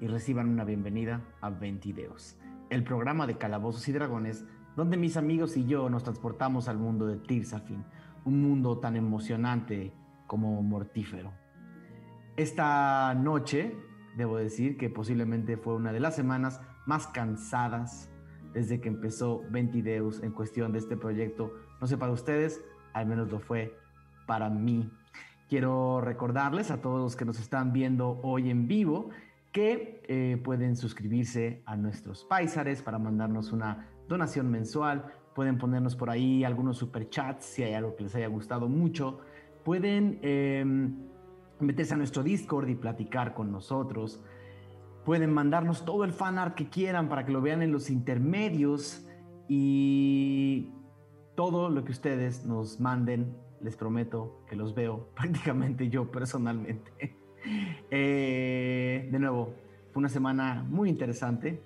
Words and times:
y 0.00 0.06
reciban 0.08 0.48
una 0.48 0.64
bienvenida 0.64 1.22
a 1.40 1.48
Ventideos, 1.48 2.36
el 2.68 2.84
programa 2.84 3.26
de 3.26 3.38
Calabozos 3.38 3.88
y 3.88 3.92
Dragones 3.92 4.44
donde 4.76 4.96
mis 4.96 5.16
amigos 5.16 5.56
y 5.56 5.64
yo 5.66 5.88
nos 5.88 6.02
transportamos 6.02 6.68
al 6.68 6.78
mundo 6.78 7.06
de 7.06 7.16
Tirsafin, 7.16 7.84
un 8.24 8.42
mundo 8.42 8.78
tan 8.78 8.96
emocionante 8.96 9.92
como 10.26 10.62
mortífero. 10.62 11.32
Esta 12.36 13.14
noche, 13.14 13.74
debo 14.16 14.36
decir 14.36 14.76
que 14.76 14.90
posiblemente 14.90 15.56
fue 15.56 15.74
una 15.74 15.92
de 15.92 16.00
las 16.00 16.14
semanas 16.14 16.60
más 16.86 17.06
cansadas 17.06 18.10
desde 18.52 18.80
que 18.80 18.88
empezó 18.88 19.42
Ventideus 19.50 20.22
en 20.22 20.32
cuestión 20.32 20.72
de 20.72 20.78
este 20.78 20.96
proyecto. 20.96 21.52
No 21.80 21.86
sé 21.86 21.96
para 21.96 22.12
ustedes, 22.12 22.62
al 22.92 23.06
menos 23.06 23.30
lo 23.30 23.40
fue 23.40 23.78
para 24.26 24.50
mí. 24.50 24.90
Quiero 25.52 26.00
recordarles 26.00 26.70
a 26.70 26.80
todos 26.80 26.98
los 26.98 27.14
que 27.14 27.26
nos 27.26 27.38
están 27.38 27.74
viendo 27.74 28.18
hoy 28.22 28.48
en 28.48 28.66
vivo 28.66 29.10
que 29.52 30.02
eh, 30.08 30.40
pueden 30.42 30.76
suscribirse 30.76 31.62
a 31.66 31.76
nuestros 31.76 32.24
paisares 32.24 32.80
para 32.80 32.98
mandarnos 32.98 33.52
una 33.52 33.86
donación 34.08 34.50
mensual. 34.50 35.12
Pueden 35.34 35.58
ponernos 35.58 35.94
por 35.94 36.08
ahí 36.08 36.42
algunos 36.42 36.78
superchats 36.78 37.44
si 37.44 37.64
hay 37.64 37.74
algo 37.74 37.94
que 37.96 38.04
les 38.04 38.14
haya 38.14 38.28
gustado 38.28 38.66
mucho. 38.66 39.18
Pueden 39.62 40.20
em, 40.22 40.96
meterse 41.60 41.92
a 41.92 41.96
nuestro 41.98 42.22
Discord 42.22 42.70
y 42.70 42.74
platicar 42.74 43.34
con 43.34 43.52
nosotros. 43.52 44.22
Pueden 45.04 45.34
mandarnos 45.34 45.84
todo 45.84 46.04
el 46.04 46.14
fan 46.14 46.38
art 46.38 46.54
que 46.54 46.70
quieran 46.70 47.10
para 47.10 47.26
que 47.26 47.32
lo 47.32 47.42
vean 47.42 47.60
en 47.60 47.72
los 47.72 47.90
intermedios 47.90 49.06
y 49.48 50.70
todo 51.34 51.68
lo 51.68 51.84
que 51.84 51.92
ustedes 51.92 52.46
nos 52.46 52.80
manden, 52.80 53.36
les 53.62 53.76
prometo 53.76 54.42
que 54.48 54.56
los 54.56 54.74
veo 54.74 55.08
prácticamente 55.14 55.88
yo 55.88 56.10
personalmente. 56.10 56.92
Eh, 57.90 59.08
de 59.10 59.18
nuevo, 59.18 59.52
fue 59.90 59.98
una 59.98 60.08
semana 60.08 60.64
muy 60.68 60.88
interesante 60.88 61.60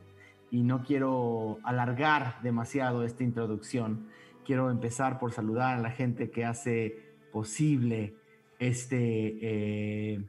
y 0.50 0.62
no 0.62 0.82
quiero 0.82 1.58
alargar 1.64 2.40
demasiado 2.42 3.04
esta 3.04 3.22
introducción. 3.24 4.08
Quiero 4.46 4.70
empezar 4.70 5.18
por 5.18 5.32
saludar 5.32 5.76
a 5.76 5.80
la 5.82 5.90
gente 5.90 6.30
que 6.30 6.46
hace 6.46 7.14
posible 7.30 8.14
este, 8.58 9.38
eh, 9.42 10.24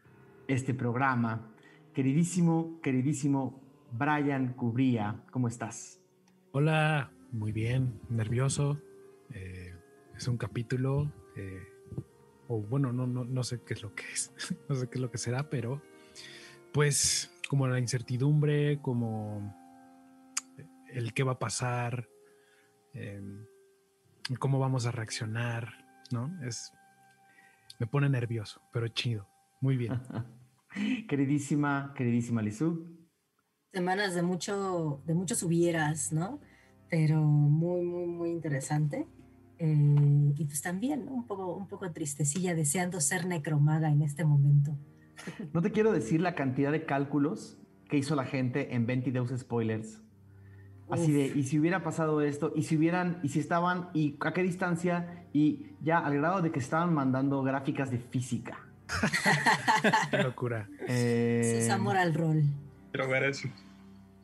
este 0.49 0.73
programa. 0.73 1.49
Queridísimo, 1.93 2.81
queridísimo 2.81 3.61
Brian 3.91 4.53
Cubría, 4.53 5.23
¿cómo 5.31 5.47
estás? 5.47 6.01
Hola, 6.51 7.11
muy 7.31 7.51
bien, 7.51 7.99
nervioso. 8.09 8.81
Eh, 9.33 9.73
es 10.15 10.27
un 10.27 10.37
capítulo, 10.37 11.11
eh, 11.37 11.63
o 12.47 12.61
bueno, 12.61 12.91
no, 12.91 13.07
no, 13.07 13.23
no 13.23 13.43
sé 13.43 13.61
qué 13.63 13.73
es 13.73 13.83
lo 13.83 13.93
que 13.93 14.03
es, 14.11 14.33
no 14.69 14.75
sé 14.75 14.89
qué 14.89 14.95
es 14.95 15.01
lo 15.01 15.11
que 15.11 15.17
será, 15.17 15.49
pero 15.49 15.81
pues 16.73 17.31
como 17.49 17.67
la 17.67 17.79
incertidumbre, 17.79 18.81
como 18.81 19.55
el 20.89 21.13
qué 21.13 21.23
va 21.23 21.33
a 21.33 21.39
pasar, 21.39 22.09
em, 22.93 23.45
cómo 24.39 24.59
vamos 24.59 24.85
a 24.85 24.91
reaccionar, 24.91 25.73
¿no? 26.11 26.31
Es, 26.43 26.73
me 27.79 27.87
pone 27.87 28.09
nervioso, 28.09 28.61
pero 28.71 28.87
chido. 28.87 29.27
Muy 29.61 29.77
bien. 29.77 29.99
queridísima, 31.07 31.93
queridísima 31.95 32.41
Lizú. 32.41 32.85
Semanas 33.71 34.15
de 34.15 34.21
mucho, 34.21 35.01
de 35.05 35.13
muchos 35.13 35.43
hubieras, 35.43 36.11
¿no? 36.11 36.39
Pero 36.89 37.21
muy, 37.21 37.83
muy, 37.83 38.05
muy 38.05 38.29
interesante. 38.29 39.07
Eh, 39.59 40.33
y 40.35 40.45
pues 40.45 40.61
también, 40.61 41.07
Un 41.07 41.25
poco, 41.25 41.55
un 41.55 41.67
poco 41.67 41.91
tristecilla, 41.91 42.55
deseando 42.55 43.01
ser 43.01 43.25
necromaga 43.25 43.89
en 43.89 44.01
este 44.01 44.25
momento. 44.25 44.77
No 45.53 45.61
te 45.61 45.71
quiero 45.71 45.91
decir 45.91 46.21
la 46.21 46.35
cantidad 46.35 46.71
de 46.71 46.85
cálculos 46.85 47.57
que 47.89 47.97
hizo 47.97 48.15
la 48.15 48.25
gente 48.25 48.75
en 48.75 48.85
22 48.85 49.33
Spoilers 49.39 50.01
Así 50.89 51.11
de, 51.11 51.25
y 51.27 51.43
si 51.43 51.59
hubiera 51.59 51.83
pasado 51.83 52.21
esto, 52.21 52.53
y 52.55 52.63
si 52.63 52.77
hubieran, 52.77 53.19
y 53.21 53.29
si 53.29 53.39
estaban, 53.39 53.89
y 53.93 54.15
a 54.21 54.31
qué 54.31 54.41
distancia, 54.41 55.25
y 55.33 55.65
ya 55.81 55.97
al 55.99 56.15
grado 56.15 56.41
de 56.41 56.51
que 56.51 56.59
estaban 56.59 56.93
mandando 56.93 57.43
gráficas 57.43 57.91
de 57.91 57.97
física. 57.97 58.59
qué 60.11 60.23
locura. 60.23 60.69
Eh, 60.87 61.59
es 61.59 61.69
amor 61.69 61.97
al 61.97 62.13
rol. 62.13 62.43
Quiero 62.91 63.09
ver 63.09 63.23
eso. 63.23 63.49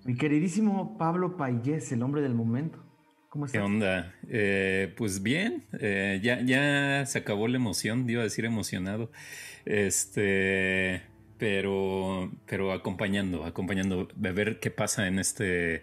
Mi 0.06 0.16
queridísimo 0.16 0.98
Pablo 0.98 1.36
Payés, 1.36 1.92
el 1.92 2.02
hombre 2.02 2.22
del 2.22 2.34
momento. 2.34 2.80
¿Cómo 3.34 3.48
estás? 3.48 3.60
¿Qué 3.60 3.66
onda? 3.66 4.14
Eh, 4.30 4.94
pues 4.96 5.24
bien, 5.24 5.64
eh, 5.80 6.20
ya, 6.22 6.40
ya 6.42 7.04
se 7.08 7.18
acabó 7.18 7.48
la 7.48 7.56
emoción, 7.56 8.08
iba 8.08 8.22
a 8.22 8.26
decir 8.26 8.46
emocionado. 8.46 9.10
Este, 9.66 11.02
pero, 11.40 12.32
pero 12.46 12.72
acompañando, 12.74 13.44
acompañando, 13.44 14.08
a 14.24 14.32
ver 14.32 14.60
qué 14.60 14.70
pasa 14.70 15.08
en 15.08 15.18
este 15.18 15.82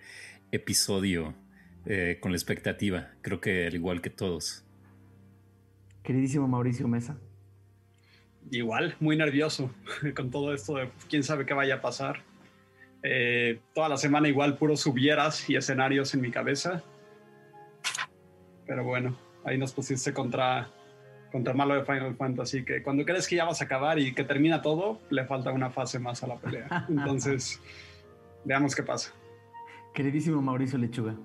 episodio 0.53 1.35
eh, 1.87 2.19
con 2.21 2.31
la 2.31 2.37
expectativa, 2.37 3.11
creo 3.21 3.41
que 3.41 3.67
al 3.67 3.75
igual 3.75 4.01
que 4.01 4.11
todos. 4.11 4.65
Queridísimo 6.05 6.47
Mauricio 6.47 6.87
Mesa. 6.87 7.19
Igual, 8.53 8.95
muy 9.01 9.17
nervioso 9.17 9.75
con 10.15 10.31
todo 10.31 10.55
esto 10.55 10.77
de 10.77 10.89
quién 11.09 11.25
sabe 11.25 11.47
qué 11.47 11.55
vaya 11.55 11.75
a 11.75 11.81
pasar. 11.81 12.23
Eh, 13.03 13.59
toda 13.75 13.89
la 13.89 13.97
semana 13.97 14.29
igual 14.29 14.57
puros 14.57 14.83
subieras 14.83 15.51
y 15.51 15.57
escenarios 15.57 16.15
en 16.15 16.21
mi 16.21 16.31
cabeza. 16.31 16.85
Pero 18.71 18.85
bueno, 18.85 19.17
ahí 19.45 19.59
nos 19.59 19.73
pusiste 19.73 20.15
contra, 20.15 20.71
contra 21.33 21.53
malo 21.55 21.75
de 21.75 21.85
Final 21.85 22.15
Fantasy, 22.15 22.65
que 22.65 22.85
cuando 22.85 23.05
crees 23.05 23.27
que 23.27 23.35
ya 23.35 23.45
vas 23.45 23.61
a 23.61 23.65
acabar 23.65 23.99
y 23.99 24.15
que 24.15 24.23
termina 24.23 24.63
todo, 24.63 25.01
le 25.11 25.25
falta 25.25 25.51
una 25.51 25.71
fase 25.71 25.99
más 25.99 26.23
a 26.23 26.29
la 26.29 26.37
pelea. 26.37 26.87
Entonces, 26.89 27.61
veamos 28.45 28.77
qué 28.77 28.85
pasa. 28.85 29.13
Queridísimo 29.93 30.41
Mauricio 30.41 30.79
Lechuga. 30.79 31.17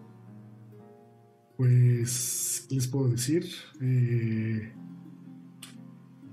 Pues, 1.56 2.66
¿qué 2.68 2.74
les 2.74 2.88
puedo 2.88 3.10
decir? 3.10 3.46
Eh, 3.80 4.74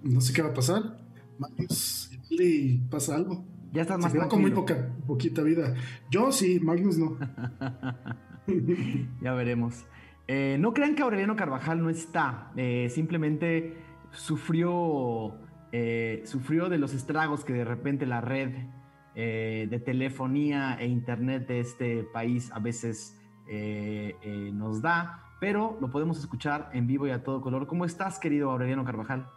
no 0.05 0.19
sé 0.23 0.33
qué 0.33 0.41
va 0.41 0.49
a 0.49 0.55
pasar. 0.55 0.97
Magnus, 1.39 2.11
le 2.31 2.81
pasa 2.89 3.17
algo. 3.17 3.45
Ya 3.71 3.83
estás 3.83 3.99
más 3.99 4.13
Se 4.13 4.29
con 4.29 4.41
muy 4.41 4.53
poca, 4.53 4.89
poquita 5.07 5.43
vida. 5.43 5.75
Yo 6.11 6.33
sí, 6.33 6.59
Magnus 6.59 6.97
no. 6.97 7.19
ya 9.21 9.35
veremos. 9.35 9.85
Eh, 10.29 10.57
no 10.59 10.73
crean 10.73 10.95
que 10.95 11.03
Aureliano 11.03 11.37
Carvajal 11.37 11.83
no 11.83 11.91
está. 11.91 12.53
Eh, 12.57 12.89
simplemente 12.91 13.77
sufrió, 14.11 15.39
sufrió 16.25 16.69
de 16.69 16.79
los 16.79 16.93
estragos 16.93 17.45
que 17.45 17.55
de 17.55 17.65
repente 17.65 18.05
la 18.05 18.21
red 18.21 18.51
eh, 19.15 19.67
de 19.69 19.79
telefonía 19.79 20.79
e 20.81 20.87
internet 20.87 21.47
de 21.47 21.61
este 21.61 22.03
país 22.03 22.51
a 22.51 22.61
veces 22.61 23.15
eh, 23.47 24.17
eh, 24.23 24.51
nos 24.55 24.81
da, 24.81 25.37
pero 25.39 25.77
lo 25.83 25.91
podemos 25.91 26.19
escuchar 26.19 26.71
en 26.73 26.87
vivo 26.87 27.07
y 27.07 27.11
a 27.11 27.23
todo 27.23 27.43
color. 27.43 27.67
¿Cómo 27.67 27.85
estás, 27.85 28.19
querido 28.19 28.51
Aureliano 28.51 28.87
Carvajal? 28.87 29.29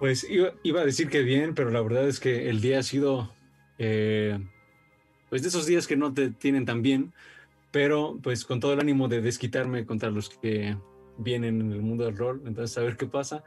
Pues 0.00 0.26
iba, 0.28 0.80
a 0.80 0.84
decir 0.84 1.08
que 1.08 1.22
bien, 1.22 1.54
pero 1.54 1.70
la 1.70 1.80
verdad 1.80 2.08
es 2.08 2.18
que 2.18 2.48
el 2.48 2.60
día 2.60 2.80
ha 2.80 2.82
sido, 2.82 3.32
pues 3.76 5.42
de 5.42 5.48
esos 5.48 5.66
días 5.66 5.86
que 5.86 5.96
no 5.96 6.12
te 6.12 6.30
tienen 6.30 6.64
tan 6.64 6.82
bien, 6.82 7.12
pero 7.70 8.18
pues 8.22 8.44
con 8.44 8.60
todo 8.60 8.72
el 8.72 8.80
ánimo 8.80 9.08
de 9.08 9.20
desquitarme 9.20 9.86
contra 9.86 10.10
los 10.10 10.28
que 10.28 10.76
vienen 11.18 11.60
en 11.60 11.72
el 11.72 11.82
mundo 11.82 12.04
del 12.04 12.16
rol, 12.16 12.42
entonces 12.46 12.76
a 12.78 12.82
ver 12.82 12.96
qué 12.96 13.06
pasa. 13.06 13.44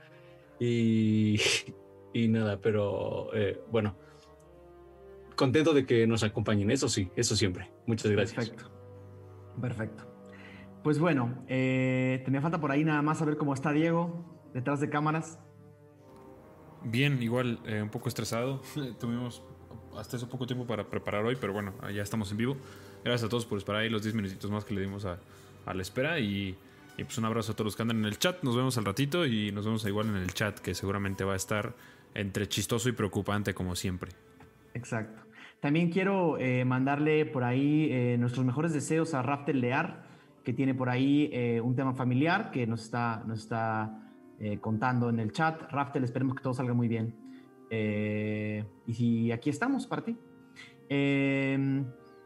Y, 0.60 1.40
y 2.14 2.28
nada, 2.28 2.60
pero 2.62 3.30
bueno, 3.72 3.96
contento 5.36 5.74
de 5.74 5.86
que 5.86 6.08
nos 6.08 6.24
acompañen, 6.24 6.72
eso 6.72 6.88
sí, 6.88 7.10
eso 7.16 7.36
siempre. 7.36 7.72
Muchas 7.86 8.12
gracias. 8.12 8.50
Perfecto. 8.50 8.72
Perfecto. 9.60 10.04
Pues 10.84 11.00
bueno, 11.00 11.44
eh, 11.48 12.22
tenía 12.26 12.42
falta 12.42 12.60
por 12.60 12.72
ahí 12.72 12.84
nada 12.84 13.02
más 13.02 13.20
saber 13.20 13.38
cómo 13.38 13.54
está 13.54 13.72
Diego 13.72 14.52
detrás 14.54 14.80
de 14.82 14.90
cámaras. 14.90 15.40
Bien, 16.84 17.22
igual, 17.24 17.60
eh, 17.66 17.82
un 17.82 17.90
poco 17.90 18.10
estresado. 18.10 18.62
Tuvimos 19.00 19.44
hasta 19.98 20.18
hace 20.18 20.26
poco 20.26 20.46
tiempo 20.46 20.66
para 20.66 20.90
preparar 20.90 21.24
hoy, 21.24 21.38
pero 21.40 21.54
bueno, 21.54 21.74
ya 21.94 22.02
estamos 22.02 22.32
en 22.32 22.38
vivo. 22.38 22.58
Gracias 23.04 23.28
a 23.28 23.30
todos 23.30 23.46
por 23.46 23.58
esperar 23.58 23.82
ahí 23.82 23.90
los 23.90 24.04
10 24.04 24.16
minutitos 24.16 24.50
más 24.50 24.64
que 24.64 24.74
le 24.74 24.82
dimos 24.82 25.06
a, 25.06 25.18
la 25.74 25.82
espera 25.82 26.20
y, 26.20 26.56
pues 26.96 27.18
un 27.18 27.26
abrazo 27.26 27.52
a 27.52 27.56
todos 27.56 27.66
los 27.66 27.76
que 27.76 27.82
andan 27.82 27.98
en 28.00 28.06
el 28.06 28.18
chat. 28.18 28.44
Nos 28.44 28.56
vemos 28.56 28.78
al 28.78 28.86
ratito 28.86 29.26
y 29.26 29.52
nos 29.52 29.66
vemos 29.66 29.86
igual 29.86 30.08
en 30.08 30.16
el 30.16 30.34
chat 30.34 30.60
que 30.60 30.74
seguramente 30.74 31.24
va 31.24 31.34
a 31.34 31.36
estar 31.36 31.74
entre 32.14 32.48
chistoso 32.48 32.90
y 32.90 32.94
preocupante 32.94 33.54
como 33.54 33.76
siempre. 33.76 34.12
Exacto. 34.74 35.22
También 35.60 35.90
quiero 35.90 36.38
eh, 36.40 36.66
mandarle 36.66 37.26
por 37.26 37.44
ahí 37.44 37.88
eh, 37.92 38.18
nuestros 38.20 38.46
mejores 38.46 38.74
deseos 38.74 39.14
a 39.14 39.22
Raftel 39.22 39.62
Lear, 39.62 40.04
que 40.44 40.54
tiene 40.54 40.74
por 40.74 40.90
ahí 40.90 41.30
eh, 41.32 41.62
un 41.62 41.76
tema 41.76 41.94
familiar 41.94 42.52
que 42.52 42.68
nos 42.68 42.84
está, 42.84 43.24
está 43.34 44.00
contando 44.60 45.10
en 45.10 45.20
el 45.20 45.32
chat. 45.32 45.72
Raftel, 45.72 46.04
esperemos 46.04 46.36
que 46.36 46.44
todo 46.44 46.54
salga 46.54 46.74
muy 46.74 46.90
bien. 46.90 47.16
y 47.70 49.32
aquí 49.32 49.50
estamos 49.50 49.88
para 49.88 50.04
ti. 50.04 50.18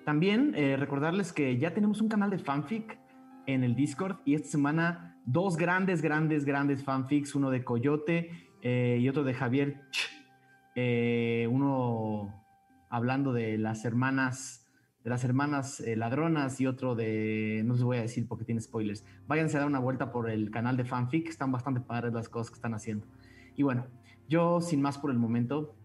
También 0.08 0.54
recordarles 0.80 1.34
que 1.34 1.58
ya 1.58 1.74
tenemos 1.74 2.00
un 2.00 2.08
canal 2.08 2.30
de 2.30 2.40
fanfic 2.40 2.98
en 3.46 3.66
el 3.66 3.76
Discord 3.76 4.20
y 4.24 4.36
esta 4.36 4.48
semana 4.48 5.20
dos 5.26 5.58
grandes, 5.58 6.02
grandes, 6.02 6.46
grandes 6.46 6.82
fanfics, 6.82 7.36
uno 7.36 7.50
de 7.50 7.66
Coyote 7.66 8.32
y 8.64 9.10
otro 9.10 9.26
de 9.26 9.34
Javier. 9.34 9.82
uno 11.52 12.34
hablando 12.90 13.34
de 13.34 13.58
las 13.58 13.84
hermanas 13.84 14.68
de 15.08 15.12
las 15.12 15.24
hermanas 15.24 15.80
eh, 15.80 15.96
ladronas 15.96 16.60
y 16.60 16.68
otro 16.68 16.94
de, 16.94 17.62
no 17.64 17.76
les 17.76 17.84
voy 17.84 17.96
a 17.96 18.02
decir 18.02 18.28
porque 18.28 18.44
tiene 18.44 18.60
spoilers. 18.60 19.06
Váyanse 19.26 19.56
a 19.56 19.62
dar 19.62 19.70
una 19.70 19.80
vuelta 19.80 20.12
por 20.12 20.30
el 20.30 20.52
canal 20.52 20.76
de 20.76 20.84
fanfic, 20.84 21.30
están 21.30 21.50
bastante 21.50 21.80
padres 21.80 22.12
las 22.12 22.28
cosas 22.28 22.50
que 22.50 22.56
están 22.56 22.74
haciendo. 22.74 23.08
Y 23.56 23.64
bueno, 23.64 23.88
yo 24.28 24.60
sin 24.60 24.82
más 24.82 24.98
por 24.98 25.10
el 25.12 25.18
momento, 25.18 25.76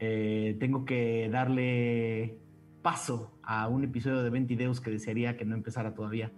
eh, 0.00 0.56
tengo 0.58 0.84
que 0.84 1.28
darle 1.30 2.40
paso 2.82 3.38
a 3.42 3.68
un 3.68 3.84
episodio 3.84 4.22
de 4.22 4.30
20 4.30 4.54
videos 4.54 4.80
que 4.80 4.90
desearía 4.90 5.36
que 5.36 5.44
no 5.44 5.54
empezara 5.54 5.94
todavía, 5.94 6.32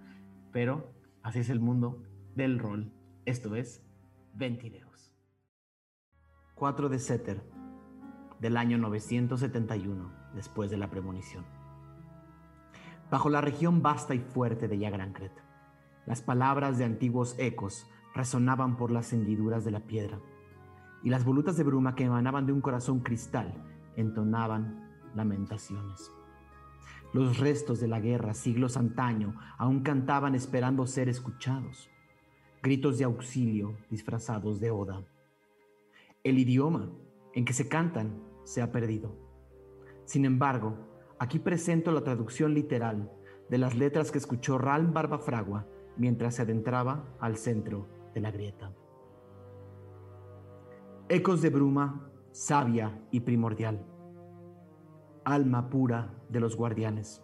pero 0.52 0.92
así 1.22 1.40
es 1.40 1.50
el 1.50 1.60
mundo 1.60 2.02
del 2.34 2.58
rol. 2.58 2.92
Esto 3.24 3.56
es 3.56 3.82
20 4.34 4.62
videos. 4.62 5.12
4 6.54 6.88
de 6.88 6.98
Setter, 6.98 7.42
del 8.40 8.56
año 8.56 8.78
971, 8.78 10.12
después 10.34 10.70
de 10.70 10.76
la 10.76 10.90
premonición 10.90 11.44
bajo 13.10 13.28
la 13.30 13.40
región 13.40 13.82
vasta 13.82 14.14
y 14.14 14.18
fuerte 14.18 14.68
de 14.68 14.78
Yagrancret. 14.78 15.32
Las 16.06 16.20
palabras 16.22 16.78
de 16.78 16.84
antiguos 16.84 17.36
ecos 17.38 17.86
resonaban 18.14 18.76
por 18.76 18.90
las 18.90 19.12
hendiduras 19.12 19.64
de 19.64 19.70
la 19.70 19.86
piedra, 19.86 20.18
y 21.02 21.10
las 21.10 21.24
volutas 21.24 21.56
de 21.56 21.64
bruma 21.64 21.94
que 21.94 22.04
emanaban 22.04 22.46
de 22.46 22.52
un 22.52 22.60
corazón 22.60 23.00
cristal 23.00 23.54
entonaban 23.96 24.90
lamentaciones. 25.14 26.10
Los 27.14 27.38
restos 27.38 27.80
de 27.80 27.88
la 27.88 28.00
guerra, 28.00 28.34
siglos 28.34 28.76
antaño, 28.76 29.34
aún 29.56 29.80
cantaban 29.82 30.34
esperando 30.34 30.86
ser 30.86 31.08
escuchados. 31.08 31.88
Gritos 32.62 32.98
de 32.98 33.04
auxilio 33.04 33.78
disfrazados 33.88 34.60
de 34.60 34.70
oda. 34.70 35.02
El 36.22 36.38
idioma 36.38 36.90
en 37.32 37.46
que 37.46 37.54
se 37.54 37.68
cantan 37.68 38.22
se 38.42 38.60
ha 38.60 38.70
perdido. 38.70 39.16
Sin 40.04 40.26
embargo, 40.26 40.76
Aquí 41.18 41.38
presento 41.38 41.92
la 41.92 42.02
traducción 42.02 42.54
literal 42.54 43.10
de 43.48 43.58
las 43.58 43.74
letras 43.74 44.10
que 44.10 44.18
escuchó 44.18 44.58
Ralm 44.58 44.92
Barbafragua 44.92 45.66
mientras 45.96 46.34
se 46.34 46.42
adentraba 46.42 47.16
al 47.20 47.36
centro 47.36 47.88
de 48.14 48.20
la 48.20 48.30
grieta. 48.30 48.72
Ecos 51.08 51.40
de 51.40 51.50
bruma, 51.50 52.10
sabia 52.32 53.00
y 53.10 53.20
primordial. 53.20 53.86
Alma 55.24 55.70
pura 55.70 56.12
de 56.28 56.40
los 56.40 56.54
guardianes. 56.56 57.22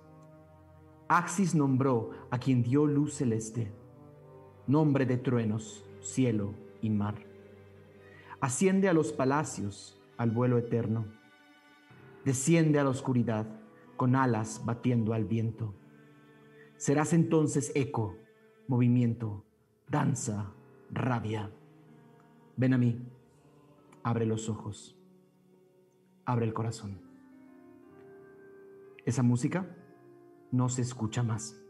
Axis 1.08 1.54
nombró 1.54 2.12
a 2.30 2.38
quien 2.38 2.62
dio 2.62 2.86
luz 2.86 3.14
celeste, 3.14 3.72
nombre 4.66 5.04
de 5.04 5.18
truenos, 5.18 5.84
cielo 6.00 6.54
y 6.80 6.88
mar. 6.88 7.16
Asciende 8.40 8.88
a 8.88 8.94
los 8.94 9.12
palacios, 9.12 10.00
al 10.16 10.30
vuelo 10.30 10.56
eterno. 10.56 11.04
Desciende 12.24 12.78
a 12.78 12.84
la 12.84 12.90
oscuridad 12.90 13.46
con 13.96 14.16
alas 14.16 14.62
batiendo 14.64 15.12
al 15.12 15.26
viento. 15.26 15.74
Serás 16.76 17.12
entonces 17.12 17.70
eco, 17.74 18.16
movimiento, 18.66 19.44
danza, 19.88 20.54
rabia. 20.90 21.50
Ven 22.56 22.72
a 22.72 22.78
mí, 22.78 23.02
abre 24.02 24.24
los 24.24 24.48
ojos, 24.48 24.96
abre 26.24 26.46
el 26.46 26.54
corazón. 26.54 27.09
Esa 29.10 29.24
música 29.24 29.66
no 30.52 30.68
se 30.68 30.82
escucha 30.82 31.24
más. 31.24 31.60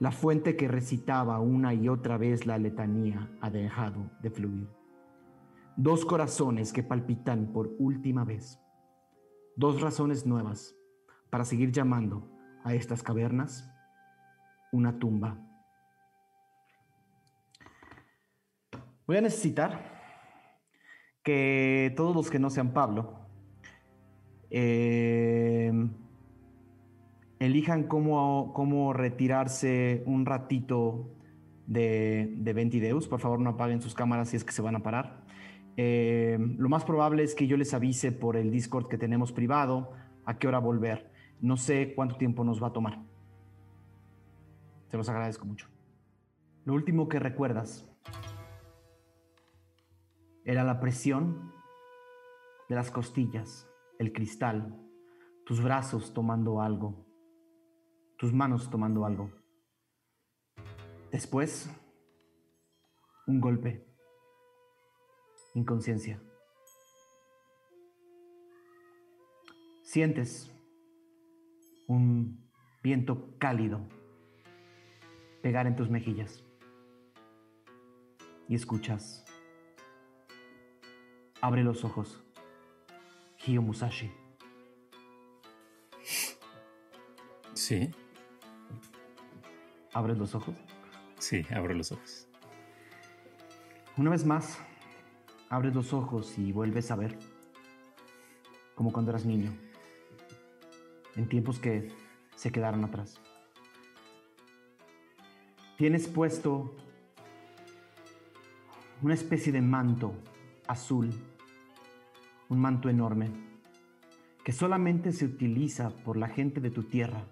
La 0.00 0.12
fuente 0.12 0.56
que 0.56 0.66
recitaba 0.66 1.40
una 1.40 1.74
y 1.74 1.90
otra 1.90 2.16
vez 2.16 2.46
la 2.46 2.56
letanía 2.56 3.30
ha 3.42 3.50
dejado 3.50 4.10
de 4.22 4.30
fluir. 4.30 4.66
Dos 5.76 6.06
corazones 6.06 6.72
que 6.72 6.82
palpitan 6.82 7.52
por 7.52 7.76
última 7.78 8.24
vez. 8.24 8.58
Dos 9.56 9.82
razones 9.82 10.24
nuevas 10.24 10.74
para 11.28 11.44
seguir 11.44 11.70
llamando 11.70 12.26
a 12.64 12.72
estas 12.72 13.02
cavernas 13.02 13.70
una 14.72 14.98
tumba. 14.98 15.36
Voy 19.06 19.18
a 19.18 19.20
necesitar 19.20 20.00
que 21.22 21.92
todos 21.94 22.16
los 22.16 22.30
que 22.30 22.38
no 22.38 22.48
sean 22.48 22.72
Pablo 22.72 23.18
eh, 24.48 25.70
elijan 27.38 27.84
cómo, 27.84 28.52
cómo, 28.54 28.92
retirarse 28.92 30.02
un 30.06 30.26
ratito 30.26 31.10
de, 31.66 32.34
de 32.36 32.52
Ventideus. 32.52 33.08
Por 33.08 33.20
favor, 33.20 33.40
no 33.40 33.50
apaguen 33.50 33.80
sus 33.80 33.94
cámaras 33.94 34.30
si 34.30 34.36
es 34.36 34.44
que 34.44 34.52
se 34.52 34.62
van 34.62 34.76
a 34.76 34.82
parar. 34.82 35.24
Eh, 35.76 36.36
lo 36.58 36.68
más 36.68 36.84
probable 36.84 37.22
es 37.22 37.36
que 37.36 37.46
yo 37.46 37.56
les 37.56 37.72
avise 37.72 38.10
por 38.10 38.36
el 38.36 38.50
Discord 38.50 38.88
que 38.88 38.98
tenemos 38.98 39.30
privado 39.30 39.92
a 40.24 40.36
qué 40.36 40.48
hora 40.48 40.58
volver. 40.58 41.12
No 41.40 41.56
sé 41.56 41.94
cuánto 41.94 42.16
tiempo 42.16 42.42
nos 42.42 42.60
va 42.60 42.68
a 42.68 42.72
tomar. 42.72 42.98
Te 44.90 44.96
los 44.96 45.08
agradezco 45.08 45.46
mucho. 45.46 45.68
Lo 46.64 46.74
último 46.74 47.08
que 47.08 47.20
recuerdas 47.20 47.88
era 50.44 50.64
la 50.64 50.80
presión 50.80 51.52
de 52.68 52.74
las 52.74 52.90
costillas, 52.90 53.68
el 53.98 54.12
cristal, 54.12 54.76
tus 55.46 55.62
brazos 55.62 56.12
tomando 56.12 56.60
algo, 56.60 57.06
tus 58.18 58.32
manos 58.32 58.68
tomando 58.68 59.06
algo. 59.06 59.30
Después, 61.12 61.70
un 63.26 63.40
golpe, 63.40 63.86
inconsciencia. 65.54 66.20
Sientes 69.82 70.52
un 71.86 72.50
viento 72.82 73.38
cálido 73.38 73.88
pegar 75.40 75.66
en 75.66 75.76
tus 75.76 75.88
mejillas 75.88 76.44
y 78.48 78.54
escuchas. 78.56 79.24
Abre 81.40 81.62
los 81.62 81.84
ojos. 81.84 82.24
Hio 83.46 83.62
Musashi. 83.62 84.10
Sí. 87.54 87.90
¿Abres 89.98 90.16
los 90.16 90.32
ojos? 90.36 90.54
Sí, 91.18 91.44
abro 91.50 91.74
los 91.74 91.90
ojos. 91.90 92.28
Una 93.96 94.10
vez 94.10 94.24
más, 94.24 94.60
abres 95.48 95.74
los 95.74 95.92
ojos 95.92 96.38
y 96.38 96.52
vuelves 96.52 96.92
a 96.92 96.94
ver, 96.94 97.18
como 98.76 98.92
cuando 98.92 99.10
eras 99.10 99.24
niño 99.24 99.52
en 101.16 101.28
tiempos 101.28 101.58
que 101.58 101.90
se 102.36 102.52
quedaron 102.52 102.84
atrás. 102.84 103.18
Tienes 105.76 106.06
puesto 106.06 106.76
una 109.02 109.14
especie 109.14 109.52
de 109.52 109.62
manto 109.62 110.14
azul, 110.68 111.10
un 112.48 112.60
manto 112.60 112.88
enorme, 112.88 113.30
que 114.44 114.52
solamente 114.52 115.10
se 115.10 115.24
utiliza 115.24 115.90
por 115.90 116.16
la 116.16 116.28
gente 116.28 116.60
de 116.60 116.70
tu 116.70 116.84
tierra 116.84 117.24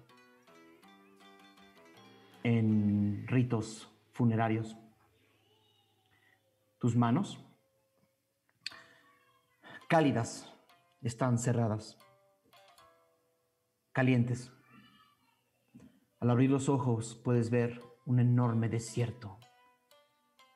en 2.47 3.27
ritos 3.27 3.91
funerarios. 4.13 4.77
Tus 6.79 6.95
manos, 6.95 7.43
cálidas, 9.89 10.53
están 11.01 11.39
cerradas 11.39 11.97
calientes. 13.91 14.53
Al 16.21 16.29
abrir 16.29 16.49
los 16.49 16.69
ojos 16.69 17.19
puedes 17.21 17.49
ver 17.49 17.81
un 18.05 18.21
enorme 18.21 18.69
desierto, 18.69 19.39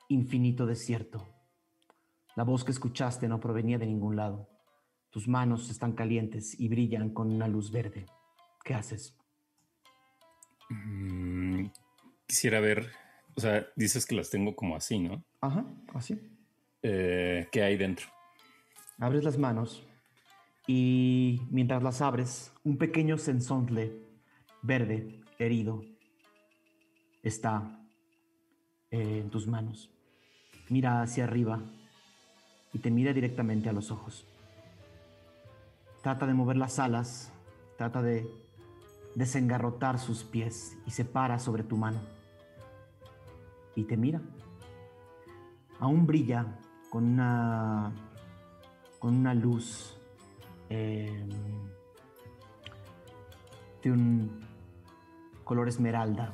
infinito 0.08 0.66
desierto. 0.66 1.28
La 2.38 2.46
voz 2.46 2.64
que 2.64 2.72
escuchaste 2.72 3.28
no 3.28 3.42
provenía 3.42 3.78
de 3.78 3.88
ningún 3.88 4.16
lado. 4.16 4.48
Tus 5.10 5.28
manos 5.28 5.70
están 5.70 5.92
calientes 5.92 6.58
y 6.58 6.70
brillan 6.70 7.14
con 7.14 7.30
una 7.30 7.50
luz 7.50 7.70
verde. 7.70 8.06
¿Qué 8.64 8.76
haces? 8.76 9.18
Mm, 10.70 11.66
quisiera 12.32 12.62
ver, 12.62 12.90
o 13.36 13.42
sea, 13.42 13.68
dices 13.76 14.06
que 14.06 14.16
las 14.16 14.30
tengo 14.30 14.56
como 14.56 14.78
así, 14.78 14.98
¿no? 15.00 15.22
Ajá, 15.42 15.66
así. 15.94 16.18
Eh, 16.82 17.50
¿Qué 17.52 17.62
hay 17.62 17.76
dentro? 17.76 18.08
Abres 19.00 19.26
las 19.26 19.38
manos 19.38 19.86
y 20.66 21.42
mientras 21.50 21.84
las 21.84 22.02
abres, 22.02 22.54
un 22.64 22.78
pequeño 22.78 23.18
sensontle 23.18 23.92
verde, 24.62 25.20
herido, 25.40 25.84
está 27.22 27.86
eh, 28.92 29.20
en 29.20 29.30
tus 29.30 29.46
manos. 29.46 29.92
Mira 30.70 31.02
hacia 31.02 31.26
arriba 31.26 31.62
y 32.72 32.80
te 32.80 32.92
mira 32.92 33.12
directamente 33.12 33.68
a 33.68 33.74
los 33.74 33.92
ojos. 33.92 34.26
Trata 36.02 36.26
de 36.28 36.34
mover 36.34 36.56
las 36.56 36.80
alas, 36.80 37.30
trata 37.78 38.02
de 38.02 38.26
desengarrotar 39.16 40.00
sus 40.00 40.24
pies 40.24 40.78
y 40.88 40.92
se 40.92 41.04
para 41.04 41.38
sobre 41.38 41.64
tu 41.64 41.76
mano. 41.76 42.21
Y 43.76 43.84
te 43.86 43.98
mira. 43.98 44.22
Aún 45.80 46.06
brilla 46.06 46.60
con 46.90 47.06
una, 47.06 47.94
con 49.00 49.16
una 49.16 49.34
luz 49.34 49.98
Em, 50.74 51.28
de 53.84 53.92
un 53.92 54.40
color 55.44 55.68
esmeralda, 55.68 56.34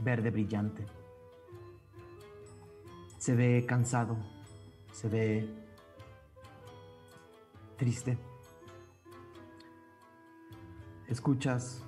verde 0.00 0.30
brillante. 0.32 0.84
Se 3.18 3.36
ve 3.36 3.64
cansado, 3.64 4.16
se 4.90 5.08
ve 5.08 5.48
triste. 7.76 8.18
Escuchas 11.06 11.85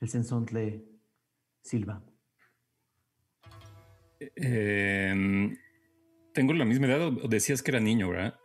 el 0.00 0.08
sensontle 0.08 0.84
silba. 1.62 2.02
Em, 4.36 5.56
¿Tengo 6.32 6.52
la 6.52 6.64
misma 6.64 6.86
edad 6.86 7.08
o 7.08 7.28
decías 7.28 7.62
que 7.62 7.70
era 7.70 7.80
niño, 7.80 8.10
verdad? 8.10 8.38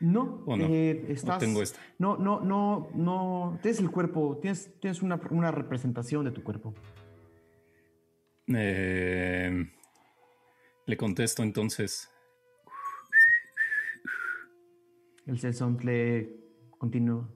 No, 0.00 0.42
¿O 0.46 0.56
no? 0.56 0.66
eh, 0.68 1.04
¿O 1.08 1.12
estás. 1.12 1.38
tengo 1.38 1.60
esta? 1.62 1.78
No, 1.98 2.16
no, 2.16 2.40
no, 2.40 2.90
no. 2.94 3.58
Tienes 3.62 3.80
el 3.80 3.90
cuerpo, 3.90 4.38
tienes, 4.40 4.70
tienes 4.80 5.02
una, 5.02 5.20
una 5.30 5.50
representación 5.50 6.24
de 6.24 6.30
tu 6.30 6.42
cuerpo. 6.42 6.74
Em, 8.46 9.70
le 10.86 10.96
contesto 10.96 11.42
entonces. 11.42 12.10
El 15.26 15.38
sensontle 15.38 16.34
continúa. 16.78 17.28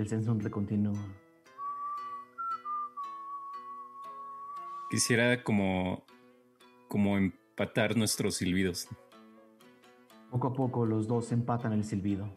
El 0.00 0.08
sensontle 0.08 0.50
continúa. 0.50 0.98
Quisiera 4.90 5.42
como, 5.44 6.04
como 6.88 7.16
empatar 7.16 7.96
nuestros 7.96 8.36
silbidos. 8.36 8.88
Poco 10.30 10.48
a 10.48 10.52
poco 10.52 10.86
los 10.86 11.06
dos 11.06 11.30
empatan 11.32 11.72
el 11.72 11.84
silbido. 11.84 12.28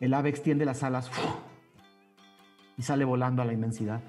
El 0.00 0.14
ave 0.14 0.30
extiende 0.30 0.64
las 0.64 0.82
alas 0.82 1.08
y 2.76 2.82
sale 2.82 3.04
volando 3.04 3.42
a 3.42 3.44
la 3.44 3.52
inmensidad. 3.52 4.02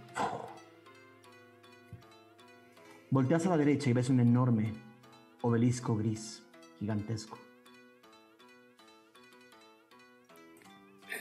Volteas 3.13 3.45
a 3.45 3.49
la 3.49 3.57
derecha 3.57 3.91
y 3.91 3.93
ves 3.93 4.09
un 4.09 4.19
enorme 4.19 4.73
obelisco 5.43 5.95
gris, 5.95 6.41
gigantesco. 6.79 7.37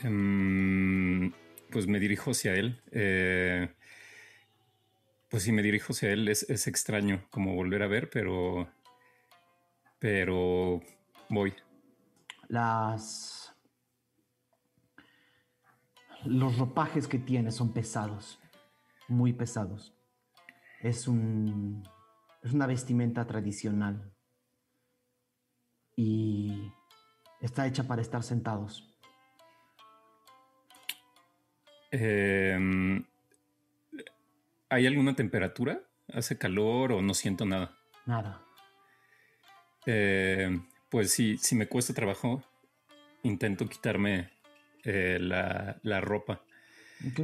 Em, 0.01 1.31
pues 1.69 1.85
me 1.85 1.99
dirijo 1.99 2.31
hacia 2.31 2.55
él. 2.55 2.81
Eh, 2.89 3.71
pues 5.29 5.43
si 5.43 5.51
me 5.51 5.61
dirijo 5.61 5.93
hacia 5.93 6.11
él 6.11 6.27
es, 6.29 6.49
es 6.49 6.65
extraño 6.65 7.27
como 7.29 7.53
volver 7.53 7.83
a 7.83 7.87
ver, 7.87 8.09
pero... 8.09 8.67
Pero 9.99 10.81
voy. 11.29 11.53
Las. 12.47 13.53
Los 16.25 16.57
ropajes 16.57 17.07
que 17.07 17.19
tiene 17.19 17.51
son 17.51 17.71
pesados, 17.71 18.39
muy 19.07 19.31
pesados. 19.31 19.93
Es 20.83 21.07
un. 21.07 21.81
Es 22.43 22.51
una 22.51 22.67
vestimenta 22.67 23.25
tradicional. 23.25 24.13
Y 25.95 26.71
está 27.39 27.65
hecha 27.65 27.87
para 27.87 28.01
estar 28.01 28.21
sentados. 28.21 28.93
Em, 31.89 33.05
¿Hay 34.67 34.85
alguna 34.85 35.15
temperatura? 35.15 35.79
¿Hace 36.11 36.37
calor 36.37 36.91
o 36.91 37.01
no 37.01 37.13
siento 37.13 37.45
nada? 37.45 37.77
Nada. 38.05 38.43
Eh, 39.85 40.59
pues 40.89 41.11
sí, 41.11 41.37
si 41.37 41.55
me 41.55 41.67
cuesta 41.67 41.93
trabajo, 41.93 42.43
intento 43.21 43.69
quitarme 43.69 44.31
eh, 44.83 45.17
la, 45.21 45.79
la 45.83 46.01
ropa. 46.01 46.43
Ok. 47.07 47.21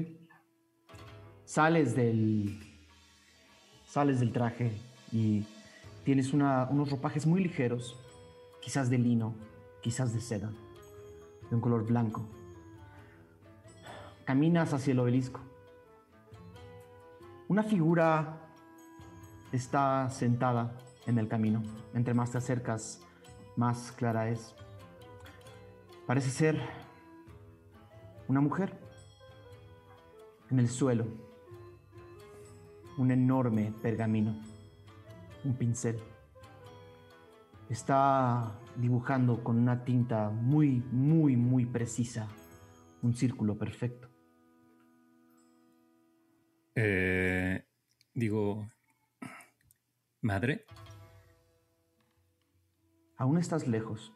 Sales 1.43 1.95
del. 1.95 2.78
Sales 3.89 4.19
del 4.19 4.31
traje 4.31 4.71
y 5.11 5.47
tienes 6.03 6.31
unos 6.31 6.91
ropajes 6.91 7.25
muy 7.25 7.41
ligeros, 7.41 7.97
quizás 8.61 8.91
de 8.91 8.99
lino, 8.99 9.33
quizás 9.81 10.13
de 10.13 10.21
seda, 10.21 10.51
de 11.49 11.55
un 11.55 11.59
color 11.59 11.87
blanco. 11.87 12.21
Caminas 14.25 14.73
hacia 14.73 14.91
el 14.91 14.99
obelisco. 14.99 15.39
Una 17.47 17.63
figura 17.63 18.37
está 19.51 20.07
sentada 20.11 20.77
en 21.07 21.17
el 21.17 21.27
camino. 21.27 21.63
Entre 21.95 22.13
más 22.13 22.29
te 22.29 22.37
acercas, 22.37 23.01
más 23.55 23.91
clara 23.91 24.29
es. 24.29 24.53
Parece 26.05 26.29
ser 26.29 26.61
una 28.27 28.39
mujer 28.39 28.79
en 30.51 30.59
el 30.59 30.69
suelo. 30.69 31.28
Un 32.99 33.09
enorme 33.09 33.73
pergamino. 33.81 34.39
Un 35.43 35.55
pincel. 35.55 35.99
Está 37.67 38.59
dibujando 38.75 39.43
con 39.43 39.57
una 39.57 39.83
tinta 39.83 40.29
muy, 40.29 40.83
muy, 40.91 41.35
muy 41.35 41.65
precisa 41.65 42.27
un 43.01 43.15
círculo 43.15 43.57
perfecto. 43.57 44.07
Eh, 46.75 47.65
digo, 48.13 48.67
madre, 50.21 50.65
Aún 53.19 53.37
estás 53.37 53.67
lejos. 53.67 54.13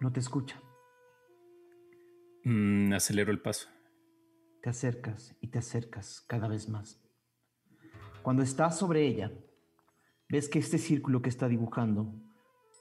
No 0.00 0.10
te 0.10 0.20
escucha. 0.20 0.58
Mm, 2.42 2.94
acelero 2.94 3.30
el 3.30 3.42
paso. 3.42 3.68
Te 4.62 4.70
acercas 4.70 5.36
y 5.42 5.48
te 5.48 5.58
acercas 5.58 6.22
cada 6.22 6.48
vez 6.48 6.70
más. 6.70 7.01
Cuando 8.22 8.42
estás 8.42 8.78
sobre 8.78 9.06
ella, 9.06 9.32
ves 10.28 10.48
que 10.48 10.58
este 10.58 10.78
círculo 10.78 11.22
que 11.22 11.28
está 11.28 11.48
dibujando 11.48 12.14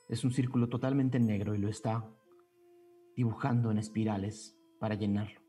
es 0.10 0.24
un 0.24 0.32
círculo 0.32 0.70
totalmente 0.70 1.20
negro 1.20 1.56
y 1.56 1.58
lo 1.58 1.70
está 1.70 2.06
dibujando 3.16 3.72
en 3.72 3.78
espirales 3.78 4.56
para 4.80 4.96
llenarlo. 4.96 5.42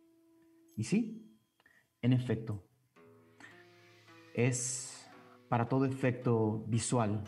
Y 0.76 0.84
sí, 0.84 1.22
en 2.00 2.12
efecto, 2.12 2.64
es 4.34 5.06
para 5.48 5.68
todo 5.68 5.84
efecto 5.84 6.64
visual 6.68 7.22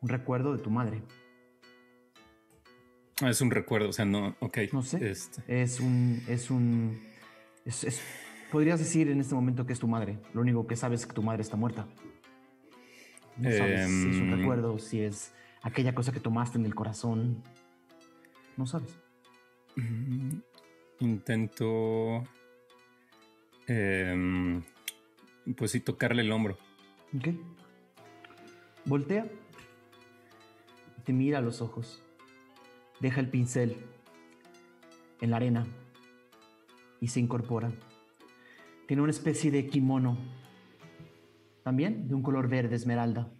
un 0.00 0.08
recuerdo 0.08 0.56
de 0.56 0.62
tu 0.62 0.70
madre. 0.70 1.02
Ah, 3.22 3.30
es 3.30 3.40
un 3.40 3.50
recuerdo, 3.50 3.88
o 3.88 3.92
sea, 3.92 4.04
no, 4.04 4.36
ok. 4.40 4.58
No 4.72 4.82
sé. 4.82 5.10
Este, 5.10 5.42
Es 5.62 5.80
un. 5.80 6.22
Es 6.28 6.50
un. 6.50 7.00
es- 7.64 7.84
es- 7.84 8.02
podrías 8.50 8.78
decir 8.78 9.08
en 9.08 9.20
este 9.20 9.34
momento 9.34 9.66
que 9.66 9.72
es 9.72 9.78
tu 9.78 9.88
madre. 9.88 10.18
Lo 10.34 10.40
único 10.40 10.66
que 10.66 10.76
sabes 10.76 11.00
es 11.00 11.06
que 11.06 11.12
tu 11.12 11.22
madre 11.22 11.42
está 11.42 11.56
muerta. 11.56 11.86
No 13.36 13.50
sabes 13.52 13.86
si 13.88 14.08
es 14.08 14.16
un 14.16 14.30
Em. 14.32 14.38
recuerdo, 14.38 14.78
si 14.78 15.00
es 15.00 15.34
aquella 15.62 15.94
cosa 15.94 16.12
que 16.12 16.20
tomaste 16.20 16.58
en 16.58 16.64
el 16.66 16.74
corazón. 16.74 17.42
No 18.56 18.66
sabes. 18.66 18.96
intento, 20.98 22.22
em, 23.66 24.62
pues 25.56 25.70
sí, 25.72 25.80
tocarle 25.80 26.22
el 26.22 26.32
hombro. 26.32 26.56
¿Ok? 27.14 27.28
Voltea. 28.86 29.26
Te 31.04 31.12
mira 31.12 31.38
a 31.38 31.40
los 31.42 31.60
ojos. 31.60 32.02
Deja 33.00 33.20
el 33.20 33.28
pincel 33.28 33.76
en 35.20 35.30
la 35.30 35.36
arena 35.36 35.66
y 37.02 37.08
se 37.08 37.20
incorpora. 37.20 37.70
Tiene 38.86 39.02
una 39.02 39.10
especie 39.10 39.50
de 39.50 39.66
kimono, 39.66 40.16
también 41.64 42.06
de 42.08 42.14
un 42.14 42.22
color 42.22 42.48
verde 42.48 42.76
esmeralda. 42.76 43.32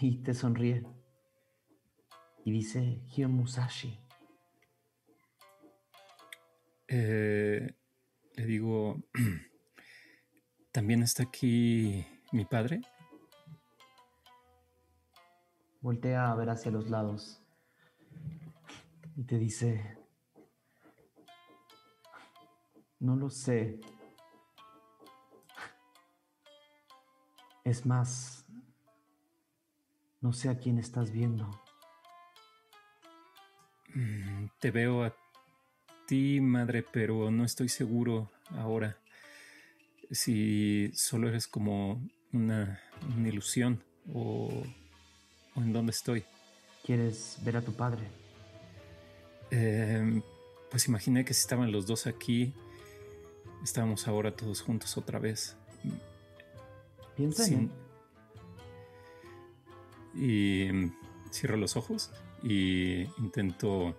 Y 0.00 0.22
te 0.22 0.34
sonríe. 0.34 0.84
Y 2.44 2.50
dice 2.50 3.02
Hio 3.14 3.28
Musashi. 3.28 3.98
Eh, 6.88 7.74
le 8.34 8.46
digo, 8.46 9.02
¿también 10.72 11.02
está 11.02 11.24
aquí 11.24 12.06
mi 12.32 12.44
padre? 12.44 12.80
Voltea 15.80 16.30
a 16.30 16.34
ver 16.34 16.50
hacia 16.50 16.70
los 16.70 16.88
lados 16.88 17.42
y 19.16 19.24
te 19.24 19.38
dice, 19.38 19.98
no 23.00 23.16
lo 23.16 23.30
sé. 23.30 23.80
Es 27.66 27.84
más, 27.84 28.44
No 30.20 30.32
sé 30.32 30.48
a 30.48 30.56
quién 30.56 30.78
estás 30.78 31.10
viendo. 31.10 31.50
Mm, 33.92 34.46
Te 34.60 34.70
veo 34.70 35.02
a 35.02 35.12
ti, 36.06 36.40
madre, 36.40 36.84
pero 36.84 37.30
no 37.32 37.44
estoy 37.44 37.68
seguro 37.68 38.30
ahora 38.50 38.96
si 40.12 40.92
solo 40.94 41.28
eres 41.28 41.48
como 41.48 42.00
una, 42.32 42.80
una 43.16 43.28
ilusión 43.28 43.82
o, 44.14 44.48
o 45.56 45.60
en 45.60 45.72
dónde 45.72 45.90
estoy. 45.90 46.22
¿Quieres 46.84 47.38
ver 47.44 47.56
a 47.56 47.62
tu 47.62 47.72
padre? 47.72 48.06
Eh, 49.50 50.22
pues 50.70 50.86
imaginé 50.86 51.24
que 51.24 51.34
si 51.34 51.40
estaban 51.40 51.72
los 51.72 51.84
dos 51.88 52.06
aquí, 52.06 52.54
estábamos 53.64 54.06
ahora 54.06 54.36
todos 54.36 54.62
juntos 54.62 54.96
otra 54.96 55.18
vez. 55.18 55.56
Piensa 57.16 57.46
en 57.46 57.54
él. 57.60 57.70
Y 60.14 60.72
mm, 60.72 60.92
cierro 61.30 61.56
los 61.56 61.76
ojos 61.76 62.12
y 62.42 63.02
intento 63.18 63.94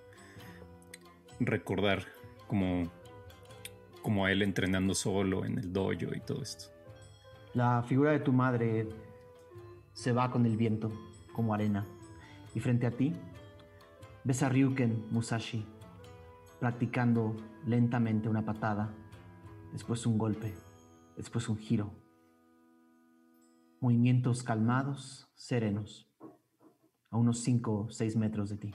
recordar 1.39 2.05
como, 2.47 2.83
como 4.01 4.25
a 4.25 4.31
él 4.31 4.41
entrenando 4.41 4.95
solo 4.95 5.45
en 5.45 5.57
el 5.59 5.73
dojo 5.73 5.91
y 5.93 6.19
todo 6.21 6.41
esto. 6.41 6.71
La 7.53 7.83
figura 7.83 8.11
de 8.11 8.19
tu 8.19 8.33
madre 8.33 8.87
se 9.93 10.11
va 10.11 10.29
con 10.29 10.45
el 10.45 10.57
viento, 10.57 10.91
como 11.33 11.53
arena. 11.53 11.85
Y 12.53 12.59
frente 12.59 12.85
a 12.87 12.91
ti, 12.91 13.13
ves 14.23 14.43
a 14.43 14.49
Ryuken 14.49 15.07
Musashi 15.11 15.65
practicando 16.59 17.35
lentamente 17.65 18.29
una 18.29 18.43
patada, 18.43 18.91
después 19.71 20.05
un 20.05 20.17
golpe, 20.17 20.53
después 21.15 21.49
un 21.49 21.57
giro. 21.57 21.91
Movimientos 23.79 24.43
calmados, 24.43 25.29
serenos, 25.35 26.09
a 27.09 27.17
unos 27.17 27.43
5 27.43 27.85
o 27.85 27.89
6 27.89 28.15
metros 28.15 28.49
de 28.49 28.57
ti. 28.57 28.71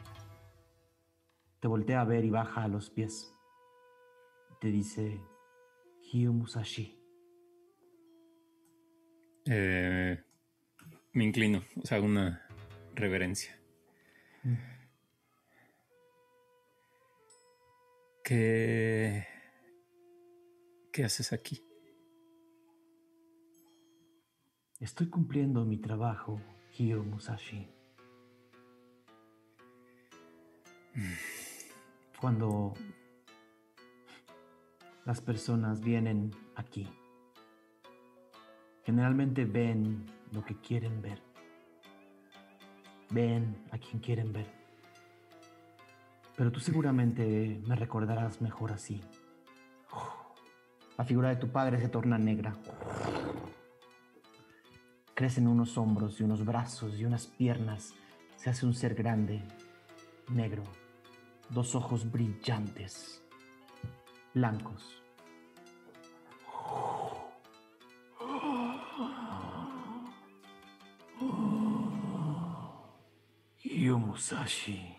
Te 1.60 1.68
voltea 1.68 2.00
a 2.00 2.04
ver 2.04 2.24
y 2.24 2.30
baja 2.30 2.64
a 2.64 2.68
los 2.68 2.90
pies. 2.90 3.34
Te 4.60 4.68
dice, 4.68 5.20
Hyo 6.02 6.32
Musashi. 6.32 6.98
Eh, 9.44 10.22
me 11.12 11.24
inclino, 11.24 11.62
o 11.82 11.86
sea, 11.86 12.00
una 12.00 12.46
reverencia. 12.94 13.58
¿Qué, 18.22 19.26
¿Qué 20.92 21.04
haces 21.04 21.32
aquí? 21.32 21.64
Estoy 24.82 25.06
cumpliendo 25.06 25.64
mi 25.64 25.76
trabajo, 25.76 26.40
Hyo 26.72 27.04
Musashi. 27.04 27.68
Cuando 32.20 32.74
las 35.04 35.20
personas 35.20 35.80
vienen 35.80 36.32
aquí, 36.56 36.88
generalmente 38.84 39.44
ven 39.44 40.04
lo 40.32 40.44
que 40.44 40.56
quieren 40.56 41.00
ver. 41.00 41.22
Ven 43.10 43.64
a 43.70 43.78
quien 43.78 44.00
quieren 44.00 44.32
ver. 44.32 44.48
Pero 46.36 46.50
tú 46.50 46.58
seguramente 46.58 47.62
me 47.68 47.76
recordarás 47.76 48.42
mejor 48.42 48.72
así. 48.72 49.00
La 50.98 51.04
figura 51.04 51.28
de 51.28 51.36
tu 51.36 51.52
padre 51.52 51.80
se 51.80 51.88
torna 51.88 52.18
negra. 52.18 52.56
Crecen 55.14 55.46
unos 55.46 55.76
hombros 55.76 56.20
y 56.20 56.24
unos 56.24 56.44
brazos 56.44 56.98
y 56.98 57.04
unas 57.04 57.26
piernas. 57.26 57.94
Se 58.36 58.50
hace 58.50 58.66
un 58.66 58.74
ser 58.74 58.94
grande, 58.94 59.42
negro, 60.28 60.64
dos 61.50 61.74
ojos 61.74 62.10
brillantes, 62.10 63.22
blancos. 64.34 65.02
Yu 73.62 73.98
Musashi. 73.98 74.96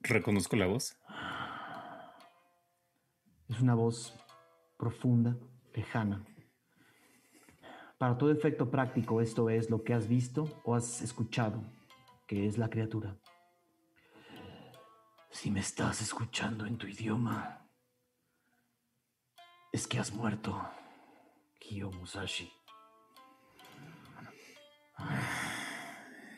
Reconozco 0.00 0.56
la 0.56 0.66
voz. 0.66 0.96
Es 3.48 3.60
una 3.60 3.74
voz 3.74 4.14
profunda, 4.76 5.36
lejana. 5.74 6.24
Para 8.00 8.16
todo 8.16 8.32
efecto 8.32 8.70
práctico, 8.70 9.20
esto 9.20 9.50
es 9.50 9.68
lo 9.68 9.84
que 9.84 9.92
has 9.92 10.08
visto 10.08 10.62
o 10.64 10.74
has 10.74 11.02
escuchado, 11.02 11.62
que 12.26 12.46
es 12.46 12.56
la 12.56 12.70
criatura. 12.70 13.14
Si 15.28 15.50
me 15.50 15.60
estás 15.60 16.00
escuchando 16.00 16.64
en 16.64 16.78
tu 16.78 16.86
idioma, 16.86 17.68
es 19.70 19.86
que 19.86 19.98
has 19.98 20.14
muerto, 20.14 20.66
Kyo 21.58 21.90
Musashi. 21.90 22.50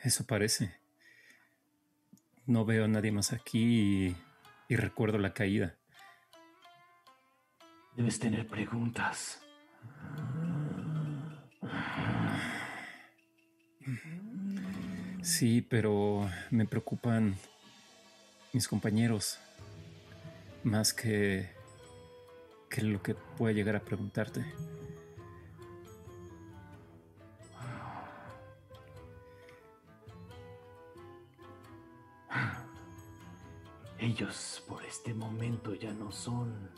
Eso 0.02 0.26
parece. 0.26 0.80
No 2.44 2.64
veo 2.64 2.86
a 2.86 2.88
nadie 2.88 3.12
más 3.12 3.32
aquí 3.32 4.08
y, 4.08 4.16
y 4.66 4.74
recuerdo 4.74 5.16
la 5.18 5.32
caída. 5.32 5.76
Debes 7.94 8.18
tener 8.18 8.48
preguntas. 8.48 9.40
Sí, 15.22 15.62
pero 15.62 16.28
me 16.50 16.66
preocupan 16.66 17.36
mis 18.52 18.68
compañeros 18.68 19.38
más 20.64 20.92
que, 20.92 21.48
que 22.68 22.82
lo 22.82 23.02
que 23.02 23.14
pueda 23.14 23.54
llegar 23.54 23.76
a 23.76 23.80
preguntarte. 23.80 24.44
Ellos 33.98 34.64
por 34.66 34.84
este 34.84 35.14
momento 35.14 35.74
ya 35.74 35.92
no 35.92 36.10
son 36.10 36.70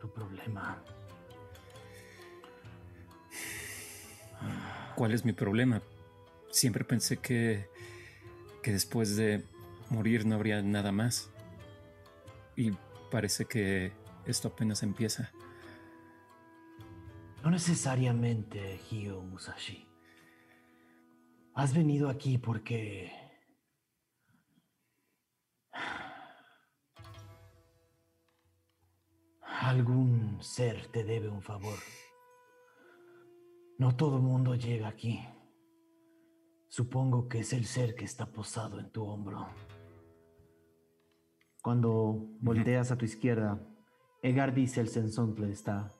tu 0.00 0.10
problema. 0.10 0.82
¿Cuál 4.94 5.12
es 5.12 5.24
mi 5.24 5.34
problema? 5.34 5.82
Siempre 6.56 6.84
pensé 6.84 7.18
que, 7.18 7.68
que 8.62 8.72
después 8.72 9.14
de 9.14 9.44
morir 9.90 10.24
no 10.24 10.36
habría 10.36 10.62
nada 10.62 10.90
más. 10.90 11.30
Y 12.56 12.70
parece 13.10 13.44
que 13.44 13.92
esto 14.24 14.48
apenas 14.48 14.82
empieza. 14.82 15.30
No 17.44 17.50
necesariamente, 17.50 18.80
Hyo 18.88 19.20
Musashi. 19.20 19.86
Has 21.52 21.74
venido 21.74 22.08
aquí 22.08 22.38
porque... 22.38 23.12
Algún 29.60 30.38
ser 30.40 30.86
te 30.86 31.04
debe 31.04 31.28
un 31.28 31.42
favor. 31.42 31.78
No 33.76 33.94
todo 33.94 34.16
el 34.16 34.22
mundo 34.22 34.54
llega 34.54 34.88
aquí. 34.88 35.20
Supongo 36.76 37.26
que 37.26 37.38
es 37.38 37.54
el 37.54 37.64
ser 37.64 37.94
que 37.94 38.04
está 38.04 38.26
posado 38.26 38.78
en 38.78 38.90
tu 38.90 39.02
hombro. 39.02 39.48
Cuando 41.62 42.28
volteas 42.38 42.92
a 42.92 42.98
tu 42.98 43.06
izquierda, 43.06 43.58
Egar 44.20 44.52
dice 44.52 44.82
el 44.82 44.88
sensontle 44.88 45.50
está 45.50 45.90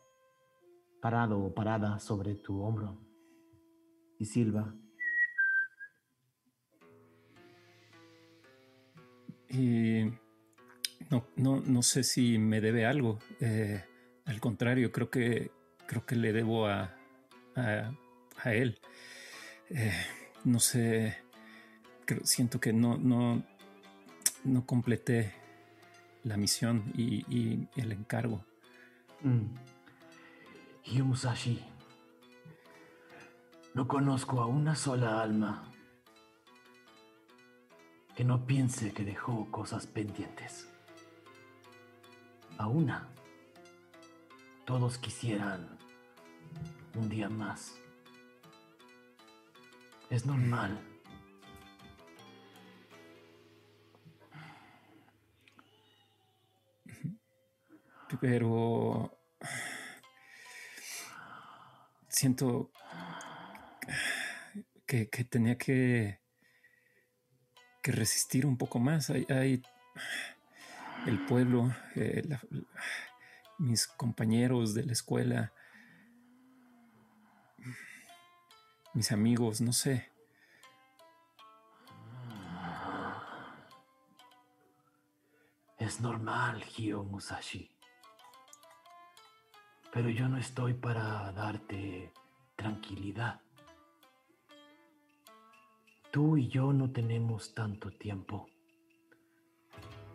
parado 1.01 1.43
o 1.43 1.55
parada 1.55 1.99
sobre 1.99 2.35
tu 2.35 2.61
hombro 2.61 3.01
y 4.19 4.27
silba. 4.27 4.75
Y 9.49 10.11
no, 11.09 11.27
no, 11.37 11.63
no 11.63 11.81
sé 11.81 12.05
si 12.05 12.37
me 12.37 12.61
debe 12.61 12.85
algo. 12.85 13.19
Eh, 13.41 13.83
al 14.27 14.41
contrario, 14.41 14.93
creo 14.93 15.09
que 15.09 15.51
creo 15.87 16.05
que 16.05 16.17
le 16.17 16.35
debo 16.35 16.67
a, 16.67 16.95
a, 17.55 17.97
a 18.43 18.53
él. 18.53 18.79
Eh, 19.71 19.91
no 20.47 20.61
sé. 20.61 21.19
creo- 22.05 22.25
siento 22.25 22.61
que 22.61 22.73
no, 22.73 22.97
no, 22.97 23.43
no 24.45 24.65
completé 24.65 25.35
la 26.23 26.37
misión 26.37 26.93
y, 26.95 27.69
el 27.77 27.93
encargo. 27.93 28.45
Mm. 29.23 31.03
Musashi. 31.03 31.65
No 33.75 33.89
conozco 33.89 34.41
a 34.41 34.47
una 34.47 34.77
sola 34.77 35.21
alma 35.21 35.73
que 38.15 38.25
no 38.25 38.47
piense 38.47 38.93
que 38.93 39.05
dejó 39.05 39.51
cosas 39.51 39.87
pendientes. 39.89 40.69
A 42.57 42.69
una. 42.69 43.09
Todos 44.65 44.97
quisieran 44.99 45.77
un 46.95 47.09
día 47.09 47.29
más. 47.29 47.81
Es 50.11 50.25
normal. 50.25 50.81
Pero 58.21 59.19
siento 62.09 62.71
que, 64.87 65.09
que 65.11 65.25
tenía 65.25 65.59
que, 65.59 66.21
que 67.83 67.93
resistir 67.93 68.47
un 68.47 68.57
poco 68.57 68.79
más. 68.79 69.11
Hay, 69.11 69.63
el 71.07 71.25
pueblo, 71.27 71.75
eh, 71.95 72.23
mis 73.59 73.87
compañeros 73.87 74.75
de 74.75 74.85
la 74.85 74.93
escuela, 74.93 75.53
mis 78.97 79.13
amigos, 79.13 79.61
no 79.61 79.75
sé. 79.75 80.11
Es 85.79 86.01
normal, 86.01 86.65
Hio 86.75 87.05
Musashi. 87.05 87.71
Pero 89.93 90.09
yo 90.09 90.29
no 90.31 90.39
estoy 90.39 90.73
para 90.73 91.31
darte 91.33 92.15
tranquilidad. 92.57 93.43
Tú 96.11 96.39
y 96.39 96.49
yo 96.49 96.73
no 96.73 96.91
tenemos 96.91 97.53
tanto 97.53 97.91
tiempo. 97.91 98.49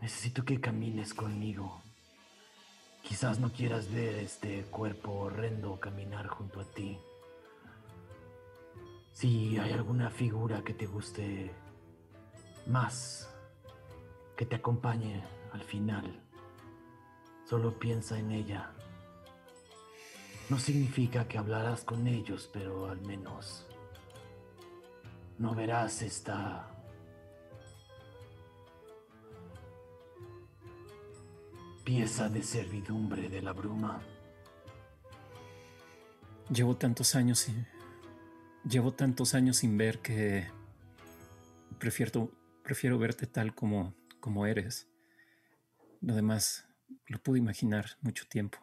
Necesito 0.02 0.44
que 0.44 0.60
camines 0.60 1.13
conmigo. 1.13 1.84
Quizás 3.04 3.39
no 3.39 3.52
quieras 3.52 3.91
ver 3.94 4.15
este 4.15 4.63
cuerpo 4.63 5.12
horrendo 5.12 5.80
caminar 5.80 6.26
junto 6.28 6.62
a 6.62 6.65
ti. 6.65 6.98
Si 9.12 9.58
hay 9.58 9.74
alguna 9.74 10.10
figura 10.10 10.63
que 10.63 10.74
te 10.74 10.88
guste 10.88 11.52
más, 12.67 13.30
que 14.36 14.45
te 14.45 14.56
acompañe 14.56 15.24
al 15.52 15.62
final, 15.62 16.24
solo 17.45 17.78
piensa 17.78 18.17
en 18.17 18.32
ella. 18.32 18.71
No 20.50 20.58
significa 20.58 21.28
que 21.28 21.38
hablarás 21.38 21.84
con 21.84 22.08
ellos, 22.08 22.50
pero 22.52 22.89
al 22.89 23.02
menos 23.02 23.67
no 25.38 25.56
verás 25.56 26.02
esta 26.02 26.67
pieza 31.84 32.30
de 32.30 32.43
servidumbre 32.43 33.28
de 33.30 33.41
la 33.41 33.54
bruma. 33.54 34.02
Llevo 36.50 36.76
tantos 36.76 37.15
años 37.15 37.50
llevo 38.63 38.93
tantos 38.93 39.34
años 39.34 39.58
sin 39.58 39.78
ver 39.78 40.00
que 40.00 40.47
prefiero, 41.80 42.32
prefiero 42.63 42.97
verte 42.97 43.28
tal 43.28 43.56
como, 43.56 43.95
como 44.19 44.45
eres. 44.45 44.89
Lo 46.02 46.15
demás 46.15 46.67
lo 47.08 47.21
pude 47.21 47.39
imaginar 47.39 47.86
mucho 48.02 48.26
tiempo. 48.28 48.60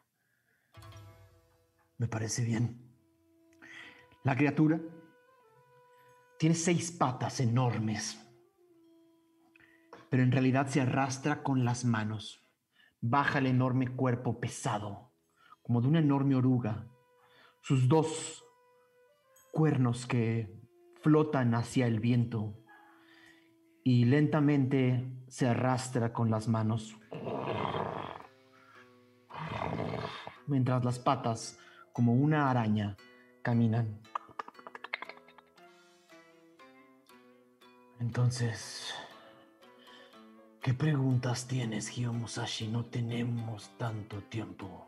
Me 1.98 2.06
parece 2.06 2.44
bien. 2.44 2.80
La 4.24 4.36
criatura 4.36 4.80
tiene 6.38 6.54
seis 6.54 6.92
patas 6.92 7.40
enormes, 7.40 8.18
pero 10.10 10.22
en 10.22 10.30
realidad 10.30 10.68
se 10.68 10.80
arrastra 10.80 11.42
con 11.42 11.64
las 11.64 11.84
manos. 11.84 12.44
Baja 13.00 13.38
el 13.38 13.46
enorme 13.46 13.88
cuerpo 13.94 14.40
pesado, 14.40 15.12
como 15.62 15.80
de 15.80 15.88
una 15.88 16.00
enorme 16.00 16.34
oruga. 16.34 16.86
Sus 17.60 17.88
dos 17.88 18.44
cuernos 19.52 20.06
que 20.06 20.52
flotan 21.02 21.54
hacia 21.54 21.86
el 21.86 22.00
viento 22.00 22.54
y 23.84 24.04
lentamente 24.04 25.10
se 25.28 25.48
arrastra 25.48 26.12
con 26.12 26.30
las 26.30 26.48
manos. 26.48 26.96
Mientras 30.46 30.84
las 30.84 30.98
patas, 30.98 31.58
como 31.92 32.14
una 32.14 32.50
araña, 32.50 32.96
caminan. 33.42 34.00
Entonces, 38.00 38.94
¿qué 40.62 40.72
preguntas 40.72 41.48
tienes, 41.48 41.96
Hio 41.96 42.12
Musashi? 42.12 42.68
No 42.68 42.84
tenemos 42.84 43.70
tanto 43.76 44.22
tiempo. 44.22 44.87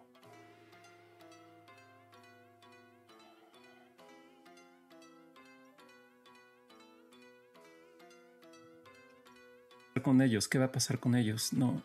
Con 10.03 10.21
ellos, 10.23 10.49
¿qué 10.49 10.59
va 10.59 10.67
a 10.67 10.73
pasar 10.73 10.99
con 10.99 11.15
ellos? 11.15 11.53
No, 11.53 11.83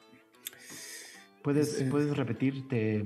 ¿Puedes, 1.42 1.80
Eh, 1.80 1.88
¿puedes 1.92 2.16
repetir? 2.18 2.68
Te, 2.68 3.06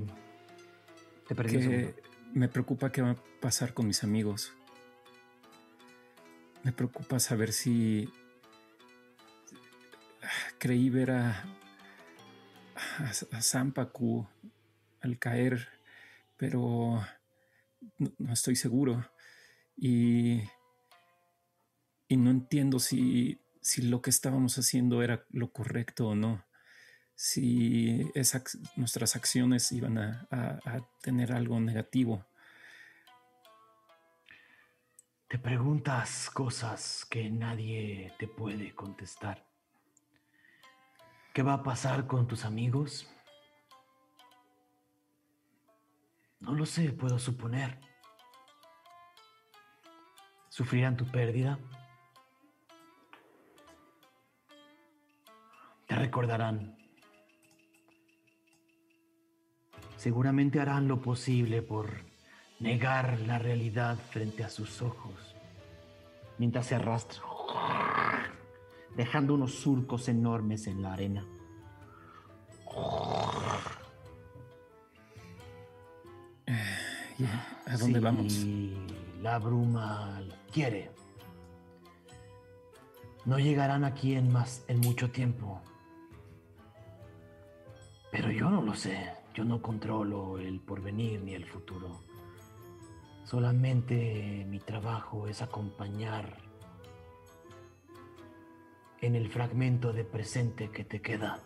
te 1.28 1.34
perdí 1.34 1.58
que 1.58 1.94
me 2.32 2.48
preocupa 2.48 2.90
qué 2.90 3.02
va 3.02 3.10
a 3.10 3.16
pasar 3.40 3.74
con 3.74 3.86
mis 3.86 4.02
amigos. 4.02 4.54
Me 6.62 6.72
preocupa 6.72 7.18
saber 7.20 7.52
si 7.52 8.08
creí 10.58 10.90
ver 10.90 11.10
a, 11.10 11.44
a, 12.98 13.10
a 13.32 13.42
Sampaku 13.42 14.26
al 15.00 15.18
caer, 15.18 15.68
pero 16.36 17.02
no, 17.98 18.12
no 18.18 18.32
estoy 18.32 18.56
seguro. 18.56 19.06
Y, 19.76 20.42
y 22.08 22.16
no 22.16 22.30
entiendo 22.30 22.78
si, 22.78 23.39
si 23.60 23.82
lo 23.82 24.00
que 24.02 24.10
estábamos 24.10 24.58
haciendo 24.58 25.02
era 25.02 25.24
lo 25.30 25.52
correcto 25.52 26.08
o 26.08 26.14
no. 26.14 26.44
Si 27.14 28.10
nuestras 28.76 29.14
acciones 29.16 29.70
iban 29.72 29.98
a, 29.98 30.26
a- 30.30 30.58
a 30.64 30.80
tener 31.02 31.32
algo 31.32 31.60
negativo. 31.60 32.24
Te 35.28 35.38
preguntas 35.38 36.30
cosas 36.30 37.06
que 37.08 37.30
nadie 37.30 38.12
te 38.18 38.26
puede 38.26 38.74
contestar. 38.74 39.46
¿Qué 41.32 41.42
va 41.42 41.54
a 41.54 41.62
pasar 41.62 42.06
con 42.06 42.26
tus 42.26 42.44
amigos? 42.44 43.08
No 46.40 46.54
lo 46.54 46.66
sé, 46.66 46.90
puedo 46.92 47.18
suponer. 47.18 47.78
¿Sufrirán 50.48 50.96
tu 50.96 51.06
pérdida? 51.06 51.58
Te 55.90 55.96
recordarán. 55.96 56.76
Seguramente 59.96 60.60
harán 60.60 60.86
lo 60.86 61.02
posible 61.02 61.62
por 61.62 61.90
negar 62.60 63.18
la 63.26 63.40
realidad 63.40 63.98
frente 63.98 64.44
a 64.44 64.48
sus 64.48 64.82
ojos, 64.82 65.34
mientras 66.38 66.66
se 66.66 66.76
arrastra, 66.76 67.24
dejando 68.96 69.34
unos 69.34 69.52
surcos 69.56 70.08
enormes 70.08 70.68
en 70.68 70.80
la 70.80 70.92
arena. 70.92 71.26
¿Y 77.18 77.24
¿A 77.24 77.76
dónde 77.76 77.98
Si 77.98 78.04
vamos? 78.04 78.46
La 79.22 79.40
bruma 79.40 80.22
quiere. 80.52 80.92
No 83.24 83.40
llegarán 83.40 83.82
aquí 83.82 84.14
en 84.14 84.32
más 84.32 84.64
en 84.68 84.78
mucho 84.78 85.10
tiempo. 85.10 85.60
Pero 88.10 88.30
yo 88.30 88.50
no 88.50 88.62
lo 88.62 88.74
sé. 88.74 89.12
Yo 89.34 89.44
no 89.44 89.62
controlo 89.62 90.38
el 90.38 90.60
porvenir 90.60 91.22
ni 91.22 91.34
el 91.34 91.46
futuro. 91.46 92.00
Solamente 93.24 94.44
mi 94.48 94.58
trabajo 94.58 95.28
es 95.28 95.40
acompañar 95.40 96.36
en 99.00 99.14
el 99.14 99.30
fragmento 99.30 99.92
de 99.92 100.04
presente 100.04 100.70
que 100.70 100.84
te 100.84 101.00
queda. 101.00 101.40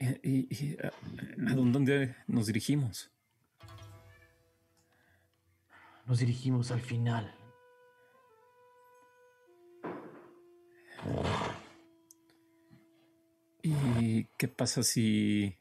¿Y, 0.00 0.48
y 0.50 0.76
a, 0.82 0.88
a 0.88 1.54
dónde 1.54 2.16
nos 2.26 2.46
dirigimos? 2.46 3.10
Nos 6.06 6.18
dirigimos 6.18 6.70
al 6.70 6.80
final. 6.80 7.37
¿Y 13.62 14.24
qué 14.36 14.48
pasa 14.48 14.82
si 14.82 15.56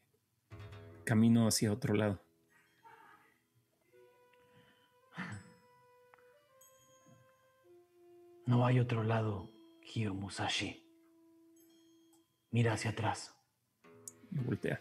camino 1.03 1.47
hacia 1.47 1.71
otro 1.71 1.93
lado? 1.95 2.21
No 8.45 8.65
hay 8.65 8.79
otro 8.79 9.03
lado, 9.03 9.49
Hio 9.93 10.13
Musashi. 10.13 10.83
Mira 12.51 12.73
hacia 12.73 12.91
atrás. 12.91 13.36
Y 14.31 14.39
voltea. 14.39 14.79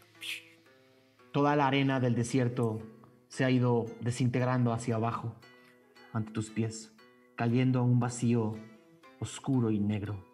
Toda 1.33 1.57
la 1.57 1.66
arena 1.66 1.98
del 2.00 2.14
desierto 2.14 2.81
se 3.29 3.44
ha 3.44 3.50
ido 3.50 3.87
desintegrando 4.00 4.72
hacia 4.72 4.94
abajo 4.94 5.35
ante 6.12 6.33
tus 6.33 6.50
pies, 6.50 6.94
cayendo 7.35 7.81
a 7.81 7.83
un 7.83 7.98
vacío 7.98 8.55
oscuro 9.20 9.70
y 9.70 9.81
negro. 9.81 10.24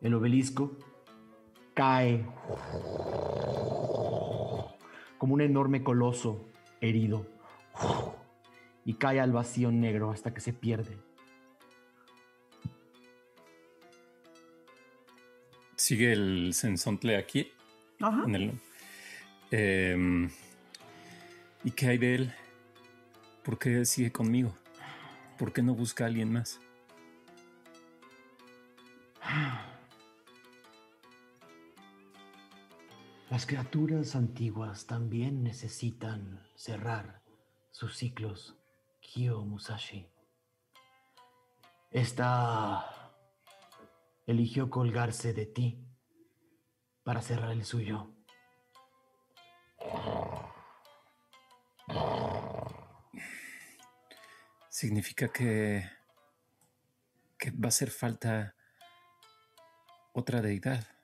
El 0.00 0.14
obelisco 0.14 0.76
cae 1.76 2.24
como 5.18 5.34
un 5.34 5.42
enorme 5.42 5.82
coloso 5.84 6.48
herido 6.80 7.26
y 8.86 8.94
cae 8.94 9.20
al 9.20 9.32
vacío 9.32 9.70
negro 9.70 10.10
hasta 10.10 10.32
que 10.32 10.40
se 10.40 10.54
pierde. 10.54 10.96
Sigue 15.76 16.12
el 16.12 16.54
sensontle 16.54 17.16
aquí. 17.16 17.52
Ajá. 18.00 18.24
en 18.26 18.34
el- 18.34 18.60
Em, 19.50 20.28
¿Y 21.64 21.70
qué 21.70 21.86
hay 21.88 21.98
de 21.98 22.14
él? 22.14 22.34
¿Por 23.44 23.58
qué 23.58 23.84
sigue 23.84 24.10
conmigo? 24.12 24.54
¿Por 25.38 25.52
qué 25.52 25.62
no 25.62 25.74
busca 25.74 26.04
a 26.04 26.08
alguien 26.08 26.32
más? 26.32 26.60
Las 33.28 33.44
criaturas 33.44 34.14
antiguas 34.14 34.86
también 34.86 35.42
necesitan 35.42 36.40
cerrar 36.54 37.22
sus 37.72 37.96
ciclos, 37.96 38.56
Kyo 39.00 39.42
Musashi. 39.42 40.08
Esta 41.90 43.12
eligió 44.26 44.70
colgarse 44.70 45.32
de 45.32 45.46
ti 45.46 45.84
para 47.02 47.20
cerrar 47.20 47.50
el 47.50 47.64
suyo. 47.64 48.12
Significa 54.68 55.32
que. 55.32 55.90
que 57.36 57.50
va 57.50 57.64
a 57.64 57.68
hacer 57.68 57.90
falta 57.90 58.54
otra 60.12 60.40
deidad 60.42 60.95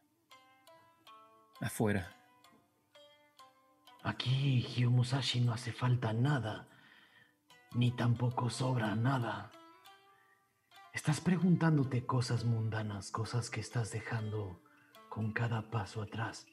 afuera. 1.63 2.15
Aquí, 4.03 4.67
Kyo 4.75 4.91
Musashi, 4.91 5.41
no 5.41 5.53
hace 5.53 5.73
falta 5.73 6.13
nada, 6.13 6.69
ni 7.75 7.93
tampoco 7.93 8.51
sobra 8.51 8.95
nada. 8.97 9.51
Estás 10.93 11.21
preguntándote 11.21 12.05
cosas 12.05 12.45
mundanas, 12.45 13.11
cosas 13.11 13.49
que 13.49 13.61
estás 13.61 13.93
dejando 13.93 14.61
con 15.09 15.33
cada 15.33 15.71
paso 15.71 16.03
atrás. 16.03 16.47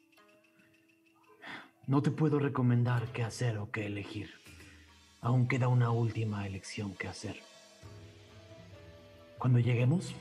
No 1.88 2.02
te 2.04 2.12
puedo 2.12 2.40
recomendar 2.40 3.12
qué 3.12 3.24
hacer 3.24 3.58
o 3.58 3.72
qué 3.72 3.88
elegir. 3.88 4.30
Aún 5.22 5.48
queda 5.48 5.68
una 5.68 5.90
última 5.90 6.46
elección 6.46 6.94
que 6.94 7.08
hacer. 7.08 7.42
Cuando 9.40 9.60
lleguemos, 9.60 10.14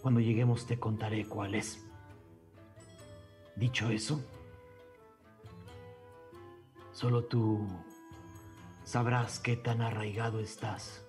cuando 0.00 0.20
lleguemos 0.20 0.66
te 0.66 0.78
contaré 0.78 1.26
cuál 1.26 1.54
es. 1.56 1.84
Dicho 3.56 3.90
eso, 3.90 4.20
solo 6.92 7.24
tú 7.24 7.66
sabrás 8.84 9.38
qué 9.38 9.56
tan 9.56 9.82
arraigado 9.82 10.40
estás 10.40 11.06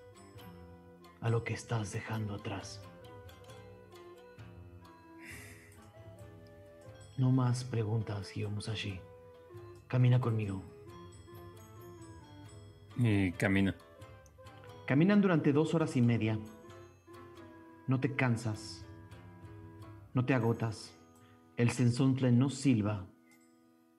a 1.22 1.30
lo 1.30 1.44
que 1.44 1.54
estás 1.54 1.92
dejando 1.94 2.36
atrás. 2.36 2.82
No 7.18 7.32
más 7.32 7.64
preguntas, 7.64 8.32
Hyo 8.36 8.50
Musashi. 8.50 9.00
Camina 9.88 10.20
conmigo. 10.20 10.64
Y 12.98 13.32
camina. 13.34 13.76
Caminan 14.86 15.22
durante 15.22 15.54
dos 15.54 15.74
horas 15.74 15.96
y 15.96 16.02
media. 16.02 16.38
No 17.88 18.00
te 18.00 18.16
cansas. 18.16 18.86
No 20.14 20.26
te 20.26 20.34
agotas. 20.34 20.98
El 21.56 21.70
sensontle 21.70 22.32
no 22.32 22.50
silba. 22.50 23.10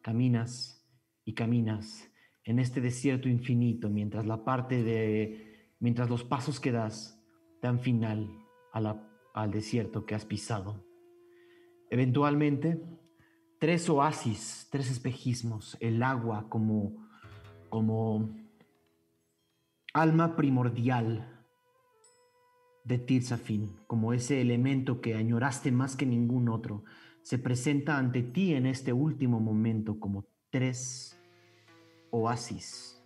Caminas 0.03 0.85
y 1.25 1.35
caminas 1.35 2.11
en 2.45 2.59
este 2.59 2.81
desierto 2.81 3.29
infinito 3.29 3.89
mientras 3.89 4.27
la 4.27 4.45
parte 4.45 4.83
de... 4.83 5.73
mientras 5.79 6.11
los 6.11 6.25
pasos 6.25 6.61
que 6.61 6.73
das 6.73 7.19
dan 7.63 7.81
final 7.81 8.29
al 8.73 9.51
desierto 9.51 10.05
que 10.05 10.15
has 10.15 10.27
pisado. 10.27 10.85
Eventualmente, 11.91 12.83
tres 13.59 13.89
oasis, 13.89 14.69
tres 14.71 14.91
espejismos, 14.91 15.77
el 15.81 16.03
agua 16.03 16.49
como... 16.49 17.09
como 17.71 18.37
alma 19.95 20.35
primordial 20.35 21.31
de 22.83 22.99
Tirzafin, 22.99 23.77
como 23.87 24.13
ese 24.13 24.41
elemento 24.41 25.01
que 25.01 25.15
añoraste 25.15 25.73
más 25.73 25.97
que 25.97 26.05
ningún 26.05 26.49
otro, 26.49 26.85
se 27.25 27.39
presenta 27.39 27.97
ante 27.97 28.23
ti 28.23 28.55
en 28.55 28.67
este 28.67 28.93
último 28.93 29.41
momento 29.41 29.99
como 29.99 30.27
tres 30.51 31.19
oasis, 32.11 33.03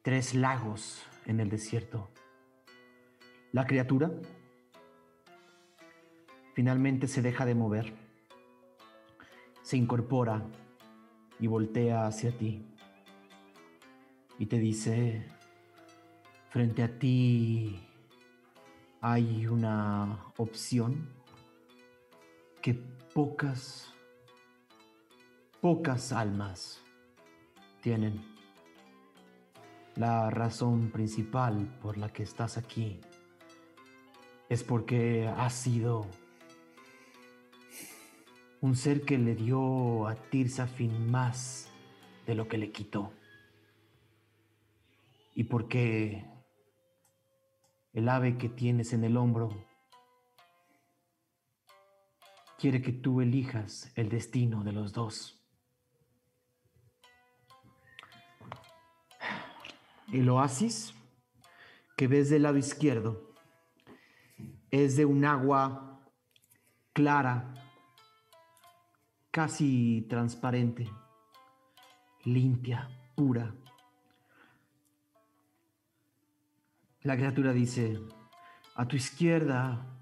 tres 0.00 0.34
lagos 0.34 1.06
en 1.26 1.40
el 1.40 1.50
desierto. 1.50 2.08
La 3.52 3.66
criatura 3.66 4.10
finalmente 6.54 7.06
se 7.06 7.20
deja 7.20 7.44
de 7.44 7.54
mover, 7.54 7.92
se 9.60 9.76
incorpora 9.76 10.46
y 11.38 11.48
voltea 11.48 12.06
hacia 12.06 12.36
ti 12.36 12.64
y 14.38 14.46
te 14.46 14.58
dice, 14.58 15.28
frente 16.48 16.82
a 16.82 16.98
ti 16.98 17.78
hay 19.02 19.46
una 19.46 20.32
opción 20.38 21.25
que 22.66 22.74
pocas, 23.14 23.94
pocas 25.60 26.10
almas 26.10 26.82
tienen. 27.80 28.20
La 29.94 30.30
razón 30.30 30.90
principal 30.90 31.78
por 31.80 31.96
la 31.96 32.08
que 32.12 32.24
estás 32.24 32.58
aquí 32.58 33.00
es 34.48 34.64
porque 34.64 35.28
has 35.28 35.52
sido 35.52 36.08
un 38.60 38.74
ser 38.74 39.02
que 39.02 39.16
le 39.16 39.36
dio 39.36 40.08
a 40.08 40.16
Tirzafin 40.16 41.08
más 41.08 41.70
de 42.26 42.34
lo 42.34 42.48
que 42.48 42.58
le 42.58 42.72
quitó. 42.72 43.12
Y 45.36 45.44
porque 45.44 46.24
el 47.92 48.08
ave 48.08 48.36
que 48.36 48.48
tienes 48.48 48.92
en 48.92 49.04
el 49.04 49.16
hombro 49.16 49.65
quiere 52.58 52.80
que 52.80 52.92
tú 52.92 53.20
elijas 53.20 53.92
el 53.94 54.08
destino 54.08 54.64
de 54.64 54.72
los 54.72 54.92
dos. 54.92 55.42
El 60.12 60.28
oasis 60.28 60.94
que 61.96 62.06
ves 62.06 62.30
del 62.30 62.42
lado 62.42 62.56
izquierdo 62.56 63.34
es 64.70 64.96
de 64.96 65.04
un 65.04 65.24
agua 65.24 66.00
clara, 66.92 67.52
casi 69.30 70.06
transparente, 70.08 70.88
limpia, 72.24 72.88
pura. 73.14 73.54
La 77.02 77.16
criatura 77.16 77.52
dice, 77.52 78.00
a 78.74 78.86
tu 78.86 78.96
izquierda 78.96 79.95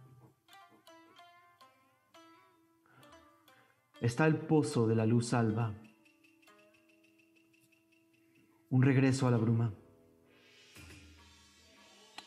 está 4.04 4.26
el 4.26 4.36
pozo 4.36 4.86
de 4.86 4.94
la 4.94 5.06
luz 5.06 5.32
alba, 5.32 5.72
un 8.68 8.82
regreso 8.82 9.26
a 9.26 9.30
la 9.30 9.38
bruma. 9.38 9.72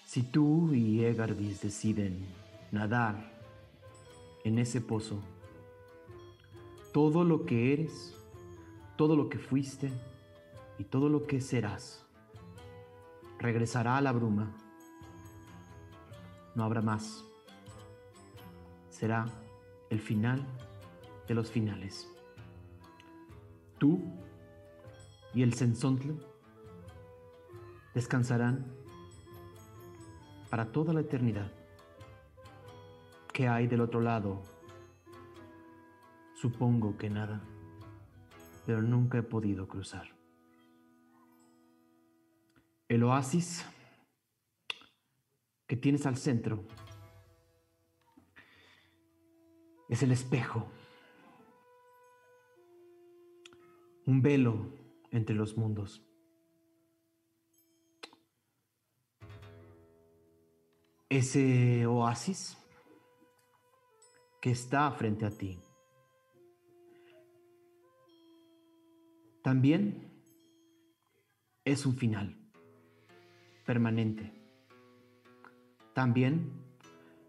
Si 0.03 0.23
tú 0.23 0.73
y 0.73 1.05
Egardis 1.05 1.61
deciden 1.61 2.25
nadar 2.71 3.31
en 4.43 4.57
ese 4.57 4.81
pozo, 4.81 5.21
todo 6.93 7.23
lo 7.23 7.45
que 7.45 7.73
eres, 7.73 8.15
todo 8.95 9.15
lo 9.15 9.29
que 9.29 9.37
fuiste 9.37 9.91
y 10.79 10.85
todo 10.85 11.09
lo 11.09 11.27
que 11.27 11.41
serás 11.41 12.07
regresará 13.37 13.97
a 13.97 14.01
la 14.01 14.13
bruma. 14.13 14.51
No 16.55 16.63
habrá 16.63 16.81
más. 16.81 17.23
Será 18.89 19.27
el 19.91 19.99
final 19.99 20.43
de 21.27 21.35
los 21.35 21.51
finales. 21.51 22.07
Tú 23.77 24.01
y 25.33 25.43
el 25.43 25.53
sensontle 25.53 26.15
descansarán 27.93 28.65
para 30.49 30.71
toda 30.71 30.93
la 30.93 31.01
eternidad. 31.01 31.51
¿Qué 33.33 33.47
hay 33.47 33.67
del 33.67 33.81
otro 33.81 34.01
lado? 34.01 34.41
Supongo 36.33 36.97
que 36.97 37.09
nada. 37.09 37.41
pero 38.65 38.81
nunca 38.81 39.17
he 39.17 39.23
podido 39.23 39.65
cruzar. 39.65 40.09
El 42.89 43.01
oasis 43.03 43.65
que 45.67 45.77
tienes 45.77 46.05
al 46.05 46.17
centro 46.17 46.65
es 49.87 50.03
el 50.03 50.11
espejo, 50.11 50.69
un 54.07 54.21
velo 54.21 54.73
entre 55.11 55.35
los 55.35 55.57
mundos. 55.57 56.01
Ese 61.09 61.85
oasis 61.85 62.57
que 64.41 64.51
está 64.51 64.89
frente 64.91 65.25
a 65.25 65.29
ti. 65.29 65.59
También 69.43 70.09
es 71.65 71.85
un 71.85 71.97
final 71.97 72.37
permanente. 73.65 74.33
También 75.93 76.51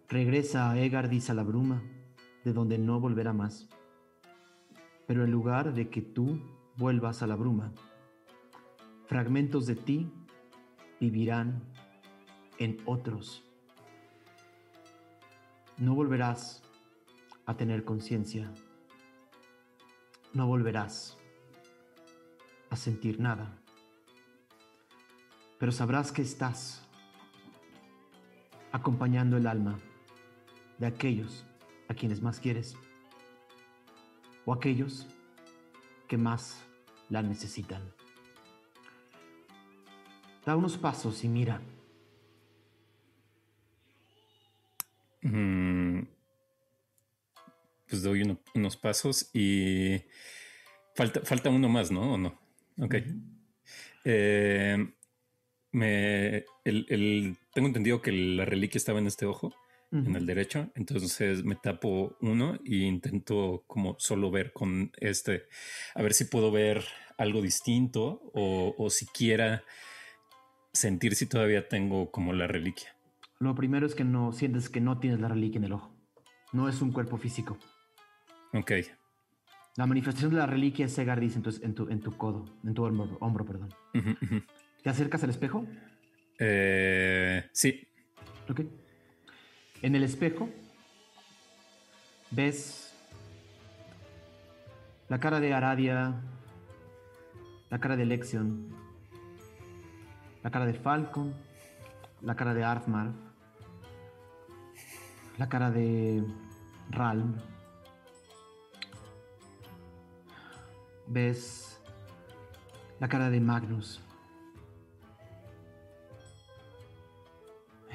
regresa 0.08 0.70
a 0.70 0.80
Egardis 0.80 1.28
a 1.28 1.34
la 1.34 1.42
bruma, 1.42 1.82
de 2.44 2.52
donde 2.52 2.78
no 2.78 3.00
volverá 3.00 3.32
más. 3.32 3.68
Pero 5.08 5.24
en 5.24 5.32
lugar 5.32 5.74
de 5.74 5.90
que 5.90 6.02
tú 6.02 6.57
vuelvas 6.78 7.22
a 7.22 7.26
la 7.26 7.34
bruma, 7.34 7.72
fragmentos 9.06 9.66
de 9.66 9.74
ti 9.74 10.12
vivirán 11.00 11.60
en 12.58 12.80
otros. 12.86 13.44
No 15.76 15.96
volverás 15.96 16.62
a 17.46 17.56
tener 17.56 17.84
conciencia. 17.84 18.52
No 20.32 20.46
volverás 20.46 21.18
a 22.70 22.76
sentir 22.76 23.18
nada. 23.18 23.58
Pero 25.58 25.72
sabrás 25.72 26.12
que 26.12 26.22
estás 26.22 26.86
acompañando 28.70 29.36
el 29.36 29.48
alma 29.48 29.80
de 30.78 30.86
aquellos 30.86 31.44
a 31.88 31.94
quienes 31.94 32.22
más 32.22 32.38
quieres 32.38 32.76
o 34.44 34.52
aquellos 34.52 35.08
que 36.06 36.16
más 36.16 36.67
la 37.10 37.22
necesitan. 37.22 37.82
Da 40.44 40.56
unos 40.56 40.76
pasos 40.76 41.24
y 41.24 41.28
mira. 41.28 41.60
Mm, 45.22 46.02
pues 47.88 48.02
doy 48.02 48.22
uno- 48.22 48.40
unos 48.54 48.76
pasos 48.76 49.30
y 49.34 50.02
falta, 50.94 51.20
falta 51.22 51.50
uno 51.50 51.68
más, 51.68 51.90
¿no? 51.90 52.14
¿O 52.14 52.18
no? 52.18 52.38
Ok. 52.80 52.94
Eh, 54.04 54.94
me, 55.72 56.36
el- 56.64 56.86
el- 56.88 57.36
tengo 57.52 57.68
entendido 57.68 58.00
que 58.00 58.12
la 58.12 58.44
reliquia 58.44 58.78
estaba 58.78 58.98
en 59.00 59.06
este 59.06 59.26
ojo, 59.26 59.54
en 59.90 60.14
el 60.14 60.26
derecho, 60.26 60.70
entonces 60.74 61.44
me 61.44 61.56
tapo 61.56 62.16
uno 62.20 62.58
e 62.64 62.76
intento 62.76 63.64
como 63.66 63.96
solo 63.98 64.30
ver 64.30 64.52
con 64.52 64.92
este, 64.98 65.44
a 65.94 66.02
ver 66.02 66.12
si 66.12 66.24
puedo 66.24 66.50
ver 66.50 66.84
algo 67.16 67.40
distinto 67.40 68.20
o, 68.34 68.74
o 68.76 68.90
siquiera 68.90 69.64
sentir 70.72 71.14
si 71.14 71.26
todavía 71.26 71.68
tengo 71.68 72.10
como 72.10 72.32
la 72.32 72.46
reliquia. 72.46 72.94
Lo 73.40 73.54
primero 73.54 73.86
es 73.86 73.94
que 73.94 74.04
no 74.04 74.32
sientes 74.32 74.68
que 74.68 74.80
no 74.80 74.98
tienes 74.98 75.20
la 75.20 75.28
reliquia 75.28 75.58
en 75.58 75.64
el 75.64 75.72
ojo. 75.72 75.94
No 76.52 76.68
es 76.68 76.82
un 76.82 76.92
cuerpo 76.92 77.16
físico. 77.16 77.56
Ok. 78.52 78.72
La 79.76 79.86
manifestación 79.86 80.32
de 80.32 80.38
la 80.38 80.46
reliquia 80.46 80.86
es 80.86 80.92
Segardis 80.92 81.36
en 81.36 81.42
tu, 81.42 81.50
en 81.62 81.74
tu, 81.74 81.88
en 81.88 82.00
tu 82.00 82.16
codo, 82.16 82.44
en 82.64 82.74
tu 82.74 82.84
hombro, 82.84 83.16
hombro, 83.20 83.44
perdón. 83.44 83.68
Ujú, 83.94 84.10
ujú. 84.20 84.42
¿Te 84.82 84.90
acercas 84.90 85.22
al 85.22 85.30
espejo? 85.30 85.66
Eh, 86.38 87.44
sí. 87.52 87.86
Ok. 88.48 88.62
En 89.80 89.94
el 89.94 90.02
espejo 90.02 90.48
ves 92.32 92.92
la 95.08 95.20
cara 95.20 95.38
de 95.38 95.54
Aradia, 95.54 96.20
la 97.70 97.78
cara 97.78 97.96
de 97.96 98.04
Lexion, 98.04 98.74
la 100.42 100.50
cara 100.50 100.66
de 100.66 100.74
Falcon, 100.74 101.32
la 102.22 102.34
cara 102.34 102.54
de 102.54 102.64
Arthmar, 102.64 103.12
la 105.38 105.48
cara 105.48 105.70
de 105.70 106.24
Ralm. 106.90 107.36
Ves 111.06 111.80
la 112.98 113.08
cara 113.08 113.30
de 113.30 113.40
Magnus. 113.40 114.07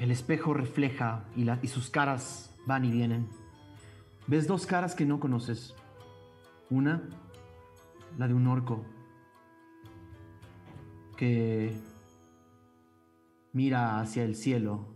El 0.04 0.10
espejo 0.10 0.52
refleja 0.52 1.24
y, 1.34 1.66
sus 1.66 1.88
caras 1.88 2.54
van 2.66 2.84
y 2.84 2.90
vienen. 2.90 3.26
Ves 4.26 4.46
dos 4.46 4.66
caras 4.66 4.94
que 4.94 5.06
no 5.06 5.18
conoces. 5.18 5.74
Una, 6.68 7.08
la 8.18 8.28
de 8.28 8.34
un 8.34 8.46
orco, 8.46 8.84
que 11.16 11.74
mira 13.54 13.98
hacia 13.98 14.24
el 14.24 14.34
cielo 14.34 14.94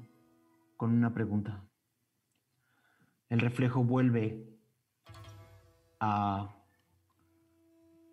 con 0.76 0.92
una 0.92 1.14
pregunta. 1.14 1.64
El 3.30 3.40
reflejo 3.40 3.82
vuelve 3.82 4.46
a... 6.00 6.54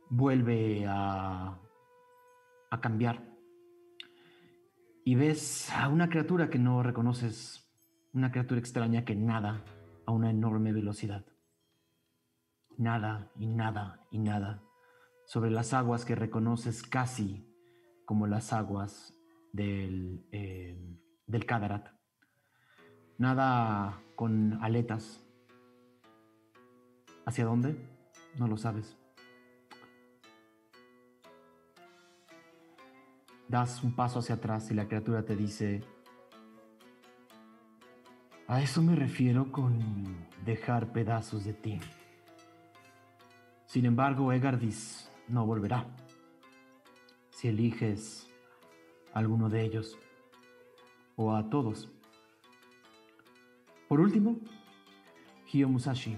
vuelve 0.09 0.85
a 0.87 1.59
cambiar 2.79 3.34
y 5.07 5.13
ves 5.13 5.71
a 5.71 5.87
una 5.87 6.09
criatura 6.09 6.49
que 6.49 6.57
no 6.57 6.81
reconoces, 6.81 7.71
una 8.11 8.31
criatura 8.31 8.59
extraña 8.59 9.05
que 9.05 9.15
nada 9.15 9.63
a 10.07 10.11
una 10.11 10.31
enorme 10.31 10.73
velocidad. 10.73 11.23
Nada 12.77 13.31
y 13.35 13.45
nada 13.45 14.05
y 14.09 14.17
nada 14.17 14.63
sobre 15.27 15.51
las 15.51 15.73
aguas 15.73 16.05
que 16.05 16.15
reconoces 16.15 16.81
casi 16.81 17.47
como 18.05 18.25
las 18.25 18.51
aguas 18.51 19.15
del, 19.53 20.25
eh, 20.31 20.75
del. 21.27 21.45
Nada 23.19 24.01
con 24.15 24.53
aletas. 24.63 25.23
¿Hacia 27.27 27.45
dónde? 27.45 27.77
No 28.39 28.47
lo 28.47 28.57
sabes. 28.57 28.97
Das 33.47 33.83
un 33.83 33.95
paso 33.95 34.19
hacia 34.19 34.35
atrás 34.35 34.71
y 34.71 34.73
la 34.73 34.87
criatura 34.87 35.23
te 35.23 35.35
dice, 35.35 35.83
a 38.47 38.61
eso 38.61 38.81
me 38.81 38.95
refiero 38.95 39.51
con 39.51 39.79
dejar 40.43 40.91
pedazos 40.91 41.45
de 41.45 41.53
ti. 41.53 41.79
Sin 43.65 43.85
embargo, 43.85 44.31
Egardis 44.31 45.09
no 45.27 45.45
volverá. 45.45 45.85
Si 47.29 47.47
eliges 47.47 48.29
alguno 49.13 49.49
de 49.49 49.63
ellos 49.63 49.97
o 51.15 51.35
a 51.35 51.49
todos. 51.49 51.89
Por 53.87 53.99
último, 53.99 54.37
Hio 55.51 55.69
Musashi. 55.69 56.17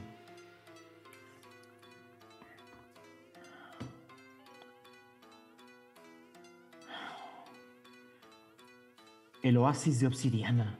El 9.47 9.55
oasis 9.55 10.01
de 10.01 10.07
obsidiana. 10.07 10.77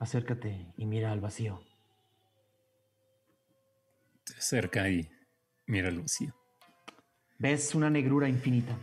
Acércate 0.00 0.74
y 0.76 0.84
mira 0.84 1.12
al 1.12 1.20
vacío. 1.20 1.62
Se 4.24 4.36
acerca 4.36 4.90
y 4.90 5.08
mira 5.68 5.90
el 5.90 6.00
vacío. 6.00 6.34
Ves 7.38 7.72
una 7.76 7.88
negrura 7.88 8.28
infinita. 8.28 8.76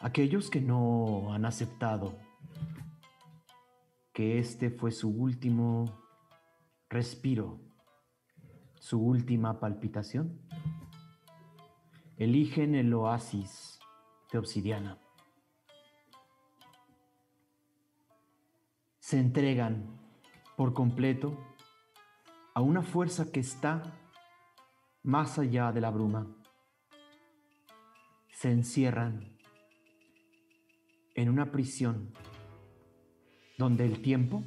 Aquellos 0.00 0.50
que 0.50 0.60
no 0.60 1.32
han 1.32 1.44
aceptado 1.44 2.18
que 4.12 4.40
este 4.40 4.70
fue 4.70 4.90
su 4.90 5.10
último 5.10 5.84
respiro, 6.88 7.60
su 8.80 9.00
última 9.00 9.60
palpitación, 9.60 10.40
eligen 12.20 12.74
el 12.74 12.92
oasis 12.92 13.80
de 14.30 14.38
obsidiana. 14.38 14.98
Se 18.98 19.18
entregan 19.18 19.98
por 20.54 20.74
completo 20.74 21.34
a 22.52 22.60
una 22.60 22.82
fuerza 22.82 23.32
que 23.32 23.40
está 23.40 23.98
más 25.02 25.38
allá 25.38 25.72
de 25.72 25.80
la 25.80 25.90
bruma. 25.90 26.26
Se 28.32 28.52
encierran 28.52 29.38
en 31.14 31.30
una 31.30 31.50
prisión 31.50 32.12
donde 33.56 33.86
el 33.86 34.02
tiempo 34.02 34.42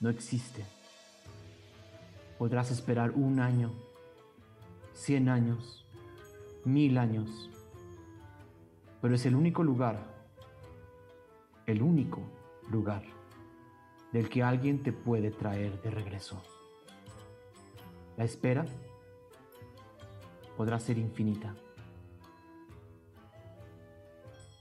no 0.00 0.10
existe. 0.10 0.66
Podrás 2.36 2.70
esperar 2.70 3.12
un 3.12 3.40
año, 3.40 3.72
cien 4.92 5.30
años, 5.30 5.85
mil 6.66 6.98
años, 6.98 7.48
pero 9.00 9.14
es 9.14 9.24
el 9.24 9.36
único 9.36 9.62
lugar, 9.62 9.98
el 11.64 11.80
único 11.80 12.20
lugar 12.68 13.04
del 14.12 14.28
que 14.28 14.42
alguien 14.42 14.82
te 14.82 14.92
puede 14.92 15.30
traer 15.30 15.80
de 15.82 15.90
regreso. 15.90 16.42
La 18.16 18.24
espera 18.24 18.66
podrá 20.56 20.80
ser 20.80 20.98
infinita. 20.98 21.54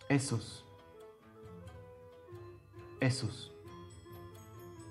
Esos, 0.07 0.63
esos 2.99 3.51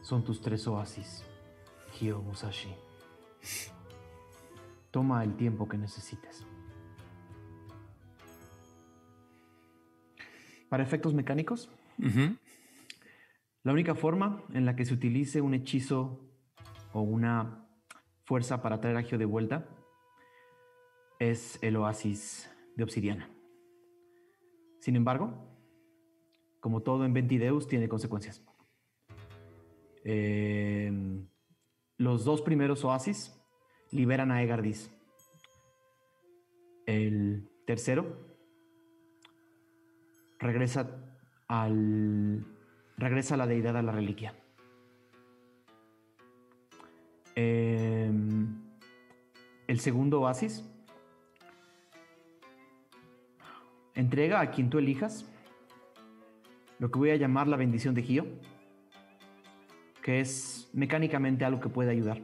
son 0.02 0.24
tus 0.24 0.40
tres 0.40 0.66
oasis, 0.66 1.22
Hyo 2.00 2.20
Musashi. 2.20 2.74
Toma 4.90 5.22
el 5.22 5.36
tiempo 5.36 5.68
que 5.68 5.76
necesites. 5.76 6.44
Para 10.68 10.82
efectos 10.82 11.14
mecánicos, 11.14 11.70
la 13.62 13.72
única 13.72 13.94
forma 13.94 14.44
en 14.52 14.66
la 14.66 14.76
que 14.76 14.84
se 14.84 14.94
utilice 14.94 15.40
un 15.40 15.54
hechizo 15.54 16.20
o 16.92 17.00
una 17.00 17.66
fuerza 18.24 18.62
para 18.62 18.80
traer 18.80 18.96
a 18.96 19.02
Gio 19.02 19.18
de 19.18 19.24
vuelta 19.24 19.68
es 21.18 21.58
el 21.62 21.76
oasis 21.76 22.50
de 22.76 22.84
obsidiana. 22.84 23.30
Sin 24.80 24.96
embargo, 24.96 25.32
como 26.60 26.82
todo 26.82 27.04
en 27.04 27.12
Ventideus, 27.12 27.68
tiene 27.68 27.88
consecuencias. 27.88 28.44
Eh, 30.04 30.92
los 31.96 32.24
dos 32.24 32.42
primeros 32.42 32.84
oasis 32.84 33.40
liberan 33.90 34.30
a 34.30 34.42
Egardis. 34.42 34.90
El 36.86 37.48
tercero 37.66 38.23
regresa 40.44 40.90
al 41.48 42.46
regresa 42.96 43.36
la 43.36 43.46
deidad 43.46 43.76
a 43.76 43.82
la 43.82 43.92
reliquia. 43.92 44.34
Eh, 47.34 48.12
el 49.66 49.80
segundo 49.80 50.20
oasis 50.20 50.64
entrega 53.94 54.40
a 54.40 54.50
quien 54.50 54.70
tú 54.70 54.78
elijas 54.78 55.26
lo 56.78 56.90
que 56.90 56.98
voy 56.98 57.10
a 57.10 57.16
llamar 57.16 57.48
la 57.48 57.56
bendición 57.56 57.94
de 57.94 58.02
Gio, 58.02 58.26
que 60.02 60.20
es 60.20 60.68
mecánicamente 60.72 61.44
algo 61.44 61.60
que 61.60 61.68
puede 61.68 61.90
ayudar. 61.90 62.20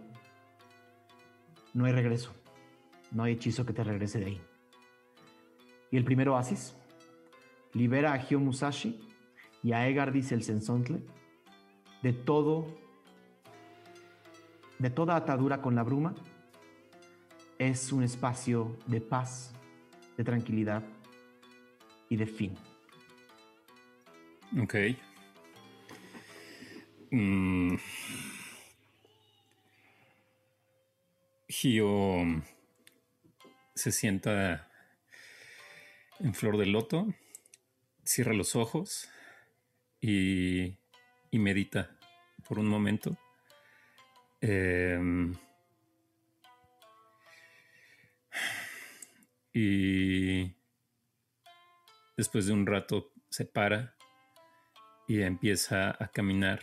No 1.72 1.86
hay 1.86 1.92
regreso, 1.92 2.34
no 3.12 3.22
hay 3.22 3.32
hechizo 3.34 3.64
que 3.64 3.72
te 3.72 3.82
regrese 3.82 4.20
de 4.20 4.26
ahí. 4.26 4.40
Y 5.90 5.96
el 5.96 6.04
primer 6.04 6.28
oasis 6.28 6.76
libera 7.72 8.12
a 8.12 8.18
Gio 8.18 8.40
Musashi 8.40 9.00
y 9.62 9.72
a 9.72 9.88
Egardis 9.88 10.32
el 10.32 10.42
Sensontle 10.42 11.02
de 12.02 12.12
todo, 12.12 12.66
de 14.78 14.90
toda 14.90 15.16
atadura 15.16 15.60
con 15.60 15.74
la 15.74 15.82
bruma. 15.82 16.14
Es 17.58 17.92
un 17.92 18.02
espacio 18.02 18.78
de 18.86 19.00
paz, 19.00 19.52
de 20.16 20.24
tranquilidad 20.24 20.82
y 22.08 22.16
de 22.16 22.26
fin. 22.26 22.54
Ok. 24.62 24.74
Mm. 27.10 27.76
Se 33.74 33.92
sienta 33.92 34.68
en 36.18 36.32
flor 36.34 36.56
de 36.56 36.66
loto, 36.66 37.06
cierra 38.04 38.32
los 38.32 38.56
ojos 38.56 39.08
y, 40.00 40.76
y 41.30 41.38
medita 41.38 41.96
por 42.48 42.58
un 42.58 42.66
momento. 42.66 43.16
Em, 44.40 45.34
y 49.52 50.54
después 52.16 52.46
de 52.46 52.52
un 52.52 52.66
rato 52.66 53.12
se 53.28 53.44
para 53.44 53.94
y 55.06 55.22
empieza 55.22 55.90
a 56.02 56.08
caminar 56.08 56.60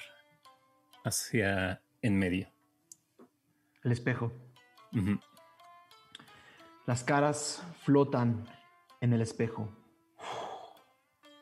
hacia 1.03 1.81
en 2.01 2.17
medio. 2.17 2.49
El 3.83 3.91
espejo. 3.91 4.31
Las 6.85 7.03
caras 7.03 7.61
flotan 7.83 8.45
en 9.01 9.13
el 9.13 9.21
espejo. 9.21 9.69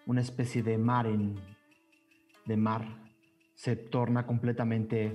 Una 0.05 0.21
especie 0.21 0.61
de 0.61 0.77
mar 0.77 1.07
en, 1.07 1.35
de 2.45 2.57
mar 2.57 2.85
se 3.55 3.75
torna 3.75 4.27
completamente 4.27 5.13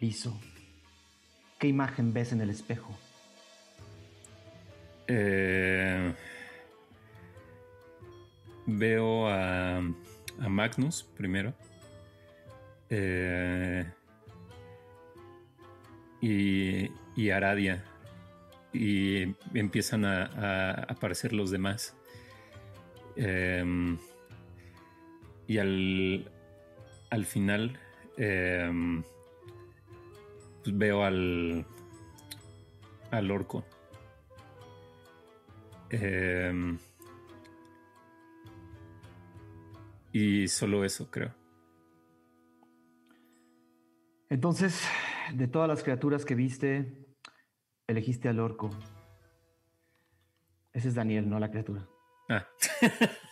liso. 0.00 0.40
¿Qué 1.58 1.68
imagen 1.68 2.12
ves 2.12 2.32
en 2.32 2.40
el 2.40 2.50
espejo? 2.50 2.96
Eh, 5.06 6.14
veo 8.66 9.28
a, 9.28 9.78
a 9.78 10.48
Magnus 10.48 11.02
primero. 11.16 11.52
Eh, 12.88 13.84
y, 16.22 16.90
y 17.16 17.30
Aradia. 17.30 17.84
Y 18.72 19.34
empiezan 19.52 20.04
a, 20.04 20.24
a 20.24 20.72
aparecer 20.84 21.32
los 21.32 21.50
demás. 21.50 21.94
Em, 23.16 23.98
y 25.46 25.58
al, 25.58 26.30
al 27.10 27.24
final 27.24 27.78
em, 28.16 29.02
pues 30.62 30.76
veo 30.76 31.04
al, 31.04 31.66
al 33.10 33.30
orco. 33.30 33.64
Em, 35.90 36.78
y 40.12 40.48
solo 40.48 40.84
eso, 40.84 41.10
creo. 41.10 41.34
Entonces, 44.30 44.88
de 45.32 45.46
todas 45.46 45.68
las 45.68 45.82
criaturas 45.82 46.24
que 46.24 46.34
viste, 46.34 47.06
elegiste 47.86 48.28
al 48.28 48.40
orco. 48.40 48.70
Ese 50.72 50.88
es 50.88 50.94
Daniel, 50.94 51.28
no 51.28 51.38
la 51.38 51.50
criatura. 51.50 51.86
Ah. 52.28 52.46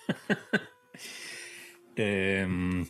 Em, 1.95 2.87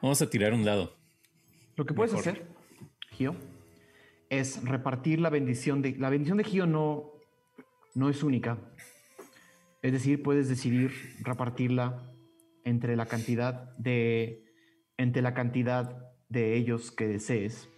vamos 0.00 0.22
a 0.22 0.30
tirar 0.30 0.54
un 0.54 0.64
dado. 0.64 0.96
Lo 1.76 1.84
que 1.84 1.92
puedes 1.92 2.12
Mejor. 2.12 2.28
hacer, 2.28 2.46
Gio, 3.10 3.34
es 4.30 4.64
repartir 4.64 5.20
la 5.20 5.28
bendición 5.28 5.82
de. 5.82 5.96
La 5.96 6.08
bendición 6.08 6.38
de 6.38 6.44
Gio 6.44 6.66
no, 6.66 7.12
no 7.94 8.08
es 8.08 8.22
única. 8.22 8.58
Es 9.82 9.92
decir, 9.92 10.22
puedes 10.22 10.48
decidir 10.48 10.92
repartirla 11.20 12.10
entre 12.64 12.96
la 12.96 13.06
cantidad 13.06 13.76
de. 13.76 14.44
entre 14.96 15.20
la 15.20 15.34
cantidad 15.34 16.10
de 16.28 16.56
ellos 16.56 16.90
que 16.90 17.06
desees. 17.06 17.68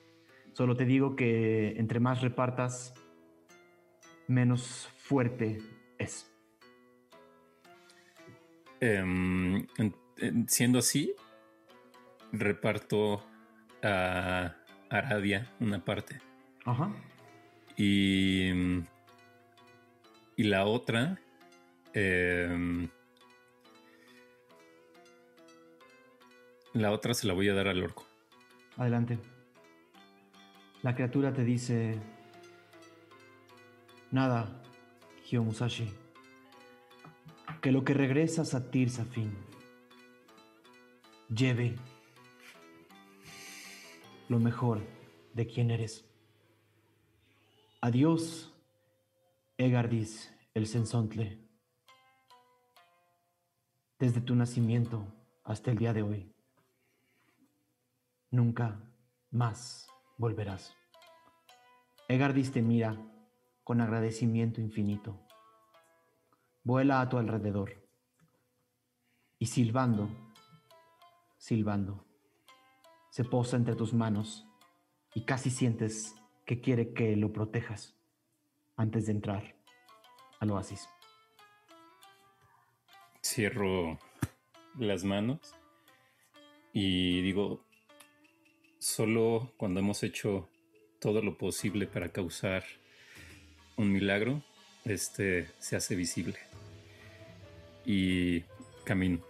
Solo 0.52 0.76
te 0.76 0.84
digo 0.84 1.16
que 1.16 1.78
entre 1.78 1.98
más 1.98 2.20
repartas, 2.20 2.94
menos 4.28 4.88
fuerte 4.98 5.58
es. 5.98 6.31
Em, 8.84 9.58
en- 9.78 9.94
en- 10.16 10.48
siendo 10.48 10.80
así, 10.80 11.14
reparto 12.32 13.24
a 13.80 14.56
Aradia 14.90 15.48
una 15.60 15.84
parte. 15.84 16.20
Ajá. 16.64 16.90
Y, 17.76 18.50
y 20.36 20.42
la 20.44 20.66
otra. 20.66 21.20
em, 21.94 22.88
la 26.72 26.90
otra 26.90 27.14
se 27.14 27.26
la 27.28 27.34
voy 27.34 27.48
a 27.48 27.54
dar 27.54 27.68
al 27.68 27.82
orco. 27.84 28.04
Adelante. 28.76 29.18
La 30.82 30.94
criatura 30.96 31.32
te 31.32 31.44
dice... 31.44 32.00
Nada, 34.10 34.60
Hyo 35.30 35.44
Musashi. 35.44 35.88
Que 37.62 37.70
lo 37.70 37.84
que 37.84 37.94
regresas 37.94 38.54
a 38.54 38.70
Tirsafin 38.70 39.32
lleve 41.34 41.76
lo 44.28 44.40
mejor 44.40 44.80
de 45.32 45.46
quien 45.46 45.70
eres. 45.70 46.04
Adiós, 47.80 48.52
Egardis 49.56 50.34
el 50.54 50.66
Sensontle. 50.66 51.38
Desde 53.98 54.20
tu 54.20 54.34
nacimiento 54.34 55.06
hasta 55.44 55.70
el 55.70 55.78
día 55.78 55.92
de 55.92 56.02
hoy. 56.02 56.34
Nunca 58.30 58.92
más 59.30 59.86
volverás. 60.18 60.74
Egardis 62.08 62.50
te 62.50 62.60
mira 62.60 62.98
con 63.62 63.80
agradecimiento 63.80 64.60
infinito. 64.60 65.20
Vuela 66.64 67.00
a 67.00 67.08
tu 67.08 67.18
alrededor 67.18 67.82
y 69.38 69.46
silbando, 69.46 70.08
silbando, 71.36 72.04
se 73.10 73.24
posa 73.24 73.56
entre 73.56 73.74
tus 73.74 73.92
manos 73.92 74.46
y 75.12 75.24
casi 75.24 75.50
sientes 75.50 76.14
que 76.46 76.60
quiere 76.60 76.92
que 76.92 77.16
lo 77.16 77.32
protejas 77.32 77.96
antes 78.76 79.06
de 79.06 79.12
entrar 79.12 79.56
al 80.38 80.50
oasis. 80.52 80.88
Cierro 83.24 83.98
las 84.78 85.02
manos 85.02 85.54
y 86.72 87.22
digo, 87.22 87.64
solo 88.78 89.52
cuando 89.56 89.80
hemos 89.80 90.04
hecho 90.04 90.48
todo 91.00 91.22
lo 91.22 91.36
posible 91.36 91.88
para 91.88 92.12
causar 92.12 92.62
un 93.76 93.90
milagro, 93.90 94.42
este 94.84 95.48
se 95.58 95.76
hace 95.76 95.94
visible. 95.94 96.36
Y 97.84 98.40
camino 98.84 99.20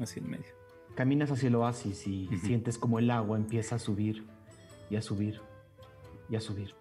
hacia 0.00 0.20
el 0.20 0.28
medio. 0.28 0.56
Caminas 0.94 1.30
hacia 1.30 1.48
el 1.48 1.54
oasis 1.54 2.06
y 2.06 2.28
sientes 2.38 2.78
como 2.78 2.98
el 2.98 3.10
agua 3.10 3.36
empieza 3.36 3.76
a 3.76 3.78
subir 3.78 4.24
y 4.90 4.96
a 4.96 5.02
subir 5.02 5.40
y 6.30 6.36
a 6.36 6.40
subir. 6.40 6.74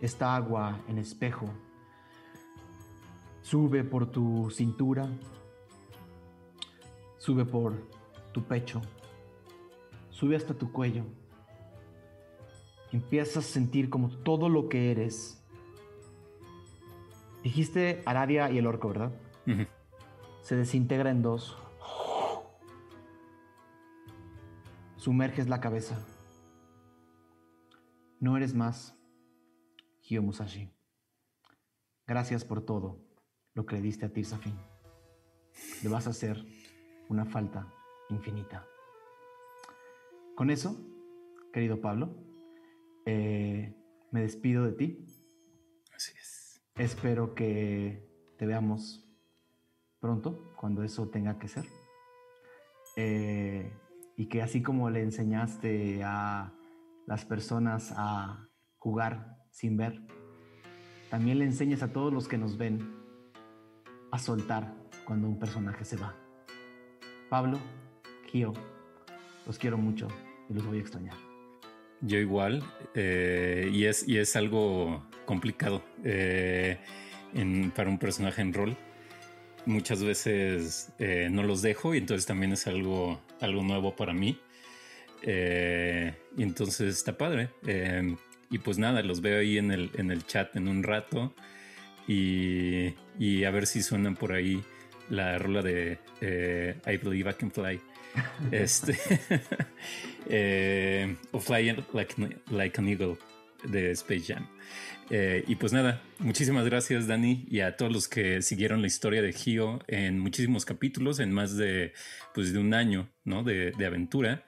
Esta 0.00 0.34
agua 0.34 0.80
en 0.88 0.98
espejo 0.98 1.46
sube 3.42 3.84
por 3.84 4.10
tu 4.10 4.50
cintura, 4.50 5.08
sube 7.18 7.44
por 7.44 7.74
tu 8.32 8.42
pecho, 8.44 8.80
sube 10.10 10.36
hasta 10.36 10.54
tu 10.54 10.72
cuello. 10.72 11.04
Empiezas 12.92 13.36
a 13.36 13.48
sentir 13.48 13.88
como 13.88 14.08
todo 14.08 14.48
lo 14.48 14.68
que 14.68 14.90
eres. 14.90 15.39
Dijiste 17.42 18.02
Aradia 18.04 18.50
y 18.50 18.58
el 18.58 18.66
orco, 18.66 18.88
¿verdad? 18.88 19.12
Se 20.42 20.56
desintegra 20.56 21.10
en 21.10 21.22
dos. 21.22 21.56
Sumerges 24.96 25.48
la 25.48 25.60
cabeza. 25.60 25.98
No 28.18 28.36
eres 28.36 28.54
más, 28.54 28.94
Hyo 30.02 30.22
Musashi. 30.22 30.70
Gracias 32.06 32.44
por 32.44 32.64
todo 32.64 32.98
lo 33.54 33.64
que 33.64 33.76
le 33.76 33.82
diste 33.82 34.04
a 34.04 34.12
Tirsafin. 34.12 34.54
Le 35.82 35.88
vas 35.88 36.06
a 36.06 36.10
hacer 36.10 36.44
una 37.08 37.24
falta 37.24 37.72
infinita. 38.10 38.66
Con 40.36 40.50
eso, 40.50 40.76
querido 41.52 41.80
Pablo, 41.80 42.14
eh, 43.06 43.74
me 44.10 44.20
despido 44.20 44.64
de 44.64 44.72
ti. 44.72 45.06
Así 45.94 46.12
es. 46.18 46.39
Espero 46.80 47.34
que 47.34 48.08
te 48.38 48.46
veamos 48.46 49.06
pronto, 50.00 50.50
cuando 50.56 50.82
eso 50.82 51.10
tenga 51.10 51.38
que 51.38 51.46
ser. 51.46 51.66
Eh, 52.96 53.70
y 54.16 54.30
que 54.30 54.40
así 54.40 54.62
como 54.62 54.88
le 54.88 55.02
enseñaste 55.02 56.02
a 56.02 56.54
las 57.06 57.26
personas 57.26 57.92
a 57.94 58.48
jugar 58.78 59.36
sin 59.50 59.76
ver, 59.76 60.00
también 61.10 61.40
le 61.40 61.44
enseñes 61.44 61.82
a 61.82 61.92
todos 61.92 62.14
los 62.14 62.28
que 62.28 62.38
nos 62.38 62.56
ven 62.56 62.78
a 64.10 64.18
soltar 64.18 64.74
cuando 65.04 65.28
un 65.28 65.38
personaje 65.38 65.84
se 65.84 65.98
va. 65.98 66.16
Pablo, 67.28 67.58
Kio, 68.32 68.54
los 69.46 69.58
quiero 69.58 69.76
mucho 69.76 70.08
y 70.48 70.54
los 70.54 70.64
voy 70.64 70.78
a 70.78 70.80
extrañar. 70.80 71.16
Yo 72.00 72.16
igual, 72.16 72.62
eh, 72.94 73.68
y, 73.70 73.84
es, 73.84 74.08
y 74.08 74.16
es 74.16 74.34
algo 74.34 75.09
complicado 75.24 75.82
eh, 76.04 76.78
para 77.74 77.90
un 77.90 77.98
personaje 77.98 78.42
en 78.42 78.52
rol. 78.52 78.76
Muchas 79.66 80.02
veces 80.02 80.92
eh, 80.98 81.28
no 81.30 81.42
los 81.42 81.62
dejo 81.62 81.94
y 81.94 81.98
entonces 81.98 82.26
también 82.26 82.52
es 82.52 82.66
algo, 82.66 83.20
algo 83.40 83.62
nuevo 83.62 83.94
para 83.94 84.12
mí. 84.12 84.40
y 85.22 86.42
entonces 86.42 86.96
está 86.96 87.16
padre. 87.18 87.50
y 88.50 88.58
pues 88.58 88.78
nada, 88.78 89.02
los 89.02 89.20
veo 89.20 89.40
ahí 89.40 89.58
en 89.58 89.70
el, 89.70 89.90
en 89.94 90.10
el 90.10 90.26
chat 90.26 90.56
en 90.56 90.66
un 90.66 90.82
rato 90.82 91.34
y, 92.08 92.94
y 93.18 93.44
a 93.44 93.50
ver 93.50 93.66
si 93.66 93.82
suenan 93.82 94.16
por 94.16 94.32
ahí 94.32 94.62
la 95.10 95.38
rola 95.38 95.62
de 95.62 95.98
I 96.86 96.96
Believe 96.96 97.30
I 97.30 97.34
Can 97.34 97.50
Fly. 97.50 97.80
este, 98.50 98.98
eh, 100.28 101.16
o 101.32 101.40
Fly 101.40 101.76
like, 101.92 102.14
like, 102.50 102.78
an 102.78 102.88
Eagle 102.88 103.16
de 103.64 103.92
Space 103.92 104.32
Jam. 104.32 104.46
Eh, 105.12 105.44
y 105.48 105.56
pues 105.56 105.72
nada, 105.72 106.00
muchísimas 106.20 106.64
gracias 106.64 107.08
Dani 107.08 107.44
y 107.48 107.60
a 107.60 107.76
todos 107.76 107.92
los 107.92 108.06
que 108.06 108.42
siguieron 108.42 108.80
la 108.80 108.86
historia 108.86 109.20
de 109.22 109.32
Gio 109.32 109.80
en 109.88 110.20
muchísimos 110.20 110.64
capítulos, 110.64 111.18
en 111.18 111.32
más 111.32 111.56
de, 111.56 111.92
pues, 112.32 112.52
de 112.52 112.60
un 112.60 112.74
año 112.74 113.08
¿no? 113.24 113.42
de, 113.42 113.72
de 113.72 113.86
aventura. 113.86 114.44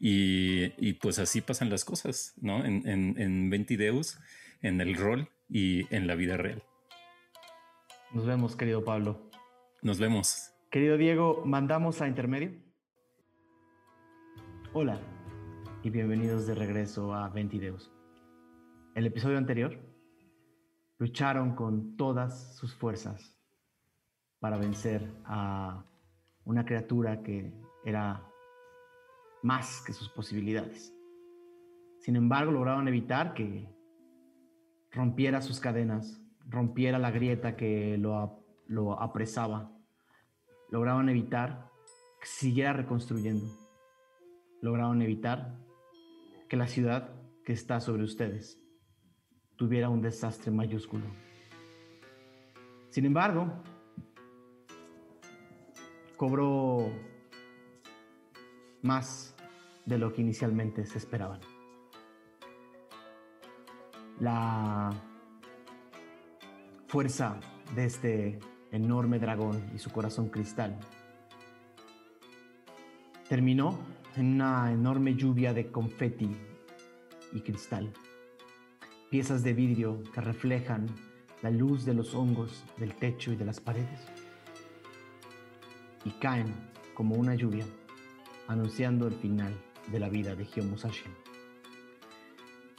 Y, 0.00 0.72
y, 0.78 0.92
pues 0.94 1.18
así 1.18 1.40
pasan 1.40 1.70
las 1.70 1.84
cosas, 1.84 2.34
¿no? 2.40 2.64
En, 2.64 2.86
en, 2.88 3.20
en 3.20 3.50
Ventideus, 3.50 4.20
en 4.62 4.80
el 4.80 4.94
rol 4.94 5.28
y 5.48 5.92
en 5.92 6.06
la 6.06 6.14
vida 6.14 6.36
real. 6.36 6.62
Nos 8.12 8.24
vemos, 8.24 8.54
querido 8.54 8.84
Pablo. 8.84 9.28
Nos 9.82 9.98
vemos. 9.98 10.52
Querido 10.70 10.96
Diego, 10.96 11.42
¿mandamos 11.44 12.00
a 12.00 12.06
intermedio? 12.06 12.52
Hola 14.72 15.00
y 15.82 15.90
bienvenidos 15.90 16.46
de 16.46 16.54
regreso 16.54 17.12
a 17.12 17.28
Ventideus. 17.30 17.90
El 18.94 19.04
episodio 19.04 19.36
anterior 19.36 19.87
lucharon 20.98 21.54
con 21.54 21.96
todas 21.96 22.56
sus 22.56 22.74
fuerzas 22.74 23.36
para 24.40 24.56
vencer 24.56 25.10
a 25.24 25.84
una 26.44 26.64
criatura 26.64 27.22
que 27.22 27.52
era 27.84 28.22
más 29.42 29.82
que 29.86 29.92
sus 29.92 30.08
posibilidades. 30.08 30.94
Sin 32.00 32.16
embargo, 32.16 32.52
lograron 32.52 32.88
evitar 32.88 33.34
que 33.34 33.68
rompiera 34.90 35.40
sus 35.40 35.60
cadenas, 35.60 36.20
rompiera 36.46 36.98
la 36.98 37.10
grieta 37.10 37.56
que 37.56 37.96
lo, 37.98 38.44
lo 38.66 39.00
apresaba. 39.00 39.72
Lograron 40.70 41.08
evitar 41.08 41.70
que 42.20 42.26
siguiera 42.26 42.72
reconstruyendo 42.72 43.46
lograron 44.60 45.02
evitar 45.02 45.56
que 46.48 46.56
la 46.56 46.66
ciudad 46.66 47.10
que 47.44 47.52
está 47.52 47.80
sobre 47.80 48.02
ustedes 48.02 48.60
tuviera 49.58 49.88
un 49.88 50.00
desastre 50.00 50.52
mayúsculo. 50.52 51.04
Sin 52.90 53.04
embargo, 53.04 53.52
cobró 56.16 56.90
más 58.82 59.34
de 59.84 59.98
lo 59.98 60.12
que 60.12 60.22
inicialmente 60.22 60.86
se 60.86 60.98
esperaban. 60.98 61.40
La 64.20 64.90
fuerza 66.86 67.40
de 67.74 67.84
este 67.84 68.38
enorme 68.70 69.18
dragón 69.18 69.70
y 69.74 69.78
su 69.78 69.90
corazón 69.90 70.28
cristal 70.28 70.78
terminó 73.28 73.78
en 74.16 74.34
una 74.34 74.72
enorme 74.72 75.14
lluvia 75.14 75.52
de 75.52 75.70
confeti 75.70 76.30
y 77.32 77.40
cristal. 77.40 77.92
Piezas 79.10 79.42
de 79.42 79.54
vidrio 79.54 80.02
que 80.12 80.20
reflejan 80.20 80.86
la 81.42 81.50
luz 81.50 81.86
de 81.86 81.94
los 81.94 82.14
hongos 82.14 82.62
del 82.76 82.94
techo 82.94 83.32
y 83.32 83.36
de 83.36 83.46
las 83.46 83.58
paredes. 83.58 84.06
Y 86.04 86.10
caen 86.10 86.52
como 86.92 87.14
una 87.14 87.34
lluvia, 87.34 87.64
anunciando 88.48 89.06
el 89.06 89.14
final 89.14 89.54
de 89.90 89.98
la 89.98 90.10
vida 90.10 90.34
de 90.34 90.44
Hyo 90.44 90.62
Musashi. 90.64 91.08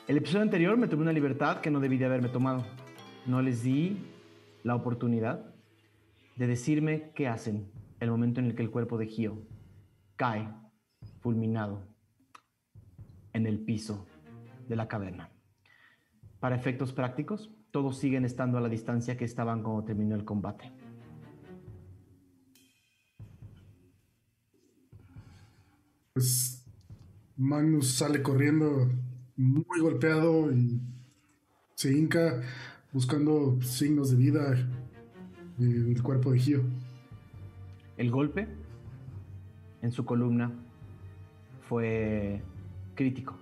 El 0.07 0.17
episodio 0.17 0.43
anterior 0.43 0.77
me 0.77 0.88
tomé 0.88 1.01
una 1.01 1.13
libertad 1.13 1.61
que 1.61 1.71
no 1.71 1.80
debí 1.80 1.97
de 1.97 2.05
haberme 2.05 2.30
tomado. 2.30 2.63
No 3.25 3.41
les 3.41 3.63
di 3.63 3.97
la 4.63 4.75
oportunidad 4.75 5.51
de 6.36 6.45
decirme 6.45 7.11
qué 7.15 7.27
hacen 7.27 7.71
el 7.99 8.11
momento 8.11 8.39
en 8.39 8.45
el 8.45 8.55
que 8.55 8.61
el 8.61 8.69
cuerpo 8.69 8.99
de 8.99 9.07
Hyo 9.07 9.47
cae 10.15 10.47
fulminado 11.21 11.88
en 13.34 13.47
el 13.47 13.59
piso 13.59 14.05
de 14.67 14.75
la 14.75 14.88
caverna. 14.88 15.32
Para 16.40 16.56
efectos 16.56 16.94
prácticos, 16.94 17.52
todos 17.72 17.98
siguen 17.98 18.26
estando 18.26 18.58
a 18.58 18.62
la 18.62 18.70
distancia 18.70 19.18
que 19.18 19.26
estaban 19.26 19.62
cuando 19.62 19.84
terminó 19.84 20.16
el 20.16 20.26
combate. 20.26 20.72
Pues 26.14 26.66
Magnus 27.36 27.94
sale 27.94 28.22
corriendo 28.22 28.90
muy 29.36 29.80
golpeado 29.80 30.52
y 30.52 30.82
se 31.76 31.98
hinca 31.98 32.42
buscando 32.92 33.62
signos 33.62 34.12
de 34.12 34.18
vida 34.18 34.58
en 35.60 35.94
el 35.96 36.04
cuerpo 36.04 36.32
de 36.32 36.40
Gio. 36.40 36.64
El 37.96 38.12
golpe 38.12 38.48
en 39.82 39.92
su 39.92 40.06
columna 40.06 40.52
fue 41.68 42.42
crítico. 42.96 43.38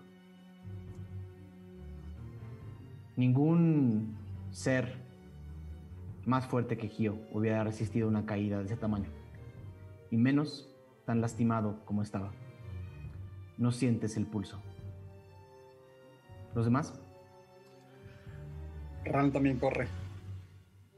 Ningún 3.17 4.15
ser 4.51 4.95
más 6.25 6.45
fuerte 6.45 6.77
que 6.77 6.87
Gio 6.87 7.17
hubiera 7.33 7.63
resistido 7.63 8.07
una 8.07 8.25
caída 8.27 8.59
de 8.59 8.65
ese 8.65 8.77
tamaño. 8.77 9.09
Y 10.11 10.17
menos 10.17 10.69
tan 11.05 11.19
lastimado 11.19 11.83
como 11.85 12.03
estaba. 12.03 12.31
No 13.57 13.71
sientes 13.71 14.17
el 14.17 14.27
pulso. 14.27 14.61
¿Los 16.53 16.65
demás? 16.65 16.93
Ran 19.03 19.31
también 19.31 19.57
corre. 19.57 19.87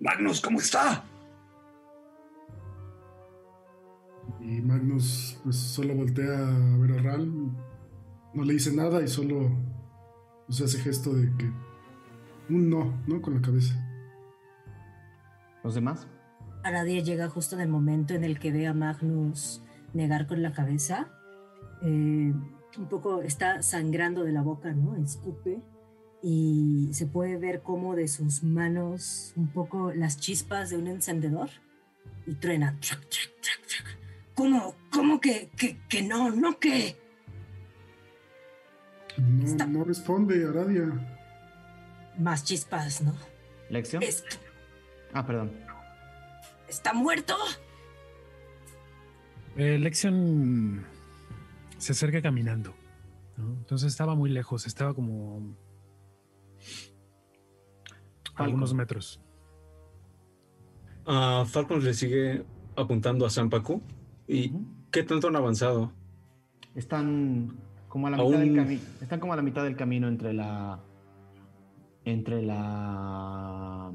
Magnus, 0.02 0.42
¿cómo 0.42 0.60
está? 0.60 1.06
Y 4.42 4.62
Magnus 4.62 5.40
pues 5.44 5.56
solo 5.56 5.96
voltea 5.96 6.38
a 6.38 6.78
ver 6.80 7.00
a 7.00 7.02
Ral. 7.02 7.32
No 8.34 8.44
le 8.44 8.54
dice 8.54 8.76
nada 8.76 9.02
y 9.02 9.08
solo 9.08 9.50
pues, 10.48 10.60
hace 10.62 10.80
gesto 10.80 11.14
de 11.14 11.32
que 11.38 11.69
un 12.50 12.70
no, 12.70 13.02
¿no? 13.08 13.22
Con 13.22 13.36
la 13.36 13.42
cabeza. 13.42 13.76
¿Los 15.64 15.76
demás? 15.76 16.08
Aradia 16.64 17.02
llega 17.02 17.30
justo 17.30 17.56
en 17.56 17.62
el 17.62 17.70
momento 17.70 18.14
en 18.14 18.24
el 18.24 18.40
que 18.40 18.52
ve 18.52 18.68
a 18.68 18.74
Magnus 18.74 19.62
negar 19.94 20.28
con 20.28 20.42
la 20.42 20.52
cabeza. 20.52 21.08
Eh, 21.82 22.34
un 22.78 22.90
poco 22.90 23.22
está 23.22 23.62
sangrando 23.62 24.24
de 24.24 24.32
la 24.32 24.42
boca, 24.42 24.72
¿no? 24.74 24.96
Escupe. 24.98 25.62
Y 26.22 26.90
se 26.92 27.06
puede 27.08 27.38
ver 27.38 27.62
como 27.62 27.96
de 27.96 28.08
sus 28.10 28.44
manos 28.44 29.32
un 29.38 29.48
poco 29.48 29.94
las 29.94 30.18
chispas 30.18 30.70
de 30.70 30.78
un 30.78 30.88
encendedor. 30.88 31.50
Y 32.26 32.36
truena. 32.36 32.78
¿Cómo? 34.36 34.76
¿Cómo 34.92 35.20
que, 35.20 35.50
que, 35.58 35.78
que 35.88 36.02
no? 36.04 36.30
¿No 36.32 36.60
que? 36.60 36.98
No, 39.18 39.46
Está- 39.46 39.66
no 39.66 39.84
responde 39.84 40.46
Aradia. 40.48 41.18
Más 42.20 42.44
chispas, 42.44 43.02
¿no? 43.02 43.14
¿Lección? 43.70 44.04
Es- 44.04 44.24
Ah, 45.14 45.26
perdón. 45.26 45.52
¿Está 46.68 46.94
muerto? 46.94 47.36
Eh, 49.58 49.80
Lexion 49.80 50.86
se 51.78 51.94
acerca 51.94 52.22
caminando. 52.22 52.76
¿no? 53.38 53.54
Entonces 53.54 53.90
estaba 53.92 54.14
muy 54.16 54.30
lejos, 54.30 54.68
estaba 54.68 54.94
como 54.94 55.56
a 58.36 58.44
algunos 58.44 58.74
metros. 58.74 59.20
Ah, 61.06 61.46
Falcon 61.48 61.84
le 61.84 61.94
sigue 61.94 62.44
apuntando 62.76 63.26
a 63.26 63.30
Zampacu. 63.30 63.82
¿Y 64.28 64.52
qué 64.92 65.04
tanto 65.04 65.28
han 65.30 65.36
avanzado? 65.36 65.92
Están 66.76 67.58
como 67.88 68.08
a 68.08 68.12
la 68.12 68.18
mitad 68.18 68.40
del 68.40 68.56
camino. 68.56 68.82
Están 69.02 69.20
como 69.20 69.34
a 69.34 69.36
la 69.36 69.42
mitad 69.42 69.64
del 69.64 69.76
camino 69.76 70.08
entre 70.08 70.34
la. 70.34 70.80
Entre 72.06 72.42
la 72.42 73.92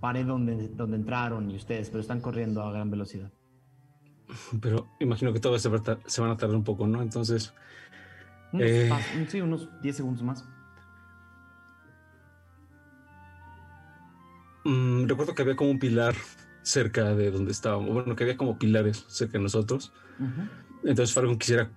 pared 0.00 0.26
donde, 0.26 0.68
donde 0.68 0.96
entraron 0.96 1.50
y 1.50 1.56
ustedes, 1.56 1.88
pero 1.90 2.00
están 2.00 2.20
corriendo 2.20 2.62
a 2.62 2.72
gran 2.72 2.90
velocidad. 2.90 3.30
Pero 4.60 4.88
imagino 5.00 5.32
que 5.32 5.40
todavía 5.40 5.60
se, 5.60 5.70
se 6.10 6.20
van 6.20 6.30
a 6.30 6.36
tardar 6.36 6.56
un 6.56 6.64
poco, 6.64 6.86
¿no? 6.86 7.00
Entonces, 7.02 7.54
Unos, 8.52 8.66
Eh. 8.66 8.90
sí, 9.28 9.40
unos 9.40 9.68
10 9.82 9.96
segundos 9.96 10.22
más. 10.22 10.44
mm, 14.64 15.06
recuerdo 15.06 15.34
que 15.34 15.42
había 15.42 15.56
como 15.56 15.70
un 15.70 15.78
pilar 15.78 16.14
cerca 16.62 17.14
de 17.14 17.30
donde 17.30 17.52
estábamos. 17.52 17.92
Bueno, 17.92 18.16
que 18.16 18.24
había 18.24 18.36
como 18.36 18.58
pilares 18.58 19.04
cerca 19.08 19.38
de 19.38 19.44
nosotros. 19.44 19.92
Entonces 20.84 21.14
Falcon 21.14 21.38
quisiera 21.38 21.70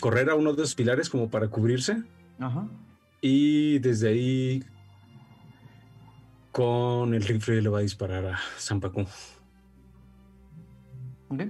correr 0.00 0.30
a 0.30 0.34
uno 0.34 0.52
de 0.52 0.62
esos 0.62 0.74
pilares 0.74 1.08
como 1.08 1.30
para 1.30 1.48
cubrirse. 1.48 2.02
Ajá. 2.40 2.66
Y 3.26 3.78
desde 3.78 4.08
ahí 4.10 4.64
con 6.52 7.14
el 7.14 7.22
rifle 7.22 7.62
le 7.62 7.70
va 7.70 7.78
a 7.78 7.80
disparar 7.80 8.26
a 8.26 8.38
Zampacu. 8.58 9.06
Ok. 11.28 11.40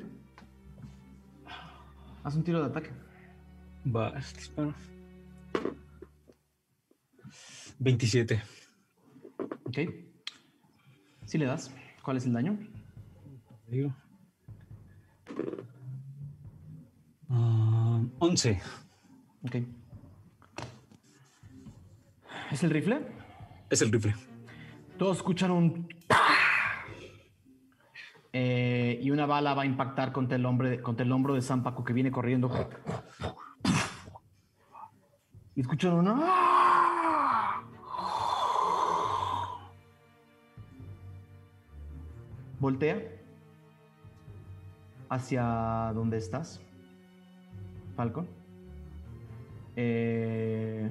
Haz 2.22 2.36
un 2.36 2.44
tiro 2.44 2.60
de 2.60 2.66
ataque. 2.66 2.90
Va, 3.84 4.12
disparo. 4.12 4.72
27. 7.80 8.40
Ok. 9.64 9.78
Si 11.24 11.38
le 11.38 11.46
das. 11.46 11.74
¿Cuál 12.04 12.18
es 12.18 12.26
el 12.26 12.34
daño? 12.34 12.56
Digo. 13.66 13.92
Ah, 17.28 18.00
11. 18.20 18.62
Ok. 19.42 19.56
¿Es 22.54 22.62
el 22.62 22.70
rifle? 22.70 23.00
Es 23.68 23.82
el 23.82 23.90
rifle. 23.90 24.14
Todos 24.96 25.16
escuchan 25.16 25.50
un... 25.50 25.88
Eh, 28.32 29.00
y 29.02 29.10
una 29.10 29.26
bala 29.26 29.54
va 29.54 29.62
a 29.62 29.66
impactar 29.66 30.12
contra 30.12 30.36
el, 30.36 30.46
hombre, 30.46 30.80
contra 30.80 31.04
el 31.04 31.10
hombro 31.10 31.34
de 31.34 31.42
San 31.42 31.64
Paco 31.64 31.82
que 31.82 31.92
viene 31.92 32.12
corriendo. 32.12 32.52
Y 35.56 35.62
escuchan 35.62 35.94
un... 35.94 36.22
Voltea 42.60 43.02
hacia 45.08 45.90
donde 45.92 46.18
estás, 46.18 46.62
Falcon. 47.96 48.28
Eh, 49.74 50.88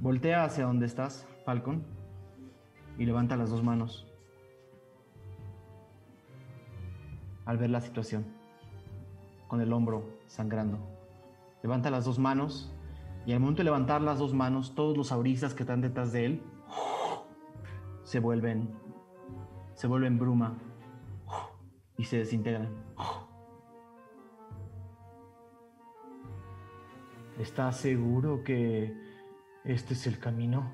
voltea 0.00 0.44
hacia 0.44 0.64
donde 0.64 0.86
estás, 0.86 1.26
Falcon, 1.44 1.84
y 2.98 3.04
levanta 3.06 3.36
las 3.36 3.50
dos 3.50 3.62
manos 3.62 4.06
al 7.44 7.58
ver 7.58 7.70
la 7.70 7.80
situación, 7.80 8.24
con 9.48 9.60
el 9.60 9.72
hombro 9.72 10.04
sangrando. 10.26 10.78
Levanta 11.62 11.90
las 11.90 12.04
dos 12.04 12.18
manos 12.18 12.72
y 13.26 13.32
al 13.32 13.40
momento 13.40 13.60
de 13.60 13.64
levantar 13.64 14.02
las 14.02 14.18
dos 14.18 14.34
manos, 14.34 14.74
todos 14.74 14.96
los 14.96 15.12
auristas 15.12 15.54
que 15.54 15.62
están 15.62 15.80
detrás 15.80 16.12
de 16.12 16.26
él 16.26 16.42
se 18.02 18.18
vuelven, 18.20 18.70
se 19.74 19.86
vuelven 19.86 20.18
bruma 20.18 20.58
y 21.96 22.04
se 22.04 22.18
desintegran. 22.18 22.68
¿Estás 27.38 27.78
seguro 27.78 28.44
que 28.44 29.03
este 29.64 29.94
es 29.94 30.06
el 30.06 30.18
camino? 30.18 30.72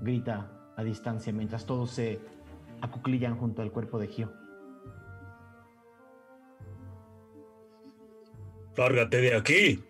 Grita 0.00 0.50
a 0.76 0.82
distancia 0.82 1.32
mientras 1.32 1.66
todos 1.66 1.90
se 1.90 2.20
acuclillan 2.80 3.36
junto 3.36 3.62
al 3.62 3.72
cuerpo 3.72 3.98
de 3.98 4.08
Gio. 4.08 4.32
¡Lárgate 8.76 9.20
de 9.20 9.36
aquí! 9.36 9.84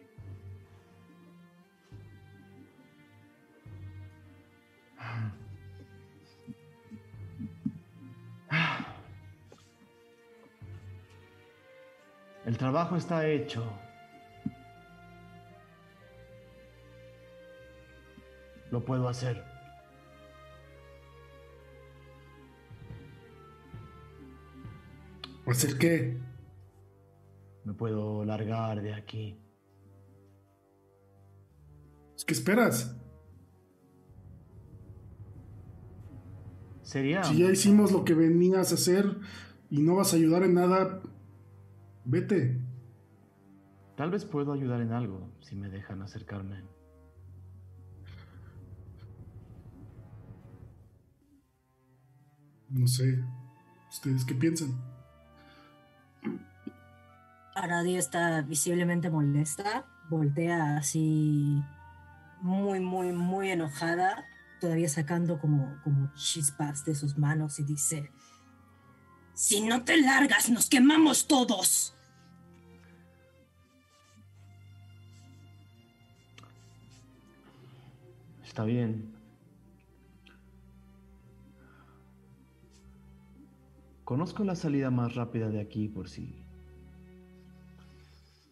El 12.45 12.59
trabajo 12.59 12.97
está 12.97 13.27
hecho. 13.29 13.63
Lo 18.73 18.85
puedo 18.85 19.07
hacer. 19.07 19.45
¿Hacer 25.47 25.77
qué? 25.77 26.19
Me 27.65 27.75
puedo 27.75 28.25
largar 28.25 28.81
de 28.81 28.95
aquí. 28.95 29.39
¿Qué 32.27 32.33
esperas? 32.33 32.97
Sería. 36.83 37.25
Si 37.25 37.39
ya 37.41 37.51
hicimos 37.51 37.93
lo 37.93 38.05
que 38.07 38.15
venías 38.15 38.73
a 38.73 38.77
hacer 38.77 39.19
y 39.69 39.83
no 39.83 39.97
vas 39.97 40.15
a 40.15 40.17
ayudar 40.17 40.45
en 40.45 40.55
nada, 40.55 41.03
vete. 42.07 42.59
Tal 43.97 44.11
vez 44.11 44.25
puedo 44.25 44.55
ayudar 44.55 44.81
en 44.81 44.93
algo 44.93 45.29
si 45.41 45.57
me 45.57 45.69
dejan 45.69 46.01
acercarme. 46.01 46.72
No 52.73 52.87
sé. 52.87 53.23
¿Ustedes 53.91 54.25
qué 54.25 54.35
piensan? 54.35 54.81
Aradia 57.55 57.99
está 57.99 58.41
visiblemente 58.41 59.11
molesta, 59.11 59.85
voltea 60.09 60.79
así 60.79 61.63
muy, 62.41 62.81
muy, 62.81 63.13
muy 63.13 63.51
enojada, 63.51 64.25
todavía 64.59 64.89
sacando 64.89 65.39
como, 65.39 65.79
como 65.85 66.11
chispas 66.15 66.85
de 66.87 66.95
sus 66.95 67.19
manos 67.19 67.61
y 67.61 67.65
dice, 67.65 68.11
si 69.35 69.61
no 69.61 69.85
te 69.85 69.99
largas, 69.99 70.49
nos 70.49 70.71
quemamos 70.71 71.29
todos. 71.29 71.95
Está 78.43 78.65
bien. 78.65 79.12
Conozco 84.13 84.45
la 84.45 84.55
salida 84.55 84.91
más 84.91 85.15
rápida 85.15 85.49
de 85.49 85.59
aquí 85.59 85.89
por 85.89 86.07
si 86.07 86.45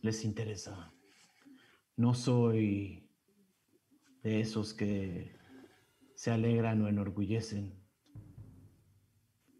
les 0.00 0.24
interesa. 0.24 0.90
No 1.98 2.14
soy 2.14 3.06
de 4.22 4.40
esos 4.40 4.72
que 4.72 5.36
se 6.14 6.30
alegran 6.30 6.80
o 6.80 6.88
enorgullecen 6.88 7.78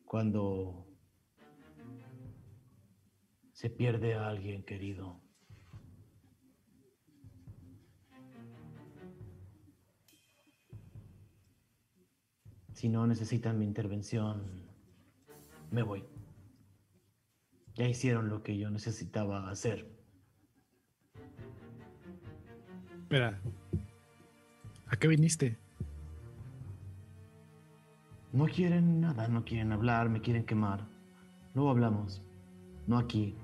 cuando 0.07 0.87
se 3.53 3.69
pierde 3.69 4.15
a 4.15 4.27
alguien 4.27 4.63
querido. 4.63 5.21
Si 12.73 12.89
no 12.89 13.07
necesitan 13.07 13.59
mi 13.59 13.67
intervención, 13.67 14.60
me 15.71 15.83
voy. 15.83 16.05
Ya 17.75 17.87
hicieron 17.89 18.29
lo 18.29 18.43
que 18.43 18.59
yo 18.59 18.71
necesitaba 18.71 19.51
hacer. 19.51 19.89
Espera. 23.03 23.41
¿A 24.87 24.97
qué 24.97 25.09
viniste? 25.09 25.59
No 28.33 28.47
quieren 28.47 29.01
nada, 29.01 29.27
no 29.29 29.45
quieren 29.45 29.73
hablar, 29.73 30.09
me 30.09 30.21
quieren 30.21 30.45
quemar. 30.45 30.87
Luego 31.55 31.71
hablamos. 31.71 32.23
No 32.87 32.99
aquí. 32.99 33.37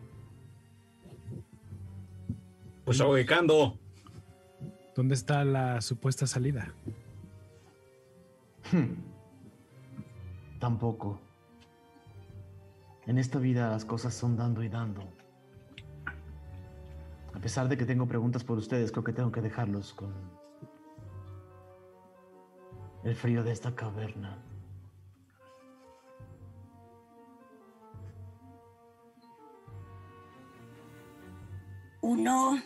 Pues 2.84 3.00
ahogando. 3.00 3.78
¿Dónde 4.94 5.14
está 5.14 5.44
la 5.44 5.80
supuesta 5.80 6.26
salida? 6.26 6.72
Tampoco. 10.60 11.20
En 13.06 13.18
esta 13.18 13.38
vida 13.38 13.70
las 13.70 13.84
cosas 13.84 14.14
son 14.14 14.36
dando 14.36 14.64
y 14.64 14.68
dando. 14.68 15.02
A 17.32 17.38
pesar 17.38 17.68
de 17.68 17.76
que 17.76 17.84
tengo 17.84 18.06
preguntas 18.06 18.42
por 18.42 18.58
ustedes, 18.58 18.90
creo 18.90 19.04
que 19.04 19.12
tengo 19.12 19.30
que 19.30 19.40
dejarlos 19.40 19.94
con 19.94 20.12
el 23.04 23.14
frío 23.14 23.44
de 23.44 23.52
esta 23.52 23.74
caverna. 23.76 24.42
Uno. 32.00 32.58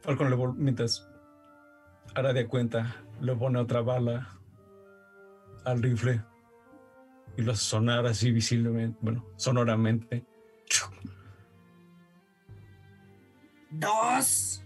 Falcon 0.00 0.30
le 0.30 0.36
mientras 0.54 1.06
hará 2.14 2.32
de 2.32 2.46
cuenta, 2.46 2.96
le 3.20 3.36
pone 3.36 3.58
otra 3.58 3.82
bala 3.82 4.28
al 5.66 5.82
rifle 5.82 6.22
y 7.38 7.42
lo 7.42 7.52
hace 7.52 7.62
sonar 7.62 8.04
así 8.04 8.32
visiblemente, 8.32 8.98
bueno, 9.00 9.24
sonoramente. 9.36 10.26
Dos. 13.70 14.64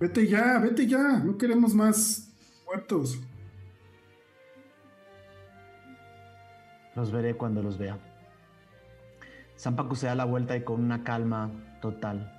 Vete 0.00 0.26
ya, 0.26 0.58
vete 0.58 0.86
ya. 0.86 1.18
No 1.18 1.36
queremos 1.36 1.74
más 1.74 2.32
muertos. 2.64 3.20
Los 6.96 7.12
veré 7.12 7.36
cuando 7.36 7.62
los 7.62 7.76
vea. 7.76 7.98
Zampacu 9.58 9.94
se 9.96 10.06
da 10.06 10.14
la 10.14 10.24
vuelta 10.24 10.56
y 10.56 10.64
con 10.64 10.82
una 10.82 11.04
calma 11.04 11.50
total 11.82 12.38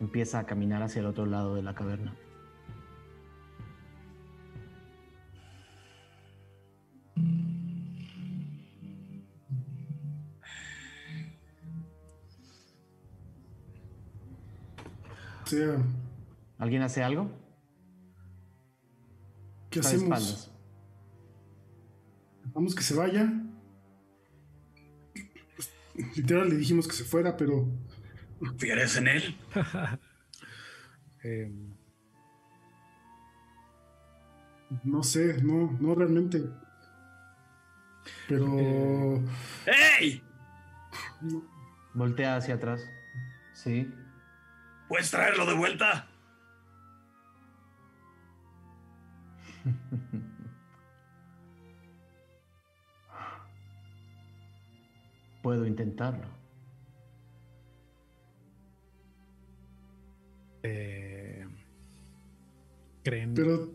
empieza 0.00 0.38
a 0.38 0.46
caminar 0.46 0.82
hacia 0.82 1.00
el 1.00 1.06
otro 1.06 1.26
lado 1.26 1.54
de 1.54 1.62
la 1.62 1.74
caverna. 1.74 2.16
O 15.46 15.48
sea, 15.48 15.76
¿Alguien 16.58 16.82
hace 16.82 17.04
algo? 17.04 17.30
¿qué 19.70 19.78
Está 19.78 19.90
hacemos? 19.94 20.04
espaldas. 20.18 20.50
Vamos 22.52 22.74
que 22.74 22.82
se 22.82 22.94
vaya. 22.96 23.32
Literal 26.16 26.48
le 26.50 26.56
dijimos 26.56 26.88
que 26.88 26.94
se 26.94 27.04
fuera, 27.04 27.36
pero 27.36 27.68
¿Confieres 28.40 28.96
en 28.96 29.08
él? 29.08 29.36
Em, 31.22 31.74
no 34.84 35.02
sé, 35.02 35.42
no, 35.42 35.76
no 35.80 35.94
realmente. 35.94 36.44
Pero 38.28 38.46
Eh. 38.58 39.24
¡Ey! 40.00 40.22
Voltea 41.94 42.36
hacia 42.36 42.54
atrás. 42.54 42.80
Sí. 43.54 43.92
¿Puedes 44.88 45.10
traerlo 45.10 45.46
de 45.46 45.54
vuelta? 45.54 46.08
Puedo 55.42 55.66
intentarlo. 55.66 56.26
eh, 60.62 61.46
¿Creen? 63.02 63.34
pero 63.34 63.70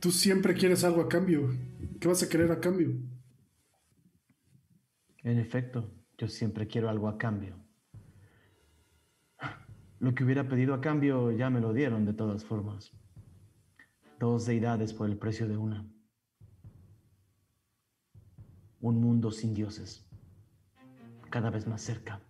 tú 0.00 0.10
siempre 0.10 0.54
quieres 0.54 0.84
algo 0.84 1.02
a 1.02 1.08
cambio. 1.08 1.50
¿Qué 2.00 2.08
vas 2.08 2.22
a 2.22 2.28
querer 2.28 2.50
a 2.52 2.60
cambio? 2.60 2.90
En 5.24 5.38
efecto, 5.38 5.92
yo 6.18 6.28
siempre 6.28 6.66
quiero 6.66 6.88
algo 6.88 7.08
a 7.08 7.18
cambio. 7.18 7.63
Lo 10.04 10.14
que 10.14 10.22
hubiera 10.22 10.46
pedido 10.46 10.74
a 10.74 10.82
cambio 10.82 11.30
ya 11.32 11.48
me 11.48 11.60
lo 11.62 11.72
dieron 11.72 12.04
de 12.04 12.12
todas 12.12 12.44
formas. 12.44 12.92
Dos 14.20 14.44
deidades 14.44 14.92
por 14.92 15.08
el 15.08 15.16
precio 15.16 15.48
de 15.48 15.56
una. 15.56 15.86
Un 18.82 19.00
mundo 19.00 19.30
sin 19.30 19.54
dioses. 19.54 20.06
Cada 21.30 21.48
vez 21.48 21.66
más 21.66 21.80
cerca. 21.80 22.20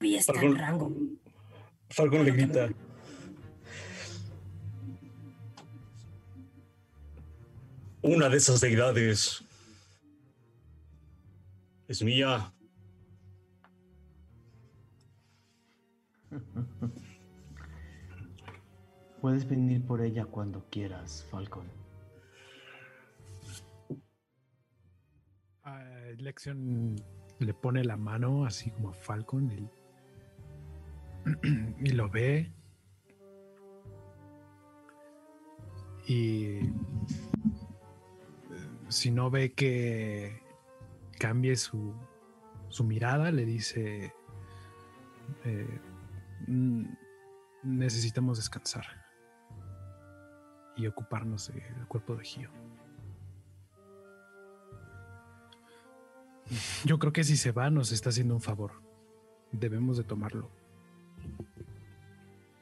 Y 0.00 0.14
está 0.14 0.32
en 0.32 0.38
Falcon- 0.52 0.58
rango. 0.58 0.92
Falcon 1.90 2.24
le 2.24 2.30
grita. 2.32 2.68
Una 8.06 8.28
de 8.28 8.36
esas 8.36 8.60
deidades 8.60 9.42
es 11.88 12.04
mía. 12.04 12.52
Puedes 19.20 19.48
venir 19.48 19.84
por 19.84 20.02
ella 20.02 20.24
cuando 20.24 20.64
quieras, 20.70 21.26
Falcon. 21.32 21.66
Lexion 26.18 26.94
le 27.40 27.54
pone 27.54 27.82
la 27.82 27.96
mano 27.96 28.46
así 28.46 28.70
como 28.70 28.90
a 28.90 28.94
Falcon 28.94 29.50
y, 29.50 29.68
y 31.80 31.90
lo 31.90 32.08
ve. 32.08 32.52
Y 36.06 36.60
si 38.88 39.10
no 39.10 39.30
ve 39.30 39.52
que 39.52 40.42
cambie 41.18 41.56
su, 41.56 41.94
su 42.68 42.84
mirada, 42.84 43.30
le 43.30 43.44
dice, 43.44 44.12
eh, 45.44 45.80
"Mm, 46.46 46.84
necesitamos 47.62 48.38
descansar 48.38 48.84
y 50.76 50.86
ocuparnos 50.86 51.48
del 51.48 51.86
cuerpo 51.88 52.16
de 52.16 52.24
Gio. 52.24 52.50
Yo 56.84 56.98
creo 56.98 57.12
que 57.12 57.24
si 57.24 57.36
se 57.36 57.50
va 57.50 57.70
nos 57.70 57.92
está 57.92 58.10
haciendo 58.10 58.34
un 58.34 58.40
favor. 58.40 58.72
Debemos 59.52 59.96
de 59.96 60.04
tomarlo. 60.04 60.50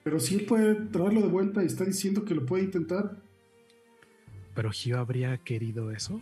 Pero 0.05 0.21
si 0.21 0.37
él 0.37 0.47
puede 0.47 0.75
traerlo 0.75 1.23
de 1.23 1.29
vuelta 1.29 1.63
y 1.63 1.67
está 1.67 1.85
diciendo 1.85 2.25
que 2.25 2.35
lo 2.35 2.47
puede 2.47 2.65
intentar. 2.65 3.17
Pero 4.55 4.71
Gio 4.71 4.99
habría 4.99 5.39
querido 5.39 5.91
eso. 5.91 6.21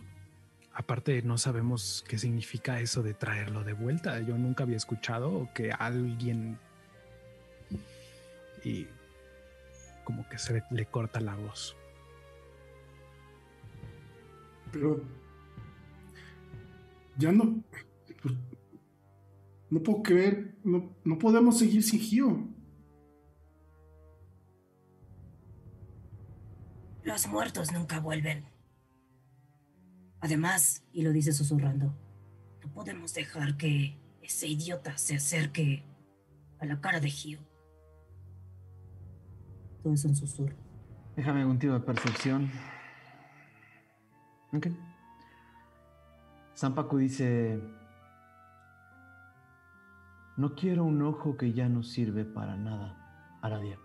Aparte, 0.73 1.21
no 1.21 1.37
sabemos 1.37 2.03
qué 2.07 2.17
significa 2.17 2.79
eso 2.79 3.03
de 3.03 3.13
traerlo 3.13 3.63
de 3.63 3.73
vuelta. 3.73 4.19
Yo 4.21 4.37
nunca 4.37 4.63
había 4.63 4.77
escuchado 4.77 5.49
que 5.53 5.71
alguien 5.71 6.57
y 8.63 8.87
como 10.03 10.27
que 10.29 10.37
se 10.37 10.63
le 10.71 10.85
corta 10.85 11.19
la 11.19 11.35
voz. 11.35 11.75
Pero 14.71 15.01
Ya 17.17 17.31
no. 17.31 17.61
pues, 18.21 18.33
No 19.69 19.83
puedo 19.83 20.01
creer. 20.01 20.55
No, 20.63 20.91
no 21.03 21.19
podemos 21.19 21.59
seguir 21.59 21.83
sin 21.83 21.99
Gio. 21.99 22.47
Los 27.03 27.27
muertos 27.27 27.71
nunca 27.73 27.99
vuelven. 27.99 28.45
Además, 30.21 30.85
y 30.93 31.01
lo 31.03 31.11
dice 31.11 31.33
susurrando, 31.33 31.93
no 32.61 32.73
podemos 32.73 33.13
dejar 33.13 33.57
que 33.57 33.99
ese 34.21 34.47
idiota 34.47 34.97
se 34.97 35.17
acerque 35.17 35.83
a 36.59 36.65
la 36.65 36.79
cara 36.79 37.01
de 37.01 37.09
Gio. 37.09 37.39
Todo 39.83 39.93
es 39.93 40.05
un 40.05 40.15
susurro. 40.15 40.55
Déjame 41.17 41.45
un 41.45 41.59
tiro 41.59 41.73
de 41.73 41.81
percepción. 41.81 42.49
Ok. 44.53 44.67
Zampaku 46.55 46.97
dice: 46.97 47.59
No 50.37 50.55
quiero 50.55 50.85
un 50.85 51.01
ojo 51.01 51.35
que 51.35 51.51
ya 51.51 51.67
no 51.67 51.83
sirve 51.83 52.23
para 52.23 52.55
nada, 52.55 53.39
Aradia. 53.41 53.77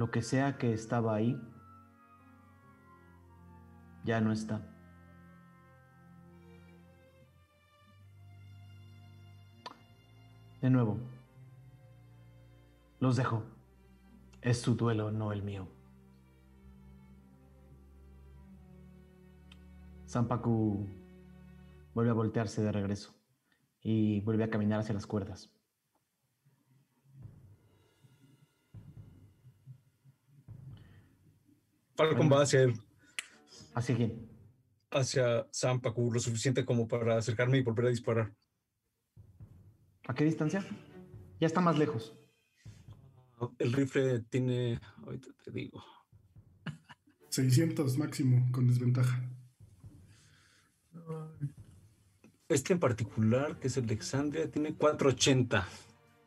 Lo 0.00 0.10
que 0.10 0.22
sea 0.22 0.56
que 0.56 0.72
estaba 0.72 1.14
ahí, 1.14 1.38
ya 4.02 4.18
no 4.22 4.32
está. 4.32 4.66
De 10.62 10.70
nuevo, 10.70 10.98
los 12.98 13.16
dejo. 13.16 13.42
Es 14.40 14.62
su 14.62 14.74
duelo, 14.74 15.10
no 15.10 15.32
el 15.32 15.42
mío. 15.42 15.68
Zampaku 20.08 20.88
vuelve 21.92 22.10
a 22.10 22.14
voltearse 22.14 22.62
de 22.62 22.72
regreso 22.72 23.14
y 23.82 24.22
vuelve 24.22 24.44
a 24.44 24.50
caminar 24.50 24.80
hacia 24.80 24.94
las 24.94 25.06
cuerdas. 25.06 25.49
Falcon 32.00 32.32
va 32.32 32.42
hacia 32.42 32.62
él, 32.62 32.74
¿Hacia 33.74 33.94
quién? 33.94 34.26
hacia 34.90 35.46
Sampaku, 35.50 36.10
lo 36.10 36.18
suficiente 36.18 36.64
como 36.64 36.88
para 36.88 37.18
acercarme 37.18 37.58
y 37.58 37.62
volver 37.62 37.86
a 37.86 37.88
disparar. 37.90 38.32
¿A 40.08 40.14
qué 40.14 40.24
distancia? 40.24 40.64
Ya 41.40 41.46
está 41.46 41.60
más 41.60 41.76
lejos. 41.78 42.16
El 43.58 43.72
rifle 43.74 44.20
tiene, 44.30 44.80
ahorita 45.04 45.28
te 45.44 45.50
digo, 45.50 45.84
600 47.28 47.98
máximo, 47.98 48.50
con 48.50 48.66
desventaja. 48.66 49.22
este 52.48 52.72
en 52.72 52.80
particular, 52.80 53.58
que 53.60 53.68
es 53.68 53.76
el 53.76 53.86
de 53.86 53.92
Alexandria, 53.94 54.50
tiene 54.50 54.74
480 54.74 55.68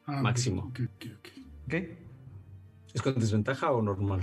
Ah, 0.06 0.22
máximo. 0.22 0.72
¿Ok? 1.66 1.76
¿Es 2.94 3.02
con 3.02 3.16
desventaja 3.20 3.72
o 3.72 3.82
normal? 3.82 4.22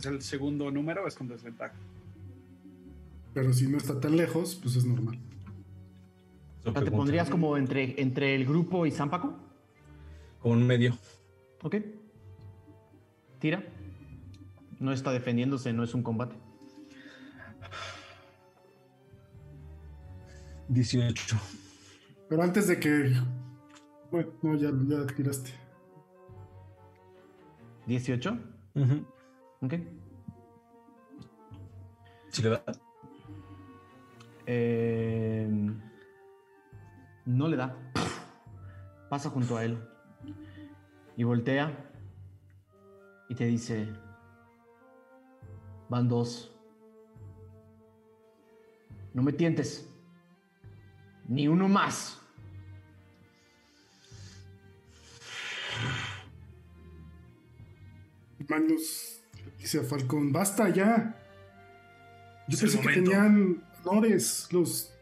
Es 0.00 0.06
el 0.06 0.22
segundo 0.22 0.70
número, 0.70 1.06
es 1.06 1.14
con 1.14 1.28
desventaja. 1.28 1.74
Pero 3.34 3.52
si 3.52 3.68
no 3.68 3.76
está 3.76 4.00
tan 4.00 4.16
lejos, 4.16 4.54
pues 4.54 4.76
es 4.76 4.86
normal. 4.86 5.18
O 6.64 6.72
sea, 6.72 6.82
¿Te 6.82 6.90
pondrías 6.90 7.28
como 7.28 7.58
entre, 7.58 8.00
entre 8.00 8.34
el 8.34 8.46
grupo 8.46 8.86
y 8.86 8.92
Zampaku? 8.92 9.34
Como 10.40 10.54
en 10.54 10.66
medio. 10.66 10.96
¿Ok? 11.62 11.76
Tira. 13.40 13.62
No 14.78 14.90
está 14.90 15.12
defendiéndose, 15.12 15.70
no 15.74 15.84
es 15.84 15.92
un 15.92 16.02
combate. 16.02 16.34
18. 20.68 21.36
Pero 22.26 22.42
antes 22.42 22.68
de 22.68 22.80
que. 22.80 23.12
Bueno, 24.10 24.30
no, 24.40 24.56
ya, 24.56 24.70
ya 24.88 25.06
tiraste. 25.14 25.50
18. 27.86 28.38
Ujú. 28.76 29.04
¿Ok? 29.62 29.74
Si 32.30 32.42
le 32.42 32.50
da. 32.50 32.64
Eh, 34.46 35.48
no 37.26 37.48
le 37.48 37.56
da. 37.56 37.76
Pasa 39.10 39.28
junto 39.28 39.56
a 39.56 39.64
él. 39.64 39.78
Y 41.16 41.24
voltea. 41.24 41.92
Y 43.28 43.34
te 43.34 43.44
dice. 43.44 43.88
Van 45.90 46.08
dos. 46.08 46.56
No 49.12 49.22
me 49.22 49.32
tientes. 49.32 49.86
Ni 51.28 51.48
uno 51.48 51.68
más. 51.68 52.16
Magnus 58.48 59.19
dice 59.60 59.80
a 59.80 59.82
Falcón: 59.84 60.32
¡Basta 60.32 60.68
ya! 60.68 61.16
Yo 62.48 62.54
Es 62.56 62.60
pensé 62.60 62.80
que 62.80 62.94
tenían 62.94 63.62
honores 63.84 64.48
los 64.50 64.92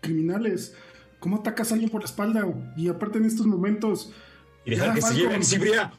criminales. 0.00 0.74
¿Cómo 1.20 1.36
atacas 1.36 1.70
a 1.70 1.74
alguien 1.74 1.90
por 1.90 2.00
la 2.02 2.06
espalda? 2.06 2.46
Y 2.76 2.88
aparte 2.88 3.18
en 3.18 3.24
estos 3.24 3.46
momentos. 3.46 4.12
Y 4.64 4.70
dejar 4.70 4.94
que 4.94 5.00
se 5.00 5.08
Falcon. 5.08 5.22
lleven, 5.22 5.44
Cibria. 5.44 5.92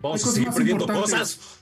Vamos 0.00 0.26
a 0.26 0.30
seguir 0.32 0.50
perdiendo 0.50 0.86
cosas. 0.86 1.60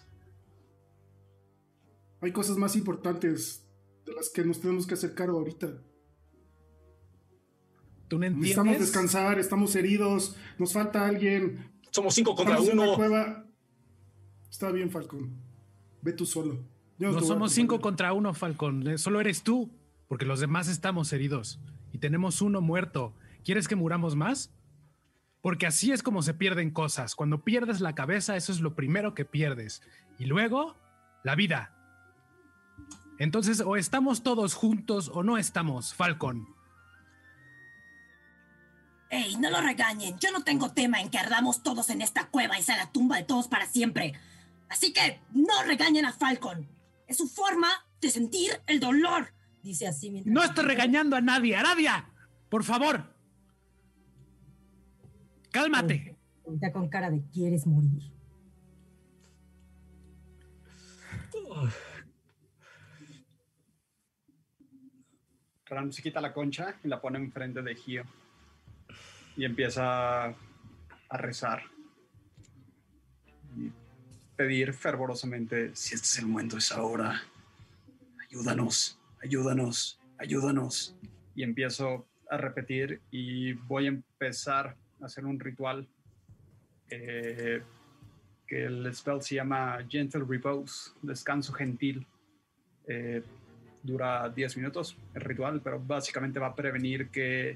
Hay 2.20 2.32
cosas 2.32 2.56
más 2.56 2.74
importantes 2.76 3.66
de 4.06 4.12
las 4.14 4.30
que 4.30 4.44
nos 4.44 4.60
tenemos 4.60 4.86
que 4.86 4.94
hacer 4.94 5.14
cargo 5.14 5.38
ahorita. 5.38 5.68
¿Tú 8.08 8.18
no 8.18 8.28
Necesitamos 8.30 8.78
descansar, 8.78 9.38
estamos 9.38 9.74
heridos, 9.74 10.36
nos 10.58 10.72
falta 10.72 11.06
alguien. 11.06 11.72
Somos 11.90 12.14
cinco 12.14 12.34
contra 12.34 12.54
Estamos 12.54 12.72
en 12.72 12.78
una 12.78 12.88
uno. 12.88 12.96
cueva. 12.96 13.46
Está 14.52 14.70
bien, 14.70 14.90
Falcón. 14.90 15.30
Ve 16.02 16.12
tú 16.12 16.26
solo. 16.26 16.62
Yo 16.98 17.10
No 17.10 17.20
somos 17.20 17.52
cinco 17.52 17.80
contra 17.80 18.12
uno, 18.12 18.34
Falcón. 18.34 18.86
Eh, 18.86 18.98
Solo 18.98 19.18
eres 19.18 19.42
tú, 19.42 19.70
porque 20.08 20.26
los 20.26 20.40
demás 20.40 20.68
estamos 20.68 21.10
heridos. 21.14 21.58
Y 21.90 21.98
tenemos 21.98 22.42
uno 22.42 22.60
muerto. 22.60 23.14
¿Quieres 23.44 23.66
que 23.66 23.76
muramos 23.76 24.14
más? 24.14 24.52
Porque 25.40 25.66
así 25.66 25.90
es 25.90 26.02
como 26.02 26.20
se 26.20 26.34
pierden 26.34 26.70
cosas. 26.70 27.14
Cuando 27.14 27.42
pierdes 27.42 27.80
la 27.80 27.94
cabeza, 27.94 28.36
eso 28.36 28.52
es 28.52 28.60
lo 28.60 28.74
primero 28.74 29.14
que 29.14 29.24
pierdes. 29.24 29.80
Y 30.18 30.26
luego, 30.26 30.76
la 31.24 31.34
vida. 31.34 31.74
Entonces, 33.18 33.62
o 33.62 33.76
estamos 33.76 34.22
todos 34.22 34.52
juntos 34.52 35.10
o 35.14 35.22
no 35.22 35.38
estamos, 35.38 35.94
Falcon. 35.94 36.46
¡Ey, 39.08 39.36
no 39.36 39.48
lo 39.48 39.62
regañen! 39.62 40.18
Yo 40.18 40.30
no 40.30 40.44
tengo 40.44 40.72
tema 40.72 41.00
en 41.00 41.08
que 41.08 41.18
ardamos 41.18 41.62
todos 41.62 41.88
en 41.88 42.02
esta 42.02 42.28
cueva 42.28 42.58
y 42.58 42.62
sea 42.62 42.76
la 42.76 42.92
tumba 42.92 43.16
de 43.16 43.24
todos 43.24 43.48
para 43.48 43.66
siempre. 43.66 44.14
Así 44.72 44.90
que 44.94 45.20
no 45.34 45.62
regañen 45.66 46.06
a 46.06 46.14
Falcon. 46.14 46.66
Es 47.06 47.18
su 47.18 47.28
forma 47.28 47.68
de 48.00 48.08
sentir 48.08 48.52
el 48.66 48.80
dolor. 48.80 49.34
Dice 49.62 49.86
así 49.86 50.10
mientras... 50.10 50.32
No 50.32 50.42
estoy 50.42 50.64
regañando 50.64 51.14
a 51.14 51.20
nadie, 51.20 51.54
Aradia. 51.54 52.08
Por 52.48 52.64
favor. 52.64 53.14
Cálmate. 55.50 56.16
Está 56.54 56.72
con 56.72 56.88
cara 56.88 57.10
de 57.10 57.22
quieres 57.30 57.66
morir. 57.66 58.02
Ram 65.66 65.92
se 65.92 66.02
quita 66.02 66.22
la 66.22 66.32
concha 66.32 66.78
y 66.82 66.88
la 66.88 66.98
pone 66.98 67.18
enfrente 67.18 67.60
de 67.60 67.74
Gio. 67.74 68.04
Y 69.36 69.44
empieza 69.44 70.28
a 70.28 71.16
rezar. 71.18 71.62
Pedir 74.42 74.72
fervorosamente, 74.72 75.70
si 75.72 75.94
este 75.94 76.04
es 76.04 76.18
el 76.18 76.26
momento, 76.26 76.56
es 76.56 76.72
ahora. 76.72 77.22
Ayúdanos, 78.28 78.98
ayúdanos, 79.22 80.00
ayúdanos. 80.18 80.96
Y 81.36 81.44
empiezo 81.44 82.08
a 82.28 82.36
repetir 82.38 83.00
y 83.12 83.52
voy 83.52 83.84
a 83.84 83.90
empezar 83.90 84.74
a 85.00 85.06
hacer 85.06 85.26
un 85.26 85.38
ritual 85.38 85.86
eh, 86.90 87.62
que 88.44 88.64
el 88.64 88.92
spell 88.92 89.22
se 89.22 89.36
llama 89.36 89.78
Gentle 89.88 90.24
Repose, 90.28 90.90
descanso 91.02 91.52
gentil. 91.52 92.04
Eh, 92.88 93.22
dura 93.80 94.28
10 94.28 94.56
minutos 94.56 94.98
el 95.14 95.20
ritual, 95.20 95.60
pero 95.62 95.78
básicamente 95.78 96.40
va 96.40 96.48
a 96.48 96.56
prevenir 96.56 97.10
que 97.10 97.50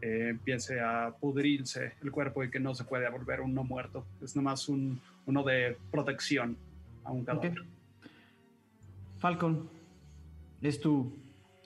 eh, 0.00 0.28
empiece 0.28 0.78
a 0.78 1.10
pudrirse 1.10 1.94
el 2.00 2.12
cuerpo 2.12 2.44
y 2.44 2.50
que 2.52 2.60
no 2.60 2.72
se 2.72 2.84
pueda 2.84 3.10
volver 3.10 3.40
uno 3.40 3.64
muerto. 3.64 4.06
Es 4.22 4.36
nomás 4.36 4.68
un, 4.68 5.00
uno 5.26 5.42
de 5.42 5.76
protección 5.90 6.56
a 7.04 7.12
un 7.12 7.24
cadáver. 7.24 7.52
Ok. 7.52 7.66
Falcon, 9.18 9.68
es 10.62 10.80
tu 10.80 11.12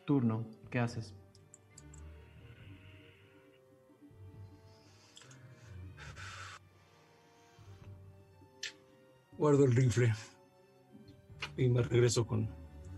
turno. 0.05 0.45
¿Qué 0.71 0.79
haces? 0.81 1.15
Guardo 9.39 9.65
el 9.65 9.75
rifle. 9.75 10.13
Y 11.57 11.69
me 11.69 11.83
regreso 11.83 12.27
con 12.27 12.49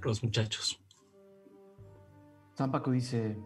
los 0.02 0.22
muchachos. 0.22 0.80
Zampaco 2.56 2.90
dice, 2.90 3.36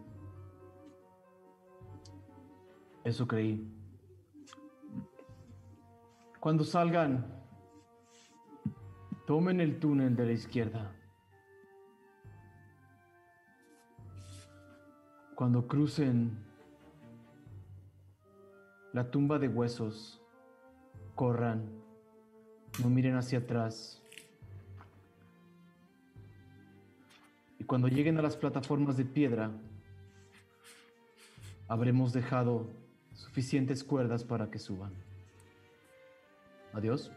eso 3.03 3.27
creí. 3.27 3.80
Cuando 6.41 6.63
salgan, 6.63 7.23
tomen 9.27 9.61
el 9.61 9.79
túnel 9.79 10.15
de 10.15 10.25
la 10.25 10.31
izquierda. 10.31 10.91
Cuando 15.35 15.67
crucen 15.67 16.35
la 18.91 19.11
tumba 19.11 19.37
de 19.37 19.49
huesos, 19.49 20.19
corran, 21.13 21.69
no 22.81 22.89
miren 22.89 23.17
hacia 23.17 23.37
atrás. 23.37 24.01
Y 27.59 27.65
cuando 27.65 27.87
lleguen 27.87 28.17
a 28.17 28.23
las 28.23 28.35
plataformas 28.35 28.97
de 28.97 29.05
piedra, 29.05 29.51
habremos 31.67 32.13
dejado 32.13 32.65
suficientes 33.13 33.83
cuerdas 33.83 34.23
para 34.23 34.49
que 34.49 34.57
suban. 34.57 35.10
Adiós. 36.73 37.11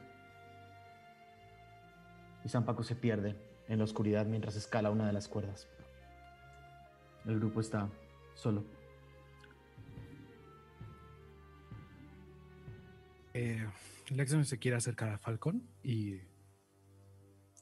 Y 2.44 2.48
San 2.48 2.64
Paco 2.64 2.82
se 2.82 2.96
pierde 2.96 3.36
en 3.68 3.78
la 3.78 3.84
oscuridad 3.84 4.26
mientras 4.26 4.56
escala 4.56 4.90
una 4.90 5.06
de 5.06 5.12
las 5.12 5.28
cuerdas. 5.28 5.68
El 7.24 7.38
grupo 7.38 7.60
está 7.60 7.88
solo. 8.34 8.64
Eh, 13.32 13.66
Lexion 14.10 14.44
se 14.44 14.58
quiere 14.58 14.76
acercar 14.76 15.08
a 15.08 15.18
Falcon 15.18 15.66
y 15.82 16.20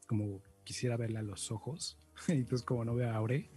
como 0.07 0.43
quisiera 0.65 0.97
verle 0.97 1.19
a 1.19 1.23
los 1.23 1.51
ojos, 1.51 1.99
entonces 2.29 2.67
como 2.67 2.85
no 2.85 2.95
ve 2.95 3.07
a 3.07 3.15
Aure, 3.15 3.49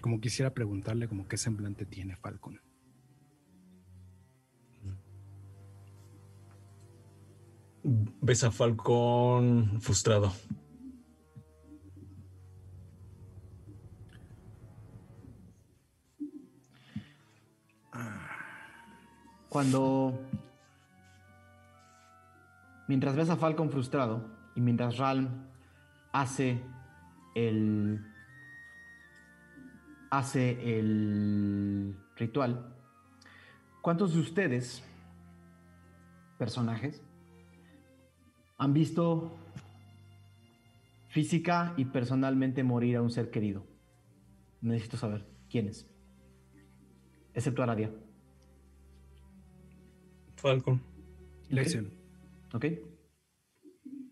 como 0.00 0.20
quisiera 0.20 0.52
preguntarle 0.52 1.08
como 1.08 1.26
qué 1.28 1.36
semblante 1.36 1.86
tiene 1.86 2.16
Falcon. 2.16 2.60
Ves 7.84 8.44
a 8.44 8.52
Falcon 8.52 9.80
frustrado. 9.80 10.32
Cuando. 19.48 20.18
Mientras 22.86 23.16
ves 23.16 23.30
a 23.30 23.36
Falcon 23.36 23.70
frustrado 23.70 24.30
y 24.54 24.60
mientras 24.60 24.98
Ralm 24.98 25.28
hace 26.12 26.62
el. 27.34 28.00
hace 30.10 30.78
el 30.78 31.96
ritual, 32.16 32.76
¿cuántos 33.80 34.14
de 34.14 34.20
ustedes, 34.20 34.84
personajes, 36.38 37.02
han 38.62 38.72
visto 38.74 39.36
física 41.08 41.74
y 41.76 41.86
personalmente 41.86 42.62
morir 42.62 42.96
a 42.96 43.02
un 43.02 43.10
ser 43.10 43.28
querido? 43.28 43.66
Necesito 44.60 44.96
saber 44.96 45.26
quiénes. 45.50 45.90
Excepto 47.34 47.64
Aradia. 47.64 47.92
Falcon. 50.36 50.80
Lexion. 51.48 51.90
¿Ok? 52.54 52.66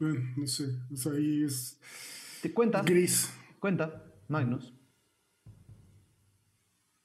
Bueno, 0.00 0.20
no 0.36 0.46
sé. 0.48 0.64
Es 0.90 1.06
ahí 1.06 1.44
es 1.44 1.78
Te 2.42 2.52
cuenta. 2.52 2.82
gris. 2.82 3.32
Cuenta, 3.60 4.02
Magnus. 4.26 4.74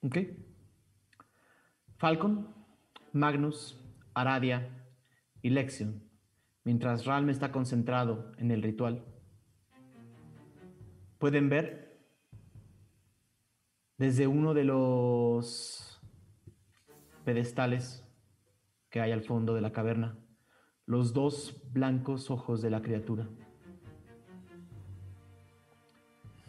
¿Ok? 0.01 0.17
Falcon, 1.97 2.55
Magnus, 3.13 3.79
Aradia 4.15 4.83
y 5.43 5.51
Lexion, 5.51 6.04
mientras 6.65 7.05
Ralm 7.05 7.29
está 7.29 7.53
concentrado 7.53 8.33
en 8.37 8.51
el 8.51 8.61
ritual, 8.61 9.05
pueden 11.17 11.47
ver 11.47 11.97
desde 13.97 14.27
uno 14.27 14.53
de 14.53 14.65
los 14.65 16.01
pedestales 17.23 18.05
que 18.89 18.99
hay 18.99 19.13
al 19.13 19.23
fondo 19.23 19.53
de 19.53 19.61
la 19.61 19.71
caverna 19.71 20.19
los 20.85 21.13
dos 21.13 21.61
blancos 21.71 22.29
ojos 22.29 22.61
de 22.61 22.69
la 22.69 22.81
criatura. 22.81 23.27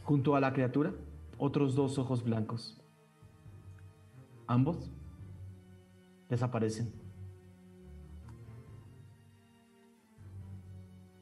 Junto 0.03 0.37
a 0.37 0.41
la 0.41 0.53
criatura, 0.53 0.93
otros 1.39 1.75
dos 1.75 1.99
ojos 1.99 2.23
blancos. 2.23 2.81
Ambos 4.47 4.91
desaparecen. 6.29 7.06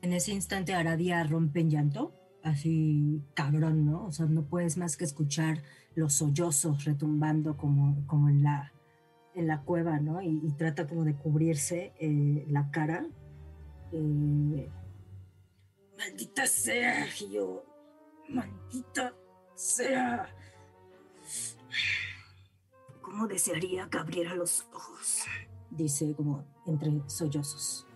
En 0.05 0.13
ese 0.13 0.33
instante 0.33 0.75
Aradia 0.75 1.25
rompe 1.25 1.61
en 1.61 1.71
llanto, 1.71 2.13
así 2.43 3.23
cabrón, 3.33 3.87
¿no? 3.87 4.05
O 4.05 4.13
sea, 4.13 4.27
no 4.27 4.45
puedes 4.45 4.77
más 4.77 4.99
que 4.99 5.05
escuchar 5.07 5.63
los 5.95 6.13
sollozos 6.13 6.85
retumbando 6.85 7.57
como, 7.57 8.07
como 8.07 8.29
en, 8.29 8.43
la, 8.43 8.71
en 9.35 9.47
la 9.47 9.63
cueva, 9.63 10.01
¿no? 10.01 10.21
Y, 10.21 10.53
trata 10.59 10.87
como 10.87 11.05
de 11.05 11.15
cubrirse 11.15 11.95
eh, 11.99 12.45
la 12.51 12.71
cara. 12.71 13.07
Eh, 13.93 14.69
Maldita 15.97 16.47
sea, 16.47 17.07
Gio. 17.07 17.65
Maldita 18.29 19.15
sea. 19.55 20.29
¿Cómo 23.01 23.27
desearía 23.27 23.89
que 23.89 23.97
abriera 23.97 24.35
los 24.35 24.67
ojos? 24.71 25.25
Dice 25.71 26.15
como 26.15 26.45
entre 26.67 26.93
sollozos. 27.07 27.87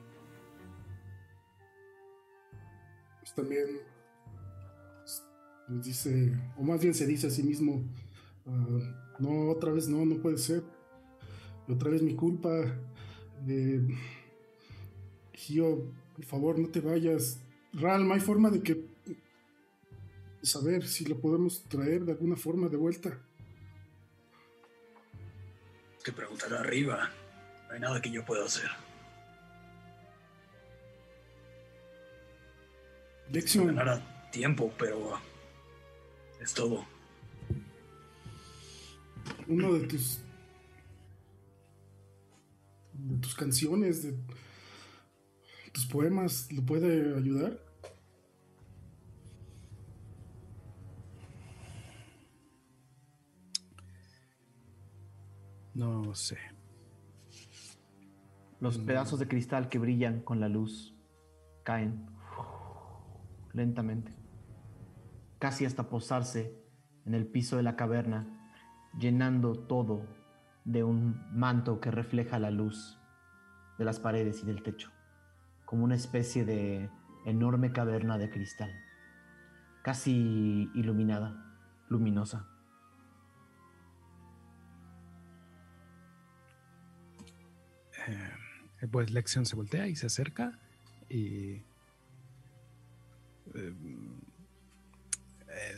También 3.39 3.67
pues, 5.05 5.23
dice, 5.85 6.37
o 6.57 6.63
más 6.63 6.83
bien 6.83 6.93
se 6.93 7.07
dice 7.07 7.29
a 7.29 7.31
sí 7.31 7.45
mismo, 7.45 7.85
ah, 8.47 9.15
no, 9.21 9.51
otra 9.51 9.73
vez 9.73 9.89
no, 9.89 10.05
no 10.05 10.21
puede 10.21 10.39
ser. 10.39 10.65
Otra 11.69 11.91
vez 11.91 12.03
mi 12.03 12.15
culpa. 12.17 12.51
Eh, 13.47 13.87
Gio, 15.33 15.93
por 16.17 16.25
favor, 16.25 16.59
no 16.59 16.69
te 16.69 16.81
vayas. 16.81 17.41
Ralm, 17.75 18.11
hay 18.13 18.21
forma 18.21 18.51
de 18.51 18.63
que... 18.63 18.89
Saber 20.41 20.87
si 20.87 21.05
lo 21.05 21.21
podemos 21.21 21.65
traer 21.65 22.05
de 22.05 22.13
alguna 22.13 22.37
forma 22.37 22.69
de 22.69 22.77
vuelta. 22.77 23.19
Que 26.05 26.13
preguntar 26.13 26.55
arriba. 26.55 27.11
No 27.67 27.75
hay 27.75 27.81
nada 27.81 28.01
que 28.01 28.11
yo 28.11 28.25
pueda 28.25 28.45
hacer. 28.45 28.88
Ganará 33.31 34.31
tiempo, 34.31 34.73
pero 34.79 35.19
es 36.41 36.55
todo. 36.55 36.85
uno 39.47 39.73
de 39.75 39.87
tus... 39.87 40.21
de 42.93 43.17
tus 43.19 43.35
canciones, 43.35 44.03
de 44.03 44.15
tus 45.73 45.87
poemas, 45.87 46.51
¿lo 46.53 46.63
puede 46.63 47.17
ayudar? 47.17 47.59
No 55.75 56.15
sé. 56.15 56.39
Los 58.61 58.79
pedazos 58.79 59.21
de 59.21 59.29
cristal 59.29 59.69
que 59.69 59.79
brillan 59.79 60.21
con 60.23 60.41
la 60.41 60.49
luz 60.49 60.95
caen 61.63 62.18
lentamente, 63.53 64.15
casi 65.39 65.65
hasta 65.65 65.89
posarse 65.89 66.55
en 67.07 67.15
el 67.15 67.27
piso 67.27 67.57
de 67.57 67.63
la 67.63 67.77
caverna, 67.77 68.27
llenando 68.99 69.55
todo 69.55 70.07
de 70.65 70.85
un 70.85 71.23
manto 71.33 71.81
que 71.81 71.91
refleja 71.91 72.39
la 72.39 72.51
luz 72.51 72.99
de 73.79 73.85
las 73.85 74.01
paredes 74.01 74.43
y 74.43 74.47
del 74.47 74.63
techo, 74.63 74.91
como 75.65 75.85
una 75.85 75.95
especie 75.95 76.45
de 76.45 76.91
enorme 77.25 77.73
caverna 77.73 78.19
de 78.19 78.31
cristal, 78.31 78.71
casi 79.83 80.71
iluminada, 80.75 81.57
luminosa. 81.89 82.47
Eh, 88.07 88.89
Pues 88.91 89.11
Lexion 89.11 89.45
se 89.45 89.57
voltea 89.57 89.87
y 89.89 89.97
se 89.97 90.07
acerca 90.07 90.59
y... 91.09 91.68
eh, 93.59 93.75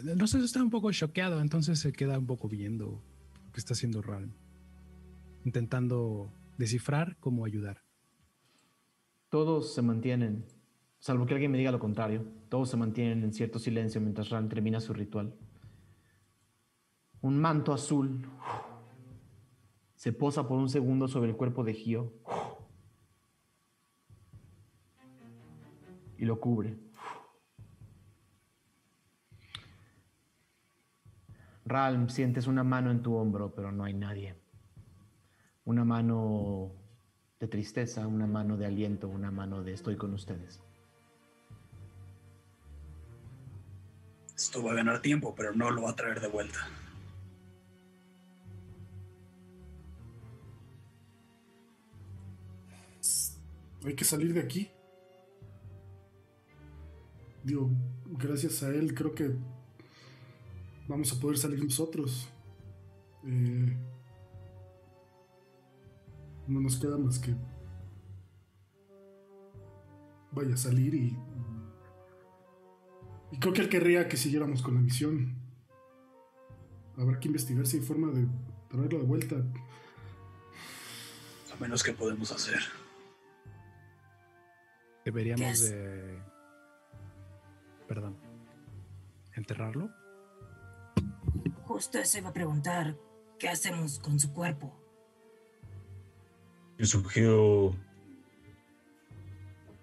no 0.02 0.26
sé, 0.26 0.38
está 0.38 0.62
un 0.62 0.70
poco 0.70 0.92
choqueado, 0.92 1.40
entonces 1.40 1.78
se 1.78 1.92
queda 1.92 2.18
un 2.18 2.26
poco 2.26 2.48
viendo 2.48 3.02
lo 3.46 3.52
que 3.52 3.60
está 3.60 3.74
haciendo 3.74 4.02
Ralm, 4.02 4.32
intentando 5.44 6.32
descifrar 6.58 7.16
cómo 7.20 7.44
ayudar. 7.44 7.82
Todos 9.28 9.74
se 9.74 9.82
mantienen 9.82 10.44
Salvo 11.00 11.24
que 11.24 11.32
alguien 11.32 11.50
me 11.50 11.56
diga 11.56 11.72
lo 11.72 11.78
contrario, 11.78 12.26
todos 12.50 12.68
se 12.68 12.76
mantienen 12.76 13.24
en 13.24 13.32
cierto 13.32 13.58
silencio 13.58 14.02
mientras 14.02 14.28
Ran 14.28 14.50
termina 14.50 14.80
su 14.80 14.92
ritual. 14.92 15.34
Un 17.22 17.38
manto 17.40 17.72
azul 17.72 18.28
se 19.94 20.12
posa 20.12 20.46
por 20.46 20.58
un 20.58 20.68
segundo 20.68 21.08
sobre 21.08 21.30
el 21.30 21.36
cuerpo 21.36 21.64
de 21.64 21.72
Gio 21.72 22.12
y 26.18 26.26
lo 26.26 26.38
cubre. 26.38 26.76
Ralm, 31.70 32.08
sientes 32.08 32.48
una 32.48 32.64
mano 32.64 32.90
en 32.90 33.00
tu 33.00 33.14
hombro, 33.14 33.54
pero 33.54 33.70
no 33.70 33.84
hay 33.84 33.94
nadie. 33.94 34.34
Una 35.64 35.84
mano 35.84 36.72
de 37.38 37.46
tristeza, 37.46 38.08
una 38.08 38.26
mano 38.26 38.56
de 38.56 38.66
aliento, 38.66 39.08
una 39.08 39.30
mano 39.30 39.62
de 39.62 39.72
estoy 39.74 39.96
con 39.96 40.12
ustedes. 40.12 40.60
Esto 44.34 44.64
va 44.64 44.72
a 44.72 44.74
ganar 44.74 45.00
tiempo, 45.00 45.32
pero 45.36 45.54
no 45.54 45.70
lo 45.70 45.82
va 45.82 45.90
a 45.90 45.96
traer 45.96 46.20
de 46.20 46.26
vuelta. 46.26 46.58
Hay 53.84 53.94
que 53.94 54.04
salir 54.04 54.34
de 54.34 54.40
aquí. 54.40 54.70
Digo, 57.44 57.70
gracias 58.06 58.64
a 58.64 58.70
él 58.70 58.92
creo 58.92 59.14
que 59.14 59.36
vamos 60.90 61.12
a 61.12 61.20
poder 61.20 61.38
salir 61.38 61.62
nosotros. 61.64 62.28
Eh, 63.24 63.76
no 66.48 66.60
nos 66.60 66.78
queda 66.78 66.98
más 66.98 67.18
que 67.18 67.34
vaya 70.32 70.54
a 70.54 70.56
salir 70.56 70.94
y 70.94 71.16
y 73.32 73.38
creo 73.38 73.52
que 73.52 73.60
él 73.60 73.68
querría 73.68 74.08
que 74.08 74.16
siguiéramos 74.16 74.62
con 74.62 74.74
la 74.74 74.80
misión. 74.80 75.36
Habrá 76.96 77.20
que 77.20 77.28
investigar 77.28 77.66
si 77.66 77.78
hay 77.78 77.82
forma 77.82 78.10
de 78.10 78.26
traerlo 78.68 78.98
de 78.98 79.04
vuelta. 79.04 79.36
A 81.52 81.60
menos 81.60 81.82
que 81.82 81.92
podemos 81.92 82.32
hacer. 82.32 82.60
Deberíamos 85.04 85.60
de... 85.60 86.18
Perdón. 87.86 88.16
¿Enterrarlo? 89.34 89.90
Justo 91.70 92.00
eso 92.00 92.18
iba 92.18 92.30
a 92.30 92.32
preguntar. 92.32 92.96
¿Qué 93.38 93.48
hacemos 93.48 94.00
con 94.00 94.18
su 94.18 94.32
cuerpo? 94.32 94.74
Yo 96.76 96.84
sugiero 96.84 97.76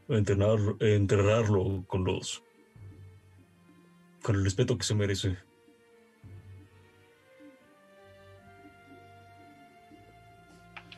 enterrar- 0.09 0.75
enterrarlo 0.81 1.85
con 1.88 2.03
los 2.03 2.43
con 4.21 4.35
el 4.35 4.43
respeto 4.43 4.77
que 4.77 4.83
se 4.83 4.95
merece. 4.95 5.38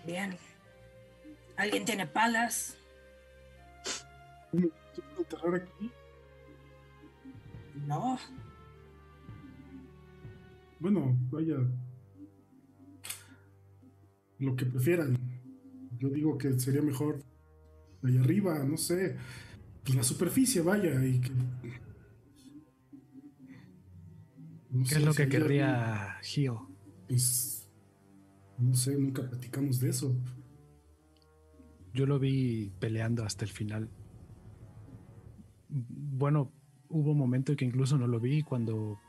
Bien. 0.08 0.36
¿Alguien 1.56 1.86
tiene 1.86 2.08
palas? 2.08 2.76
¿Quieren 4.50 4.72
enterrar 5.20 5.54
aquí? 5.54 5.92
No. 7.86 8.18
Bueno, 10.80 11.18
vaya. 11.30 11.58
Lo 14.40 14.56
que 14.56 14.66
prefieran. 14.66 15.18
Yo 15.98 16.10
digo 16.10 16.38
que 16.38 16.58
sería 16.58 16.82
mejor 16.82 17.22
ahí 18.04 18.18
arriba, 18.18 18.64
no 18.64 18.78
sé. 18.78 19.18
Pues 19.84 19.96
la 19.96 20.04
superficie, 20.04 20.62
vaya, 20.62 21.06
y 21.06 21.20
que. 21.20 21.32
No 24.72 24.84
¿Qué 24.84 24.90
sé 24.90 25.00
es 25.00 25.06
lo 25.06 25.14
que 25.14 25.28
querría 25.28 26.18
Gio? 26.22 26.70
Pues. 27.08 27.70
No 28.58 28.74
sé, 28.74 28.98
nunca 28.98 29.28
platicamos 29.28 29.80
de 29.80 29.90
eso. 29.90 30.16
Yo 31.94 32.06
lo 32.06 32.20
vi 32.20 32.72
peleando 32.80 33.24
hasta 33.24 33.46
el 33.46 33.52
final. 33.52 33.90
Bueno, 35.70 36.52
hubo 36.90 37.12
un 37.12 37.18
momento 37.18 37.52
en 37.52 37.58
que 37.58 37.66
incluso 37.66 37.98
no 37.98 38.08
lo 38.08 38.20
vi 38.20 38.44
cuando 38.44 39.00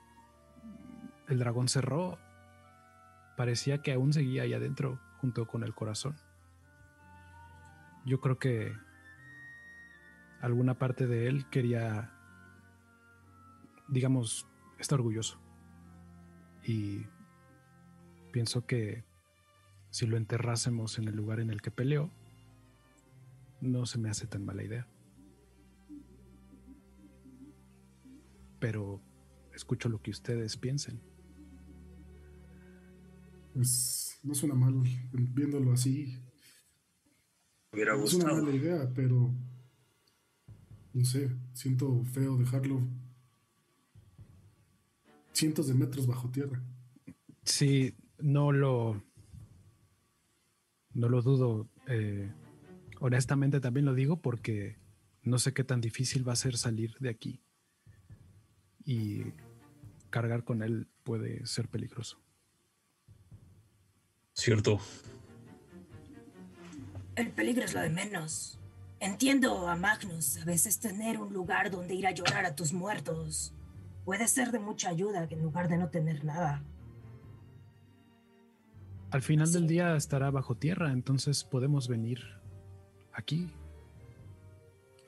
el 1.31 1.39
dragón 1.39 1.69
cerró. 1.69 2.19
Parecía 3.37 3.81
que 3.81 3.93
aún 3.93 4.13
seguía 4.13 4.43
ahí 4.43 4.53
adentro 4.53 5.01
junto 5.21 5.47
con 5.47 5.63
el 5.63 5.75
corazón. 5.75 6.17
Yo 8.05 8.21
creo 8.21 8.39
que 8.39 8.75
alguna 10.41 10.79
parte 10.79 11.07
de 11.07 11.29
él 11.29 11.49
quería, 11.49 12.13
digamos, 13.89 14.47
está 14.79 14.97
orgulloso. 14.97 15.41
Y 16.65 17.07
pienso 18.33 18.67
que 18.67 19.05
si 19.91 20.07
lo 20.07 20.17
enterrásemos 20.17 20.99
en 20.99 21.09
el 21.09 21.17
lugar 21.17 21.41
en 21.41 21.51
el 21.51 21.63
que 21.63 21.71
peleó, 21.71 22.11
no 23.61 23.87
se 23.87 23.99
me 23.99 24.11
hace 24.11 24.27
tan 24.27 24.45
mala 24.45 24.65
idea. 24.65 24.89
Pero 28.59 29.01
escucho 29.55 29.89
lo 29.89 30.03
que 30.03 30.11
ustedes 30.11 30.57
piensen. 30.57 31.10
Pues 33.55 34.19
no 34.23 34.35
suena 34.35 34.55
mal 34.55 34.75
viéndolo 35.13 35.73
así. 35.73 36.17
Me 37.73 37.77
hubiera 37.79 37.97
No 37.97 38.05
es 38.05 38.15
una 38.15 38.25
gustado. 38.25 38.45
mala 38.45 38.57
idea, 38.57 38.93
pero. 38.95 39.35
No 40.93 41.05
sé, 41.05 41.31
siento 41.53 42.03
feo 42.05 42.37
dejarlo 42.37 42.81
cientos 45.33 45.69
de 45.69 45.75
metros 45.75 46.07
bajo 46.07 46.31
tierra. 46.31 46.63
Sí, 47.45 47.95
no 48.19 48.53
lo. 48.53 49.03
No 50.93 51.09
lo 51.09 51.23
dudo. 51.23 51.69
eh, 51.87 52.33
honestamente 53.01 53.61
también 53.61 53.87
lo 53.87 53.95
digo 53.95 54.21
porque 54.21 54.77
no 55.23 55.39
sé 55.39 55.55
qué 55.55 55.65
tan 55.65 55.81
difícil 55.81 56.27
va 56.29 56.33
a 56.35 56.37
ser 56.37 56.57
salir 56.59 56.97
de 56.99 57.09
aquí. 57.09 57.41
Y 58.85 59.23
cargar 60.11 60.45
con 60.45 60.63
él 60.63 60.89
puede 61.05 61.47
ser 61.47 61.69
peligroso. 61.69 62.21
Cierto. 64.35 64.79
El 67.17 67.31
peligro 67.31 67.65
es 67.65 67.75
lo 67.75 67.81
de 67.81 67.91
menos. 67.91 68.59
Entiendo 69.01 69.69
a 69.69 69.77
Magnus. 69.77 70.39
A 70.39 70.45
veces 70.45 70.79
tener 70.81 71.19
un 71.21 71.33
lugar 71.33 71.71
donde 71.71 71.95
ir 71.95 72.07
a 72.07 72.11
llorar 72.13 72.45
a 72.47 72.55
tus 72.55 72.73
muertos 72.73 73.53
puede 74.05 74.27
ser 74.29 74.51
de 74.51 74.59
mucha 74.59 74.89
ayuda 74.91 75.27
en 75.31 75.43
lugar 75.43 75.69
de 75.69 75.77
no 75.77 75.89
tener 75.89 76.25
nada. 76.25 76.63
Al 79.11 79.23
final 79.23 79.53
del 79.53 79.67
día 79.67 79.97
estará 79.97 80.31
bajo 80.31 80.55
tierra, 80.57 80.93
entonces 80.93 81.43
podemos 81.45 81.89
venir 81.89 82.21
aquí, 83.13 83.51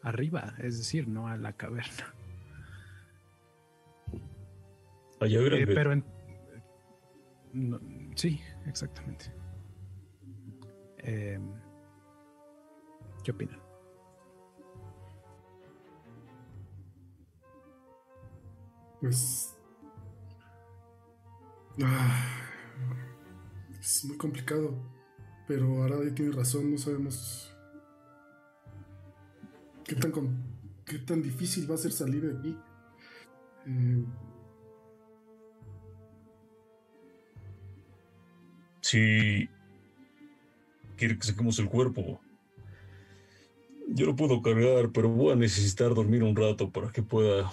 arriba, 0.03 0.55
es 0.59 0.77
decir, 0.79 1.07
no 1.07 1.29
a 1.29 1.37
la 1.37 1.53
caverna. 1.53 2.13
Allá 5.21 5.39
Eh, 5.41 5.67
pero 5.67 5.93
en- 5.93 6.05
no, 7.53 7.79
sí, 8.17 8.41
exactamente. 8.67 9.33
Eh, 10.99 11.39
¿Qué 13.25 13.31
opinan? 13.31 13.61
Pues. 19.01 19.57
ah, 21.83 22.27
es 23.81 24.05
muy 24.05 24.17
complicado. 24.17 24.77
Pero 25.49 25.83
Aradi 25.83 26.13
tiene 26.13 26.33
razón, 26.33 26.71
no 26.71 26.79
sabemos. 26.79 27.53
¿Qué 29.85 29.97
tan, 29.97 30.13
qué 30.85 30.99
tan 31.01 31.21
difícil 31.21 31.69
va 31.71 31.75
a 31.75 31.79
ser 31.79 31.93
salir 31.93 32.23
de 32.23 32.39
aquí? 32.39 32.59
Eh, 33.67 34.05
Si 38.83 39.49
quiere 40.97 41.17
que 41.17 41.25
saquemos 41.27 41.59
el 41.61 41.69
cuerpo, 41.69 42.21
yo 43.89 44.07
lo 44.07 44.17
puedo 44.17 44.43
cargar, 44.43 44.91
pero 44.93 45.09
voy 45.09 45.33
a 45.33 45.37
necesitar 45.37 45.95
dormir 45.95 46.23
un 46.25 46.35
rato 46.37 46.69
para 46.71 46.91
que 46.91 47.03
pueda 47.03 47.51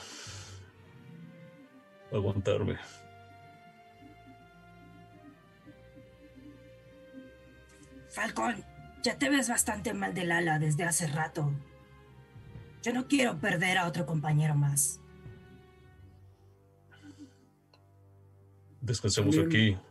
aguantarme. 2.11 2.77
Falcón, 8.09 8.63
ya 9.03 9.17
te 9.17 9.29
ves 9.29 9.49
bastante 9.49 9.93
mal 9.93 10.13
del 10.13 10.31
ala 10.31 10.59
desde 10.59 10.83
hace 10.83 11.07
rato. 11.07 11.51
Yo 12.81 12.93
no 12.93 13.07
quiero 13.07 13.37
perder 13.37 13.77
a 13.77 13.87
otro 13.87 14.05
compañero 14.05 14.55
más. 14.55 14.99
Descansemos 18.81 19.35
También- 19.35 19.75
aquí. 19.77 19.88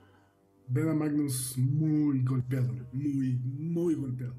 Ven 0.68 0.88
a 0.88 0.94
Magnus 0.94 1.56
muy 1.58 2.22
golpeado, 2.22 2.72
muy, 2.92 3.34
muy 3.42 3.94
golpeado. 3.94 4.34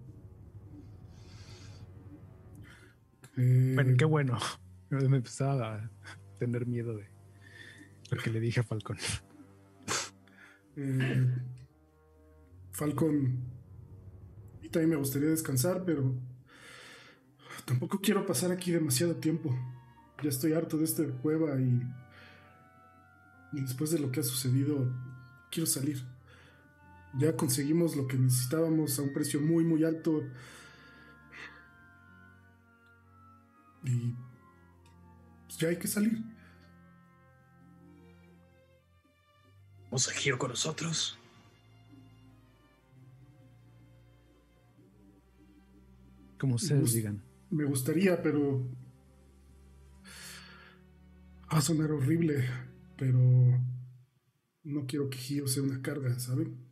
Eh, 3.38 3.74
Bueno, 3.76 3.96
qué 3.98 4.06
bueno. 4.06 4.38
Me 4.90 5.18
empezaba 5.18 5.76
a 5.76 5.92
tener 6.40 6.66
miedo 6.66 6.96
de 6.98 7.08
lo 8.12 8.18
que 8.18 8.30
le 8.32 8.40
dije 8.40 8.62
a 8.62 8.64
Falcón. 8.64 8.98
eh, 10.76 11.28
Falcon, 12.72 13.38
a 14.58 14.62
mí 14.62 14.70
también 14.70 14.90
me 14.92 14.96
gustaría 14.96 15.30
descansar, 15.30 15.84
pero 15.86 16.16
tampoco 17.66 18.00
quiero 18.02 18.26
pasar 18.26 18.52
aquí 18.52 18.72
demasiado 18.72 19.16
tiempo. 19.18 19.56
Ya 20.24 20.30
estoy 20.30 20.54
harto 20.54 20.78
de 20.78 20.86
esta 20.86 21.06
cueva 21.22 21.60
y, 21.62 21.82
y 23.54 23.62
después 23.62 23.92
de 23.92 24.00
lo 24.00 24.12
que 24.12 24.22
ha 24.22 24.24
sucedido, 24.24 24.92
quiero 25.52 25.68
salir. 25.68 26.04
Ya 27.18 27.36
conseguimos 27.36 27.96
lo 27.96 28.08
que 28.08 28.18
necesitábamos 28.18 29.00
a 29.00 29.02
un 29.02 29.14
precio 29.14 29.42
muy, 29.42 29.64
muy 29.64 29.84
alto. 29.84 30.24
Y 33.84 34.14
pues, 35.46 35.58
ya 35.58 35.70
hay 35.70 35.78
que 35.78 35.88
salir. 35.88 36.22
¿Vamos 39.86 40.08
a 40.08 40.12
Giro 40.12 40.38
con 40.38 40.50
nosotros? 40.50 41.18
Como 46.38 46.56
ustedes 46.56 46.94
digan. 46.94 47.24
Me 47.50 47.66
gustaría, 47.66 48.22
pero. 48.22 48.70
Va 51.52 51.58
a 51.58 51.62
sonar 51.62 51.92
horrible, 51.92 52.48
pero. 52.96 53.20
No 54.64 54.86
quiero 54.86 55.10
que 55.10 55.18
Gio 55.18 55.48
sea 55.48 55.64
una 55.64 55.82
carga, 55.82 56.20
¿saben? 56.20 56.69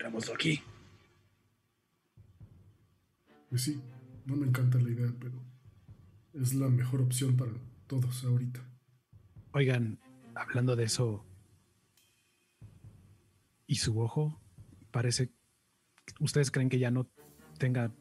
Tengámoslo 0.00 0.32
aquí. 0.32 0.62
Pues 3.50 3.62
sí, 3.64 3.82
no 4.24 4.34
me 4.34 4.46
encanta 4.46 4.78
la 4.78 4.88
idea, 4.88 5.12
pero. 5.20 5.38
Es 6.32 6.54
la 6.54 6.68
mejor 6.68 7.02
opción 7.02 7.36
para 7.36 7.52
todos 7.86 8.24
ahorita. 8.24 8.60
Oigan, 9.52 9.98
hablando 10.34 10.74
de 10.74 10.84
eso. 10.84 11.22
¿Y 13.66 13.74
su 13.74 14.00
ojo? 14.00 14.40
Parece. 14.90 15.30
¿Ustedes 16.18 16.50
creen 16.50 16.70
que 16.70 16.78
ya 16.78 16.90
no 16.90 17.06
tenga 17.58 17.92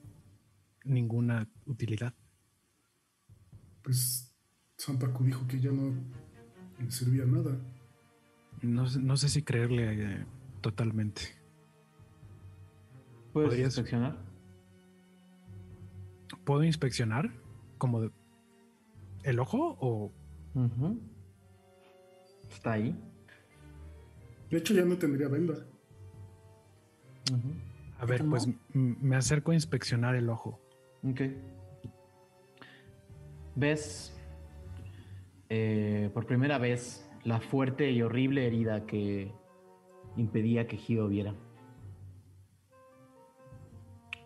ninguna 0.85 1.49
utilidad? 1.65 2.13
Pues. 3.83 4.25
Sampaku 4.77 5.25
dijo 5.25 5.45
que 5.49 5.59
ya 5.59 5.71
no 5.71 5.93
le 6.79 6.89
servía 6.91 7.25
nada. 7.25 7.59
No, 8.61 8.87
sé- 8.87 8.99
no 9.01 9.17
sé 9.17 9.27
si 9.27 9.43
creerle 9.43 10.13
eh, 10.21 10.25
totalmente. 10.61 11.37
¿Puedes 13.33 13.49
¿Podrías- 13.49 13.67
inspeccionar? 13.77 14.17
¿Puedo 16.45 16.63
inspeccionar? 16.63 17.29
¿Como 17.77 18.01
de- 18.01 18.11
el 19.23 19.39
ojo 19.39 19.77
o. 19.79 20.11
Está 22.51 22.73
ahí. 22.73 22.95
De 24.49 24.57
hecho, 24.57 24.73
ya 24.73 24.83
no 24.83 24.97
tendría 24.97 25.27
venda. 25.27 25.53
A 27.99 28.05
ver, 28.05 28.21
¿Cómo? 28.21 28.31
pues 28.31 28.47
me 28.73 29.15
acerco 29.15 29.51
a 29.51 29.53
inspeccionar 29.53 30.15
el 30.15 30.29
ojo. 30.29 30.59
Ok. 31.03 31.21
Ves 33.55 34.15
eh, 35.49 36.09
por 36.13 36.25
primera 36.25 36.57
vez 36.57 37.07
la 37.23 37.39
fuerte 37.41 37.91
y 37.91 38.01
horrible 38.01 38.47
herida 38.47 38.85
que 38.85 39.31
impedía 40.15 40.67
que 40.67 40.77
Gio 40.77 41.07
viera. 41.07 41.35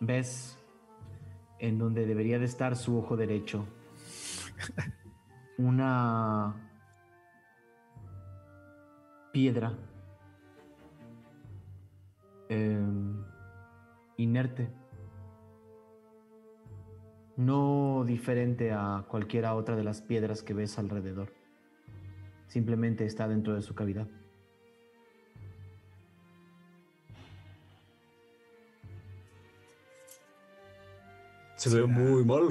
Ves 0.06 0.58
en 1.58 1.78
donde 1.78 2.06
debería 2.06 2.38
de 2.38 2.44
estar 2.44 2.76
su 2.76 2.98
ojo 2.98 3.16
derecho 3.16 3.66
una 5.58 6.54
piedra 9.32 9.72
em, 12.48 13.24
inerte 14.16 14.70
no 17.36 18.04
diferente 18.06 18.72
a 18.72 19.04
cualquiera 19.08 19.54
otra 19.54 19.76
de 19.76 19.84
las 19.84 20.02
piedras 20.02 20.42
que 20.42 20.54
ves 20.54 20.78
alrededor. 20.78 21.32
Simplemente 22.46 23.04
está 23.04 23.26
dentro 23.26 23.54
de 23.54 23.62
su 23.62 23.74
cavidad. 23.74 24.06
Se 31.64 31.80
ve 31.80 31.86
muy 31.86 32.22
mal. 32.26 32.48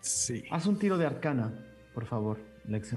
Sí. 0.00 0.44
Haz 0.50 0.64
un 0.64 0.78
tiro 0.78 0.96
de 0.96 1.04
arcana, 1.04 1.52
por 1.92 2.06
favor, 2.06 2.38
Lexo. 2.64 2.96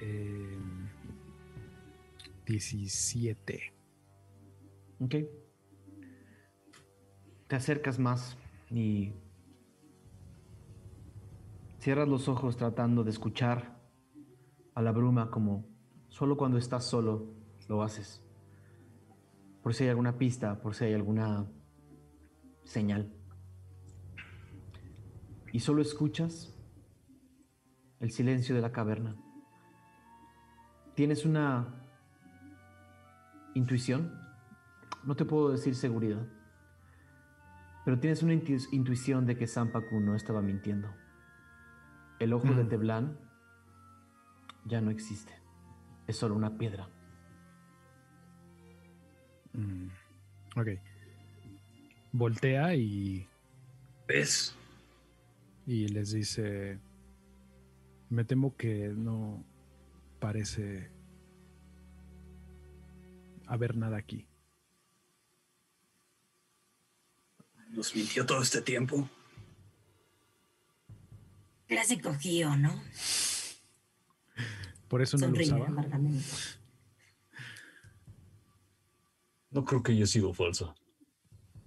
Eh, 0.00 0.58
17. 2.46 3.72
Ok. 4.98 5.14
Te 7.46 7.54
acercas 7.54 8.00
más 8.00 8.36
y 8.72 9.12
cierras 11.78 12.08
los 12.08 12.26
ojos 12.26 12.56
tratando 12.56 13.04
de 13.04 13.10
escuchar 13.10 13.78
a 14.74 14.82
la 14.82 14.90
bruma 14.90 15.30
como 15.30 15.64
solo 16.08 16.36
cuando 16.36 16.58
estás 16.58 16.86
solo 16.86 17.32
lo 17.68 17.84
haces. 17.84 18.27
Por 19.62 19.74
si 19.74 19.84
hay 19.84 19.90
alguna 19.90 20.16
pista, 20.18 20.60
por 20.60 20.74
si 20.74 20.84
hay 20.84 20.94
alguna 20.94 21.46
señal. 22.64 23.12
Y 25.52 25.60
solo 25.60 25.82
escuchas 25.82 26.54
el 28.00 28.10
silencio 28.10 28.54
de 28.54 28.60
la 28.60 28.72
caverna. 28.72 29.16
Tienes 30.94 31.24
una 31.24 31.66
intuición, 33.54 34.12
no 35.04 35.16
te 35.16 35.24
puedo 35.24 35.50
decir 35.50 35.74
seguridad, 35.74 36.26
pero 37.84 37.98
tienes 37.98 38.22
una 38.22 38.34
intu- 38.34 38.68
intuición 38.72 39.26
de 39.26 39.36
que 39.36 39.46
Sampaku 39.46 40.00
no 40.00 40.14
estaba 40.14 40.42
mintiendo. 40.42 40.88
El 42.18 42.32
ojo 42.32 42.48
de 42.52 42.64
Mm. 42.64 42.68
Teblan 42.68 43.18
ya 44.64 44.80
no 44.80 44.90
existe, 44.90 45.32
es 46.06 46.16
solo 46.16 46.34
una 46.34 46.58
piedra. 46.58 46.88
Mm, 49.58 49.88
ok. 50.56 50.68
Voltea 52.12 52.74
y, 52.76 53.26
¿Ves? 54.06 54.54
y 55.66 55.88
les 55.88 56.12
dice, 56.12 56.78
me 58.08 58.24
temo 58.24 58.56
que 58.56 58.92
no 58.94 59.44
parece 60.20 60.90
haber 63.46 63.76
nada 63.76 63.96
aquí. 63.96 64.26
Nos 67.70 67.94
mintió 67.96 68.24
todo 68.24 68.42
este 68.42 68.62
tiempo. 68.62 69.08
Clásico 71.66 72.14
Gio, 72.14 72.56
¿no? 72.56 72.80
Por 74.88 75.02
eso 75.02 75.18
no 75.18 75.26
lo 75.26 75.40
usaba. 75.40 75.68
No 79.50 79.64
creo 79.64 79.82
que 79.82 79.92
haya 79.92 80.06
sido 80.06 80.32
falsa. 80.34 80.74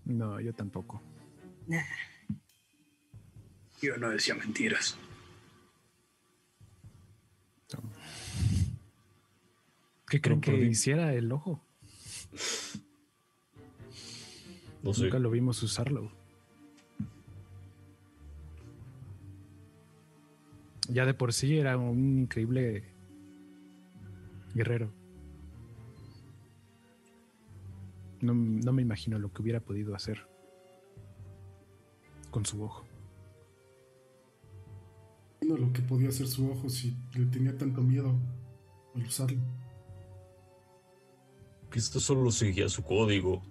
No, 0.06 0.40
yo 0.40 0.54
tampoco. 0.54 1.02
Nah, 1.68 1.82
Yo 3.82 3.98
no 3.98 4.10
decía 4.10 4.36
mentiras. 4.36 4.98
¿Qué 10.08 10.20
creen 10.20 10.42
que 10.42 10.54
hiciera 10.58 11.14
el 11.14 11.32
ojo? 11.32 11.64
No 14.84 14.94
sé. 14.94 15.04
Nunca 15.04 15.20
lo 15.20 15.32
vimos 15.32 15.64
usarlo. 15.64 16.12
Ya 20.90 21.06
de 21.06 21.14
por 21.14 21.32
sí 21.32 21.58
era 21.58 21.78
un 21.78 22.20
increíble 22.20 22.84
guerrero. 24.54 24.92
No, 28.22 28.34
no 28.34 28.72
me 28.72 28.82
imagino 28.82 29.18
lo 29.20 29.32
que 29.32 29.42
hubiera 29.42 29.60
podido 29.60 29.96
hacer 29.96 30.28
con 32.30 32.46
su 32.46 32.64
ojo. 32.64 32.86
No 35.42 35.58
lo 35.58 35.72
que 35.74 35.82
podía 35.82 36.10
hacer 36.10 36.28
su 36.28 36.50
ojo 36.50 36.70
si 36.70 36.96
le 37.14 37.26
tenía 37.26 37.58
tanto 37.58 37.82
miedo 37.82 38.16
al 38.96 39.04
usarlo. 39.04 39.42
Que 41.70 41.80
esto 41.80 42.00
solo 42.00 42.32
seguía 42.32 42.70
su 42.70 42.84
código. 42.84 43.42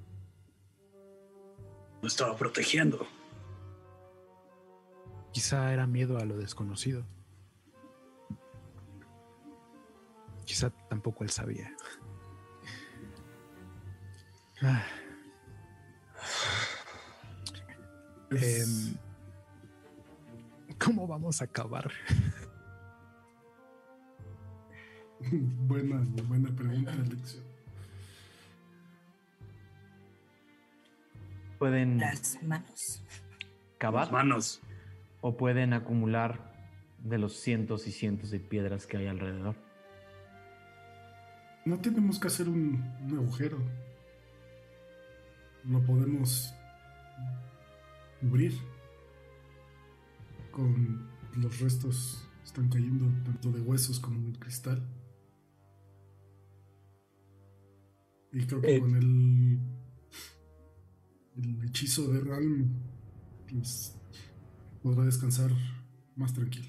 Lo 2.02 2.08
estaba 2.08 2.36
protegiendo. 2.36 3.06
Quizá 5.32 5.72
era 5.72 5.86
miedo 5.86 6.18
a 6.18 6.24
lo 6.24 6.36
desconocido. 6.36 7.04
Quizá 10.44 10.70
tampoco 10.88 11.24
él 11.24 11.30
sabía. 11.30 11.74
Ah. 14.62 14.84
Em, 18.30 18.94
¿Cómo 20.78 21.06
vamos 21.06 21.40
a 21.40 21.44
acabar? 21.44 21.90
buena, 25.66 26.02
buena 26.28 26.50
pregunta, 26.54 26.92
Alexio. 26.92 27.40
Pueden 31.58 31.98
Las 31.98 32.42
manos. 32.42 33.02
cavar 33.78 34.10
Manos. 34.12 34.62
o 35.20 35.36
pueden 35.36 35.74
acumular 35.74 36.38
de 37.04 37.18
los 37.18 37.34
cientos 37.36 37.86
y 37.86 37.92
cientos 37.92 38.30
de 38.30 38.40
piedras 38.40 38.86
que 38.86 38.96
hay 38.96 39.06
alrededor. 39.08 39.56
No 41.66 41.78
tenemos 41.78 42.18
que 42.18 42.28
hacer 42.28 42.48
un, 42.48 42.82
un 43.04 43.18
agujero. 43.18 43.58
Lo 45.64 45.84
podemos 45.84 46.54
cubrir. 48.20 48.52
Con 50.50 51.08
los 51.36 51.60
restos 51.60 52.26
están 52.44 52.68
cayendo 52.68 53.06
tanto 53.24 53.52
de 53.52 53.60
huesos 53.60 54.00
como 54.00 54.20
de 54.30 54.38
cristal. 54.38 54.82
Y 58.32 58.44
creo 58.46 58.60
que 58.60 58.76
Eh. 58.76 58.80
con 58.80 58.96
el, 58.96 59.58
el 61.36 61.64
hechizo 61.64 62.08
de 62.08 62.20
Ralm 62.20 62.68
pues, 63.48 63.96
podrá 64.82 65.04
descansar 65.04 65.50
más 66.16 66.32
tranquilo. 66.32 66.68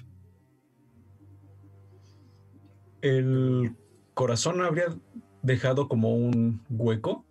El 3.00 3.76
corazón 4.14 4.60
habría 4.60 4.86
dejado 5.42 5.88
como 5.88 6.14
un 6.14 6.62
hueco. 6.70 7.24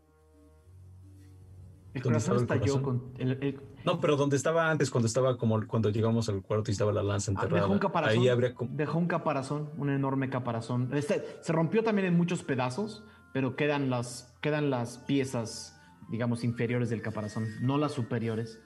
El 1.94 2.02
¿Dónde 2.02 2.20
corazón 2.20 2.36
el 2.38 2.42
estalló 2.44 2.82
corazón? 2.82 3.00
con. 3.12 3.22
el- 3.22 3.44
el- 3.44 3.62
No, 3.86 4.00
pero 4.00 4.16
donde 4.16 4.38
estaba 4.38 4.70
antes, 4.72 4.90
cuando 4.90 5.08
estaba 5.08 5.38
como 5.38 5.66
cuando 5.68 5.90
llegamos 5.90 6.30
al 6.30 6.42
cuarto 6.42 6.72
y 6.72 6.74
estaba 6.74 6.94
la 6.94 7.04
lanza 7.04 7.32
ah, 7.32 7.34
enterrada. 7.34 7.62
dejó 7.62 7.74
un 7.74 7.80
caparazón. 7.80 8.20
Ahí 8.20 8.30
habría 8.30 8.54
Dejó 8.70 8.98
un 8.98 9.08
caparazón, 9.08 9.70
un 9.78 9.90
enorme 9.90 10.30
caparazón. 10.30 10.90
Este, 10.94 11.24
se 11.42 11.52
rompió 11.52 11.84
también 11.84 12.08
en 12.08 12.16
muchos 12.16 12.44
pedazos, 12.44 13.04
pero 13.34 13.56
quedan 13.58 13.90
las, 13.90 14.38
quedan 14.42 14.70
las 14.70 15.00
piezas, 15.00 15.78
digamos, 16.10 16.44
inferiores 16.46 16.90
del 16.90 17.02
caparazón, 17.02 17.48
no 17.62 17.78
las 17.78 17.92
superiores. 17.92 18.62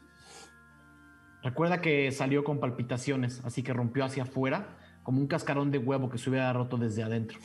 Recuerda 1.42 1.82
que 1.82 2.12
salió 2.12 2.44
con 2.44 2.60
palpitaciones, 2.60 3.42
así 3.46 3.62
que 3.64 3.74
rompió 3.74 4.04
hacia 4.06 4.24
afuera, 4.24 4.78
como 5.04 5.20
un 5.20 5.28
cascarón 5.28 5.70
de 5.72 5.78
huevo 5.78 6.10
que 6.10 6.18
se 6.18 6.30
hubiera 6.30 6.52
roto 6.54 6.78
desde 6.78 7.04
adentro. 7.04 7.38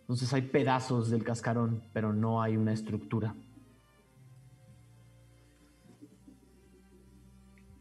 Entonces 0.00 0.32
hay 0.32 0.42
pedazos 0.42 1.10
del 1.10 1.22
cascarón, 1.22 1.82
pero 1.92 2.12
no 2.12 2.42
hay 2.42 2.56
una 2.56 2.72
estructura. 2.72 3.34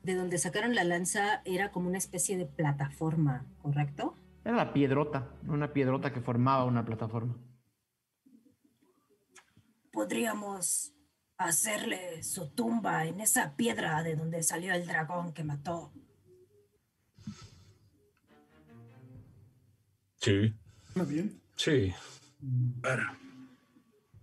De 0.09 0.15
donde 0.15 0.39
sacaron 0.39 0.73
la 0.73 0.83
lanza 0.83 1.43
era 1.45 1.71
como 1.71 1.87
una 1.87 1.99
especie 1.99 2.35
de 2.35 2.47
plataforma, 2.47 3.45
¿correcto? 3.61 4.15
Era 4.43 4.55
la 4.55 4.73
piedrota, 4.73 5.29
una 5.47 5.71
piedrota 5.71 6.11
que 6.11 6.19
formaba 6.19 6.65
una 6.65 6.83
plataforma. 6.83 7.37
Podríamos 9.91 10.95
hacerle 11.37 12.23
su 12.23 12.49
tumba 12.49 13.05
en 13.05 13.21
esa 13.21 13.55
piedra 13.55 14.01
de 14.01 14.15
donde 14.15 14.41
salió 14.41 14.73
el 14.73 14.87
dragón 14.87 15.31
que 15.31 15.43
mató. 15.43 15.93
Sí, 20.15 20.55
¿Está 20.87 21.03
bien? 21.03 21.39
sí. 21.55 21.93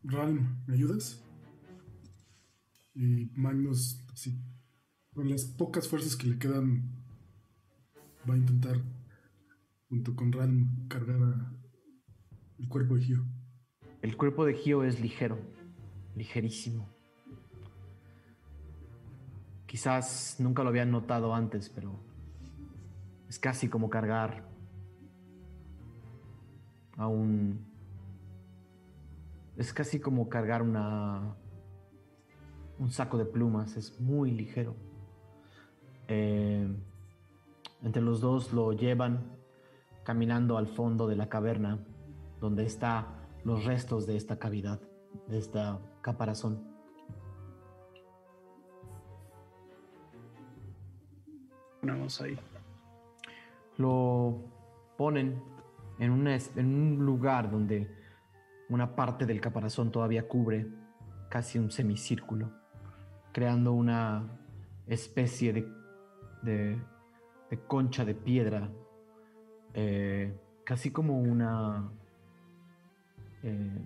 Ralm, 0.03 0.65
¿me 0.67 0.75
ayudas? 0.75 1.23
Y 2.93 3.31
Magnus, 3.37 4.05
así, 4.13 4.37
con 5.17 5.31
las 5.31 5.47
pocas 5.47 5.89
fuerzas 5.89 6.15
que 6.15 6.27
le 6.27 6.39
quedan, 6.39 6.83
va 8.29 8.35
a 8.35 8.37
intentar, 8.37 8.77
junto 9.89 10.15
con 10.15 10.31
Ralm, 10.31 10.87
cargar 10.89 11.17
a 11.23 11.53
el 12.59 12.69
cuerpo 12.69 12.97
de 12.97 13.03
Gio. 13.03 13.25
El 14.03 14.15
cuerpo 14.19 14.45
de 14.45 14.53
Gio 14.53 14.85
es 14.85 15.01
ligero, 15.01 15.39
ligerísimo. 16.15 16.87
Quizás 19.65 20.37
nunca 20.39 20.63
lo 20.63 20.69
habían 20.69 20.91
notado 20.91 21.35
antes, 21.35 21.71
pero 21.71 21.99
es 23.27 23.39
casi 23.39 23.69
como 23.69 23.89
cargar 23.89 24.47
a 26.99 27.09
un... 27.09 27.75
Es 29.57 29.73
casi 29.73 29.99
como 29.99 30.29
cargar 30.29 30.61
una... 30.61 31.37
un 32.79 32.91
saco 32.91 33.17
de 33.17 33.25
plumas, 33.25 33.79
es 33.79 33.99
muy 33.99 34.31
ligero. 34.31 34.86
Eh, 36.09 36.69
entre 37.83 38.03
los 38.03 38.21
dos 38.21 38.53
lo 38.53 38.73
llevan 38.73 39.21
caminando 40.05 40.57
al 40.57 40.67
fondo 40.69 41.07
de 41.09 41.17
la 41.17 41.29
caverna, 41.29 41.79
donde 42.41 42.65
está 42.65 43.07
los 43.45 43.65
restos 43.65 44.07
de 44.07 44.17
esta 44.17 44.39
cavidad, 44.39 44.81
de 45.29 45.39
esta 45.39 45.79
caparazón. 46.03 46.63
Ponemos 51.81 52.21
ahí. 52.21 52.39
Lo 53.79 54.43
ponen 54.97 55.43
en, 55.99 56.11
una 56.11 56.35
es- 56.35 56.57
en 56.57 56.67
un 56.67 57.05
lugar 57.05 57.51
donde 57.51 57.95
una 58.69 58.97
parte 58.97 59.27
del 59.27 59.41
caparazón 59.41 59.91
todavía 59.93 60.27
cubre 60.27 60.67
casi 61.29 61.59
un 61.59 61.71
semicírculo, 61.71 62.51
creando 63.33 63.73
una 63.73 64.25
especie 64.87 65.53
de, 65.53 65.69
de- 66.43 66.79
concha 67.67 68.05
de 68.05 68.15
piedra, 68.15 68.71
eh, 69.75 70.37
casi 70.65 70.91
como 70.91 71.19
una... 71.19 71.91
eh, 73.43 73.83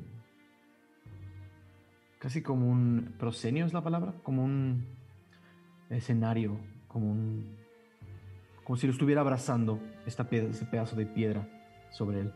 casi 2.19 2.43
como 2.43 2.69
un 2.71 3.15
proscenio 3.19 3.65
es 3.67 3.73
la 3.73 3.83
palabra, 3.83 4.15
como 4.23 4.45
un 4.45 4.87
escenario, 5.89 6.59
como 6.89 7.11
un 7.11 7.59
como 8.65 8.77
si 8.77 8.87
lo 8.87 8.93
estuviera 8.93 9.23
abrazando 9.23 9.81
esta 10.07 10.23
ese 10.31 10.65
pedazo 10.65 10.95
de 10.95 11.05
piedra 11.05 11.49
sobre 11.91 12.21
él. 12.21 12.33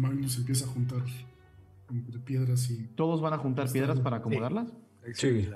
Magnus 0.00 0.38
empieza 0.38 0.64
a 0.64 0.68
juntar 0.68 1.02
entre 1.90 2.18
piedras 2.20 2.70
y 2.70 2.86
Todos 2.94 3.20
van 3.20 3.34
a 3.34 3.38
juntar 3.38 3.70
piedras 3.70 4.00
para 4.00 4.18
acomodarlas. 4.18 4.72
Sí. 5.14 5.48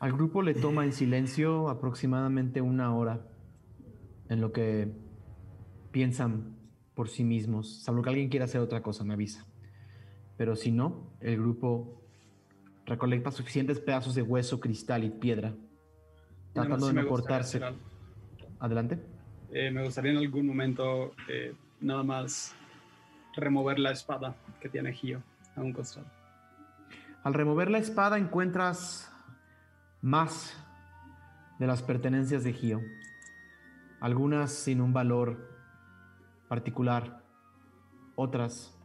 Al 0.00 0.12
grupo 0.12 0.42
le 0.42 0.54
toma 0.54 0.84
en 0.84 0.92
silencio 0.92 1.68
aproximadamente 1.68 2.60
una 2.60 2.94
hora 2.94 3.26
en 4.28 4.40
lo 4.40 4.52
que 4.52 4.90
piensan 5.90 6.56
por 6.94 7.08
sí 7.08 7.24
mismos, 7.24 7.82
salvo 7.82 8.02
que 8.02 8.10
alguien 8.10 8.28
quiera 8.28 8.44
hacer 8.44 8.60
otra 8.60 8.82
cosa, 8.82 9.04
me 9.04 9.14
avisa. 9.14 9.46
Pero 10.36 10.56
si 10.56 10.70
no, 10.72 11.12
el 11.20 11.38
grupo 11.38 12.02
recolecta 12.86 13.30
suficientes 13.30 13.80
pedazos 13.80 14.14
de 14.14 14.22
hueso, 14.22 14.60
cristal 14.60 15.04
y 15.04 15.10
piedra, 15.10 15.54
tratando 16.52 16.86
Sí 16.86 16.94
de 16.94 17.02
no 17.02 17.08
cortarse. 17.08 17.60
Adelante. 18.58 18.98
Eh, 19.50 19.70
me 19.70 19.84
gustaría 19.84 20.12
en 20.12 20.18
algún 20.18 20.46
momento 20.46 21.12
eh, 21.28 21.54
nada 21.80 22.02
más 22.02 22.54
remover 23.36 23.78
la 23.78 23.90
espada 23.90 24.34
que 24.60 24.68
tiene 24.68 24.92
Gio 24.92 25.22
a 25.56 25.60
un 25.60 25.72
costado. 25.72 26.06
Al 27.22 27.34
remover 27.34 27.70
la 27.70 27.78
espada 27.78 28.18
encuentras 28.18 29.10
más 30.02 30.54
de 31.58 31.66
las 31.66 31.82
pertenencias 31.82 32.44
de 32.44 32.52
Gio. 32.52 32.80
Algunas 34.00 34.52
sin 34.52 34.80
un 34.80 34.92
valor 34.92 35.50
particular, 36.48 37.22
otras 38.16 38.76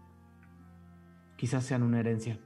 quizás 1.35 1.65
sean 1.65 1.83
una 1.83 1.99
herencia. 1.99 2.39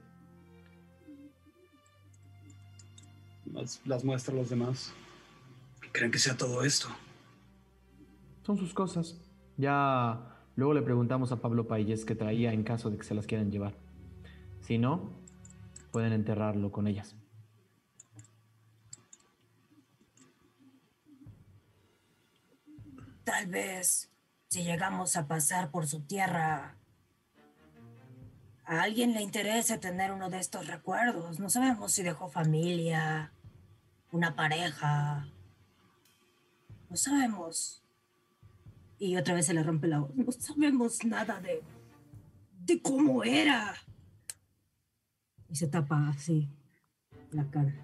Las, 3.46 3.80
las 3.86 4.04
muestra 4.04 4.34
a 4.34 4.36
los 4.36 4.50
demás. 4.50 4.92
¿Creen 5.92 6.10
que 6.10 6.18
sea 6.18 6.36
todo 6.36 6.64
esto? 6.64 6.88
Son 8.42 8.58
sus 8.58 8.74
cosas. 8.74 9.16
Ya 9.56 10.33
luego 10.56 10.74
le 10.74 10.82
preguntamos 10.82 11.32
a 11.32 11.40
Pablo 11.40 11.66
Pailles 11.66 12.04
qué 12.04 12.14
traía 12.14 12.52
en 12.52 12.64
caso 12.64 12.90
de 12.90 12.98
que 12.98 13.04
se 13.04 13.14
las 13.14 13.26
quieran 13.26 13.50
llevar. 13.50 13.74
Si 14.60 14.78
no, 14.78 15.12
pueden 15.90 16.12
enterrarlo 16.12 16.72
con 16.72 16.86
ellas. 16.86 17.16
Tal 23.24 23.46
vez 23.46 24.10
si 24.48 24.62
llegamos 24.62 25.16
a 25.16 25.26
pasar 25.26 25.70
por 25.70 25.86
su 25.86 26.00
tierra, 26.02 26.76
a 28.66 28.82
alguien 28.82 29.12
le 29.12 29.22
interese 29.22 29.78
tener 29.78 30.12
uno 30.12 30.30
de 30.30 30.38
estos 30.38 30.66
recuerdos. 30.66 31.38
No 31.38 31.50
sabemos 31.50 31.92
si 31.92 32.02
dejó 32.02 32.28
familia 32.28 33.32
una 34.12 34.34
pareja. 34.34 35.28
No 36.88 36.96
sabemos. 36.96 37.83
Y 38.98 39.16
otra 39.16 39.34
vez 39.34 39.46
se 39.46 39.54
le 39.54 39.62
rompe 39.62 39.88
la 39.88 40.00
voz. 40.00 40.14
No 40.14 40.30
sabemos 40.32 41.04
nada 41.04 41.40
de, 41.40 41.62
de 42.52 42.80
cómo 42.80 43.24
era. 43.24 43.74
Y 45.48 45.56
se 45.56 45.66
tapa 45.68 46.08
así 46.08 46.48
la 47.30 47.48
cara. 47.50 47.74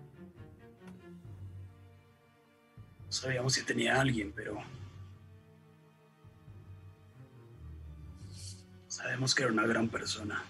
No 3.06 3.12
sabíamos 3.12 3.54
si 3.54 3.64
tenía 3.64 3.96
a 3.96 4.00
alguien, 4.00 4.32
pero 4.34 4.62
sabemos 8.86 9.34
que 9.34 9.42
era 9.42 9.52
una 9.52 9.66
gran 9.66 9.88
persona. 9.88 10.42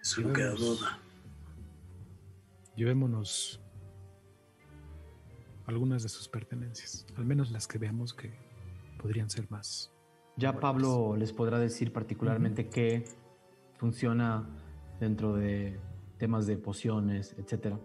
Eso 0.00 0.20
no 0.20 0.32
queda 0.32 0.50
duda. 0.50 0.98
Llevémonos 2.76 3.60
algunas 5.66 6.02
de 6.02 6.08
sus 6.08 6.28
pertenencias, 6.28 7.06
al 7.16 7.24
menos 7.24 7.50
las 7.50 7.66
que 7.66 7.78
veamos 7.78 8.12
que 8.14 8.32
podrían 9.00 9.30
ser 9.30 9.50
más. 9.50 9.90
Ya. 10.36 10.58
Pablo 10.58 11.16
les 11.16 11.32
podrá 11.32 11.58
decir 11.58 11.92
particularmente 11.92 12.68
qué 12.68 13.04
funciona 13.76 14.46
dentro 15.00 15.34
de 15.34 15.78
temas 16.18 16.46
de 16.46 16.56
pociones, 16.56 17.34
etcétera. 17.38 17.78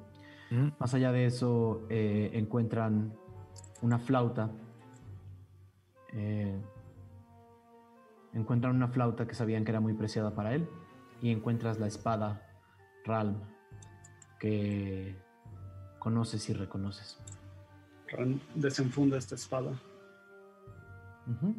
Mm, 0.51 0.69
Más 0.79 0.93
allá 0.93 1.11
de 1.11 1.25
eso, 1.25 1.85
eh, 1.89 2.31
encuentran 2.33 3.13
una 3.81 3.99
flauta. 3.99 4.51
eh, 6.13 6.59
encuentran 8.33 8.75
una 8.75 8.87
flauta 8.87 9.27
que 9.27 9.35
sabían 9.35 9.63
que 9.63 9.71
era 9.71 9.79
muy 9.79 9.93
preciada 9.93 10.33
para 10.33 10.53
él. 10.55 10.67
Y 11.21 11.31
encuentras 11.31 11.79
la 11.79 11.85
espada 11.87 12.41
Ralm 13.05 13.35
que 14.39 15.15
conoces 15.99 16.49
y 16.49 16.53
reconoces. 16.53 17.19
Desenfunda 18.55 19.17
esta 19.17 19.35
espada 19.35 19.71
Ujú. 21.27 21.55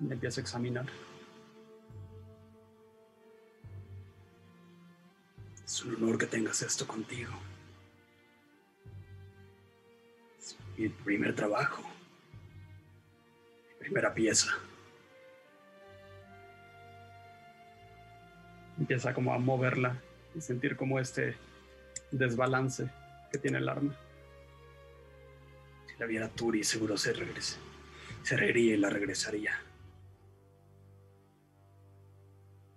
y 0.00 0.06
la 0.06 0.14
empieza 0.14 0.40
a 0.40 0.42
examinar. 0.42 0.86
Es 5.64 5.84
un 5.84 5.94
honor 5.96 6.18
que 6.18 6.26
tengas 6.26 6.62
esto 6.62 6.86
contigo. 6.86 7.32
Es 10.38 10.56
mi 10.76 10.88
primer 10.88 11.34
trabajo. 11.34 11.82
Mi 13.68 13.78
primera 13.80 14.14
pieza. 14.14 14.52
Empieza 18.78 19.14
como 19.14 19.32
a 19.32 19.38
moverla 19.38 19.96
y 20.34 20.40
sentir 20.40 20.76
como 20.76 20.98
este 20.98 21.36
desbalance 22.10 22.90
que 23.30 23.38
tiene 23.38 23.58
el 23.58 23.68
arma. 23.68 23.94
Si 25.94 26.00
la 26.00 26.06
viera 26.06 26.28
Turi, 26.28 26.64
seguro 26.64 26.96
se 26.96 27.12
regrese. 27.12 27.56
Se 28.24 28.36
reiría 28.36 28.74
y 28.74 28.78
la 28.78 28.90
regresaría. 28.90 29.52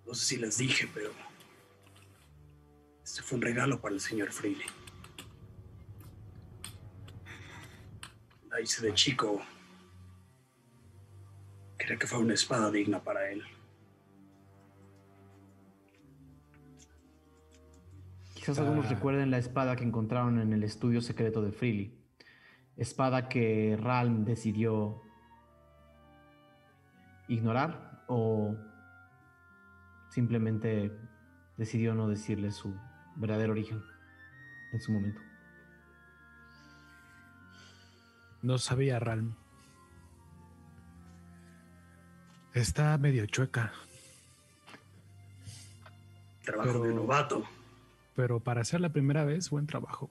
No 0.06 0.14
sé 0.14 0.26
si 0.26 0.38
les 0.38 0.58
dije, 0.60 0.88
pero 0.94 1.10
este 3.04 3.24
fue 3.24 3.38
un 3.38 3.42
regalo 3.42 3.82
para 3.82 3.96
el 3.96 4.02
señor 4.02 4.32
Freely. 4.32 4.66
La 8.52 8.62
hice 8.62 8.86
de 8.86 8.94
chico. 8.94 9.42
Quería 11.80 11.98
que 11.98 12.06
fuera 12.06 12.24
una 12.24 12.34
espada 12.36 12.70
digna 12.70 13.04
para 13.04 13.32
él. 13.32 13.44
Quizás 18.36 18.60
algunos 18.60 18.86
Ah. 18.86 18.90
recuerden 18.90 19.32
la 19.32 19.40
espada 19.40 19.76
que 19.76 19.84
encontraron 19.84 20.40
en 20.40 20.54
el 20.54 20.64
estudio 20.64 21.02
secreto 21.02 21.42
de 21.42 21.52
Freely. 21.52 21.97
Espada 22.78 23.28
que 23.28 23.78
Ralm 23.82 24.24
decidió 24.24 25.02
ignorar 27.28 28.04
o 28.08 28.56
simplemente 30.10 30.92
decidió 31.58 31.94
no 31.96 32.08
decirle 32.08 32.52
su 32.52 32.74
verdadero 33.16 33.52
origen 33.54 33.82
en 34.74 34.82
su 34.82 34.92
momento. 34.92 35.20
No 38.44 38.58
sabía, 38.60 39.00
Ralm. 39.00 39.34
Está 42.54 42.98
medio 42.98 43.26
chueca, 43.26 43.72
Trabajo 46.44 46.74
de 46.84 46.90
Pero- 46.90 46.96
novato. 46.96 47.44
pero 48.16 48.40
para 48.40 48.64
ser 48.64 48.80
la 48.80 48.90
primera 48.90 49.26
vez, 49.26 49.50
buen 49.50 49.68
trabajo. 49.68 50.10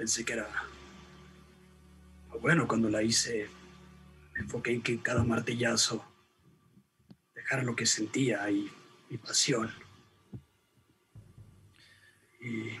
Pensé 0.00 0.24
que 0.24 0.32
era 0.32 0.48
bueno 2.40 2.66
cuando 2.66 2.88
la 2.88 3.02
hice. 3.02 3.50
Me 4.32 4.40
enfoqué 4.40 4.72
en 4.72 4.80
que 4.80 5.02
cada 5.02 5.22
martillazo 5.24 6.02
dejara 7.34 7.62
lo 7.64 7.76
que 7.76 7.84
sentía 7.84 8.50
y 8.50 8.72
mi 9.10 9.18
pasión. 9.18 9.70
Y 12.40 12.80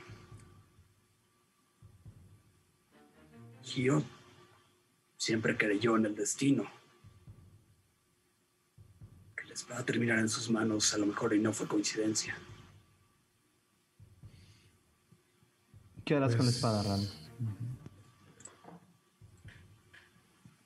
Gio 3.64 4.02
siempre 5.18 5.58
creyó 5.58 5.96
en 5.98 6.06
el 6.06 6.14
destino. 6.14 6.72
Que 9.36 9.44
la 9.44 9.52
espada 9.52 9.84
terminara 9.84 10.22
en 10.22 10.30
sus 10.30 10.48
manos 10.48 10.94
a 10.94 10.96
lo 10.96 11.04
mejor 11.04 11.34
y 11.34 11.38
no 11.38 11.52
fue 11.52 11.68
coincidencia. 11.68 12.34
¿Qué 16.04 16.16
harás 16.16 16.34
con 16.36 16.46
la 16.46 16.50
Pues- 16.50 16.56
espada, 16.56 16.82
Ralm? 16.82 17.04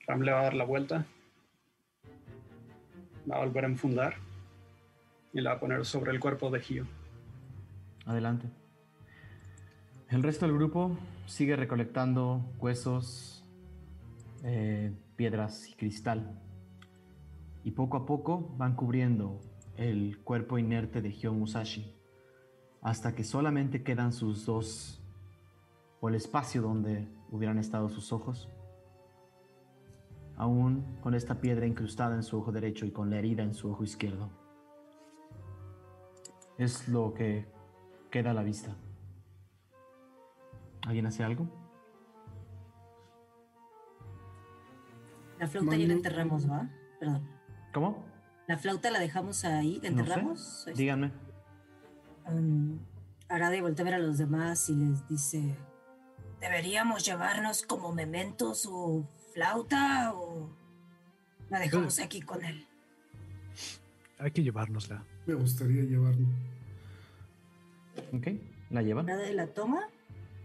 Ram 0.07 0.21
le 0.21 0.31
va 0.31 0.39
a 0.39 0.43
dar 0.43 0.53
la 0.53 0.65
vuelta. 0.65 1.05
La 3.25 3.35
va 3.37 3.41
a 3.43 3.45
volver 3.45 3.65
a 3.65 3.67
enfundar. 3.67 4.15
Y 5.33 5.41
la 5.41 5.51
va 5.51 5.55
a 5.57 5.59
poner 5.59 5.85
sobre 5.85 6.11
el 6.11 6.19
cuerpo 6.19 6.49
de 6.49 6.59
Gio. 6.61 6.87
Adelante. 8.05 8.47
El 10.09 10.23
resto 10.23 10.45
del 10.45 10.55
grupo 10.55 10.97
sigue 11.25 11.55
recolectando 11.55 12.45
huesos, 12.59 13.43
eh, 14.43 14.93
piedras 15.15 15.67
y 15.69 15.73
cristal. 15.73 16.39
Y 17.63 17.71
poco 17.71 17.97
a 17.97 18.05
poco 18.05 18.53
van 18.57 18.75
cubriendo 18.75 19.41
el 19.75 20.19
cuerpo 20.23 20.57
inerte 20.59 21.01
de 21.01 21.11
Hyo 21.11 21.33
Musashi. 21.33 21.91
Hasta 22.81 23.15
que 23.15 23.23
solamente 23.23 23.81
quedan 23.83 24.13
sus 24.13 24.45
dos, 24.45 25.01
o 26.01 26.09
el 26.09 26.15
espacio 26.15 26.61
donde 26.61 27.07
hubieran 27.31 27.57
estado 27.57 27.89
sus 27.89 28.11
ojos. 28.13 28.49
Aún 30.37 30.97
con 31.01 31.13
esta 31.13 31.39
piedra 31.39 31.65
incrustada 31.65 32.15
en 32.15 32.23
su 32.23 32.37
ojo 32.37 32.51
derecho 32.51 32.85
y 32.85 32.91
con 32.91 33.09
la 33.09 33.17
herida 33.17 33.43
en 33.43 33.53
su 33.53 33.71
ojo 33.71 33.83
izquierdo. 33.83 34.29
Es 36.57 36.87
lo 36.89 37.13
que 37.13 37.47
queda 38.11 38.31
a 38.31 38.33
la 38.33 38.43
vista. 38.43 38.75
¿Alguien 40.85 41.05
hace 41.07 41.23
algo? 41.23 41.47
La 45.39 45.47
flauta 45.47 45.71
ya 45.71 45.77
la 45.79 45.87
Manu. 45.87 45.97
enterramos, 45.97 46.49
¿va? 46.49 46.69
Perdón. 46.99 47.27
¿Cómo? 47.73 48.05
La 48.47 48.57
flauta 48.57 48.91
la 48.91 48.99
dejamos 48.99 49.43
ahí, 49.43 49.79
la 49.81 49.89
No 49.89 49.95
sé. 49.97 50.01
enterramos. 50.01 50.65
Díganme. 50.75 51.11
Um, 52.29 52.79
Arade 53.27 53.61
voltea 53.61 53.83
a 53.83 53.85
ver 53.89 53.93
a 53.95 53.99
los 53.99 54.17
demás 54.17 54.69
y 54.69 54.75
les 54.75 55.07
dice: 55.07 55.57
¿Deberíamos 56.45 57.03
llevarnos 57.03 57.63
como 57.63 57.91
memento 57.91 58.53
su 58.53 59.03
flauta 59.33 60.13
o 60.13 60.47
la 61.49 61.59
dejamos 61.59 61.99
aquí 61.99 62.21
con 62.21 62.45
él? 62.45 62.67
Hay 64.19 64.29
que 64.29 64.43
llevárnosla. 64.43 65.03
Me 65.25 65.33
gustaría 65.33 65.81
llevarlo. 65.81 66.27
Ok, 68.13 68.27
la 68.69 68.83
llevan. 68.83 69.09
Arade 69.09 69.33
la 69.33 69.47
toma 69.47 69.89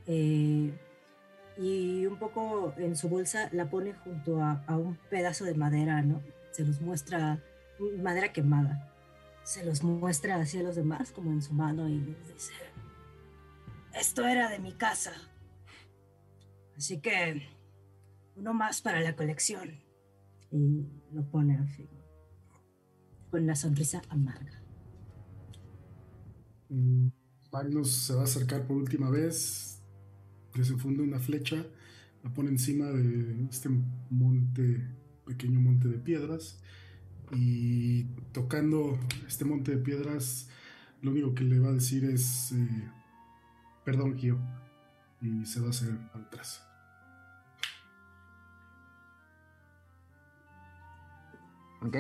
eh, 0.07 0.73
y 1.59 2.07
un 2.07 2.19
poco 2.19 2.73
en 2.79 2.97
su 2.97 3.11
bolsa 3.11 3.51
la 3.53 3.69
pone 3.69 3.93
junto 3.93 4.43
a, 4.43 4.65
a 4.67 4.79
un 4.79 4.97
pedazo 5.11 5.45
de 5.45 5.55
madera, 5.55 6.01
¿no? 6.01 6.23
Se 6.51 6.65
los 6.65 6.81
muestra, 6.81 7.45
madera 7.99 8.33
quemada. 8.33 8.91
Se 9.43 9.67
los 9.67 9.83
muestra 9.83 10.37
hacia 10.37 10.63
los 10.63 10.77
demás 10.77 11.13
como 11.13 11.31
en 11.31 11.43
su 11.43 11.53
mano 11.53 11.91
y 11.91 11.99
les 12.01 12.27
dice, 12.27 12.55
esto 13.93 14.27
era 14.27 14.49
de 14.49 14.61
mi 14.61 14.73
casa. 14.73 15.13
Así 16.81 16.99
que 16.99 17.43
uno 18.37 18.55
más 18.55 18.81
para 18.81 19.03
la 19.03 19.15
colección. 19.15 19.69
Y 20.51 20.87
lo 21.13 21.31
pone 21.31 21.59
así, 21.59 21.87
con 23.31 23.43
una 23.43 23.55
sonrisa 23.55 24.01
amarga. 24.09 24.63
Mm, 26.71 27.09
Magnus 27.53 27.93
se 27.93 28.15
va 28.15 28.23
a 28.23 28.25
acercar 28.25 28.67
por 28.67 28.79
última 28.79 29.11
vez, 29.11 29.83
desenfunda 30.55 31.03
una 31.03 31.19
flecha, 31.19 31.67
la 32.25 32.33
pone 32.33 32.49
encima 32.49 32.87
de 32.87 33.45
este 33.51 33.69
monte, 34.09 34.83
pequeño 35.27 35.61
monte 35.61 35.87
de 35.87 35.99
piedras, 35.99 36.63
y 37.31 38.05
tocando 38.33 38.99
este 39.29 39.45
monte 39.45 39.77
de 39.77 39.83
piedras 39.83 40.49
lo 41.03 41.11
único 41.11 41.35
que 41.35 41.45
le 41.45 41.59
va 41.59 41.69
a 41.69 41.73
decir 41.73 42.07
es, 42.07 42.53
eh, 42.53 42.91
perdón, 43.85 44.17
Gio, 44.17 44.39
y 45.21 45.45
se 45.45 45.61
va 45.61 45.67
a 45.67 45.71
hacer 45.71 45.91
atrás. 46.15 46.70
Ok. 51.83 51.97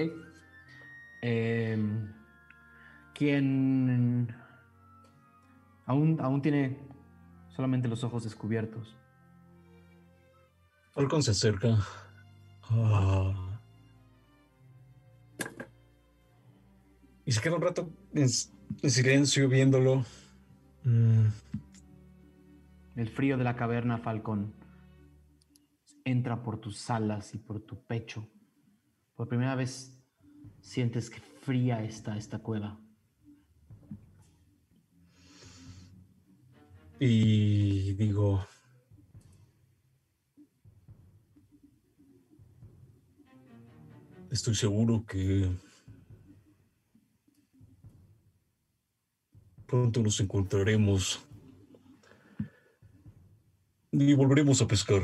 Em, 1.22 2.12
¿Quién 3.14 4.34
aún, 5.86 6.18
aún 6.20 6.42
tiene 6.42 6.78
solamente 7.48 7.88
los 7.88 8.04
ojos 8.04 8.24
descubiertos? 8.24 8.96
Falcon 10.92 11.22
se 11.22 11.32
acerca. 11.32 11.78
Ah. 12.62 13.58
Y 17.24 17.32
se 17.32 17.40
queda 17.40 17.56
un 17.56 17.62
rato 17.62 17.90
en, 18.14 18.28
en 18.82 18.90
silencio 18.90 19.48
viéndolo. 19.48 20.04
Mm, 20.84 21.26
El 22.96 23.08
frío 23.08 23.36
de 23.36 23.44
la 23.44 23.56
caverna, 23.56 23.98
Falcón, 23.98 24.54
entra 26.04 26.42
por 26.42 26.58
tus 26.58 26.90
alas 26.90 27.34
y 27.34 27.38
por 27.38 27.60
tu 27.60 27.84
pecho. 27.86 28.26
Por 29.20 29.28
primera 29.28 29.54
vez 29.54 30.02
sientes 30.62 31.10
que 31.10 31.20
fría 31.20 31.84
está 31.84 32.16
esta 32.16 32.38
cueva. 32.38 32.80
Y 36.98 37.92
digo, 37.96 38.42
estoy 44.30 44.54
seguro 44.54 45.04
que 45.06 45.54
pronto 49.66 50.00
nos 50.02 50.18
encontraremos 50.20 51.20
y 53.92 54.14
volveremos 54.14 54.62
a 54.62 54.66
pescar. 54.66 55.02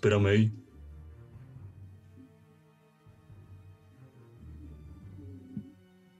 Espérame 0.00 0.26
ahí. 0.28 0.52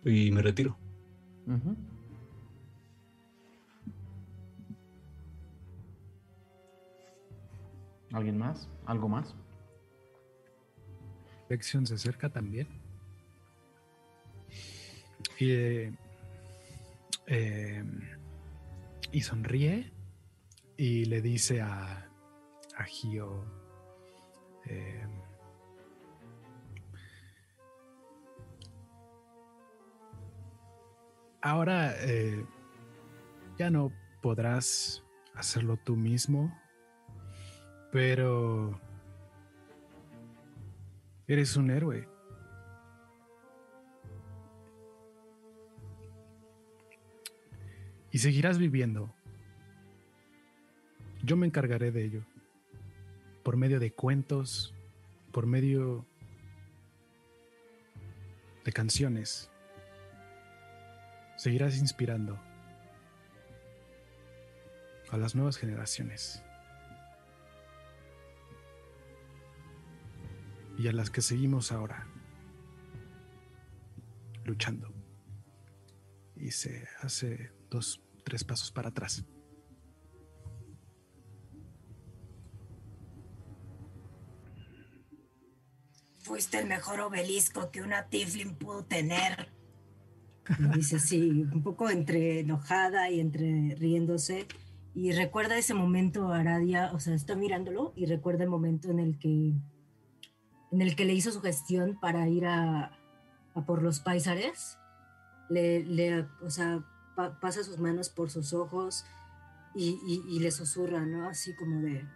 Y 0.04 0.30
me 0.32 0.42
retiro. 0.42 0.76
¿Alguien 8.12 8.36
más? 8.36 8.68
¿Algo 8.84 9.08
más? 9.08 9.34
Lexion 11.48 11.86
se 11.86 11.94
acerca 11.94 12.28
también. 12.28 12.68
Y, 15.38 15.52
eh, 15.52 15.92
eh, 17.28 17.84
y 19.10 19.22
sonríe 19.22 19.90
y 20.76 21.06
le 21.06 21.22
dice 21.22 21.62
a, 21.62 22.10
a 22.76 22.84
Gio. 22.84 23.59
Eh, 24.70 25.06
ahora 31.42 31.94
eh, 32.00 32.44
ya 33.58 33.70
no 33.70 33.92
podrás 34.20 35.02
hacerlo 35.34 35.76
tú 35.76 35.96
mismo, 35.96 36.56
pero 37.90 38.80
eres 41.26 41.56
un 41.56 41.70
héroe. 41.70 42.08
Y 48.12 48.18
seguirás 48.18 48.58
viviendo. 48.58 49.14
Yo 51.22 51.36
me 51.36 51.46
encargaré 51.46 51.92
de 51.92 52.04
ello. 52.04 52.29
Por 53.42 53.56
medio 53.56 53.80
de 53.80 53.92
cuentos, 53.92 54.74
por 55.32 55.46
medio 55.46 56.06
de 58.64 58.72
canciones. 58.72 59.50
Seguirás 61.36 61.78
inspirando 61.78 62.38
a 65.10 65.16
las 65.16 65.34
nuevas 65.34 65.56
generaciones. 65.56 66.42
Y 70.78 70.88
a 70.88 70.92
las 70.92 71.10
que 71.10 71.20
seguimos 71.20 71.72
ahora 71.72 72.06
luchando. 74.44 74.92
Y 76.36 76.52
se 76.52 76.88
hace 77.02 77.52
dos, 77.70 78.00
tres 78.24 78.44
pasos 78.44 78.72
para 78.72 78.88
atrás. 78.88 79.24
Fuiste 86.30 86.60
el 86.60 86.66
mejor 86.68 87.00
obelisco 87.00 87.72
que 87.72 87.82
una 87.82 88.04
Tiflin 88.06 88.54
pudo 88.54 88.84
tener. 88.84 89.48
Y 90.60 90.78
dice 90.78 90.94
así, 90.94 91.42
un 91.52 91.64
poco 91.64 91.90
entre 91.90 92.38
enojada 92.38 93.10
y 93.10 93.18
entre 93.18 93.74
riéndose. 93.74 94.46
Y 94.94 95.10
recuerda 95.10 95.58
ese 95.58 95.74
momento, 95.74 96.28
Aradia, 96.28 96.92
o 96.92 97.00
sea, 97.00 97.16
está 97.16 97.34
mirándolo 97.34 97.92
y 97.96 98.06
recuerda 98.06 98.44
el 98.44 98.48
momento 98.50 98.92
en 98.92 99.00
el 99.00 99.18
que, 99.18 99.54
en 100.70 100.80
el 100.80 100.94
que 100.94 101.04
le 101.04 101.14
hizo 101.14 101.32
su 101.32 101.40
gestión 101.40 101.98
para 101.98 102.28
ir 102.28 102.46
a, 102.46 102.96
a 103.56 103.66
por 103.66 103.82
los 103.82 103.98
paisares. 103.98 104.78
Le, 105.48 105.82
le, 105.84 106.28
o 106.44 106.48
sea, 106.50 106.84
pa- 107.16 107.40
pasa 107.40 107.64
sus 107.64 107.78
manos 107.80 108.08
por 108.08 108.30
sus 108.30 108.52
ojos 108.52 109.04
y, 109.74 109.98
y- 110.06 110.36
y 110.36 110.38
le 110.38 110.52
susurra, 110.52 111.00
¿no? 111.06 111.28
Así 111.28 111.56
como 111.56 111.80
de, 111.80 112.06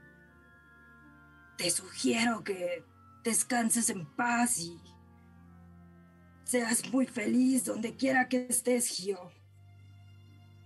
te 1.59 1.69
sugiero 1.69 2.45
que 2.45 2.85
descanses 3.25 3.91
en 3.91 4.05
paz 4.05 4.61
y 4.61 4.79
seas 6.45 6.93
muy 6.93 7.07
feliz 7.07 7.65
donde 7.65 7.97
quiera 7.97 8.29
que 8.29 8.47
estés, 8.49 8.87
Gio. 8.89 9.33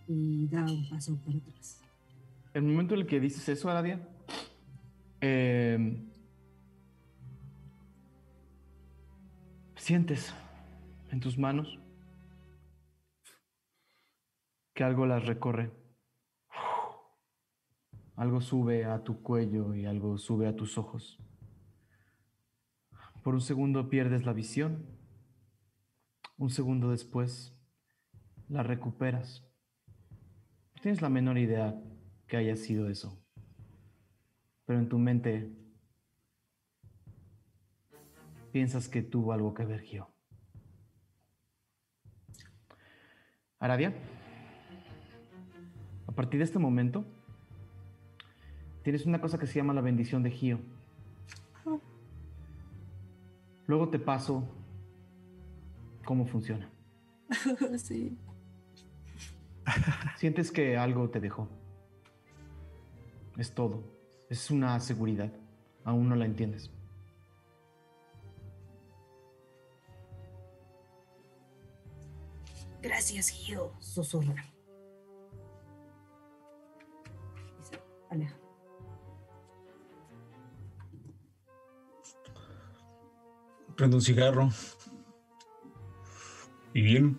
Y 0.06 0.48
da 0.48 0.64
un 0.64 0.89
paso 0.89 1.16
para 1.24 1.39
atrás. 1.39 1.80
El 2.52 2.62
momento 2.64 2.94
en 2.94 3.01
el 3.01 3.06
que 3.06 3.20
dices 3.20 3.48
eso, 3.48 3.70
Aradia, 3.70 4.06
eh, 5.20 6.05
sientes 9.76 10.35
en 11.10 11.20
tus 11.20 11.39
manos 11.39 11.78
que 14.74 14.85
algo 14.85 15.06
las 15.06 15.24
recorre. 15.24 15.72
Algo 18.16 18.40
sube 18.40 18.85
a 18.85 19.05
tu 19.05 19.22
cuello 19.22 19.74
y 19.74 19.86
algo 19.86 20.18
sube 20.18 20.48
a 20.48 20.56
tus 20.56 20.76
ojos. 20.76 21.18
Por 23.28 23.34
un 23.34 23.42
segundo 23.42 23.90
pierdes 23.90 24.24
la 24.24 24.32
visión. 24.32 24.86
Un 26.38 26.48
segundo 26.48 26.92
después 26.92 27.55
la 28.48 28.62
recuperas. 28.62 29.46
No 30.74 30.80
tienes 30.80 31.02
la 31.02 31.10
menor 31.10 31.36
idea 31.36 31.78
que 32.26 32.38
haya 32.38 32.56
sido 32.56 32.88
eso. 32.88 33.22
Pero 34.64 34.78
en 34.78 34.88
tu 34.88 34.98
mente 34.98 35.55
piensas 38.50 38.88
que 38.88 39.02
tuvo 39.02 39.34
algo 39.34 39.52
que 39.52 39.66
ver, 39.66 39.82
Gio. 39.82 40.09
Aradia, 43.59 43.92
a 46.06 46.12
partir 46.12 46.38
de 46.38 46.44
este 46.44 46.59
momento, 46.59 47.05
tienes 48.82 49.05
una 49.05 49.20
cosa 49.20 49.38
que 49.38 49.46
se 49.46 49.56
llama 49.56 49.74
la 49.74 49.82
bendición 49.82 50.22
de 50.22 50.30
Gio. 50.30 50.77
Luego 53.69 53.90
te 53.90 53.99
paso 53.99 54.43
cómo 56.07 56.27
funciona. 56.27 56.70
sí. 57.77 58.16
Sientes 60.16 60.51
que 60.51 60.78
algo 60.78 61.11
te 61.11 61.20
dejó. 61.20 61.47
Es 63.36 63.55
todo. 63.55 63.85
Es 64.31 64.51
una 64.51 64.81
seguridad. 64.81 65.31
Aún 65.85 66.09
no 66.09 66.16
la 66.16 66.24
entiendes. 66.24 66.70
Gracias, 72.81 73.28
Gio, 73.28 73.70
susurra. 73.81 74.47
Aleja. 78.09 78.47
Prendo 83.78 83.96
un 83.96 84.02
cigarro. 84.02 84.50
Y 86.74 86.82
bien, 86.82 87.16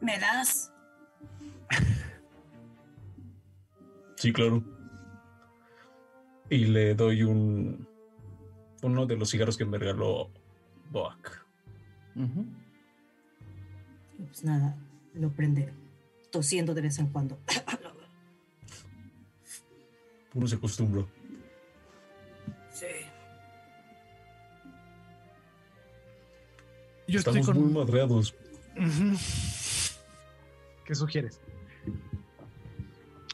¿Me 0.00 0.18
das? 0.18 0.72
sí, 4.16 4.32
claro. 4.32 4.62
Y 6.48 6.66
le 6.66 6.94
doy 6.94 7.22
un, 7.22 7.86
uno 8.82 9.06
de 9.06 9.16
los 9.16 9.30
cigarros 9.30 9.56
que 9.56 9.64
me 9.64 9.78
regaló 9.78 10.30
Boak. 10.90 11.44
Pues 14.16 14.44
nada, 14.44 14.76
lo 15.14 15.30
prende 15.30 15.74
tosiendo 16.30 16.74
de 16.74 16.82
vez 16.82 16.98
en 16.98 17.08
cuando. 17.08 17.38
Uno 20.34 20.46
se 20.46 20.54
acostumbró. 20.56 21.08
Yo 27.10 27.18
estoy 27.18 27.40
Estamos 27.40 27.60
muy 27.60 27.72
madreados. 27.72 28.34
¿Qué 30.84 30.94
sugieres? 30.94 31.40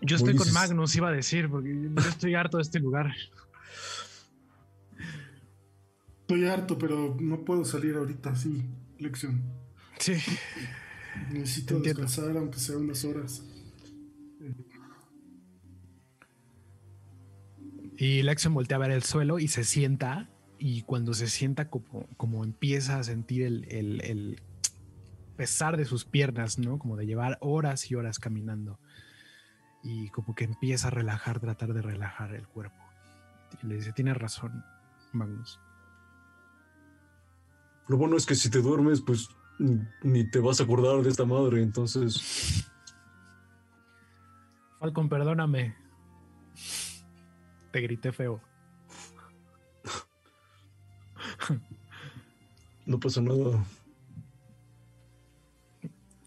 Yo 0.01 0.16
estoy 0.16 0.35
con? 0.35 0.51
Magnus, 0.53 0.97
iba 0.97 1.09
a 1.09 1.12
decir, 1.12 1.51
porque 1.51 1.74
yo 1.74 2.09
estoy 2.09 2.35
harto 2.35 2.57
de 2.57 2.62
este 2.62 2.81
lugar. 2.81 3.15
Estoy 6.23 6.47
harto, 6.47 6.78
pero 6.78 7.16
no 7.20 7.44
puedo 7.44 7.65
salir 7.65 7.97
ahorita 7.97 8.31
así. 8.31 8.65
Lección. 8.98 9.43
Sí. 9.98 10.15
Necesito 11.31 11.78
descansar, 11.81 12.36
aunque 12.36 12.59
sea 12.59 12.78
unas 12.78 13.05
horas. 13.05 13.43
Y 17.98 18.23
Lexion 18.23 18.55
voltea 18.55 18.77
a 18.77 18.81
ver 18.81 18.90
el 18.90 19.03
suelo 19.03 19.39
y 19.39 19.48
se 19.48 19.65
sienta. 19.65 20.31
Y 20.59 20.83
cuando 20.83 21.12
se 21.15 21.28
sienta, 21.28 21.69
como, 21.69 22.07
como 22.16 22.45
empieza 22.45 22.99
a 22.99 23.05
sentir 23.05 23.43
el, 23.43 23.66
el- 23.70 24.01
el 24.03 24.43
pesar 25.37 25.77
de 25.77 25.85
sus 25.85 26.05
piernas, 26.05 26.59
¿no? 26.59 26.78
Como 26.78 26.97
de 26.97 27.07
llevar 27.07 27.37
horas 27.41 27.91
y 27.91 27.95
horas 27.95 28.19
caminando. 28.19 28.78
Y 29.83 30.09
como 30.11 30.35
que 30.35 30.45
empieza 30.45 30.89
a 30.89 30.91
relajar, 30.91 31.41
tratar 31.41 31.74
de 31.74 31.83
relajar 31.83 32.35
el 32.35 32.49
cuerpo. 32.49 32.77
Y 33.62 33.66
le 33.66 33.74
dice: 33.77 33.93
Tienes 33.93 34.16
razón, 34.16 34.65
Magnus. 35.12 35.61
Lo 37.89 37.97
bueno 37.99 38.16
es 38.16 38.27
que 38.27 38.35
si 38.35 38.51
te 38.51 38.62
duermes, 38.62 39.03
pues 39.03 39.28
ni- 39.59 39.78
ni 40.03 40.28
te 40.31 40.41
vas 40.41 40.61
a 40.61 40.65
acordar 40.65 41.03
de 41.03 41.11
esta 41.11 41.24
madre, 41.24 41.62
entonces 41.62 42.66
Falcon, 44.81 45.09
perdóname. 45.09 45.74
Te 47.73 47.81
grité 47.81 48.12
feo. 48.12 48.41
No 52.86 53.01
pasa 53.01 53.20
nada. 53.20 53.64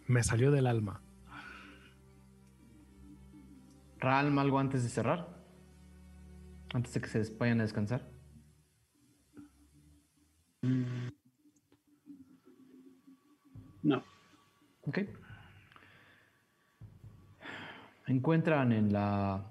Me 0.08 0.24
salió 0.24 0.52
del 0.52 0.68
alma. 0.68 1.02
Ralm, 4.00 4.40
algo 4.40 4.60
antes 4.60 4.84
de 4.84 4.90
cerrar. 4.90 5.28
Antes 6.74 6.94
de 6.94 7.02
que 7.02 7.08
se 7.08 7.34
vayan 7.36 7.60
a 7.60 7.64
descansar. 7.64 8.10
No. 13.84 14.04
Ok. 14.82 15.00
Encuentran 18.08 18.72
en 18.72 18.92
la 18.92 19.46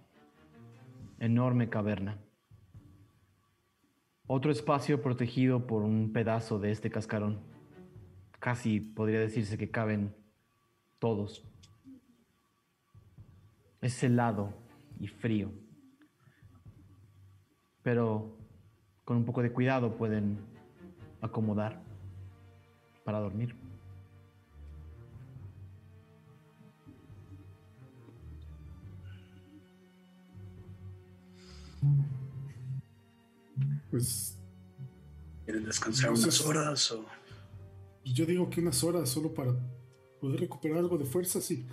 enorme 1.19 1.69
caverna 1.69 2.19
otro 4.29 4.53
espacio 4.53 5.03
protegido 5.03 5.67
por 5.67 5.83
un 5.83 6.13
pedazo 6.13 6.59
de 6.59 6.71
este 6.71 6.91
cascarón. 6.91 7.41
Casi 8.39 8.79
podría 8.79 9.21
decirse 9.21 9.57
que 9.59 9.71
caben 9.71 10.15
todos. 10.99 11.45
Es 13.81 14.01
helado 14.05 14.53
y 15.01 15.09
frío. 15.09 15.51
Pero 17.83 18.37
con 19.05 19.17
un 19.17 19.25
poco 19.25 19.43
de 19.43 19.51
cuidado 19.51 19.97
pueden 19.97 20.39
acomodar 21.23 21.81
para 23.05 23.21
dormir. 23.21 23.57
Pues 33.90 34.36
¿Quieren 35.44 35.65
descansar 35.65 36.10
unas 36.10 36.40
horas 36.43 36.93
o...? 36.93 37.05
yo 38.05 38.24
digo 38.24 38.48
que 38.48 38.60
unas 38.60 38.82
horas 38.85 39.09
solo 39.09 39.35
para 39.35 39.55
poder 40.20 40.40
recuperar 40.40 40.78
algo 40.78 40.97
de 40.98 41.05
fuerzas 41.05 41.51
y 41.51 41.66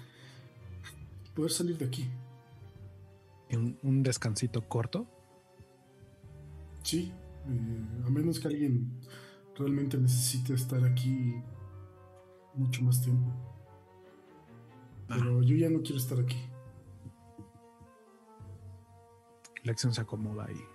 poder 1.34 1.52
salir 1.52 1.78
de 1.78 1.86
aquí. 1.86 2.10
Un, 3.52 3.78
un 3.84 4.04
descansito 4.04 4.68
corto. 4.68 5.08
Sí, 6.84 7.12
eh, 7.48 8.04
a 8.06 8.10
menos 8.10 8.40
que 8.40 8.48
alguien 8.48 9.00
realmente 9.58 9.98
necesite 9.98 10.54
estar 10.54 10.84
aquí 10.84 11.36
mucho 12.54 12.82
más 12.84 13.02
tiempo. 13.02 13.32
Pero 15.08 15.42
yo 15.44 15.56
ya 15.56 15.70
no 15.70 15.82
quiero 15.82 15.98
estar 15.98 16.20
aquí. 16.20 16.38
Lexion 19.64 19.94
se 19.94 20.02
acomoda 20.02 20.48
y 20.52 20.75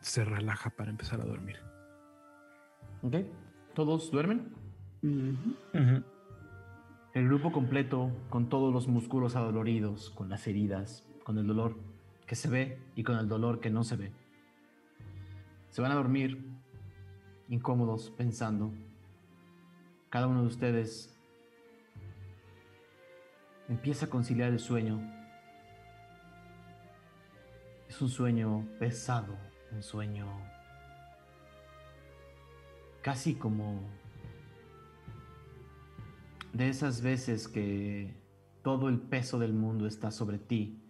se 0.00 0.24
relaja 0.24 0.70
para 0.70 0.90
empezar 0.90 1.20
a 1.20 1.24
dormir. 1.24 1.56
¿Ok? 3.02 3.16
¿Todos 3.74 4.10
duermen? 4.10 4.54
El 5.02 7.28
grupo 7.28 7.52
completo, 7.52 8.10
con 8.30 8.48
todos 8.48 8.72
los 8.72 8.88
músculos 8.88 9.36
adoloridos, 9.36 10.10
con 10.10 10.28
las 10.28 10.46
heridas, 10.46 11.06
con 11.24 11.38
el 11.38 11.46
dolor 11.46 11.76
que 12.26 12.34
se 12.34 12.48
ve 12.48 12.80
y 12.94 13.02
con 13.02 13.18
el 13.18 13.28
dolor 13.28 13.60
que 13.60 13.70
no 13.70 13.84
se 13.84 13.96
ve. 13.96 14.12
Se 15.70 15.80
van 15.80 15.92
a 15.92 15.94
dormir 15.94 16.46
incómodos 17.48 18.10
pensando. 18.10 18.72
Cada 20.10 20.26
uno 20.26 20.42
de 20.42 20.48
ustedes 20.48 21.18
empieza 23.68 24.06
a 24.06 24.10
conciliar 24.10 24.52
el 24.52 24.58
sueño. 24.58 25.00
Es 27.88 28.02
un 28.02 28.08
sueño 28.08 28.66
pesado, 28.78 29.36
un 29.72 29.82
sueño 29.82 30.26
casi 33.02 33.34
como 33.34 33.80
de 36.52 36.68
esas 36.68 37.02
veces 37.02 37.48
que 37.48 38.14
todo 38.62 38.88
el 38.88 38.98
peso 38.98 39.38
del 39.38 39.52
mundo 39.52 39.86
está 39.86 40.10
sobre 40.10 40.38
ti 40.38 40.82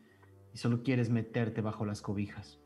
y 0.55 0.59
solo 0.59 0.83
quieres 0.83 1.11
meterte 1.11 1.61
bajo 1.61 1.85
las 1.85 2.01
cobijas. 2.03 2.59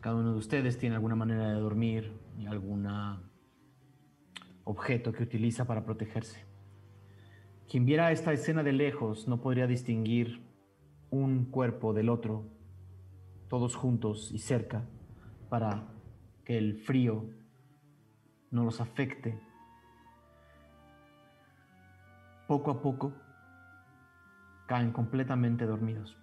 Cada 0.00 0.16
uno 0.16 0.32
de 0.32 0.38
ustedes 0.38 0.78
tiene 0.78 0.94
alguna 0.94 1.16
manera 1.16 1.48
de 1.48 1.60
dormir 1.60 2.12
y 2.38 2.46
algún 2.46 2.86
objeto 4.64 5.12
que 5.12 5.24
utiliza 5.24 5.64
para 5.66 5.84
protegerse. 5.84 6.44
Quien 7.68 7.84
viera 7.84 8.12
esta 8.12 8.32
escena 8.32 8.62
de 8.62 8.72
lejos 8.72 9.26
no 9.26 9.40
podría 9.40 9.66
distinguir 9.66 10.40
un 11.10 11.46
cuerpo 11.46 11.92
del 11.92 12.08
otro, 12.08 12.44
todos 13.48 13.76
juntos 13.76 14.30
y 14.32 14.38
cerca, 14.38 14.84
para 15.48 15.86
que 16.44 16.58
el 16.58 16.78
frío 16.78 17.24
no 18.50 18.64
los 18.64 18.80
afecte 18.80 19.40
poco 22.46 22.70
a 22.70 22.80
poco 22.80 23.12
caen 24.66 24.92
completamente 24.92 25.66
dormidos. 25.66 26.16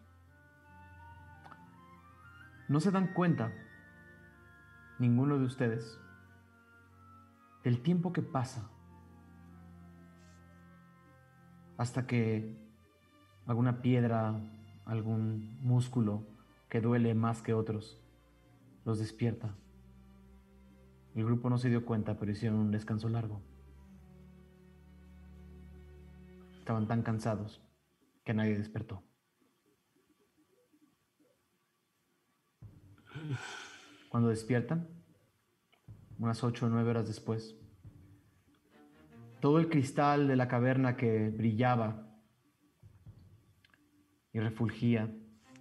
No 2.67 2.79
se 2.79 2.91
dan 2.91 3.13
cuenta, 3.13 3.51
ninguno 4.99 5.37
de 5.37 5.45
ustedes, 5.45 5.99
del 7.63 7.81
tiempo 7.81 8.11
que 8.13 8.21
pasa 8.21 8.69
hasta 11.77 12.07
que 12.07 12.55
alguna 13.45 13.81
piedra, 13.81 14.39
algún 14.85 15.59
músculo 15.61 16.34
que 16.75 16.81
duele 16.81 17.15
más 17.15 17.41
que 17.41 17.53
otros, 17.53 18.03
los 18.83 18.99
despierta. 18.99 19.55
El 21.15 21.23
grupo 21.23 21.49
no 21.49 21.57
se 21.57 21.69
dio 21.69 21.85
cuenta, 21.85 22.19
pero 22.19 22.33
hicieron 22.33 22.59
un 22.59 22.69
descanso 22.69 23.07
largo. 23.07 23.41
Estaban 26.59 26.85
tan 26.85 27.01
cansados 27.01 27.61
que 28.25 28.33
nadie 28.33 28.57
despertó. 28.57 29.01
Cuando 34.09 34.27
despiertan, 34.27 34.89
unas 36.19 36.43
ocho 36.43 36.65
o 36.65 36.69
nueve 36.69 36.89
horas 36.89 37.07
después, 37.07 37.55
todo 39.39 39.59
el 39.59 39.69
cristal 39.69 40.27
de 40.27 40.35
la 40.35 40.49
caverna 40.49 40.97
que 40.97 41.29
brillaba 41.29 42.19
y 44.33 44.41
refulgía. 44.41 45.09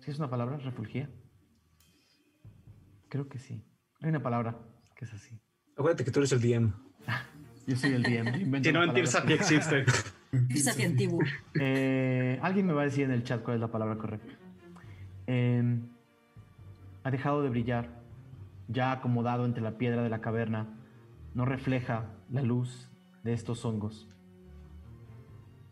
¿Sí 0.05 0.11
es 0.11 0.19
una 0.19 0.29
palabra? 0.29 0.59
¿Refulgía? 0.59 1.09
Creo 3.09 3.27
que 3.27 3.39
sí. 3.39 3.65
Hay 4.03 4.11
una 4.11 4.23
palabra 4.23 4.59
que 4.95 5.07
es 5.07 5.15
así. 5.15 5.41
Acuérdate 5.79 6.05
que 6.05 6.11
tú 6.11 6.21
eres 6.21 6.33
el 6.33 6.43
DM. 6.43 6.75
Yo 7.67 7.75
soy 7.75 7.93
el 7.93 8.03
DM. 8.03 8.63
Si 8.63 8.71
no, 8.71 8.85
en. 8.85 8.93
Tirsapi 8.93 9.33
existe. 9.33 9.87
Tirsapi 10.49 10.83
antiguo. 10.83 11.21
Eh, 11.59 12.39
alguien 12.43 12.67
me 12.67 12.75
va 12.75 12.83
a 12.83 12.85
decir 12.85 13.05
en 13.05 13.13
el 13.13 13.25
chat 13.25 13.43
cuál 13.43 13.55
es 13.55 13.61
la 13.63 13.69
palabra 13.69 13.97
correcta. 13.97 14.35
em, 15.27 15.89
ha 17.03 17.11
dejado 17.11 17.43
de 17.43 17.49
brillar, 17.49 17.89
ya 18.69 18.93
acomodado 18.93 19.47
entre 19.47 19.63
la 19.63 19.79
piedra 19.79 20.03
de 20.03 20.11
la 20.11 20.21
caverna, 20.21 20.67
no 21.33 21.47
refleja 21.47 22.11
la 22.29 22.43
luz 22.43 22.91
de 23.23 23.33
estos 23.33 23.65
hongos. 23.65 24.07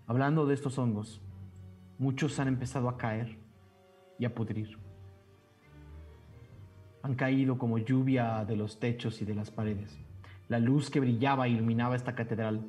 Hablando 0.06 0.46
de 0.46 0.54
estos 0.54 0.78
hongos, 0.78 1.20
muchos 1.98 2.38
han 2.38 2.48
empezado 2.48 2.88
a 2.88 2.96
caer 2.96 3.41
y 4.18 4.24
a 4.24 4.34
pudrir. 4.34 4.78
Han 7.02 7.14
caído 7.14 7.58
como 7.58 7.78
lluvia 7.78 8.44
de 8.44 8.56
los 8.56 8.78
techos 8.78 9.20
y 9.22 9.24
de 9.24 9.34
las 9.34 9.50
paredes. 9.50 9.98
La 10.48 10.58
luz 10.58 10.90
que 10.90 11.00
brillaba 11.00 11.46
e 11.46 11.50
iluminaba 11.50 11.96
esta 11.96 12.14
catedral 12.14 12.64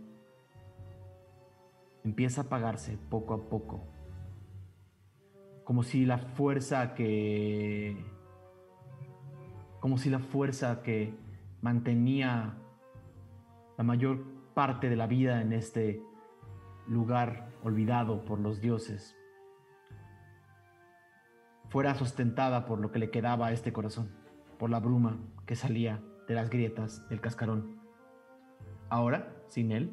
empieza 2.03 2.41
a 2.41 2.43
apagarse 2.45 2.97
poco 3.09 3.33
a 3.33 3.49
poco. 3.49 3.83
Como 5.63 5.83
si 5.83 6.05
la 6.05 6.17
fuerza 6.17 6.95
que. 6.95 7.95
Como 9.79 9.97
si 9.97 10.09
la 10.09 10.19
fuerza 10.19 10.81
que 10.81 11.13
mantenía 11.61 12.57
la 13.77 13.83
mayor 13.83 14.23
parte 14.53 14.89
de 14.89 14.95
la 14.95 15.07
vida 15.07 15.41
en 15.41 15.53
este 15.53 16.01
lugar 16.87 17.49
olvidado 17.63 18.25
por 18.25 18.39
los 18.39 18.61
dioses 18.61 19.15
fuera 21.73 21.95
sustentada 21.95 22.67
por 22.67 22.79
lo 22.79 22.91
que 22.91 22.99
le 22.99 23.09
quedaba 23.09 23.47
a 23.47 23.51
este 23.51 23.73
corazón, 23.73 24.07
por 24.59 24.69
la 24.69 24.79
bruma 24.79 25.17
que 25.47 25.55
salía 25.55 25.99
de 26.27 26.35
las 26.35 26.51
grietas 26.51 27.09
del 27.09 27.19
cascarón. 27.19 27.79
Ahora, 28.89 29.33
sin 29.47 29.71
él, 29.71 29.91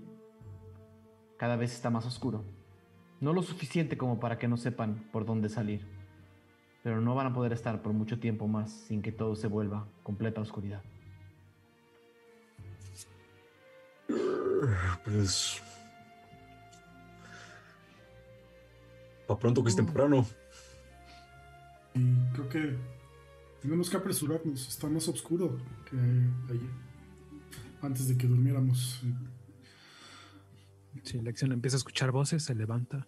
cada 1.39 1.57
vez 1.57 1.73
está 1.73 1.89
más 1.89 2.05
oscuro. 2.05 2.45
No 3.19 3.33
lo 3.33 3.41
suficiente 3.41 3.97
como 3.97 4.21
para 4.21 4.37
que 4.37 4.47
no 4.47 4.59
sepan 4.59 5.09
por 5.11 5.25
dónde 5.25 5.49
salir, 5.49 5.87
pero 6.83 7.01
no 7.01 7.15
van 7.15 7.29
a 7.29 7.33
poder 7.33 7.55
estar 7.55 7.81
por 7.81 7.95
mucho 7.95 8.21
tiempo 8.21 8.47
más 8.47 8.71
sin 8.71 9.01
que 9.01 9.11
todo 9.11 9.35
se 9.35 9.47
vuelva 9.47 9.87
completa 10.03 10.43
oscuridad. 10.43 10.83
Pues. 15.03 15.63
Pa' 19.27 19.39
pronto 19.39 19.63
que 19.63 19.71
es 19.71 19.77
temprano. 19.77 20.27
Y 21.95 22.15
creo 22.33 22.49
que 22.49 22.77
tenemos 23.61 23.91
que 23.91 23.97
apresurarnos. 23.97 24.69
Está 24.69 24.89
más 24.89 25.09
oscuro 25.09 25.59
que 25.89 25.97
ayer. 25.97 26.71
Antes 27.83 28.09
de 28.09 28.17
que 28.17 28.27
durmiéramos. 28.27 29.01
Sí, 31.03 31.21
la 31.21 31.31
acción 31.31 31.53
empieza 31.53 31.77
a 31.77 31.79
escuchar 31.79 32.11
voces, 32.11 32.43
se 32.43 32.55
levanta 32.55 33.07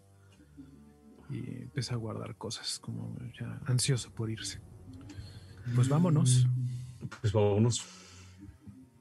y 1.29 1.63
empieza 1.63 1.95
a 1.95 1.97
guardar 1.97 2.37
cosas, 2.37 2.79
como 2.79 3.17
ya 3.39 3.61
ansioso 3.67 4.11
por 4.13 4.31
irse. 4.31 4.61
Pues 5.75 5.89
vámonos. 5.89 6.47
Pues 7.21 7.33
vámonos. 7.33 7.85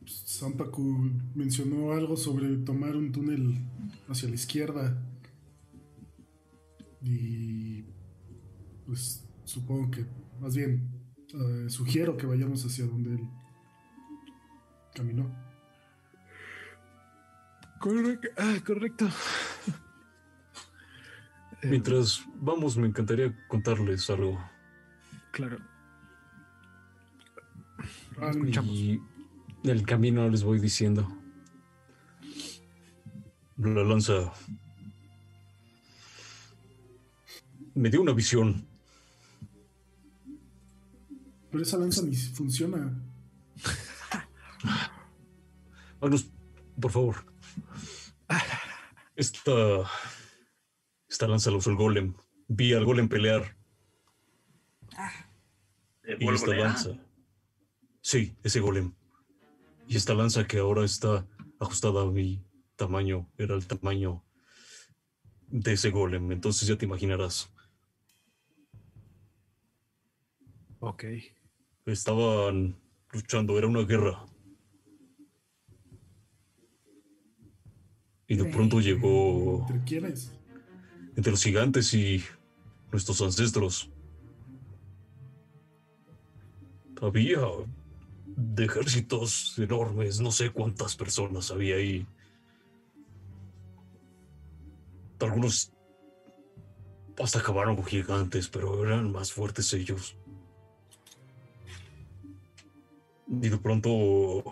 Sampaku 0.05 1.09
mencionó 1.35 1.91
algo 1.91 2.17
sobre 2.17 2.57
tomar 2.57 2.95
un 2.95 3.11
túnel 3.11 3.59
hacia 4.09 4.29
la 4.29 4.35
izquierda. 4.35 5.01
Y 7.01 7.83
pues 8.85 9.25
supongo 9.51 9.91
que, 9.91 10.05
más 10.39 10.55
bien, 10.55 10.89
eh, 11.33 11.69
sugiero 11.69 12.15
que 12.15 12.25
vayamos 12.25 12.65
hacia 12.65 12.85
donde 12.85 13.15
él 13.15 13.29
caminó. 14.93 15.29
Correcto. 17.79 18.27
Ah, 18.37 18.55
correcto. 18.65 19.09
Mientras 21.63 22.25
vamos, 22.35 22.77
me 22.77 22.87
encantaría 22.87 23.35
contarles 23.47 24.09
algo. 24.09 24.39
claro. 25.31 25.57
Ah, 28.19 28.29
Escuchamos. 28.29 28.73
Y 28.73 29.01
el 29.63 29.83
camino 29.83 30.29
les 30.29 30.43
voy 30.43 30.59
diciendo. 30.59 31.07
La 33.57 33.83
lanza 33.83 34.31
me 37.73 37.89
dio 37.89 38.01
una 38.01 38.13
visión. 38.13 38.67
Pero 41.51 41.63
esa 41.63 41.77
lanza 41.77 42.01
ni 42.01 42.15
funciona. 42.15 42.97
Magnus, 45.99 46.31
por 46.79 46.91
favor. 46.91 47.25
Esta. 49.15 49.51
Esta 51.09 51.27
lanza 51.27 51.51
la 51.51 51.57
usó 51.57 51.69
el 51.69 51.75
golem. 51.75 52.13
Vi 52.47 52.73
al 52.73 52.85
golem 52.85 53.09
pelear. 53.09 53.57
Y 56.19 56.29
esta 56.29 56.55
lanza. 56.55 56.97
Sí, 58.01 58.35
ese 58.43 58.61
golem. 58.61 58.93
Y 59.87 59.97
esta 59.97 60.13
lanza 60.13 60.47
que 60.47 60.59
ahora 60.59 60.85
está 60.85 61.27
ajustada 61.59 62.03
a 62.03 62.05
mi 62.05 62.43
tamaño, 62.77 63.29
era 63.37 63.55
el 63.55 63.67
tamaño 63.67 64.23
de 65.47 65.73
ese 65.73 65.91
golem. 65.91 66.31
Entonces 66.31 66.67
ya 66.67 66.77
te 66.77 66.85
imaginarás. 66.85 67.53
Ok. 70.79 71.03
Estaban 71.85 72.75
luchando, 73.11 73.57
era 73.57 73.67
una 73.67 73.81
guerra. 73.81 74.25
Y 78.27 78.35
de 78.35 78.45
pronto 78.45 78.79
llegó 78.79 79.65
¿Entre 79.67 79.83
quiénes? 79.83 80.31
entre 81.15 81.31
los 81.31 81.43
gigantes 81.43 81.93
y 81.93 82.23
nuestros 82.91 83.21
ancestros. 83.21 83.89
Había 87.01 87.41
de 88.25 88.65
ejércitos 88.65 89.57
enormes, 89.57 90.21
no 90.21 90.31
sé 90.31 90.51
cuántas 90.51 90.95
personas 90.95 91.51
había 91.51 91.75
ahí. 91.75 92.05
Algunos 95.19 95.73
hasta 97.21 97.39
acabaron 97.39 97.75
con 97.75 97.85
gigantes, 97.85 98.47
pero 98.47 98.85
eran 98.85 99.11
más 99.11 99.31
fuertes 99.33 99.73
ellos. 99.73 100.15
Y 103.31 103.47
de 103.47 103.57
pronto 103.57 104.43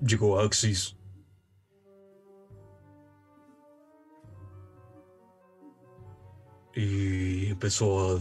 llegó 0.00 0.40
Axis. 0.40 0.96
Y 6.74 7.50
empezó 7.50 8.16
a 8.16 8.20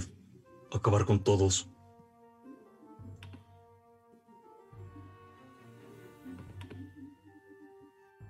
acabar 0.76 1.06
con 1.06 1.24
todos. 1.24 1.70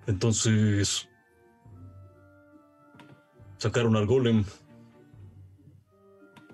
Entonces 0.06 1.08
sacaron 3.58 3.96
al 3.96 4.06
golem. 4.06 4.44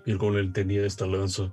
Y 0.06 0.10
el 0.10 0.16
golem 0.16 0.54
tenía 0.54 0.86
esta 0.86 1.06
lanza. 1.06 1.52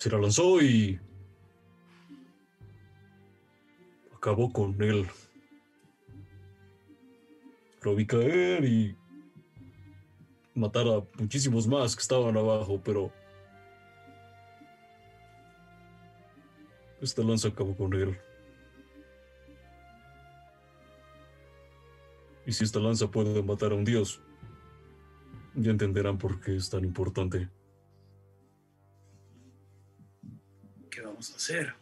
Se 0.00 0.08
la 0.08 0.16
lanzó 0.16 0.62
y 0.62 0.98
acabó 4.16 4.50
con 4.50 4.82
él. 4.82 5.06
Lo 7.82 7.94
vi 7.94 8.06
caer 8.06 8.64
y 8.64 8.96
matar 10.54 10.86
a 10.88 11.02
muchísimos 11.18 11.66
más 11.66 11.94
que 11.94 12.00
estaban 12.00 12.34
abajo, 12.34 12.80
pero 12.82 13.12
esta 17.02 17.22
lanza 17.22 17.48
acabó 17.48 17.76
con 17.76 17.92
él. 17.92 18.18
Y 22.46 22.52
si 22.52 22.64
esta 22.64 22.80
lanza 22.80 23.10
puede 23.10 23.42
matar 23.42 23.72
a 23.72 23.74
un 23.74 23.84
dios, 23.84 24.22
ya 25.54 25.70
entenderán 25.70 26.16
por 26.16 26.40
qué 26.40 26.56
es 26.56 26.70
tan 26.70 26.86
importante. 26.86 27.50
Hacer? 31.28 31.74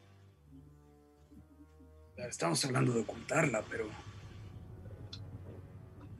Estamos 2.17 2.65
hablando 2.65 2.93
de 2.93 3.01
ocultarla, 3.03 3.65
pero. 3.71 3.89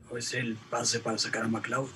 ¿O 0.09 0.17
es 0.17 0.33
el 0.33 0.55
pase 0.55 0.99
para 0.99 1.17
sacar 1.17 1.43
a 1.43 1.47
MacLeod? 1.47 1.89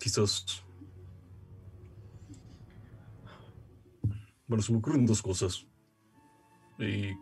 Quizás. 0.00 0.62
Bueno, 4.48 4.62
se 4.62 4.72
me 4.72 4.78
ocurren 4.78 5.06
dos 5.06 5.22
cosas. 5.22 5.64
Y 6.78 7.12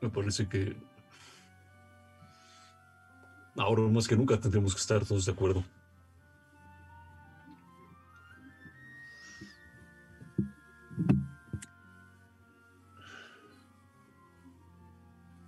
me 0.00 0.10
parece 0.10 0.48
que. 0.48 0.76
Ahora 3.56 3.82
más 3.82 4.08
que 4.08 4.16
nunca 4.16 4.40
tendremos 4.40 4.74
que 4.74 4.80
estar 4.80 5.04
todos 5.04 5.26
de 5.26 5.32
acuerdo. 5.32 5.62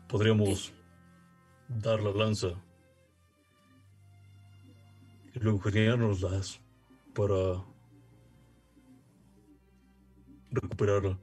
Podríamos 0.09 0.73
dar 1.69 2.01
la 2.01 2.13
lanza 2.13 2.49
y 5.35 5.39
luego 5.41 5.59
las 6.21 6.61
para 7.15 7.65
recuperarla. 10.53 11.19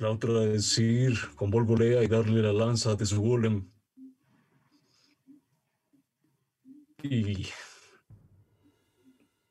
La 0.00 0.10
otra 0.10 0.44
es 0.44 0.78
ir 0.78 1.12
con 1.36 1.50
Volvolea 1.50 2.02
y 2.02 2.06
darle 2.06 2.40
la 2.40 2.54
lanza 2.54 2.94
de 2.94 3.04
su 3.04 3.20
golem. 3.20 3.70
Y 7.02 7.46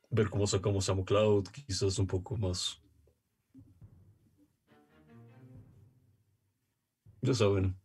ver 0.10 0.28
cómo 0.32 0.48
sacamos 0.48 0.90
a 0.90 0.96
McCloud, 0.96 1.50
quizás 1.50 2.00
un 2.00 2.08
poco 2.08 2.36
más. 2.36 2.82
Ya 7.22 7.36
saben. 7.36 7.78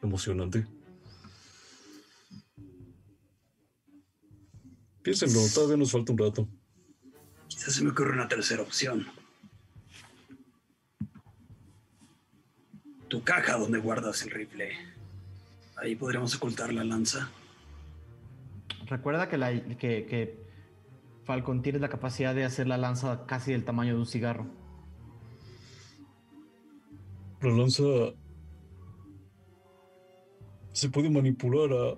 Emocionante. 0.00 0.66
Piénsenlo, 5.02 5.40
todavía 5.52 5.76
nos 5.76 5.92
falta 5.92 6.12
un 6.12 6.18
rato. 6.18 6.48
Quizás 7.64 7.76
se 7.76 7.84
me 7.84 7.92
ocurre 7.92 8.12
una 8.12 8.28
tercera 8.28 8.60
opción. 8.60 9.06
Tu 13.08 13.24
caja 13.24 13.56
donde 13.56 13.78
guardas 13.78 14.20
el 14.20 14.32
rifle. 14.32 14.72
Ahí 15.76 15.96
podríamos 15.96 16.36
ocultar 16.36 16.74
la 16.74 16.84
lanza. 16.84 17.30
Recuerda 18.84 19.30
que, 19.30 19.38
la, 19.38 19.50
que, 19.78 20.04
que 20.04 20.44
Falcon 21.24 21.62
tiene 21.62 21.78
la 21.78 21.88
capacidad 21.88 22.34
de 22.34 22.44
hacer 22.44 22.66
la 22.66 22.76
lanza 22.76 23.24
casi 23.24 23.52
del 23.52 23.64
tamaño 23.64 23.94
de 23.94 24.00
un 24.00 24.06
cigarro. 24.06 24.46
La 27.40 27.48
lanza 27.48 27.82
se 30.72 30.90
puede 30.90 31.08
manipular 31.08 31.72
a, 31.72 31.92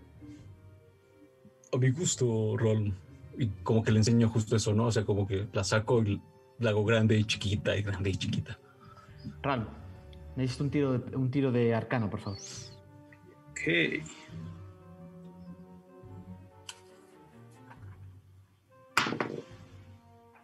a 1.75 1.79
mi 1.81 1.91
gusto, 1.91 2.57
Ron. 2.57 3.06
Y 3.39 3.49
como 3.63 3.83
que 3.83 3.93
le 3.93 3.99
enseño 3.99 4.29
justo 4.29 4.57
eso, 4.57 4.73
¿no? 4.73 4.87
O 4.87 4.93
sea, 4.93 5.05
como 5.05 5.27
que 5.27 5.47
la 5.53 5.65
saco 5.65 6.03
y 6.03 6.21
la 6.59 6.71
hago 6.71 6.85
grande 6.85 7.19
y 7.19 7.25
chiquita 7.25 7.77
y 7.77 7.83
grande 7.83 8.11
y 8.11 8.17
chiquita. 8.17 8.59
Ral, 9.43 9.69
necesito 10.37 10.65
un 10.65 10.71
tiro 10.71 10.99
de, 10.99 11.17
un 11.17 11.31
tiro 11.31 11.53
de 11.53 11.75
arcano, 11.75 12.09
por 12.09 12.21
favor. 12.21 12.39
Ok. 13.51 13.61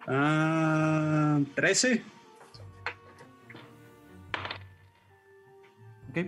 Ah, 0.06 1.40
13. 1.55 2.05
Ok. 6.10 6.19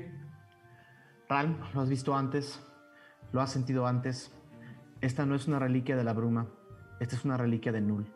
Ral, 1.29 1.71
lo 1.75 1.81
has 1.81 1.89
visto 1.89 2.15
antes, 2.15 2.61
lo 3.33 3.41
has 3.41 3.53
sentido 3.53 3.87
antes. 3.87 4.33
Esta 5.01 5.27
no 5.27 5.35
es 5.35 5.47
una 5.47 5.59
reliquia 5.59 5.97
de 5.97 6.05
la 6.05 6.13
bruma, 6.13 6.49
esta 7.01 7.17
es 7.17 7.25
una 7.25 7.37
reliquia 7.37 7.73
de 7.73 7.81
Null. 7.81 8.07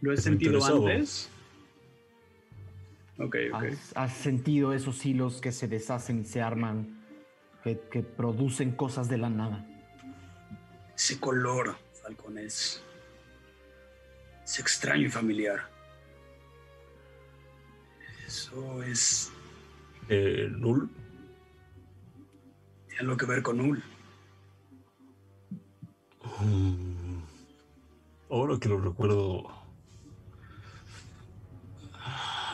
¿Lo 0.00 0.12
he 0.12 0.16
sentido 0.16 0.64
antes? 0.64 1.28
Ok, 3.18 3.36
ok. 3.52 3.62
Has, 3.64 3.96
has 3.96 4.12
sentido 4.12 4.72
esos 4.72 5.04
hilos 5.04 5.40
que 5.40 5.50
se 5.50 5.66
deshacen 5.66 6.20
y 6.20 6.24
se 6.24 6.40
arman, 6.40 7.02
que, 7.64 7.80
que 7.90 8.02
producen 8.02 8.72
cosas 8.72 9.08
de 9.08 9.18
la 9.18 9.28
nada. 9.28 9.66
Ese 10.94 11.18
color, 11.18 11.76
Falcon, 12.00 12.38
es. 12.38 12.82
Es 14.44 14.58
extraño 14.60 15.06
y 15.06 15.10
familiar. 15.10 15.68
Eso 18.26 18.82
es. 18.82 19.32
Eh, 20.08 20.48
Null, 20.50 20.88
Tiene 22.88 23.00
algo 23.00 23.16
que 23.16 23.26
ver 23.26 23.42
con 23.42 23.60
Ul. 23.60 23.82
mm, 26.40 27.18
ahora 28.30 28.58
que 28.58 28.68
lo 28.68 28.78
recuerdo, 28.80 29.44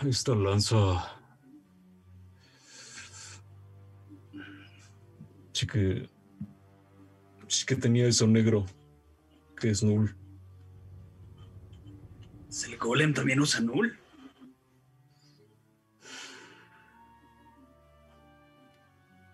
esta 0.04 0.34
lanza 0.34 1.16
sí 5.52 5.66
que 5.66 6.10
sí 7.46 7.64
que 7.64 7.76
tenía 7.76 8.06
eso 8.06 8.26
negro 8.26 8.66
que 9.56 9.70
es 9.70 9.82
Null. 9.82 10.14
¿El 12.66 12.76
golem 12.78 13.14
también 13.14 13.40
usa 13.40 13.60
Null? 13.60 13.96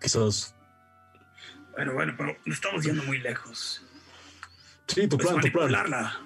Quizás. 0.01 0.55
Bueno, 1.73 1.93
bueno, 1.93 2.13
pero 2.17 2.35
estamos 2.45 2.83
yendo 2.83 3.03
muy 3.03 3.19
lejos. 3.19 3.85
Sí, 4.87 5.07
tu 5.07 5.17
Puedes 5.17 5.31
plan, 5.31 5.41
tu 5.45 5.51
plan. 5.51 5.71
manipularla. 5.71 6.21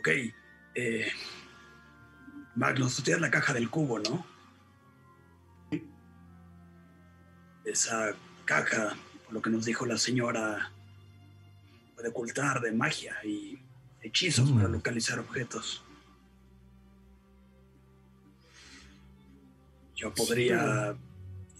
Ok. 0.00 0.08
Eh, 0.74 1.12
Magnus, 2.56 2.96
tú 2.96 3.02
tienes 3.02 3.20
la 3.20 3.30
caja 3.30 3.52
del 3.52 3.70
cubo, 3.70 3.98
¿no? 4.00 4.26
Esa 7.64 8.14
caja, 8.44 8.96
por 9.24 9.34
lo 9.34 9.42
que 9.42 9.50
nos 9.50 9.64
dijo 9.66 9.84
la 9.86 9.98
señora, 9.98 10.72
puede 11.94 12.08
ocultar 12.08 12.60
de 12.60 12.72
magia 12.72 13.16
y 13.24 13.58
hechizos 14.00 14.50
Mm. 14.50 14.56
para 14.56 14.68
localizar 14.68 15.18
objetos. 15.18 15.84
Yo 19.94 20.14
podría 20.14 20.96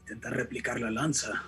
intentar 0.09 0.33
replicar 0.35 0.81
la 0.81 0.91
lanza. 0.91 1.43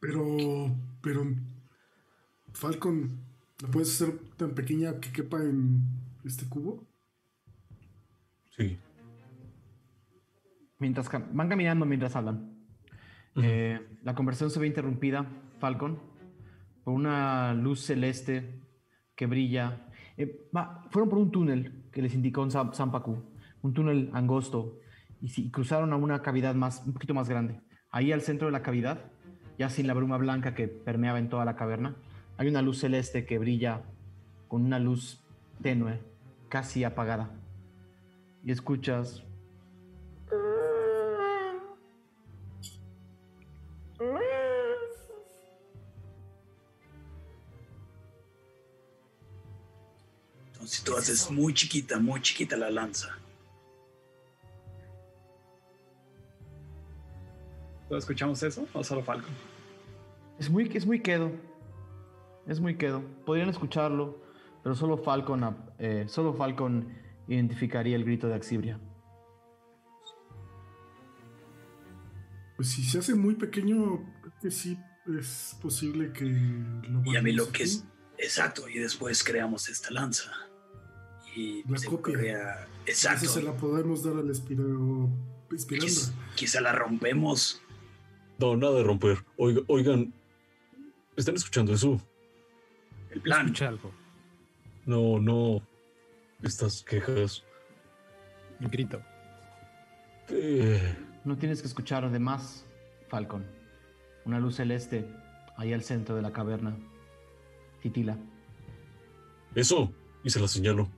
Pero, 0.00 0.76
pero, 1.02 1.24
Falcon, 2.52 3.18
¿la 3.62 3.68
puedes 3.68 3.94
hacer 4.00 4.18
tan 4.36 4.54
pequeña 4.54 5.00
que 5.00 5.10
quepa 5.10 5.38
en 5.42 5.82
este 6.24 6.46
cubo? 6.48 6.86
Sí. 8.50 8.78
Mientras 10.78 11.08
van 11.32 11.48
caminando 11.48 11.86
mientras 11.86 12.14
hablan. 12.14 12.54
Eh, 13.36 13.80
la 14.02 14.14
conversación 14.14 14.50
se 14.50 14.60
ve 14.60 14.66
interrumpida, 14.66 15.26
Falcon, 15.58 15.98
por 16.84 16.94
una 16.94 17.54
luz 17.54 17.80
celeste 17.80 18.60
que 19.14 19.26
brilla. 19.26 19.88
Eh, 20.18 20.48
va, 20.54 20.86
fueron 20.90 21.08
por 21.08 21.18
un 21.18 21.30
túnel 21.30 21.88
que 21.90 22.02
les 22.02 22.14
indicó 22.14 22.48
Sam- 22.50 22.72
Sampaku, 22.74 23.22
un 23.66 23.74
túnel 23.74 24.10
angosto, 24.12 24.78
y, 25.20 25.50
cruzaron 25.50 25.92
a 25.92 25.96
una 25.96 26.22
cavidad 26.22 26.54
más, 26.54 26.82
un 26.86 26.92
poquito 26.92 27.14
más 27.14 27.28
grande. 27.28 27.60
Ahí 27.90 28.12
al 28.12 28.22
centro 28.22 28.46
de 28.46 28.52
la 28.52 28.62
cavidad, 28.62 29.10
ya 29.58 29.68
sin 29.70 29.86
la 29.86 29.94
bruma 29.94 30.16
blanca 30.18 30.54
que 30.54 30.68
permeaba 30.68 31.18
en 31.18 31.28
toda 31.28 31.44
la 31.44 31.56
caverna, 31.56 31.96
hay 32.38 32.48
una 32.48 32.62
luz 32.62 32.80
celeste 32.80 33.26
que 33.26 33.38
brilla 33.38 33.82
con 34.48 34.64
una 34.64 34.78
luz 34.78 35.24
tenue, 35.62 36.00
casi 36.48 36.84
apagada. 36.84 37.30
Y 38.44 38.52
escuchas 38.52 39.24
Entonces 50.52 50.82
tú 50.82 50.96
haces 50.96 51.30
muy 51.30 51.54
chiquita, 51.54 51.98
muy 52.00 52.20
chiquita 52.20 52.56
la 52.56 52.70
lanza. 52.70 53.16
¿Todos 57.88 58.02
escuchamos 58.04 58.42
eso 58.42 58.66
o 58.72 58.82
solo 58.82 59.02
Falcon? 59.02 59.30
Es 60.38 60.50
muy, 60.50 60.70
es 60.74 60.86
muy 60.86 61.00
quedo. 61.00 61.30
Es 62.46 62.60
muy 62.60 62.76
quedo. 62.76 63.02
Podrían 63.24 63.48
escucharlo, 63.48 64.20
pero 64.62 64.74
solo 64.74 64.96
Falcon, 64.98 65.44
ap- 65.44 65.70
eh, 65.78 66.04
solo 66.08 66.34
Falcon 66.34 66.88
identificaría 67.28 67.96
el 67.96 68.04
grito 68.04 68.28
de 68.28 68.34
Axibria. 68.34 68.78
Pues 72.56 72.70
si 72.70 72.82
se 72.84 72.98
hace 72.98 73.14
muy 73.14 73.34
pequeño, 73.34 74.00
que 74.40 74.50
sí 74.50 74.78
es 75.18 75.56
posible 75.60 76.12
que 76.12 76.24
lo 76.24 77.02
Y 77.04 77.16
a 77.16 77.22
mí 77.22 77.32
lo 77.32 77.50
que 77.52 77.64
es. 77.64 77.84
Exacto, 78.18 78.68
y 78.68 78.78
después 78.78 79.22
creamos 79.22 79.68
esta 79.68 79.90
lanza. 79.90 80.30
Y 81.34 81.62
La 81.70 81.76
se 81.78 81.86
copia. 81.88 82.66
Esa 82.86 83.12
Exacto. 83.12 83.28
se 83.28 83.42
la 83.42 83.52
podemos 83.56 84.02
dar 84.02 84.16
al 84.16 84.30
Espiro... 84.30 85.10
Espirandra. 85.54 85.88
Quiz- 85.90 86.12
quizá 86.34 86.60
la 86.60 86.72
rompemos. 86.72 87.60
No, 88.38 88.56
nada 88.56 88.74
de 88.76 88.82
romper. 88.84 89.18
Oiga- 89.38 89.62
oigan, 89.68 90.12
¿están 91.16 91.34
escuchando 91.36 91.72
eso? 91.72 92.00
El 93.10 93.20
plan. 93.22 93.46
Escucha 93.46 93.68
algo. 93.68 93.90
No, 94.84 95.18
no. 95.18 95.62
Estas 96.42 96.82
quejas. 96.82 97.42
Un 98.60 98.68
grito. 98.70 99.00
Eh, 100.28 100.94
No 101.24 101.36
tienes 101.36 101.60
que 101.60 101.68
escuchar 101.68 102.04
además. 102.04 102.64
Falcon. 103.08 103.44
Una 104.24 104.38
luz 104.40 104.56
celeste 104.56 105.06
ahí 105.56 105.72
al 105.72 105.82
centro 105.82 106.14
de 106.16 106.22
la 106.22 106.32
caverna. 106.32 106.76
Titila. 107.82 108.16
Eso, 109.54 109.92
y 110.24 110.30
se 110.30 110.40
la 110.40 110.48
señalo. 110.48 110.88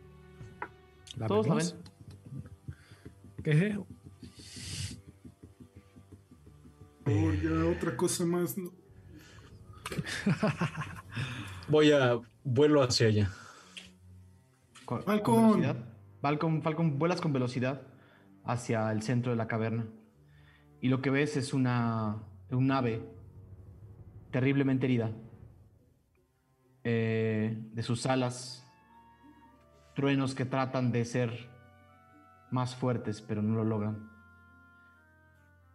¿La 1.16 1.26
Todos 1.26 1.46
la 1.46 1.54
ven. 1.54 1.66
¿Qué? 3.44 3.78
Oh, 7.08 7.32
ya 7.32 7.66
otra 7.66 7.96
cosa 7.96 8.24
más. 8.24 8.56
¿no? 8.58 8.70
Voy 11.68 11.92
a 11.92 12.20
vuelo 12.44 12.82
hacia 12.82 13.06
allá. 13.08 13.30
Con, 14.84 15.02
Falcon. 15.02 15.62
con. 15.62 15.76
Falcon, 16.20 16.62
Falcon, 16.62 16.98
vuelas 16.98 17.20
con 17.20 17.32
velocidad 17.32 17.82
hacia 18.44 18.90
el 18.90 19.02
centro 19.02 19.32
de 19.32 19.36
la 19.36 19.46
caverna. 19.46 19.86
Y 20.80 20.88
lo 20.88 21.00
que 21.00 21.10
ves 21.10 21.36
es 21.36 21.52
una, 21.52 22.22
un 22.50 22.70
ave 22.70 23.02
terriblemente 24.30 24.86
herida. 24.86 25.12
Eh, 26.84 27.56
de 27.72 27.82
sus 27.82 28.06
alas, 28.06 28.66
truenos 29.94 30.34
que 30.34 30.44
tratan 30.44 30.92
de 30.92 31.04
ser 31.04 31.50
más 32.50 32.74
fuertes, 32.74 33.20
pero 33.20 33.42
no 33.42 33.56
lo 33.56 33.64
logran. 33.64 34.17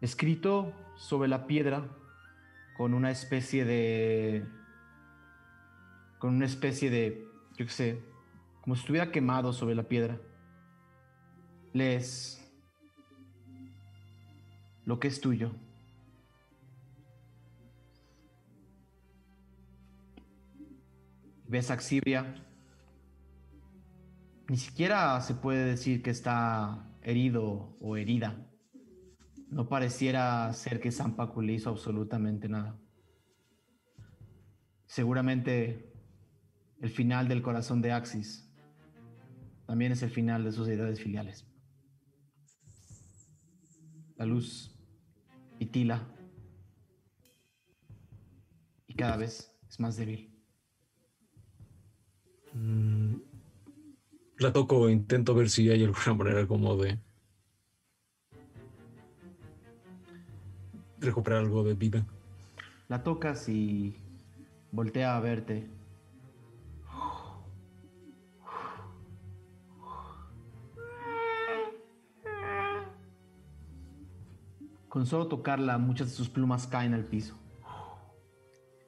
Escrito 0.03 0.73
sobre 0.97 1.29
la 1.29 1.47
piedra 1.47 1.87
con 2.75 2.93
una 2.93 3.09
especie 3.09 3.63
de. 3.63 4.45
con 6.19 6.35
una 6.35 6.45
especie 6.45 6.89
de. 6.89 7.25
yo 7.55 7.65
qué 7.65 7.71
sé, 7.71 8.03
como 8.59 8.75
si 8.75 8.81
estuviera 8.81 9.13
quemado 9.13 9.53
sobre 9.53 9.75
la 9.75 9.83
piedra. 9.83 10.19
Lees 11.71 12.45
lo 14.83 14.99
que 14.99 15.07
es 15.07 15.21
tuyo. 15.21 15.53
Ves 21.47 21.71
a 21.71 21.75
Axibria. 21.75 22.45
Ni 24.49 24.57
siquiera 24.57 25.21
se 25.21 25.33
puede 25.33 25.63
decir 25.63 26.03
que 26.03 26.09
está 26.09 26.93
herido 27.03 27.77
o 27.79 27.95
herida. 27.95 28.49
No 29.53 29.69
pareciera 29.69 30.51
ser 30.51 30.79
que 30.79 30.91
Zampacu 30.91 31.39
le 31.43 31.53
hizo 31.53 31.69
absolutamente 31.69 32.49
nada. 32.49 32.75
Seguramente 34.87 35.93
el 36.81 36.89
final 36.89 37.27
del 37.27 37.43
corazón 37.43 37.79
de 37.79 37.91
Axis 37.91 38.51
también 39.67 39.91
es 39.91 40.01
el 40.01 40.09
final 40.09 40.43
de 40.43 40.51
sus 40.51 40.65
deidades 40.65 40.99
filiales. 40.99 41.45
La 44.15 44.25
luz 44.25 44.75
titila 45.59 46.01
y 48.87 48.95
cada 48.95 49.17
vez 49.17 49.55
es 49.69 49.79
más 49.79 49.97
débil. 49.97 50.35
Mm, 52.53 53.17
La 54.39 54.51
toco 54.51 54.89
intento 54.89 55.35
ver 55.35 55.51
si 55.51 55.69
hay 55.69 55.83
alguna 55.83 56.15
manera 56.15 56.47
como 56.47 56.75
de 56.75 56.99
recuperar 61.03 61.39
algo 61.39 61.63
de 61.63 61.73
vida. 61.73 62.05
La 62.87 63.03
tocas 63.03 63.47
y 63.49 63.95
voltea 64.71 65.15
a 65.15 65.19
verte. 65.19 65.69
Con 74.89 75.07
solo 75.07 75.27
tocarla, 75.27 75.77
muchas 75.79 76.09
de 76.09 76.13
sus 76.13 76.29
plumas 76.29 76.67
caen 76.67 76.93
al 76.93 77.05
piso. 77.05 77.35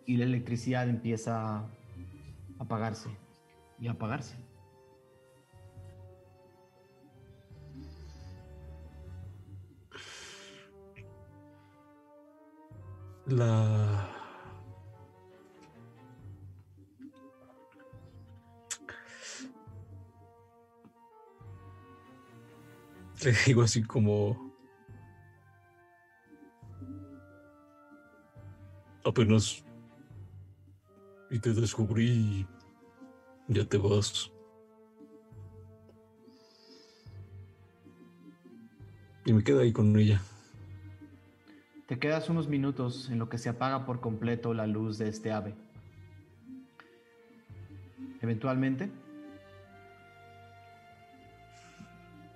Y 0.05 0.17
la 0.17 0.25
electricidad 0.25 0.87
empieza 0.87 1.57
a 1.57 1.69
apagarse 2.59 3.09
y 3.79 3.87
a 3.87 3.93
apagarse. 3.93 4.35
La. 13.27 14.07
Le 23.23 23.33
digo 23.47 23.63
así 23.63 23.83
como. 23.83 24.53
Apenas. 29.03 29.63
Y 31.31 31.39
te 31.39 31.53
descubrí. 31.53 32.47
Ya 33.47 33.65
te 33.65 33.77
vas. 33.77 34.31
Y 39.25 39.33
me 39.33 39.43
quedo 39.43 39.61
ahí 39.61 39.73
con 39.73 39.97
ella. 39.97 40.21
Te 41.87 41.99
quedas 41.99 42.31
unos 42.31 42.47
minutos 42.47 43.11
en 43.11 43.19
lo 43.19 43.29
que 43.29 43.37
se 43.37 43.47
apaga 43.47 43.85
por 43.85 44.01
completo 44.01 44.55
la 44.55 44.65
luz 44.65 44.97
de 44.97 45.07
este 45.07 45.31
ave. 45.31 45.53
Eventualmente, 48.21 48.89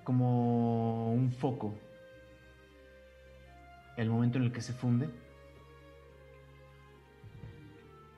como 0.04 1.12
un 1.12 1.32
foco, 1.32 1.74
el 3.96 4.08
momento 4.08 4.38
en 4.38 4.44
el 4.44 4.52
que 4.52 4.60
se 4.60 4.72
funde, 4.72 5.10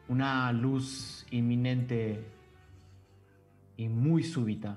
una 0.08 0.52
luz 0.52 1.26
inminente 1.30 2.26
y 3.78 3.88
muy 3.88 4.22
súbita 4.22 4.76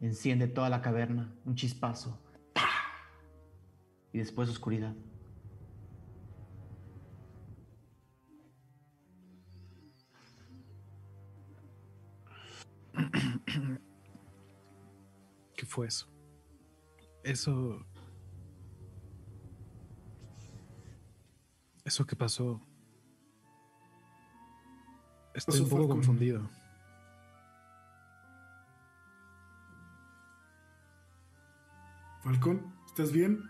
enciende 0.00 0.48
toda 0.48 0.68
la 0.68 0.82
caverna, 0.82 1.32
un 1.44 1.54
chispazo, 1.54 2.18
y 4.12 4.18
después 4.18 4.48
oscuridad. 4.48 4.94
¿Qué 15.56 15.66
fue 15.66 15.86
eso? 15.86 16.08
Eso. 17.22 17.84
Eso 21.84 22.06
que 22.06 22.16
pasó. 22.16 22.60
Estoy 25.34 25.60
un 25.60 25.68
poco 25.68 25.82
Falcon. 25.82 25.96
confundido. 25.96 26.50
Falcón, 32.22 32.72
¿estás 32.86 33.10
bien? 33.10 33.42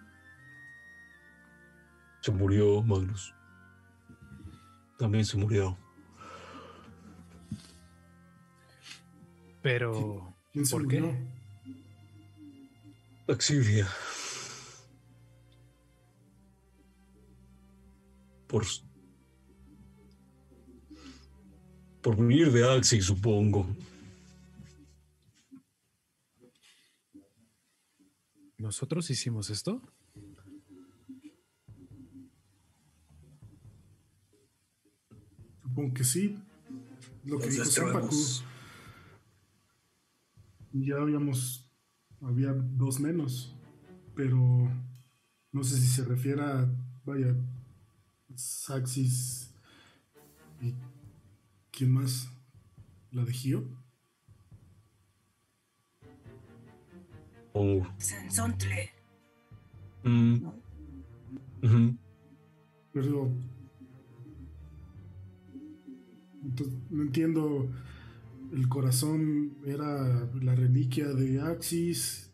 Se 2.23 2.33
murió 2.33 2.83
Magnus. 2.83 3.35
También 4.99 5.25
se 5.25 5.37
murió. 5.37 5.77
Pero. 9.63 10.35
¿Quién 10.53 10.67
se 10.67 10.77
¿Por 10.77 10.89
qué? 10.89 11.01
murió? 11.01 11.19
Axivia. 13.29 13.89
Por. 18.49 18.67
Por 22.03 22.17
venir 22.17 22.51
de 22.51 22.69
Axis, 22.69 23.05
supongo. 23.05 23.67
¿Nosotros 28.59 29.09
hicimos 29.11 29.51
esto? 29.51 29.81
Supongo 35.63 35.95
que 35.95 36.05
sí. 36.05 36.37
Lo 37.25 37.39
que 37.39 37.49
dijo 37.49 37.65
Ya 40.73 40.97
habíamos. 40.97 41.71
Había 42.21 42.53
dos 42.53 43.01
menos. 43.01 43.57
Pero. 44.15 44.71
No 45.53 45.63
sé 45.65 45.77
si 45.77 45.87
se 45.87 46.05
refiere 46.05 46.43
a. 46.43 46.69
Vaya. 47.05 47.35
Saxis. 48.35 49.55
¿Y 50.61 50.75
quién 51.71 51.93
más? 51.93 52.31
¿La 53.11 53.25
de 53.25 53.33
Gio? 53.33 53.69
Oh, 57.53 57.87
Sensontle. 57.99 58.91
mm. 60.05 60.47
Pero. 62.93 63.31
Entonces, 66.43 66.75
no 66.91 67.03
entiendo. 67.03 67.69
El 68.53 68.69
corazón 68.69 69.57
era 69.65 70.29
la 70.43 70.55
reliquia 70.55 71.09
de 71.09 71.41
Axis. 71.41 72.31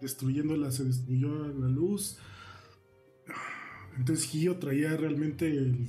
Destruyéndola 0.00 0.70
se 0.70 0.84
destruyó 0.84 1.48
la 1.48 1.66
luz. 1.66 2.18
Entonces 3.96 4.26
Gio 4.26 4.58
traía 4.58 4.96
realmente 4.96 5.48
el... 5.48 5.88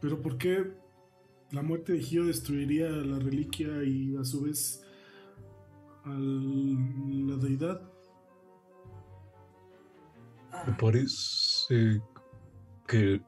Pero 0.00 0.20
¿por 0.20 0.36
qué 0.36 0.72
la 1.52 1.62
muerte 1.62 1.92
de 1.92 2.00
Gio 2.00 2.26
destruiría 2.26 2.88
la 2.88 3.20
reliquia 3.20 3.84
y 3.84 4.16
a 4.16 4.24
su 4.24 4.42
vez 4.42 4.84
a 6.04 6.10
la 6.10 7.36
deidad? 7.36 7.80
Me 10.66 10.72
parece 10.74 12.02
que 12.88 13.22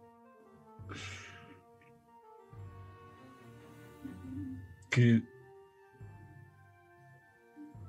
que 4.96 5.22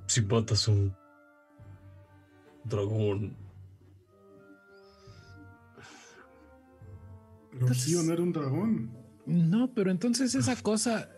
si 0.07 0.21
matas 0.23 0.67
un 0.67 0.93
dragón 2.65 3.33
Pero 7.51 8.03
no 8.03 8.13
era 8.13 8.21
un 8.21 8.33
dragón. 8.33 8.91
No, 9.25 9.71
pero 9.73 9.89
entonces 9.89 10.35
esa 10.35 10.55
cosa. 10.61 11.09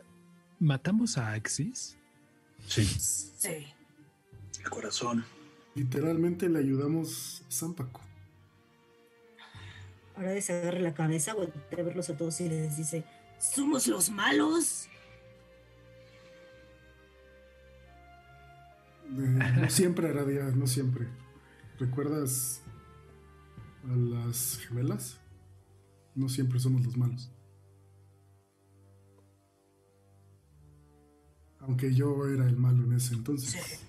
¿Matamos 0.60 1.18
a 1.18 1.34
Axis? 1.34 1.98
sí 2.68 2.86
Sí. 2.86 3.66
El 4.64 4.70
corazón. 4.70 5.26
Literalmente 5.74 6.50
le 6.50 6.60
ayudamos 6.60 7.44
a 7.48 7.52
Zampaco. 7.52 8.02
Ahora 10.16 10.40
se 10.40 10.54
agarra 10.54 10.80
la 10.80 10.94
cabeza, 10.94 11.34
voltea 11.34 11.80
a 11.80 11.84
verlos 11.84 12.10
a 12.10 12.16
todos 12.16 12.40
y 12.42 12.48
les 12.48 12.78
dice: 12.78 13.04
¿Somos 13.40 13.88
los 13.88 14.12
malos? 14.12 14.79
No 19.10 19.70
siempre, 19.70 20.10
Aradia, 20.10 20.46
no 20.52 20.68
siempre. 20.68 21.08
¿Recuerdas 21.80 22.62
a 23.84 23.96
las 23.96 24.58
gemelas? 24.60 25.20
No 26.16 26.30
siempre 26.30 26.60
somos 26.60 26.86
los 26.86 26.98
malos. 26.98 27.32
Aunque 31.60 31.94
yo 31.94 32.28
era 32.28 32.46
el 32.46 32.58
malo 32.58 32.84
en 32.84 32.94
ese 32.94 33.16
entonces. 33.16 33.86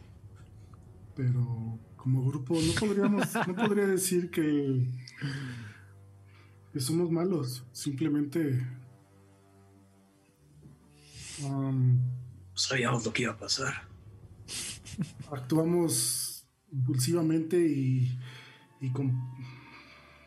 Pero 1.16 1.78
como 1.96 2.24
grupo 2.24 2.54
no 2.54 2.72
podríamos, 2.78 3.28
no 3.46 3.54
podría 3.54 3.86
decir 3.86 4.30
que, 4.30 4.86
que 6.72 6.80
somos 6.80 7.10
malos. 7.10 7.64
Simplemente 7.72 8.66
um, 11.44 11.98
Sabíamos 12.54 13.06
lo 13.06 13.12
que 13.12 13.22
iba 13.22 13.32
a 13.32 13.38
pasar. 13.38 13.89
Actuamos 15.30 16.46
impulsivamente 16.72 17.58
y, 17.58 18.18
y 18.80 18.90
con, 18.92 19.18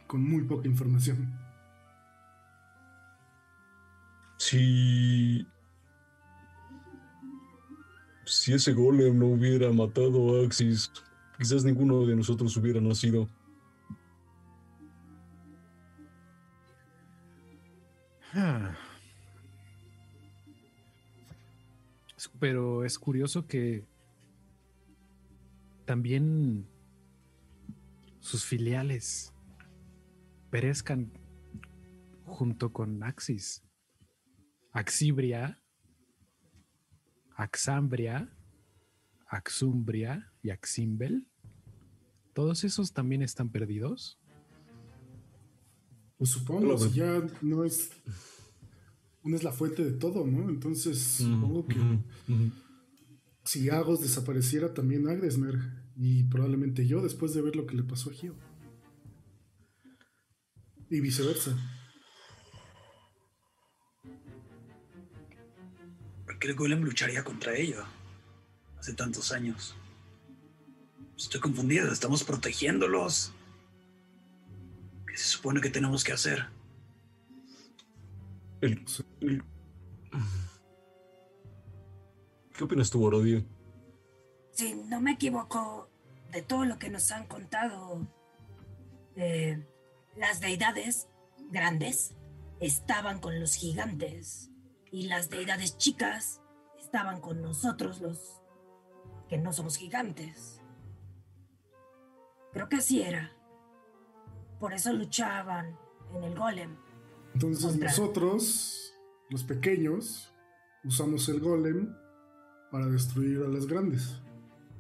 con 0.07 0.23
muy 0.23 0.43
poca 0.43 0.67
información. 0.67 1.43
si 4.43 5.47
si 8.25 8.53
ese 8.53 8.73
golem 8.73 9.17
no 9.17 9.27
hubiera 9.27 9.71
matado 9.71 10.41
a 10.41 10.45
Axis 10.45 10.91
quizás 11.38 11.63
ninguno 11.63 12.05
de 12.05 12.15
nosotros 12.15 12.55
hubiera 12.57 12.81
nacido 12.81 13.30
Ah. 18.35 18.75
Pero 22.39 22.84
es 22.84 22.97
curioso 22.97 23.45
que 23.45 23.85
también 25.85 26.68
sus 28.19 28.45
filiales 28.45 29.34
perezcan 30.49 31.11
junto 32.26 32.72
con 32.72 33.03
Axis. 33.03 33.64
Axibria, 34.72 35.61
Axambria, 37.35 38.35
Axumbria 39.27 40.31
y 40.41 40.49
Aximbel. 40.49 41.27
Todos 42.34 42.64
esos 42.64 42.93
también 42.93 43.22
están 43.22 43.49
perdidos. 43.49 44.19
Pues 46.18 46.31
supongo, 46.31 46.77
si 46.77 46.91
ya 46.91 47.22
no 47.41 47.64
es. 47.64 47.91
Una 49.23 49.35
es 49.35 49.43
la 49.43 49.51
fuente 49.51 49.84
de 49.84 49.91
todo, 49.91 50.26
¿no? 50.26 50.49
Entonces 50.49 50.97
supongo 50.97 51.68
que. 51.68 51.77
Si 53.44 53.70
Agos 53.70 54.02
desapareciera, 54.02 54.74
también 54.74 55.07
Agdesmer. 55.07 55.60
Y 55.95 56.24
probablemente 56.24 56.88
yo, 56.88 57.02
después 57.02 57.34
de 57.34 57.41
ver 57.41 57.56
lo 57.56 57.68
que 57.68 57.76
le 57.76 57.84
pasó 57.84 58.10
a 58.10 58.14
Gio. 58.14 58.36
Y 60.90 60.99
viceversa. 61.02 61.56
¿Por 66.26 66.40
qué 66.40 66.48
el 66.48 66.56
golem 66.56 66.82
lucharía 66.84 67.24
contra 67.24 67.56
ella? 67.56 67.86
Hace 68.80 68.94
tantos 68.94 69.32
años. 69.32 69.76
Estoy 71.18 71.40
confundido, 71.41 71.91
estamos 71.91 72.24
protegiéndolos. 72.24 73.34
¿Qué 75.07 75.18
se 75.18 75.26
supone 75.26 75.61
que 75.61 75.70
tenemos 75.70 76.03
que 76.03 76.11
hacer? 76.11 76.48
El- 78.61 78.84
el- 79.22 79.44
¿Qué 82.53 82.63
opinas 82.63 82.89
tú, 82.89 83.03
Orodio? 83.03 83.43
Si 84.51 84.75
no 84.75 85.01
me 85.01 85.13
equivoco 85.13 85.89
de 86.31 86.41
todo 86.43 86.65
lo 86.65 86.77
que 86.77 86.89
nos 86.89 87.11
han 87.11 87.25
contado, 87.25 88.07
eh, 89.15 89.65
las 90.15 90.39
deidades 90.39 91.07
grandes 91.49 92.15
estaban 92.59 93.19
con 93.19 93.39
los 93.39 93.55
gigantes 93.55 94.51
y 94.91 95.07
las 95.07 95.30
deidades 95.30 95.77
chicas 95.77 96.41
estaban 96.80 97.19
con 97.21 97.41
nosotros 97.41 98.01
los 98.01 98.39
que 99.27 99.39
no 99.39 99.51
somos 99.51 99.77
gigantes. 99.77 100.61
Creo 102.51 102.69
que 102.69 102.75
así 102.75 103.01
era. 103.01 103.35
Por 104.59 104.73
eso 104.73 104.93
luchaban 104.93 105.75
en 106.13 106.23
el 106.23 106.38
golem. 106.38 106.77
Entonces 107.34 107.65
Contra. 107.65 107.89
nosotros, 107.89 108.93
los 109.30 109.43
pequeños, 109.43 110.31
usamos 110.84 111.27
el 111.30 111.39
golem 111.39 111.95
para 112.74 112.88
destruir 112.88 113.38
a 113.44 113.48
las 113.48 113.68
grandes. 113.68 114.20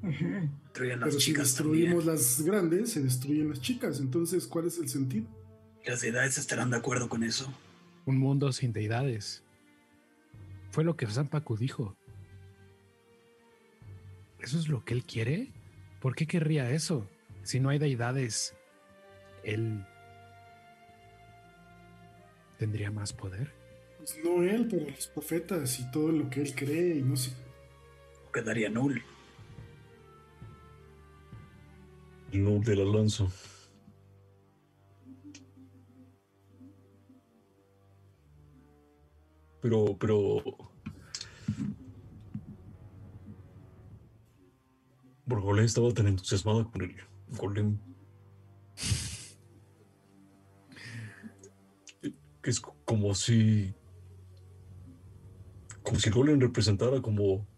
Destruyen 0.01 0.99
las 0.99 1.09
Pero 1.09 1.11
si 1.11 1.25
chicas 1.27 1.43
destruimos 1.49 2.05
también. 2.05 2.07
las 2.07 2.41
grandes, 2.41 2.91
se 2.91 3.03
destruyen 3.03 3.49
las 3.49 3.61
chicas. 3.61 3.99
Entonces, 3.99 4.47
¿cuál 4.47 4.65
es 4.65 4.79
el 4.79 4.89
sentido? 4.89 5.27
Las 5.85 6.01
deidades 6.01 6.39
estarán 6.39 6.71
de 6.71 6.77
acuerdo 6.77 7.07
con 7.07 7.23
eso. 7.23 7.53
Un 8.07 8.17
mundo 8.17 8.51
sin 8.51 8.73
deidades. 8.73 9.43
Fue 10.71 10.83
lo 10.83 10.97
que 10.97 11.05
Zampacu 11.05 11.55
dijo. 11.55 11.95
¿Eso 14.39 14.57
es 14.57 14.69
lo 14.69 14.83
que 14.83 14.95
él 14.95 15.03
quiere? 15.03 15.51
¿Por 16.01 16.15
qué 16.15 16.25
querría 16.25 16.71
eso? 16.71 17.07
Si 17.43 17.59
no 17.59 17.69
hay 17.69 17.77
deidades, 17.77 18.55
él 19.43 19.85
tendría 22.57 22.89
más 22.89 23.13
poder. 23.13 23.53
Pues 23.99 24.17
no 24.23 24.41
él, 24.41 24.67
pero 24.67 24.89
los 24.89 25.05
profetas 25.05 25.79
y 25.79 25.91
todo 25.91 26.11
lo 26.11 26.27
que 26.31 26.41
él 26.41 26.55
cree 26.55 26.95
y 26.95 27.03
no 27.03 27.15
sé. 27.15 27.42
Quedaría 28.33 28.69
null. 28.69 28.99
El 32.31 32.43
no 32.43 32.59
de 32.59 32.75
la 32.75 32.83
lanza. 32.83 33.25
Pero, 39.61 39.97
pero. 39.97 40.43
Borgolé 45.25 45.63
estaba 45.63 45.93
tan 45.93 46.07
entusiasmada 46.07 46.65
con 46.65 46.81
el 46.81 46.95
golem. 47.37 47.77
Que 52.41 52.49
es 52.49 52.59
como 52.59 53.13
si. 53.13 53.73
Como 55.83 55.99
si 55.99 56.09
el 56.09 56.15
golem 56.15 56.41
representara 56.41 56.99
como. 57.01 57.52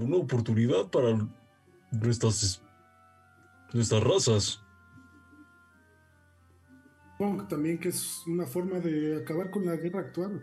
Una 0.00 0.16
oportunidad 0.16 0.88
para 0.90 1.18
nuestras. 1.90 2.62
nuestras 3.72 4.02
razas. 4.02 4.60
Supongo 7.12 7.46
también 7.46 7.78
que 7.78 7.90
es 7.90 8.22
una 8.26 8.46
forma 8.46 8.78
de 8.78 9.20
acabar 9.20 9.50
con 9.50 9.66
la 9.66 9.76
guerra 9.76 10.00
actual. 10.00 10.42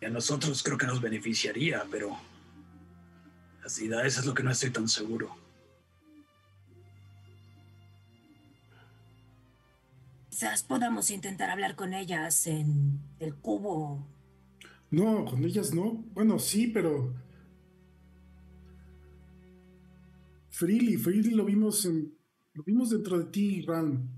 Y 0.00 0.06
a 0.06 0.08
nosotros 0.08 0.62
creo 0.62 0.78
que 0.78 0.86
nos 0.86 1.02
beneficiaría, 1.02 1.84
pero 1.90 2.16
las 3.62 3.76
deidades 3.76 4.16
es 4.16 4.24
lo 4.24 4.32
que 4.32 4.42
no 4.42 4.50
estoy 4.50 4.70
tan 4.70 4.88
seguro. 4.88 5.36
Quizás 10.30 10.62
podamos 10.62 11.10
intentar 11.10 11.50
hablar 11.50 11.76
con 11.76 11.92
ellas 11.92 12.46
en 12.46 12.98
el 13.18 13.34
cubo. 13.34 14.02
No, 14.90 15.24
con 15.24 15.44
ellas 15.44 15.72
no. 15.72 16.04
Bueno, 16.14 16.38
sí, 16.38 16.66
pero. 16.68 17.14
Freely, 20.50 20.96
Freely 20.96 21.30
lo 21.30 21.44
vimos 21.44 21.86
en, 21.86 22.14
lo 22.54 22.62
vimos 22.64 22.90
dentro 22.90 23.18
de 23.18 23.24
ti, 23.24 23.62
Ram. 23.62 24.08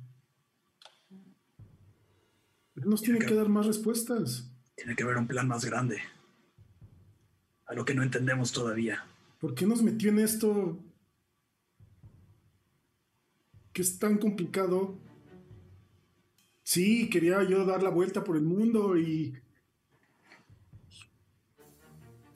Él 2.74 2.84
nos 2.88 3.02
tiene 3.02 3.18
que 3.18 3.34
dar 3.34 3.48
más 3.48 3.66
respuestas. 3.66 4.50
Tiene 4.74 4.96
que 4.96 5.02
haber 5.02 5.18
un 5.18 5.28
plan 5.28 5.46
más 5.46 5.64
grande. 5.64 5.98
A 7.66 7.74
lo 7.74 7.84
que 7.84 7.94
no 7.94 8.02
entendemos 8.02 8.50
todavía. 8.50 9.06
¿Por 9.38 9.54
qué 9.54 9.66
nos 9.66 9.82
metió 9.82 10.10
en 10.10 10.18
esto 10.18 10.78
que 13.72 13.82
es 13.82 13.98
tan 13.98 14.18
complicado? 14.18 14.98
Sí, 16.62 17.10
quería 17.10 17.42
yo 17.42 17.64
dar 17.66 17.82
la 17.82 17.90
vuelta 17.90 18.24
por 18.24 18.36
el 18.36 18.42
mundo 18.42 18.96
y 18.96 19.34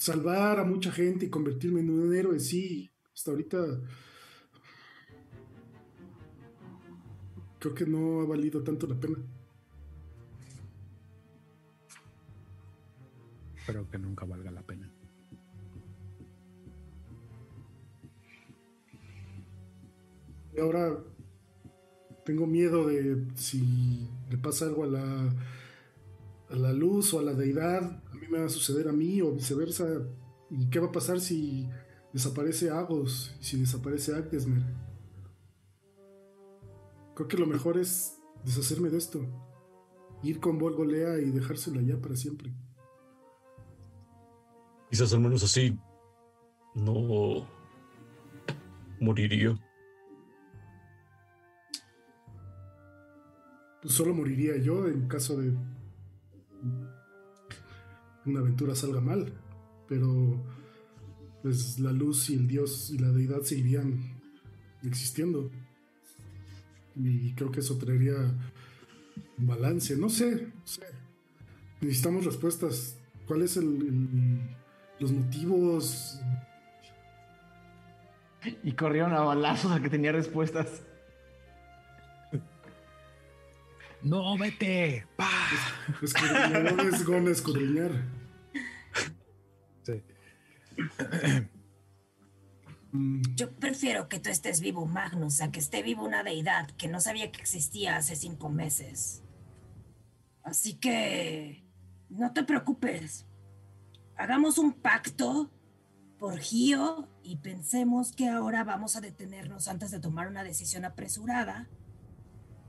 salvar 0.07 0.61
a 0.61 0.65
mucha 0.65 0.93
gente 0.93 1.27
y 1.27 1.31
convertirme 1.31 1.81
en 1.81 1.91
un 1.91 2.15
héroe, 2.15 2.39
sí. 2.39 2.93
Hasta 3.12 3.33
ahorita 3.33 3.59
creo 7.59 7.74
que 7.74 7.87
no 7.87 8.20
ha 8.20 8.27
valido 8.27 8.62
tanto 8.62 8.87
la 8.87 8.95
pena. 8.95 9.19
Espero 13.57 13.91
que 13.91 13.99
nunca 13.99 14.24
valga 14.24 14.53
la 14.53 14.62
pena. 14.62 14.93
Y 20.55 20.61
ahora 20.61 20.97
tengo 22.24 22.47
miedo 22.47 22.87
de 22.87 23.27
si 23.35 24.09
le 24.31 24.39
pasa 24.39 24.66
algo 24.66 24.85
a 24.85 24.87
la, 24.87 25.35
a 26.51 26.56
la 26.56 26.73
luz 26.73 27.12
o 27.14 27.18
a 27.18 27.23
la 27.23 27.35
deidad, 27.35 27.82
a 27.82 28.14
mí 28.14 28.27
me 28.28 28.39
va 28.39 28.47
a 28.47 28.51
suceder 28.51 28.89
a 28.89 28.93
mí 28.93 29.20
o 29.20 29.32
viceversa. 29.32 29.86
¿Y 30.51 30.68
qué 30.70 30.78
va 30.78 30.86
a 30.86 30.93
pasar 30.93 31.20
si 31.20 31.68
desaparece 32.12 32.70
Agos 32.70 33.36
si 33.40 33.59
desaparece 33.59 34.14
Agdesmer? 34.14 34.62
Creo 37.14 37.28
que 37.28 37.39
lo 37.39 37.47
mejor 37.47 37.78
es 37.78 38.18
deshacerme 38.44 38.90
de 38.90 38.98
esto. 38.98 39.27
Ir 40.23 40.40
con 40.40 40.59
Volgolea 40.59 41.18
y 41.18 41.31
dejárselo 41.31 41.81
allá 41.81 42.01
para 42.01 42.14
siempre. 42.14 42.52
Quizás 44.90 45.12
al 45.12 45.20
menos 45.20 45.43
así 45.43 45.78
no 46.74 47.47
moriría. 49.01 49.59
Pues 53.82 53.94
solo 53.94 54.14
moriría 54.14 54.56
yo 54.59 54.86
en 54.86 55.09
caso 55.09 55.36
de 55.39 55.56
una 58.24 58.40
aventura 58.40 58.74
salga 58.74 59.01
mal. 59.01 59.32
Pero 59.88 60.43
pues 61.43 61.78
la 61.78 61.93
luz 61.93 62.28
y 62.30 62.34
el 62.34 62.48
dios 62.48 62.90
y 62.90 62.98
la 62.98 63.10
deidad 63.12 63.43
seguirían 63.43 64.01
existiendo. 64.82 65.51
Y 66.97 67.32
creo 67.34 67.51
que 67.52 67.60
eso 67.60 67.76
traería 67.78 68.16
balance. 69.36 69.97
No 69.97 70.09
sé, 70.09 70.48
no 70.55 70.66
sé. 70.66 70.86
Necesitamos 71.80 72.24
respuestas. 72.24 72.97
¿Cuál 73.26 73.43
es 73.43 73.56
el, 73.56 73.64
el- 73.64 74.40
los 74.98 75.12
motivos? 75.12 76.18
Y 78.62 78.72
corrieron 78.72 79.12
a 79.12 79.20
balazos 79.20 79.72
al 79.72 79.82
que 79.82 79.90
tenía 79.90 80.12
respuestas. 80.12 80.82
¡No, 84.07 84.39
vete! 84.39 85.05
¡Pa! 85.16 85.28
Escudriñar 86.01 86.95
es 86.95 87.05
gonna 87.05 87.31
escudriñar. 87.33 87.91
Sí. 89.83 90.05
Yo 93.35 93.51
prefiero 93.57 94.09
que 94.09 94.20
tú 94.20 94.31
estés 94.31 94.61
vivo, 94.61 94.87
Magnus, 94.87 95.41
a 95.41 95.51
que 95.51 95.59
esté 95.59 95.83
vivo 95.83 96.05
una 96.05 96.23
deidad 96.23 96.70
que 96.70 96.87
no 96.87 97.01
sabía 97.01 97.33
que 97.33 97.41
existía 97.41 97.97
hace 97.97 98.15
cinco 98.15 98.49
meses. 98.49 99.24
Así 100.45 100.74
que 100.74 101.65
no 102.09 102.33
te 102.33 102.45
preocupes. 102.45 103.27
Hagamos 104.16 104.59
un 104.59 104.73
pacto 104.74 105.51
por 106.16 106.39
Gio 106.39 107.09
y 107.24 107.39
pensemos 107.39 108.12
que 108.12 108.28
ahora 108.28 108.62
vamos 108.62 108.95
a 108.95 109.01
detenernos 109.01 109.66
antes 109.66 109.91
de 109.91 109.99
tomar 109.99 110.28
una 110.28 110.45
decisión 110.45 110.85
apresurada. 110.85 111.69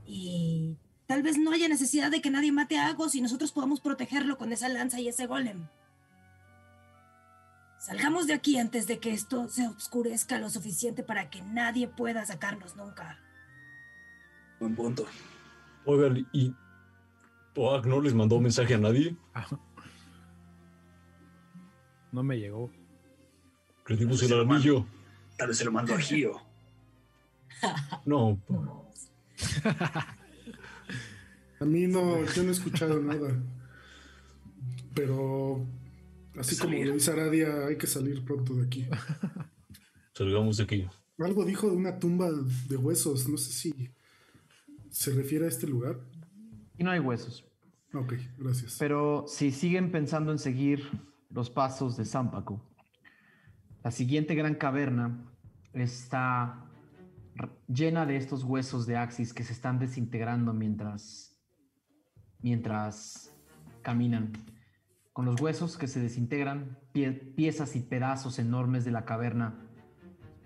Y 0.04 0.78
tal 1.08 1.22
vez 1.22 1.38
no 1.38 1.50
haya 1.50 1.68
necesidad 1.68 2.10
de 2.10 2.20
que 2.20 2.30
nadie 2.30 2.52
mate 2.52 2.78
a 2.78 2.86
Agos 2.86 3.14
y 3.14 3.22
nosotros 3.22 3.50
podamos 3.50 3.80
protegerlo 3.80 4.36
con 4.36 4.52
esa 4.52 4.68
lanza 4.68 5.00
y 5.00 5.08
ese 5.08 5.26
golem. 5.26 5.66
Salgamos 7.78 8.26
de 8.26 8.34
aquí 8.34 8.58
antes 8.58 8.86
de 8.86 8.98
que 8.98 9.12
esto 9.12 9.48
se 9.48 9.66
oscurezca 9.66 10.38
lo 10.38 10.50
suficiente 10.50 11.02
para 11.02 11.30
que 11.30 11.40
nadie 11.42 11.88
pueda 11.88 12.26
sacarnos 12.26 12.76
nunca. 12.76 13.18
Buen 14.60 14.76
punto. 14.76 15.06
Oigan, 15.86 16.28
¿y 16.32 16.54
Poag 17.54 17.86
no 17.86 18.00
les 18.02 18.12
mandó 18.14 18.38
mensaje 18.38 18.74
a 18.74 18.78
nadie? 18.78 19.16
No 22.10 22.22
me 22.22 22.38
llegó. 22.38 22.70
Le 23.86 23.96
dimos 23.96 24.22
el 24.22 24.40
anillo. 24.40 24.86
Tal 25.36 25.48
vez 25.48 25.58
se 25.58 25.64
lo 25.66 25.72
mando 25.72 25.94
a 25.94 25.98
Gio. 25.98 26.40
No, 28.06 28.40
A 31.60 31.64
mí 31.64 31.86
no, 31.86 32.24
yo 32.24 32.42
no 32.42 32.48
he 32.50 32.52
escuchado 32.52 33.00
nada. 33.00 33.42
Pero 34.94 35.66
así 36.36 36.56
como 36.56 36.72
Salir. 36.72 36.86
lo 36.88 36.94
dice 36.94 37.10
Aradia, 37.10 37.66
hay 37.66 37.76
que 37.76 37.86
salir 37.86 38.24
pronto 38.24 38.54
de 38.54 38.66
aquí. 38.66 38.86
salgamos 40.12 40.56
de 40.56 40.64
aquí. 40.64 40.86
Algo 41.18 41.44
dijo 41.44 41.68
de 41.68 41.76
una 41.76 41.98
tumba 41.98 42.30
de 42.68 42.76
huesos, 42.76 43.28
no 43.28 43.36
sé 43.36 43.52
si 43.52 43.90
se 44.90 45.12
refiere 45.12 45.46
a 45.46 45.48
este 45.48 45.66
lugar. 45.66 45.98
Y 46.76 46.84
no 46.84 46.90
hay 46.90 47.00
huesos. 47.00 47.44
Ok, 47.92 48.14
gracias. 48.38 48.76
Pero 48.78 49.24
si 49.26 49.50
siguen 49.50 49.90
pensando 49.90 50.30
en 50.30 50.38
seguir 50.38 50.88
los 51.30 51.50
pasos 51.50 51.96
de 51.96 52.04
Zampaco, 52.04 52.62
la 53.82 53.90
siguiente 53.90 54.34
gran 54.34 54.54
caverna 54.54 55.24
está 55.72 56.64
llena 57.68 58.06
de 58.06 58.16
estos 58.16 58.44
huesos 58.44 58.86
de 58.86 58.96
Axis 58.96 59.32
que 59.32 59.44
se 59.44 59.52
están 59.52 59.78
desintegrando 59.78 60.52
mientras, 60.52 61.27
mientras 62.40 63.34
caminan. 63.82 64.32
Con 65.12 65.24
los 65.24 65.40
huesos 65.40 65.76
que 65.76 65.88
se 65.88 66.00
desintegran, 66.00 66.78
pie- 66.94 67.34
piezas 67.34 67.74
y 67.76 67.80
pedazos 67.80 68.38
enormes 68.38 68.84
de 68.84 68.92
la 68.92 69.04
caverna 69.04 69.54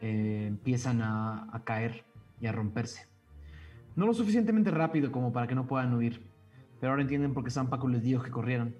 eh, 0.00 0.46
empiezan 0.48 1.02
a, 1.02 1.48
a 1.54 1.64
caer 1.64 2.04
y 2.40 2.46
a 2.46 2.52
romperse. 2.52 3.06
No 3.94 4.06
lo 4.06 4.14
suficientemente 4.14 4.70
rápido 4.70 5.12
como 5.12 5.32
para 5.32 5.46
que 5.46 5.54
no 5.54 5.66
puedan 5.66 5.92
huir, 5.92 6.26
pero 6.80 6.92
ahora 6.92 7.02
entienden 7.02 7.34
por 7.34 7.44
qué 7.44 7.50
San 7.50 7.68
Paco 7.68 7.86
les 7.88 8.02
dijo 8.02 8.22
que 8.22 8.30
corrieran. 8.30 8.74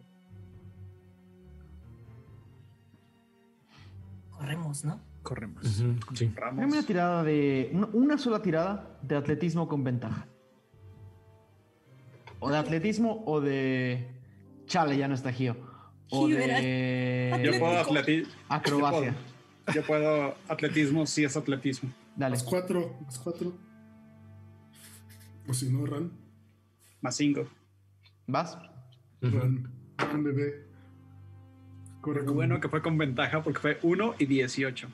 Corremos, 4.31 4.85
¿no? 4.85 5.01
Corremos. 5.23 5.81
Ujú, 5.81 5.95
sí. 6.15 6.35
Dame 6.35 6.65
una 6.67 6.83
tirada 6.83 7.23
de. 7.23 7.71
Una, 7.75 7.87
una 7.93 8.19
sola 8.19 8.43
tirada 8.43 8.99
de 9.03 9.15
atletismo 9.15 9.69
con 9.69 9.85
ventaja. 9.85 10.27
O 12.45 12.51
de 12.51 12.59
atletismo 12.59 13.23
o 13.25 13.41
de. 13.41 14.05
Chale, 14.67 14.97
ya 14.97 15.07
no 15.07 15.15
está 15.15 15.33
Gio. 15.33 15.57
O 16.11 16.27
Gio 16.27 16.39
de. 16.39 17.41
Yo 17.45 17.59
puedo 17.61 17.79
atletismo. 17.79 18.33
Acrobacia. 18.49 19.15
Yo 19.73 19.83
puedo 19.85 20.35
atletismo 20.49 21.07
si 21.07 21.23
es 21.23 21.37
atletismo. 21.37 21.91
Dale. 22.17 22.33
Más 22.33 22.43
cuatro, 22.43 22.99
más 23.05 23.17
cuatro. 23.21 23.53
O 25.47 25.55
si 25.55 25.69
no, 25.69 25.87
Ran. 25.87 26.11
Más 27.01 27.15
cinco. 27.17 27.47
¿Vas? 28.27 28.59
Ran. 29.21 29.73
Ran, 29.99 30.25
bebé. 30.25 30.67
Corre 32.01 32.23
bueno 32.23 32.59
que 32.59 32.69
fue 32.69 32.83
con 32.83 32.99
ventaja 32.99 33.45
porque 33.45 33.61
fue 33.61 33.79
1 33.83 34.17
y 34.19 34.27
18. 34.27 34.89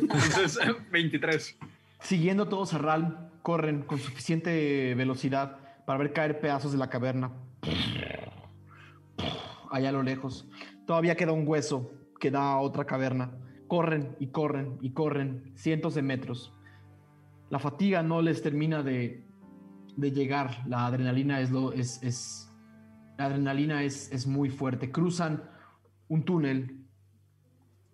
Entonces, 0.00 0.58
23. 0.90 1.56
Siguiendo 2.00 2.48
todos 2.48 2.74
a 2.74 2.78
Ral, 2.78 3.30
corren 3.42 3.82
con 3.82 4.00
suficiente 4.00 4.96
velocidad 4.96 5.59
para 5.90 5.98
ver 5.98 6.12
caer 6.12 6.38
pedazos 6.38 6.70
de 6.70 6.78
la 6.78 6.88
caverna. 6.88 7.32
Allá 9.72 9.88
a 9.88 9.92
lo 9.92 10.04
lejos. 10.04 10.48
Todavía 10.86 11.16
queda 11.16 11.32
un 11.32 11.48
hueso 11.48 11.90
que 12.20 12.30
da 12.30 12.52
a 12.52 12.60
otra 12.60 12.84
caverna. 12.84 13.32
Corren 13.66 14.14
y 14.20 14.28
corren 14.28 14.78
y 14.82 14.92
corren 14.92 15.52
cientos 15.56 15.96
de 15.96 16.02
metros. 16.02 16.54
La 17.48 17.58
fatiga 17.58 18.04
no 18.04 18.22
les 18.22 18.40
termina 18.40 18.84
de, 18.84 19.26
de 19.96 20.12
llegar. 20.12 20.62
La 20.68 20.86
adrenalina 20.86 21.40
es 21.40 21.50
la 23.18 23.24
adrenalina 23.24 23.82
es, 23.82 24.12
es 24.12 24.28
muy 24.28 24.48
fuerte. 24.48 24.92
Cruzan 24.92 25.42
un 26.06 26.24
túnel, 26.24 26.86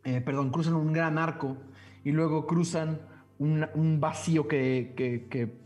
eh, 0.05 0.21
perdón, 0.21 0.51
cruzan 0.51 0.75
un 0.75 0.93
gran 0.93 1.17
arco 1.17 1.57
y 2.05 2.13
luego 2.13 2.47
cruzan 2.47 3.01
un, 3.39 4.01
vacío 4.01 4.47
que 4.49 5.59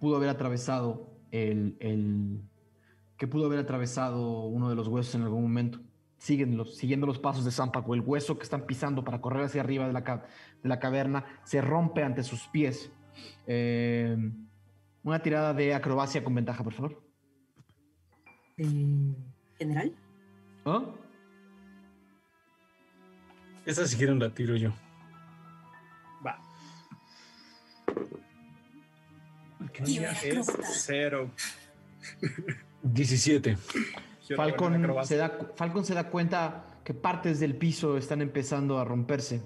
pudo 0.00 0.16
haber 0.16 0.28
atravesado 0.28 1.11
el, 1.32 1.76
el- 1.80 2.40
que 3.16 3.26
pudo 3.26 3.46
haber 3.46 3.58
atravesado 3.58 4.42
uno 4.46 4.68
de 4.68 4.74
los 4.76 4.86
huesos 4.88 5.14
en 5.16 5.22
algún 5.22 5.42
momento. 5.42 5.80
siguen 6.18 6.56
los, 6.56 6.76
siguiendo 6.76 7.06
los 7.06 7.18
pasos 7.18 7.44
de 7.44 7.50
Zampacu. 7.50 7.94
El 7.94 8.00
hueso 8.02 8.36
que 8.38 8.44
están 8.44 8.64
pisando 8.66 9.02
para 9.04 9.20
correr 9.20 9.44
hacia 9.46 9.60
arriba 9.60 9.86
de 9.88 9.92
la, 9.92 10.04
ca- 10.04 10.24
de 10.62 10.68
la 10.68 10.78
caverna 10.78 11.24
se 11.44 11.60
rompe 11.60 12.04
ante 12.04 12.22
sus 12.22 12.46
pies. 12.48 12.92
Eh, 13.46 14.16
una 15.02 15.20
tirada 15.20 15.52
de 15.52 15.74
acrobacia 15.74 16.22
con 16.22 16.34
ventaja, 16.34 16.62
por 16.62 16.72
favor. 16.74 17.02
Eh, 18.56 19.14
¿General? 19.58 19.92
¿Ah? 20.64 20.84
Esta 23.66 23.86
si 23.86 23.96
quieren 23.96 24.18
la 24.20 24.32
tiro 24.34 24.56
yo. 24.56 24.70
Va. 26.26 26.38
Es 29.74 30.52
cero. 30.86 31.30
17. 32.82 33.56
Yo 34.28 34.34
era 34.34 34.56
bueno 34.56 34.76
en 34.76 34.84
Falcon 34.84 35.06
se, 35.06 35.16
da, 35.16 35.38
Falcon 35.56 35.84
se 35.84 35.94
da 35.94 36.08
cuenta 36.08 36.64
que 36.84 36.94
partes 36.94 37.40
del 37.40 37.56
piso 37.56 37.96
están 37.96 38.22
empezando 38.22 38.78
a 38.78 38.84
romperse 38.84 39.42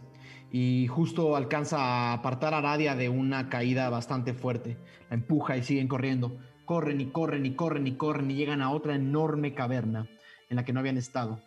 y 0.51 0.87
justo 0.87 1.37
alcanza 1.37 1.79
a 1.79 2.13
apartar 2.15 2.55
a 2.55 2.59
Aradia 2.59 2.95
de 2.95 3.09
una 3.09 3.49
caída 3.49 3.91
bastante 3.91 4.33
fuerte. 4.33 4.77
La 5.11 5.17
empuja 5.17 5.57
y 5.57 5.63
siguen 5.63 5.89
corriendo. 5.89 6.37
Corren 6.65 7.01
y 7.01 7.07
corren 7.07 7.47
y 7.47 7.55
corren 7.55 7.87
y 7.87 7.97
corren 7.97 8.31
y 8.31 8.35
llegan 8.35 8.63
a 8.63 8.71
otra 8.71 8.95
enorme 8.95 9.55
caverna 9.55 10.09
en 10.49 10.57
la 10.57 10.65
que 10.65 10.73
no 10.73 10.81
habían 10.81 10.97
estado. 10.97 11.41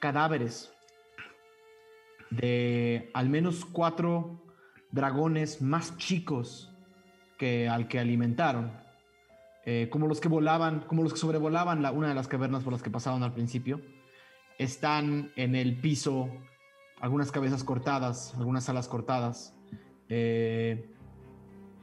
Cadáveres 0.00 0.72
de 2.30 3.10
al 3.14 3.28
menos 3.28 3.64
cuatro 3.64 4.42
dragones 4.90 5.62
más 5.62 5.96
chicos 5.96 6.72
que 7.38 7.68
al 7.68 7.88
que 7.88 7.98
alimentaron 7.98 8.72
eh, 9.64 9.88
como 9.90 10.06
los 10.06 10.20
que 10.20 10.28
volaban, 10.28 10.80
como 10.80 11.02
los 11.02 11.12
que 11.12 11.18
sobrevolaban 11.18 11.82
la- 11.82 11.92
una 11.92 12.08
de 12.08 12.14
las 12.14 12.26
cavernas 12.26 12.62
por 12.64 12.72
las 12.72 12.82
que 12.82 12.90
pasaban 12.90 13.22
al 13.22 13.34
principio, 13.34 13.82
están 14.58 15.30
en 15.36 15.54
el 15.54 15.76
piso, 15.78 16.30
algunas 17.00 17.30
cabezas 17.30 17.64
cortadas, 17.64 18.34
algunas 18.38 18.68
alas 18.70 18.88
cortadas, 18.88 19.54
eh, 20.08 20.90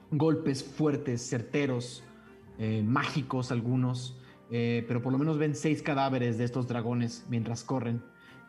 golpes 0.10 0.64
fuertes, 0.64 1.30
certeros, 1.30 2.03
eh, 2.57 2.82
mágicos 2.84 3.52
algunos, 3.52 4.19
pero 4.49 5.02
por 5.02 5.11
lo 5.11 5.18
menos 5.19 5.38
ven 5.38 5.53
seis 5.53 5.82
cadáveres 5.82 6.38
de 6.38 6.45
estos 6.45 6.68
dragones 6.68 7.26
mientras 7.30 7.64
corren. 7.64 8.02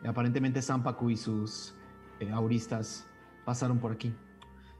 aparentemente 0.05 0.61
Zampacu 0.61 1.09
y 1.09 1.17
sus 1.17 1.73
auristas 2.31 3.05
pasaron 3.45 3.79
por 3.79 3.91
aquí. 3.91 4.13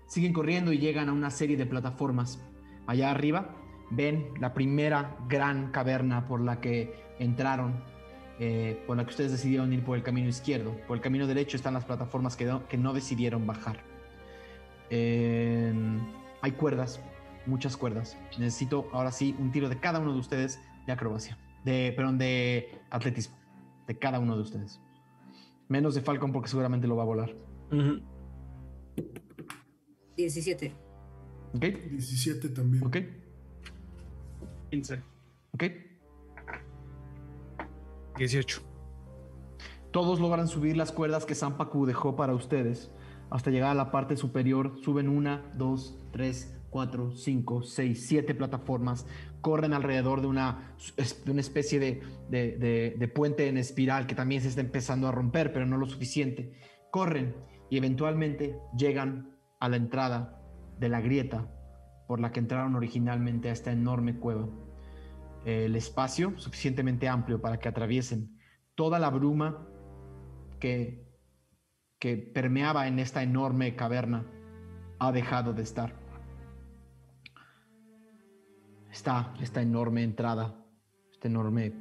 Siguen 0.08 0.34
corriendo 0.34 0.72
y 0.72 0.80
llegan 0.80 1.10
a 1.10 1.14
una 1.14 1.30
serie 1.30 1.58
de 1.58 1.66
plataformas. 1.66 2.42
Allá 2.88 3.12
arriba 3.12 3.56
ven 3.92 4.30
la 4.40 4.54
primera 4.54 5.18
gran 5.28 5.72
caverna 5.72 6.28
por 6.28 6.42
la 6.42 6.62
que 6.62 6.94
entraron, 7.20 7.76
eh, 8.40 8.82
por 8.88 8.98
la 8.98 9.04
que 9.04 9.10
ustedes 9.10 9.32
decidieron 9.32 9.72
ir 9.74 9.84
por 9.84 9.98
el 9.98 10.04
camino 10.04 10.30
izquierdo. 10.30 10.76
Por 10.88 10.98
el 10.98 11.04
camino 11.04 11.28
derecho 11.28 11.58
están 11.58 11.74
las 11.74 11.86
plataformas 11.86 12.36
que 12.36 12.46
no, 12.46 12.68
que 12.68 12.78
no 12.78 12.94
decidieron 12.94 13.46
bajar. 13.46 13.84
Eh, 14.90 15.74
hay 16.42 16.52
cuerdas, 16.52 17.02
muchas 17.46 17.76
cuerdas. 17.76 18.18
Necesito 18.38 18.88
ahora 18.94 19.12
sí 19.12 19.36
un 19.40 19.52
tiro 19.52 19.68
de 19.68 19.78
cada 19.80 20.00
uno 20.00 20.14
de 20.14 20.20
ustedes 20.20 20.62
de 20.86 20.94
acrobacia, 20.94 21.38
de, 21.66 21.94
perdón, 21.96 22.18
de 22.18 22.80
atletismo, 22.90 23.36
de 23.88 23.98
cada 23.98 24.20
uno 24.20 24.36
de 24.38 24.42
ustedes. 24.42 24.80
Menos 25.68 25.96
de 25.96 26.02
Falcon 26.02 26.32
porque 26.32 26.48
seguramente 26.48 26.88
lo 26.88 26.96
va 26.96 27.04
a 27.04 27.06
volar. 27.06 27.36
17. 30.18 30.74
¿Ok? 31.56 31.62
17 31.64 32.50
también. 32.50 32.84
¿Ok? 32.86 32.98
15. 34.72 35.02
¿Ok? 35.54 35.64
18. 38.18 38.62
Todos 39.92 40.20
logran 40.20 40.48
subir 40.48 40.76
las 40.76 40.92
cuerdas 40.92 41.26
que 41.26 41.36
Zampacu 41.36 41.86
dejó 41.86 42.16
para 42.16 42.34
ustedes. 42.34 42.92
Hasta 43.30 43.52
llegar 43.52 43.72
a 43.72 43.76
la 43.76 43.92
parte 43.92 44.16
superior, 44.18 44.78
suben 44.84 45.10
una, 45.10 45.52
dos, 45.58 45.98
tres, 46.12 46.54
cuatro, 46.70 47.12
cinco, 47.12 47.62
seis, 47.64 48.06
siete 48.08 48.34
plataformas. 48.36 49.06
Corren 49.42 49.74
alrededor 49.74 50.22
de 50.22 50.28
una, 50.28 50.76
de 51.26 51.32
una 51.32 51.42
especie 51.42 51.80
de, 51.80 52.02
de- 52.30 52.58
de- 52.58 52.96
de 52.98 53.08
puente 53.08 53.48
en 53.48 53.58
espiral 53.58 54.08
que 54.08 54.16
también 54.16 54.42
se 54.42 54.50
está 54.50 54.62
empezando 54.62 55.08
a 55.08 55.12
romper, 55.12 55.54
pero 55.54 55.66
no 55.66 55.78
lo 55.78 55.86
suficiente. 55.86 56.54
Corren 56.92 57.36
y 57.70 57.78
eventualmente 57.78 58.58
llegan 58.78 59.37
a 59.60 59.70
la 59.70 59.78
entrada 59.78 60.42
de 60.80 60.90
la 60.90 61.02
grieta 61.02 61.48
por 62.08 62.20
la 62.20 62.32
que 62.32 62.40
entraron 62.40 62.76
originalmente 62.76 63.50
a 63.50 63.52
esta 63.52 63.72
enorme 63.72 64.18
cueva. 64.18 64.48
El 65.46 65.76
espacio 65.76 66.34
suficientemente 66.38 67.08
amplio 67.08 67.42
para 67.42 67.60
que 67.60 67.68
atraviesen 67.68 68.40
toda 68.76 68.98
la 69.00 69.10
bruma 69.10 69.68
que, 70.60 71.06
que 72.00 72.18
permeaba 72.18 72.88
en 72.88 73.00
esta 73.00 73.24
enorme 73.24 73.76
caverna 73.76 74.26
ha 75.00 75.12
dejado 75.12 75.54
de 75.54 75.64
estar. 75.64 75.94
Está 78.92 79.34
esta 79.42 79.62
enorme 79.62 80.04
entrada, 80.04 80.66
esta 81.12 81.28
enorme, 81.28 81.74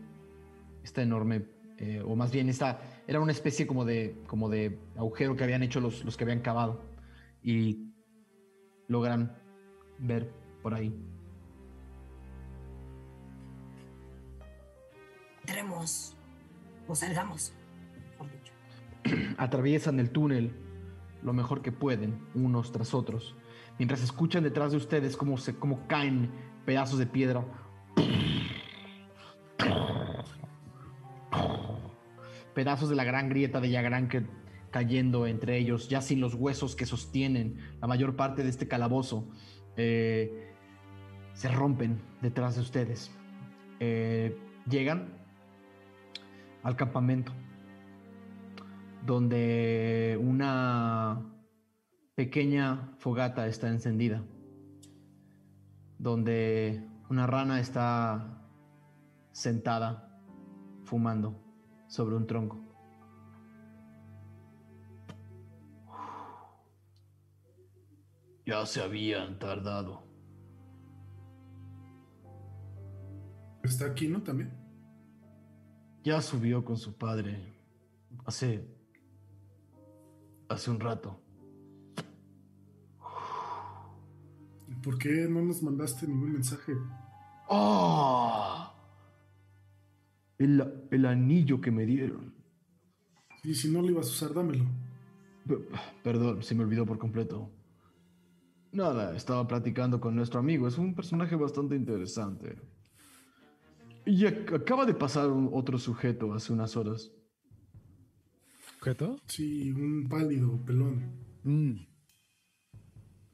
esta 0.83 1.03
enorme, 1.03 1.47
eh, 1.79 2.03
o 2.05 2.15
más 2.15 2.31
bien 2.31 2.49
esta, 2.49 2.81
era 3.07 3.21
una 3.21 3.33
especie 3.33 3.67
como 3.67 3.85
de, 3.85 4.23
como 4.27 4.49
de 4.49 4.79
agujero 4.97 5.35
que 5.35 5.45
habían 5.45 5.63
hecho 5.63 5.81
los, 5.81 6.05
los 6.05 6.17
que 6.17 6.25
habían 6.25 6.41
cavado 6.41 6.86
y 7.47 7.79
logran 8.89 9.39
ver 9.99 10.31
por 10.63 10.75
ahí. 10.75 10.93
Entremos. 15.43 16.17
O 16.89 16.95
salgamos. 16.95 17.55
mejor 18.11 18.31
dicho. 18.33 18.53
atraviesan 19.39 20.01
el 20.01 20.11
túnel 20.11 20.53
lo 21.23 21.33
mejor 21.33 21.63
que 21.63 21.73
pueden, 21.73 22.21
unos 22.35 22.73
tras 22.73 22.95
otros, 22.95 23.35
mientras 23.79 24.03
escuchan 24.03 24.43
detrás 24.43 24.73
de 24.73 24.77
ustedes 24.77 25.17
cómo, 25.17 25.39
se, 25.39 25.57
cómo 25.57 25.87
caen 25.87 26.31
pedazos 26.65 26.99
de 26.99 27.07
piedra. 27.07 27.45
Pedazos 32.55 32.89
de 32.89 32.97
la 32.97 33.05
gran 33.05 33.29
grieta 33.29 33.61
de 33.61 33.71
Yagrán 33.71 34.09
que 34.09 34.25
cayendo 34.77 35.27
entre 35.27 35.57
ellos, 35.57 35.89
ya 35.89 36.03
sin 36.03 36.21
los 36.21 36.35
huesos 36.35 36.77
que 36.77 36.85
sostienen 36.85 37.57
la 37.81 37.87
mayor 37.87 38.15
parte 38.15 38.43
de 38.43 38.51
este 38.51 38.69
calabozo, 38.69 39.27
eh, 39.79 40.53
se 41.33 41.49
rompen 41.49 41.99
detrás 42.21 42.57
de 42.57 42.61
ustedes. 42.61 43.11
Eh, 43.81 44.39
llegan 44.69 45.15
al 46.63 46.77
campamento 46.77 47.33
donde 49.07 50.19
una 50.21 51.23
pequeña 52.15 52.93
fogata 52.99 53.47
está 53.47 53.69
encendida, 53.69 54.23
donde 55.97 56.87
una 57.09 57.27
rana 57.27 57.61
está 57.61 58.47
sentada 59.33 60.21
fumando 60.85 61.43
sobre 61.89 62.17
un 62.17 62.27
tronco. 62.27 62.66
Ya 68.47 68.65
se 68.65 68.81
habían 68.81 69.39
tardado. 69.39 70.05
Está 73.65 73.87
aquí, 73.87 74.07
¿no? 74.07 74.23
También. 74.23 74.53
Ya 76.05 76.23
subió 76.23 76.65
con 76.65 76.77
su 76.77 76.97
padre 76.97 77.53
hace 78.25 78.65
hace 80.49 80.71
un 80.71 80.79
rato. 80.79 81.21
¿Por 84.83 84.97
qué 84.99 85.27
no 85.29 85.43
nos 85.43 85.65
mandaste 85.65 86.07
ningún 86.07 86.35
mensaje? 86.35 86.75
¡Ah! 87.51 88.73
El, 90.39 90.87
el 90.93 91.07
anillo 91.07 91.61
que 91.61 91.73
me 91.73 91.85
dieron. 91.85 92.33
Y 93.43 93.55
si 93.55 93.69
no 93.73 93.83
lo 93.83 93.91
ibas 93.91 94.07
a 94.07 94.11
usar, 94.11 94.35
dámelo. 94.35 94.65
P- 95.49 95.67
Perdón, 96.05 96.45
se 96.45 96.55
me 96.55 96.63
olvidó 96.63 96.87
por 96.87 96.99
completo. 96.99 97.51
Nada, 98.77 99.17
estaba 99.17 99.49
platicando 99.49 99.99
con 99.99 100.15
nuestro 100.15 100.39
amigo. 100.39 100.69
Es 100.69 100.77
un 100.77 100.95
personaje 100.95 101.35
bastante 101.35 101.75
interesante. 101.75 102.57
Y 104.05 104.25
ac- 104.25 104.55
acaba 104.55 104.85
de 104.85 104.93
pasar 104.93 105.31
un- 105.31 105.49
otro 105.51 105.79
sujeto 105.79 106.35
hace 106.35 106.53
unas 106.53 106.77
horas. 106.77 107.11
¿Objeto? 108.79 109.17
Sí, 109.29 109.73
un 109.73 110.07
pálido, 110.11 110.59
pelón. 110.67 111.11
Mm. 111.43 111.71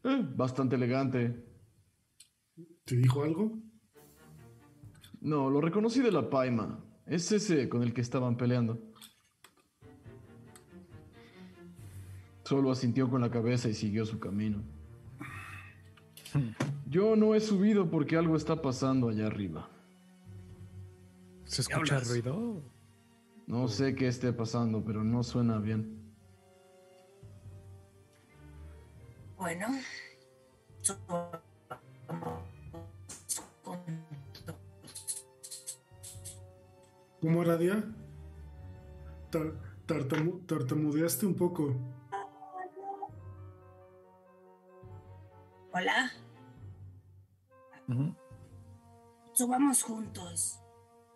Eh, 0.05 0.29
bastante 0.37 0.77
elegante. 0.77 1.45
¿Te 2.85 2.95
dijo 2.97 3.25
algo? 3.25 3.59
No, 5.21 5.51
lo 5.51 5.61
reconocí 5.61 6.01
de 6.03 6.13
la 6.13 6.31
paima. 6.31 6.79
Es 7.05 7.33
ese 7.33 7.69
con 7.69 7.83
el 7.83 7.93
que 7.93 8.01
estaban 8.01 8.37
peleando. 8.37 8.81
Solo 12.45 12.71
asintió 12.71 13.11
con 13.11 13.21
la 13.21 13.31
cabeza 13.33 13.69
y 13.69 13.75
siguió 13.75 14.07
su 14.07 14.21
camino. 14.21 14.63
Yo 16.89 17.17
no 17.17 17.35
he 17.35 17.41
subido 17.41 17.91
porque 17.91 18.17
algo 18.17 18.37
está 18.37 18.61
pasando 18.61 19.09
allá 19.09 19.27
arriba. 19.27 19.69
¿Se 21.45 21.63
escucha 21.63 22.01
ruido? 22.01 22.63
No 23.47 23.69
sé 23.69 23.95
qué 23.95 24.09
esté 24.09 24.33
pasando, 24.33 24.83
pero 24.85 25.05
no 25.05 25.23
suena 25.23 25.59
bien. 25.59 25.99
Bueno, 29.37 29.67
¿Cómo 37.21 37.43
era 37.43 37.57
día? 37.57 37.85
Tar- 39.31 39.53
tartamu- 39.87 40.45
tartamudeaste 40.47 41.27
un 41.27 41.35
poco. 41.35 41.75
Hola, 45.73 46.11
Ujú. 47.89 48.15
subamos 49.33 49.83
juntos. 49.83 50.59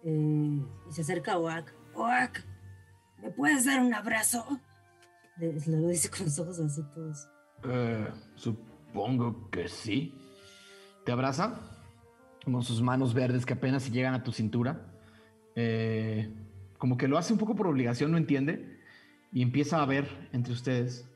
Eh, 0.05 0.63
y 0.89 0.93
se 0.93 1.03
acerca 1.03 1.33
a 1.33 1.39
Oak. 1.39 1.75
Oak, 1.95 2.45
¿me 3.23 3.31
puedes 3.31 3.65
dar 3.65 3.81
un 3.81 3.93
abrazo? 3.95 4.45
Le, 5.39 5.53
le 5.53 5.81
lo 5.81 5.89
dice 5.89 6.11
con 6.11 6.25
los 6.25 6.39
ojos 6.39 6.61
así 6.61 6.83
todos. 6.95 7.29
Eh, 7.65 8.09
supongo 8.37 9.51
que 9.51 9.69
sí. 9.69 10.15
Te 11.05 11.13
abraza 11.13 11.61
con 12.45 12.63
sus 12.63 12.81
manos 12.83 13.15
verdes 13.15 13.45
que 13.47 13.55
apenas 13.55 13.85
si 13.85 13.91
llegan 13.91 14.15
a 14.15 14.23
tu 14.23 14.33
cintura. 14.33 14.87
Eh, 15.55 16.33
como 16.79 16.97
que 16.97 17.09
lo 17.09 17.19
hace 17.19 17.33
un 17.33 17.39
poco 17.39 17.55
por 17.55 17.67
obligación, 17.67 18.11
no 18.13 18.19
entiende. 18.19 18.81
Y 19.33 19.43
empieza 19.43 19.83
a 19.83 19.87
ver 19.87 20.09
entre 20.33 20.53
ustedes. 20.53 21.09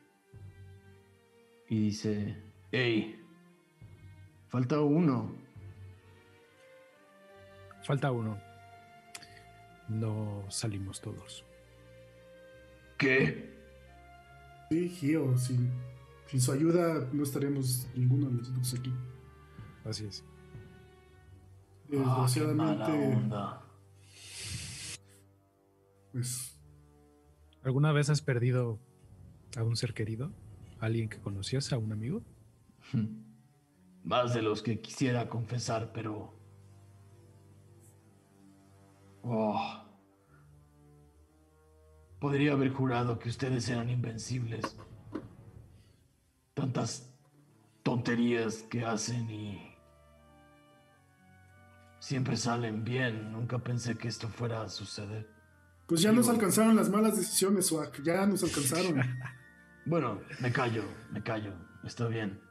Y 1.68 1.80
dice, 1.80 2.42
hey, 2.72 3.19
falta 4.50 4.80
uno. 4.80 5.34
Falta 7.84 8.10
uno. 8.12 8.38
No 9.88 10.44
salimos 10.48 11.00
todos. 11.00 11.44
¿Qué? 12.98 13.50
Sí, 14.70 14.88
Gio, 14.90 15.36
sin, 15.38 15.70
sin 16.26 16.40
su 16.40 16.52
ayuda 16.52 17.08
no 17.12 17.22
estaríamos 17.22 17.88
ninguno 17.94 18.26
de 18.28 18.34
nosotros 18.34 18.74
aquí. 18.78 18.92
Así 19.84 20.04
es. 20.04 20.22
Ah, 21.84 21.88
qué 21.88 21.96
mala 21.96 22.24
Desgraciadamente, 22.26 23.16
onda. 23.16 23.62
pues 26.12 26.56
¿Alguna 27.64 27.92
vez 27.92 28.10
has 28.10 28.22
perdido 28.22 28.78
a 29.56 29.64
un 29.64 29.76
ser 29.76 29.92
querido? 29.92 30.30
¿Alguien 30.78 31.08
que 31.08 31.18
conocías? 31.18 31.72
¿A 31.72 31.78
un 31.78 31.92
amigo? 31.92 32.22
Más 34.10 34.34
de 34.34 34.42
los 34.42 34.60
que 34.60 34.80
quisiera 34.80 35.28
confesar, 35.28 35.92
pero... 35.94 36.34
Oh. 39.22 39.84
Podría 42.18 42.54
haber 42.54 42.72
jurado 42.72 43.20
que 43.20 43.28
ustedes 43.28 43.68
eran 43.68 43.88
invencibles. 43.88 44.76
Tantas 46.54 47.14
tonterías 47.84 48.64
que 48.64 48.84
hacen 48.84 49.30
y... 49.30 49.76
Siempre 52.00 52.36
salen 52.36 52.82
bien. 52.82 53.30
Nunca 53.30 53.60
pensé 53.60 53.96
que 53.96 54.08
esto 54.08 54.28
fuera 54.28 54.62
a 54.62 54.68
suceder. 54.68 55.30
Pues 55.86 56.02
ya 56.02 56.10
nos 56.10 56.28
alcanzaron 56.28 56.74
las 56.74 56.90
malas 56.90 57.16
decisiones, 57.16 57.70
Wack. 57.70 58.02
Ya 58.02 58.26
nos 58.26 58.42
alcanzaron. 58.42 59.00
Bueno, 59.86 60.20
me 60.40 60.52
callo, 60.52 60.84
me 61.10 61.22
callo. 61.22 61.54
Está 61.84 62.06
bien. 62.06 62.49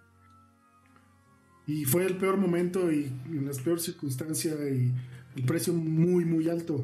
Y 1.69 1.85
fue 1.85 2.03
el 2.03 2.17
peor 2.17 2.35
momento 2.37 2.91
y 2.91 3.13
en 3.27 3.45
las 3.45 3.59
peores 3.59 3.83
circunstancias 3.83 4.57
y 4.59 4.91
el 5.35 5.45
precio 5.45 5.71
muy, 5.71 6.25
muy 6.25 6.49
alto. 6.49 6.83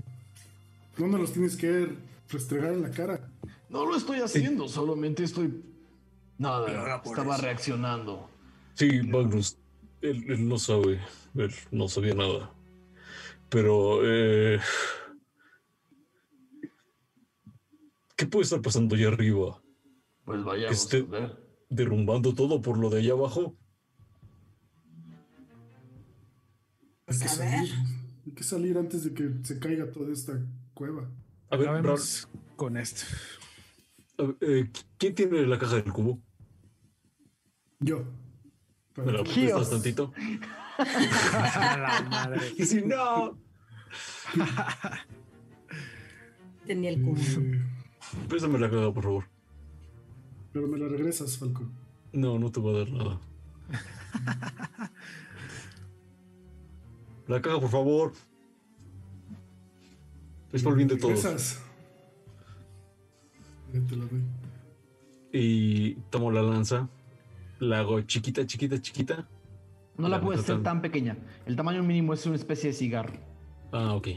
No 0.99 1.07
nos 1.07 1.21
los 1.21 1.33
tienes 1.33 1.55
que 1.55 1.89
restregar 2.29 2.71
en 2.71 2.83
la 2.83 2.91
cara. 2.91 3.27
No 3.67 3.83
lo 3.87 3.95
estoy 3.95 4.19
haciendo, 4.19 4.67
solamente 4.67 5.23
estoy... 5.23 5.59
Nada, 6.37 7.01
estaba 7.03 7.33
eso. 7.33 7.43
reaccionando. 7.43 8.29
Sí, 8.75 9.01
Magnus, 9.01 9.57
él, 10.01 10.23
él 10.27 10.47
no 10.47 10.59
sabe, 10.59 10.99
él 11.33 11.51
no 11.71 11.87
sabía 11.87 12.13
nada. 12.13 12.51
Pero, 13.49 14.01
eh, 14.03 14.59
¿qué 18.15 18.27
puede 18.27 18.43
estar 18.43 18.61
pasando 18.61 18.95
allá 18.95 19.07
arriba? 19.07 19.59
Pues 20.25 20.43
vayamos 20.43 20.77
Este- 20.77 20.97
a 20.97 21.03
ver. 21.19 21.45
¿Derrumbando 21.69 22.35
todo 22.35 22.61
por 22.61 22.77
lo 22.77 22.91
de 22.91 22.99
allá 22.99 23.13
abajo? 23.13 23.55
Hay 27.07 27.19
que 27.19 27.25
A 27.25 27.27
salir. 27.27 27.73
Hay 28.25 28.31
que 28.33 28.43
salir 28.43 28.77
antes 28.77 29.03
de 29.03 29.13
que 29.13 29.31
se 29.43 29.59
caiga 29.59 29.91
toda 29.91 30.11
esta 30.11 30.33
cueva. 30.73 31.09
A 31.49 31.57
ver, 31.57 31.69
con 32.55 32.77
esto. 32.77 33.05
ver, 34.17 34.37
eh, 34.41 34.71
¿quién 34.97 35.13
tiene 35.13 35.45
la 35.45 35.59
caja 35.59 35.75
del 35.75 35.91
cubo? 35.93 36.19
Yo. 37.79 38.03
¿Me 38.95 39.11
la 39.11 39.23
prestas 39.23 39.69
tantito? 39.69 40.13
La 40.77 42.05
madre. 42.09 42.53
Y 42.57 42.65
si 42.65 42.81
no, 42.81 43.37
Tenía 46.65 46.89
el 46.89 47.01
cubo. 47.01 47.17
Eh, 47.19 47.61
préstame 48.27 48.57
la 48.59 48.69
caja, 48.69 48.93
por 48.93 49.03
favor. 49.03 49.25
pero 50.51 50.67
me 50.67 50.77
la 50.77 50.87
regresas, 50.87 51.37
Falco. 51.37 51.69
No, 52.13 52.39
no 52.39 52.51
te 52.51 52.59
voy 52.59 52.75
a 52.75 52.79
dar 52.79 52.89
nada. 52.89 53.21
La 57.27 57.41
caja, 57.41 57.59
por 57.59 57.69
favor. 57.69 58.13
Es 60.51 60.63
por 60.63 60.73
el 60.73 60.77
bien 60.77 60.87
de 60.87 60.97
todos. 60.97 61.21
Te 63.71 63.95
la 63.95 64.05
doy. 64.05 64.23
Y 65.33 65.95
tomo 66.09 66.31
la 66.31 66.41
lanza. 66.41 66.87
La 67.59 67.79
hago 67.79 68.01
chiquita, 68.01 68.45
chiquita, 68.45 68.79
chiquita. 68.81 69.27
No 69.97 70.07
la 70.07 70.17
Ya, 70.17 70.23
puedes 70.23 70.41
hacer 70.41 70.61
tan 70.61 70.81
pequeña. 70.81 71.17
El 71.45 71.55
tamaño 71.55 71.83
mínimo 71.83 72.13
es 72.13 72.25
una 72.25 72.35
especie 72.35 72.69
de 72.69 72.75
cigarro. 72.75 73.13
Ah, 73.71 73.93
ok. 73.93 74.07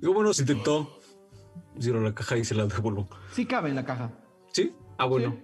Digo, 0.00 0.14
bueno, 0.14 0.32
se 0.34 0.42
intentó. 0.42 0.98
Cierro 1.80 2.00
la 2.00 2.14
caja 2.14 2.36
y 2.36 2.44
se 2.44 2.54
la 2.54 2.66
devuelvo. 2.66 3.08
Sí 3.32 3.46
cabe 3.46 3.68
en 3.68 3.76
la 3.76 3.84
caja. 3.84 4.10
¿Sí? 4.52 4.74
Ah, 4.96 5.04
bueno. 5.06 5.36
Sí. 5.36 5.42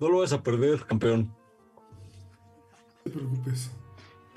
No 0.00 0.08
lo 0.08 0.18
vas 0.20 0.32
a 0.32 0.42
perder, 0.42 0.86
campeón. 0.86 1.32
No 3.04 3.04
te 3.04 3.10
preocupes. 3.10 3.70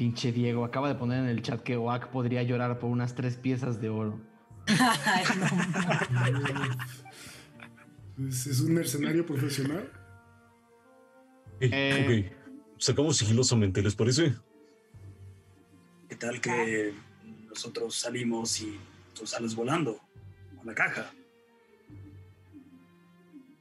Pinche 0.02 0.32
Diego, 0.32 0.66
acaba 0.66 0.88
de 0.88 0.96
poner 0.96 1.20
en 1.20 1.30
el 1.30 1.44
chat 1.44 1.62
que 1.62 1.78
Oak 1.78 2.08
podría 2.08 2.42
llorar 2.42 2.80
por 2.80 2.90
unas 2.90 3.14
tres 3.14 3.38
piezas 3.38 3.80
de 3.80 3.90
oro. 3.90 4.20
Ay, 4.66 5.24
no. 8.18 8.28
Es, 8.28 8.60
un 8.62 8.74
mercenario 8.74 9.24
profesional. 9.24 9.92
Eh, 11.60 11.70
Eh. 11.72 12.32
Ok. 12.32 12.80
Sacamos 12.80 13.16
sigilosamente, 13.16 13.84
¿les 13.84 13.94
parece? 13.94 14.34
¿Qué 16.10 16.16
tal 16.16 16.42
que 16.42 16.96
nosotros 17.48 17.94
salimos 17.94 18.60
y 18.60 18.80
tú 19.14 19.28
sales 19.28 19.54
volando 19.54 20.00
con 20.58 20.66
la 20.66 20.74
caja? 20.74 21.12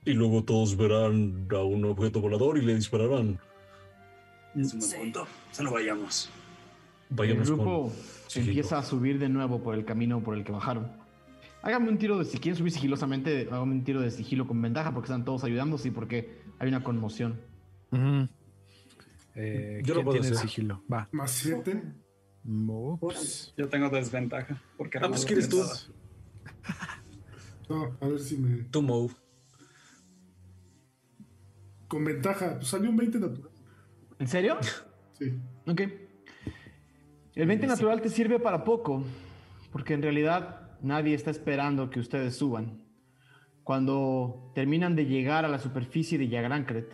Y 0.07 0.15
luego 0.15 0.43
todos 0.43 0.75
verán 0.75 1.47
a 1.51 1.63
un 1.65 1.85
objeto 1.85 2.23
volador 2.23 2.57
y 2.57 2.63
le 2.63 2.77
dispararán. 2.77 3.39
Es 4.57 4.73
un 4.75 4.81
buen 4.81 4.91
Sí. 4.91 4.97
punto. 4.97 5.27
Solo 5.53 5.73
vayamos. 5.73 6.31
Vayamos 7.11 7.49
el 7.49 7.55
grupo 7.57 7.93
con 8.33 8.43
empieza 8.43 8.79
a 8.79 8.83
subir 8.83 9.19
de 9.19 9.29
nuevo 9.29 9.61
por 9.63 9.75
el 9.75 9.85
camino 9.85 10.23
por 10.23 10.37
el 10.37 10.45
que 10.45 10.53
bajaron. 10.53 10.91
Háganme 11.63 11.89
un 11.91 11.99
tiro 11.99 12.19
de 12.19 12.25
si 12.25 12.39
quieren 12.39 12.57
subir 12.57 12.73
sigilosamente, 12.73 13.49
háganme 13.51 13.73
un 13.75 13.85
tiro 13.85 14.01
de 14.01 14.11
sigilo 14.11 14.47
con 14.47 14.61
ventaja 14.63 14.93
porque 14.95 15.07
están 15.07 15.25
todos 15.25 15.45
ayudándose 15.45 15.89
y 15.89 15.91
porque 15.91 16.41
hay 16.59 16.69
una 16.69 16.83
conmoción. 16.83 17.41
Eh, 19.35 19.83
Yo 19.85 19.95
lo 19.95 20.01
¿Quién 20.01 20.05
puedo 20.05 20.21
tiene 20.21 20.37
hacer. 20.37 20.49
sigilo? 20.49 20.83
Va. 20.93 21.09
Más 21.13 21.31
siete. 21.33 21.83
Mops. 22.45 23.53
Yo 23.57 23.69
tengo 23.69 23.89
desventaja. 23.91 24.61
Porque 24.77 24.99
Ah, 24.99 25.09
pues, 25.09 25.25
¿quieres 25.27 25.49
tú? 25.49 25.63
No, 27.69 27.97
a 28.01 28.07
ver 28.09 28.19
si 28.19 28.37
me. 28.39 28.63
Tu 28.65 28.81
move. 28.83 29.15
Con 31.89 32.05
ventaja. 32.05 32.57
Pues 32.57 32.69
salió 32.69 32.91
un 32.91 32.97
20 32.97 33.19
natural. 33.19 33.50
¿En 34.21 34.29
serio? 34.29 34.59
Sí. 35.13 35.35
Ok. 35.67 35.81
El 37.35 37.47
20 37.47 37.67
natural 37.67 38.03
te 38.03 38.11
sirve 38.11 38.39
para 38.39 38.65
poco, 38.65 39.03
porque 39.73 39.95
en 39.95 40.03
realidad 40.03 40.77
nadie 40.83 41.15
está 41.15 41.31
esperando 41.31 41.89
que 41.89 42.01
ustedes 42.01 42.37
suban. 42.37 42.85
Cuando 43.65 44.53
terminan 44.55 44.95
de 44.95 45.07
llegar 45.07 45.47
a 45.47 45.49
la 45.49 45.59
superficie 45.59 46.19
de 46.19 46.29
Yagrancret, 46.29 46.93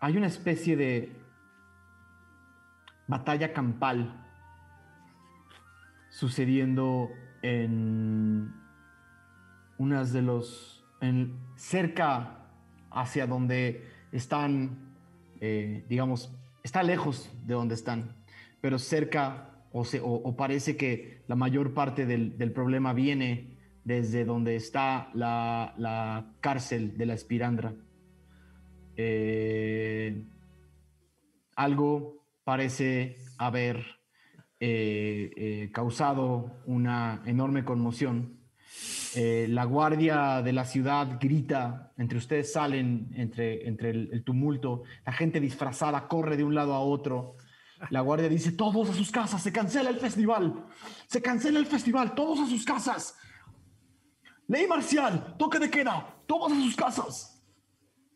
hay 0.00 0.16
una 0.16 0.28
especie 0.28 0.74
de 0.74 1.12
batalla 3.06 3.52
campal 3.52 4.26
sucediendo 6.08 7.10
en 7.42 8.54
unas 9.76 10.14
de 10.14 10.22
los 10.22 10.82
en, 11.02 11.38
cerca 11.56 12.46
hacia 12.90 13.26
donde 13.26 13.86
están 14.12 14.87
eh, 15.40 15.84
digamos 15.88 16.32
está 16.62 16.82
lejos 16.82 17.30
de 17.46 17.54
donde 17.54 17.74
están 17.74 18.16
pero 18.60 18.78
cerca 18.78 19.64
o, 19.72 19.82
o- 20.02 20.36
parece 20.36 20.76
que 20.76 21.22
la 21.28 21.36
mayor 21.36 21.74
parte 21.74 22.06
del, 22.06 22.36
del 22.38 22.52
problema 22.52 22.92
viene 22.92 23.58
desde 23.84 24.24
donde 24.24 24.56
está 24.56 25.10
la, 25.14 25.74
la 25.78 26.32
cárcel 26.40 26.96
de 26.98 27.06
la 27.06 27.14
Espirandra. 27.14 27.74
Eh, 28.96 30.24
algo 31.56 32.24
parece 32.44 33.16
haber 33.38 33.84
eh, 34.60 35.70
causado 35.72 36.60
una 36.66 37.22
enorme 37.26 37.64
conmoción. 37.64 38.37
Eh, 39.14 39.46
la 39.48 39.64
guardia 39.64 40.42
de 40.42 40.52
la 40.52 40.64
ciudad 40.64 41.18
grita, 41.20 41.92
entre 41.96 42.18
ustedes 42.18 42.52
salen 42.52 43.10
entre, 43.14 43.66
entre 43.66 43.90
el, 43.90 44.22
tumulto, 44.24 44.82
la 45.06 45.12
gente 45.12 45.40
disfrazada 45.40 46.06
corre 46.08 46.36
de 46.36 46.44
un 46.44 46.54
lado 46.54 46.74
a 46.74 46.80
otro. 46.80 47.36
La 47.90 48.00
guardia 48.00 48.28
dice, 48.28 48.52
todos 48.52 48.90
a 48.90 48.92
sus 48.92 49.10
casas, 49.10 49.42
se 49.42 49.52
cancela 49.52 49.88
el 49.90 49.98
festival, 49.98 50.66
se 51.06 51.22
cancela 51.22 51.58
el 51.58 51.66
festival, 51.66 52.14
todos 52.14 52.40
a 52.40 52.46
sus 52.46 52.64
casas. 52.64 53.16
Ley 54.48 54.66
marcial, 54.66 55.36
toque 55.38 55.58
de 55.58 55.70
queda, 55.70 56.16
todos 56.26 56.52
a 56.52 56.56
sus 56.56 56.74
casas. 56.76 57.34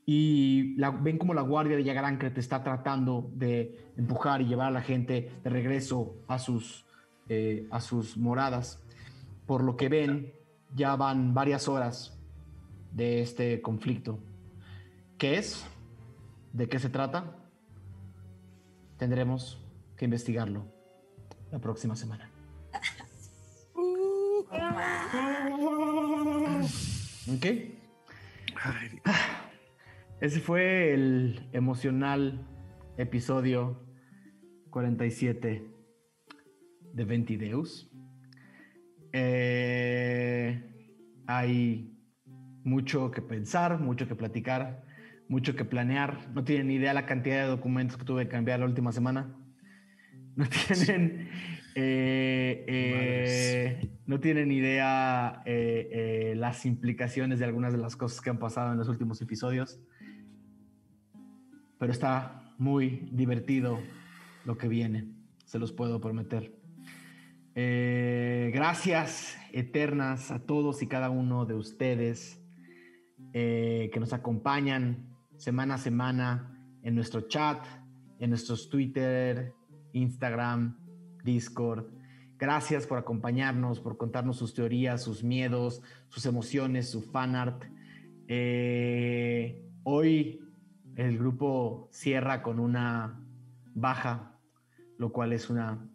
Y 0.05 0.75
la- 0.77 0.91
ven 0.91 1.17
como 1.17 1.33
la 1.33 1.43
guardia 1.43 1.77
de 1.77 1.85
Yagarankret 1.85 2.37
está 2.37 2.63
tratando 2.63 3.31
de 3.35 3.93
empujar 3.97 4.43
y 4.43 4.47
llevar 4.47 4.69
a 4.69 4.73
la 4.73 4.83
gente 4.83 5.31
de 5.45 5.51
regreso 5.51 6.17
a 6.27 6.39
sus, 6.39 6.85
eh, 7.29 7.69
a 7.71 7.81
sus 7.81 8.17
moradas. 8.17 8.83
Por 9.47 9.63
lo 9.63 9.77
que 9.77 9.89
ven, 9.89 10.33
ya 10.75 10.97
van 10.97 11.35
varias 11.35 11.69
horas 11.69 12.19
de 12.93 13.21
este 13.21 13.61
conflicto. 13.63 14.19
¿Qué 15.19 15.39
es? 15.39 15.67
¿De 16.53 16.69
qué 16.69 16.79
se 16.79 16.89
trata? 16.89 17.37
Tendremos 18.99 19.65
que 19.97 20.05
investigarlo 20.05 20.67
la 21.51 21.59
próxima 21.59 21.97
semana. 21.97 22.31
¿Ok? 27.35 27.47
Ese 30.21 30.41
fue 30.41 30.93
el 30.93 31.49
emocional 31.53 32.47
episodio 32.97 33.81
47 34.71 35.69
de 36.93 37.05
Ventideus. 37.05 37.92
Eh, 39.13 40.63
hay 41.27 41.93
mucho 42.65 43.11
que 43.11 43.23
pensar, 43.23 43.81
mucho 43.81 44.09
que 44.09 44.15
platicar, 44.15 44.85
mucho 45.29 45.55
que 45.57 45.65
planear. 45.65 46.31
No 46.35 46.45
tienen 46.45 46.69
ni 46.69 46.75
idea 46.75 46.95
la 46.95 47.07
cantidad 47.07 47.43
de 47.43 47.49
documentos 47.49 47.97
que 47.97 48.05
tuve 48.05 48.25
que 48.25 48.31
cambiar 48.31 48.61
la 48.61 48.67
última 48.67 48.93
semana. 48.93 49.35
No 50.37 50.45
tienen, 50.67 51.29
eh, 51.75 52.65
eh, 52.67 53.91
no 54.07 54.21
tienen 54.21 54.51
idea 54.51 55.43
eh, 55.45 56.35
las 56.37 56.65
implicaciones 56.67 57.39
de 57.39 57.45
algunas 57.45 57.73
de 57.73 57.79
las 57.79 57.97
cosas 57.97 58.21
que 58.21 58.31
han 58.31 58.39
pasado 58.39 58.73
en 58.73 58.79
los 58.79 58.89
últimos 58.89 59.21
episodios. 59.21 59.81
Pero 61.79 61.93
está 61.93 62.55
muy 62.59 63.09
divertido 63.13 63.81
lo 64.45 64.57
que 64.57 64.69
viene, 64.69 65.09
se 65.45 65.59
los 65.59 65.73
puedo 65.73 66.01
prometer. 66.01 66.62
Eh, 67.55 68.51
gracias 68.55 69.37
eternas 69.53 70.31
a 70.31 70.39
todos 70.39 70.81
y 70.83 70.87
cada 70.87 71.11
uno 71.11 71.45
de 71.45 71.55
ustedes 71.55 72.43
eh, 73.35 73.91
que 73.93 74.01
nos 74.01 74.15
acompañan 74.15 75.15
semana 75.37 75.75
a 75.75 75.79
semana 75.79 76.59
en 76.83 76.95
nuestro 76.95 77.29
chat, 77.29 77.63
en 78.19 78.31
nuestros 78.31 78.71
Twitter, 78.71 79.53
Instagram, 79.93 80.79
Discord. 81.25 81.87
Gracias 82.39 82.87
por 82.87 82.97
acompañarnos, 82.99 83.81
por 83.81 83.99
contarnos 83.99 84.39
sus 84.39 84.55
teorías, 84.55 85.03
sus 85.03 85.23
miedos, 85.23 85.83
sus 86.09 86.25
emociones, 86.25 86.91
su 86.91 87.03
fanart. 87.03 87.65
Eh, 88.29 89.63
hoy 89.83 90.41
el 90.97 91.19
grupo 91.19 91.89
cierra 91.93 92.43
con 92.43 92.59
una 92.59 93.21
baja, 93.75 94.39
lo 94.97 95.13
cual 95.13 95.35
es 95.35 95.51
una, 95.51 95.87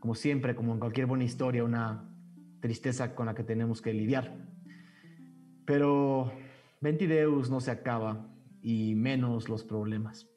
como 0.00 0.14
siempre, 0.14 0.54
como 0.54 0.72
en 0.72 0.78
cualquier 0.80 1.06
buena 1.06 1.24
historia, 1.24 1.64
una 1.64 2.08
tristeza 2.60 3.14
con 3.14 3.26
la 3.26 3.34
que 3.34 3.42
tenemos 3.44 3.80
que 3.82 3.92
lidiar. 3.92 4.36
Pero 5.64 6.32
Ventideus 6.80 7.50
no 7.50 7.60
se 7.60 7.70
acaba 7.70 8.26
y 8.62 8.94
menos 8.94 9.48
los 9.48 9.64
problemas. 9.64 10.28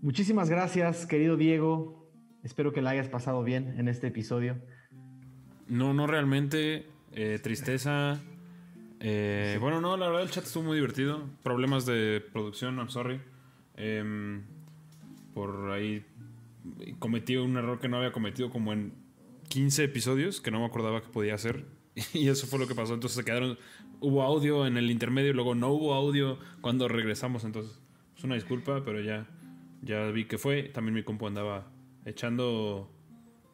Muchísimas 0.00 0.50
gracias, 0.50 1.06
querido 1.06 1.36
Diego. 1.36 2.10
Espero 2.42 2.72
que 2.72 2.82
la 2.82 2.90
hayas 2.90 3.08
pasado 3.08 3.42
bien 3.42 3.74
en 3.78 3.88
este 3.88 4.08
episodio. 4.08 4.56
No, 5.66 5.94
no 5.94 6.06
realmente. 6.06 6.86
eh, 7.12 7.38
tristeza. 7.42 8.20
Eh, 9.00 9.56
Bueno, 9.60 9.80
no, 9.80 9.96
la 9.96 10.06
verdad 10.08 10.22
el 10.24 10.30
chat 10.30 10.44
estuvo 10.44 10.64
muy 10.64 10.74
divertido. 10.74 11.28
Problemas 11.42 11.86
de 11.86 12.22
producción, 12.32 12.76
I'm 12.76 12.88
sorry. 12.88 13.20
Em, 13.76 14.42
por 15.32 15.70
ahí 15.70 16.04
cometí 16.98 17.36
un 17.36 17.56
error 17.56 17.78
que 17.78 17.88
no 17.88 17.98
había 17.98 18.12
cometido 18.12 18.50
como 18.50 18.72
en 18.72 18.94
15 19.48 19.84
episodios, 19.84 20.40
que 20.40 20.50
no 20.50 20.60
me 20.60 20.66
acordaba 20.66 21.02
que 21.02 21.08
podía 21.08 21.34
hacer. 21.34 21.64
Y 22.12 22.28
eso 22.28 22.46
fue 22.46 22.58
lo 22.58 22.66
que 22.66 22.74
pasó. 22.74 22.94
Entonces 22.94 23.16
se 23.16 23.24
quedaron. 23.24 23.58
Hubo 24.00 24.22
audio 24.22 24.66
en 24.66 24.76
el 24.76 24.90
intermedio, 24.90 25.32
luego 25.32 25.54
no 25.54 25.68
hubo 25.70 25.94
audio 25.94 26.38
cuando 26.60 26.88
regresamos. 26.88 27.44
Entonces, 27.44 27.80
es 28.16 28.24
una 28.24 28.34
disculpa, 28.34 28.82
pero 28.84 29.00
ya, 29.00 29.28
ya 29.82 30.10
vi 30.10 30.26
que 30.26 30.38
fue. 30.38 30.64
También 30.64 30.94
mi 30.94 31.02
compu 31.02 31.26
andaba 31.26 31.70
echando. 32.04 32.90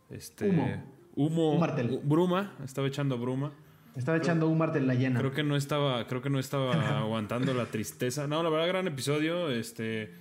Este. 0.08 0.48
Humo. 0.48 0.82
Humo. 1.14 1.52
Un 1.52 1.60
martel. 1.60 2.00
Bruma. 2.02 2.56
Estaba 2.64 2.88
echando 2.88 3.18
bruma. 3.18 3.52
Estaba 3.96 4.16
echando 4.16 4.48
un 4.48 4.56
martel 4.56 4.86
la 4.86 4.94
llena. 4.94 5.18
Creo 5.18 5.32
que 5.32 5.42
no 5.42 5.56
estaba, 5.56 6.06
creo 6.06 6.22
que 6.22 6.30
no 6.30 6.38
estaba 6.38 6.72
aguantando 7.00 7.52
la 7.52 7.66
tristeza. 7.66 8.26
No, 8.26 8.42
la 8.42 8.48
verdad, 8.48 8.68
gran 8.68 8.86
episodio. 8.86 9.50
Este, 9.50 10.12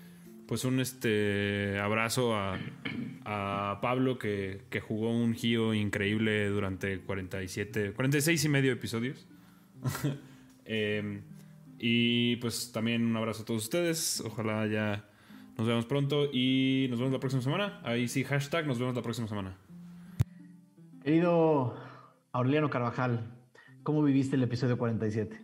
pues 0.50 0.66
un 0.66 0.80
este 0.80 1.78
abrazo 1.78 2.36
a, 2.36 2.58
a 3.24 3.78
Pablo 3.84 4.18
que, 4.18 4.64
que 4.72 4.80
jugó 4.80 5.12
un 5.12 5.36
giro 5.36 5.76
increíble 5.76 6.50
durante 6.50 7.02
47, 7.02 7.94
46 7.94 8.46
y 8.46 8.50
medio 8.50 8.74
episodios. 8.74 9.28
Em, 10.72 11.22
y 11.80 12.36
pues 12.38 12.72
también 12.72 13.06
un 13.06 13.16
abrazo 13.16 13.44
a 13.44 13.46
todos 13.46 13.64
ustedes. 13.64 14.24
Ojalá 14.26 14.66
ya 14.68 15.08
nos 15.56 15.68
veamos 15.68 15.86
pronto 15.86 16.26
y 16.32 16.88
nos 16.90 16.98
vemos 17.00 17.14
la 17.14 17.20
próxima 17.20 17.44
semana. 17.44 17.80
Ahí 17.84 18.08
sí, 18.08 18.24
hashtag 18.24 18.66
nos 18.66 18.80
vemos 18.80 18.96
la 18.96 19.04
próxima 19.04 19.28
semana. 19.28 19.56
Querido 21.04 21.76
Aureliano 22.32 22.72
Carvajal, 22.72 23.36
¿cómo 23.84 24.02
viviste 24.04 24.36
el 24.36 24.44
episodio 24.44 24.80
47? 24.80 25.42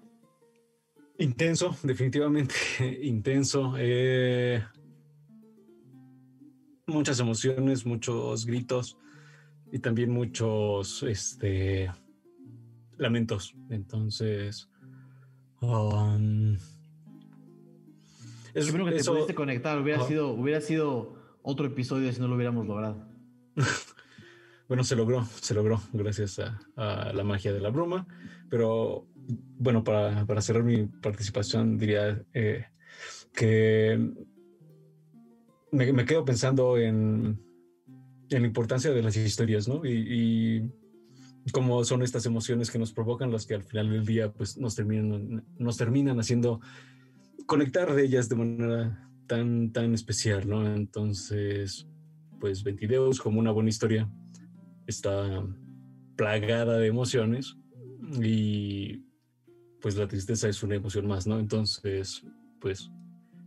Intenso, 1.19 1.77
definitivamente 1.83 2.55
intenso. 3.03 3.75
Eh, 3.77 4.63
muchas 6.87 7.19
emociones, 7.19 7.85
muchos 7.85 8.45
gritos 8.45 8.97
y 9.71 9.79
también 9.79 10.11
muchos 10.11 11.03
este, 11.03 11.91
lamentos. 12.97 13.55
Entonces, 13.69 14.69
um, 15.61 16.55
es- 18.53 18.71
bueno 18.71 18.85
que 18.85 18.91
te 18.91 19.03
pudiste 19.03 19.35
conectar. 19.35 19.79
Hubiera, 19.79 20.05
sido, 20.05 20.29
hubiera 20.29 20.61
sido 20.61 21.15
otro 21.41 21.65
episodio 21.67 22.11
si 22.11 22.19
no 22.19 22.27
lo 22.27 22.35
hubiéramos 22.35 22.65
logrado. 22.67 23.05
Bueno, 24.67 24.83
se 24.83 24.95
logró, 24.95 25.23
se 25.41 25.53
logró 25.53 25.79
gracias 25.93 26.39
a, 26.39 26.59
a 26.75 27.13
la 27.13 27.23
magia 27.23 27.53
de 27.53 27.59
la 27.59 27.69
bruma. 27.69 28.07
Pero 28.49 29.05
bueno, 29.59 29.83
para, 29.83 30.25
para 30.25 30.41
cerrar 30.41 30.63
mi 30.63 30.87
participación, 30.87 31.77
diría 31.77 32.25
eh, 32.33 32.65
que 33.31 34.11
me, 35.75 36.05
quedo 36.05 36.25
pensando 36.25 36.77
en, 36.77 37.39
en 38.29 38.41
la 38.41 38.47
importancia 38.47 38.91
de 38.91 39.03
las 39.03 39.15
historias, 39.17 39.67
¿no? 39.67 39.85
Y, 39.85 40.71
y 41.45 41.51
cómo 41.51 41.83
son 41.83 42.01
estas 42.01 42.25
emociones 42.25 42.71
que 42.71 42.79
nos 42.79 42.91
provocan 42.91 43.31
las 43.31 43.45
que 43.45 43.53
al 43.53 43.63
final 43.63 43.91
del 43.91 44.05
día 44.05 44.31
pues, 44.31 44.57
nos, 44.57 44.75
terminan, 44.75 45.45
nos 45.59 45.77
terminan 45.77 46.19
haciendo 46.19 46.59
conectar 47.45 47.93
de 47.93 48.03
ellas 48.03 48.27
de 48.29 48.35
manera 48.35 49.09
tan, 49.27 49.71
tan 49.71 49.93
especial, 49.93 50.49
¿no? 50.49 50.65
Entonces, 50.75 51.87
pues 52.39 52.63
Ventideus, 52.63 53.21
como 53.21 53.39
una 53.39 53.51
buena 53.51 53.69
historia, 53.69 54.09
está 54.87 55.45
plagada 56.15 56.79
de 56.79 56.87
emociones 56.87 57.55
y 58.21 59.03
pues 59.81 59.95
la 59.97 60.07
tristeza 60.07 60.49
es 60.49 60.63
una 60.63 60.75
emoción 60.75 61.05
más, 61.05 61.27
¿no? 61.27 61.39
Entonces, 61.39 62.25
pues 62.59 62.89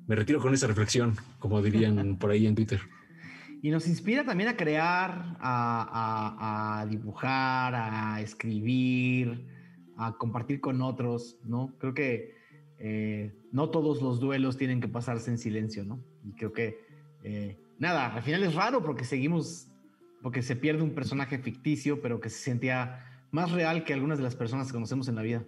me 0.08 0.16
retiro 0.16 0.40
con 0.40 0.52
esa 0.52 0.66
reflexión, 0.66 1.14
como 1.38 1.62
dirían 1.62 2.16
por 2.18 2.30
ahí 2.32 2.46
en 2.46 2.54
Twitter. 2.56 2.80
Y 3.62 3.70
nos 3.70 3.86
inspira 3.88 4.24
también 4.24 4.48
a 4.48 4.56
crear, 4.56 5.36
a, 5.40 6.80
a- 6.80 6.80
a 6.80 6.86
dibujar, 6.86 7.74
a 7.74 8.20
escribir, 8.20 9.46
a 9.96 10.12
compartir 10.16 10.60
con 10.60 10.80
otros, 10.82 11.38
¿no? 11.44 11.74
Creo 11.78 11.92
que 11.94 12.34
eh, 12.78 13.34
no 13.50 13.70
todos 13.70 14.00
los 14.00 14.20
duelos 14.20 14.56
tienen 14.56 14.80
que 14.80 14.86
pasarse 14.88 15.30
en 15.30 15.38
silencio, 15.38 15.84
¿no? 15.84 16.00
Y 16.24 16.32
creo 16.34 16.52
que, 16.52 16.84
eh, 17.24 17.58
nada, 17.80 18.14
al 18.14 18.22
final 18.22 18.44
es 18.44 18.54
raro 18.54 18.82
porque 18.82 19.04
seguimos 19.04 19.68
porque 20.22 20.42
se 20.42 20.56
pierde 20.56 20.82
un 20.82 20.94
personaje 20.94 21.38
ficticio, 21.38 22.00
pero 22.00 22.20
que 22.20 22.28
se 22.30 22.38
sentía 22.38 23.04
más 23.30 23.52
real 23.52 23.84
que 23.84 23.92
algunas 23.94 24.18
de 24.18 24.24
las 24.24 24.34
personas 24.34 24.66
que 24.68 24.72
conocemos 24.72 25.08
en 25.08 25.14
la 25.14 25.22
vida. 25.22 25.44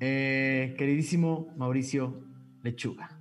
Eh, 0.00 0.74
queridísimo 0.78 1.52
Mauricio 1.56 2.22
Lechuga. 2.62 3.15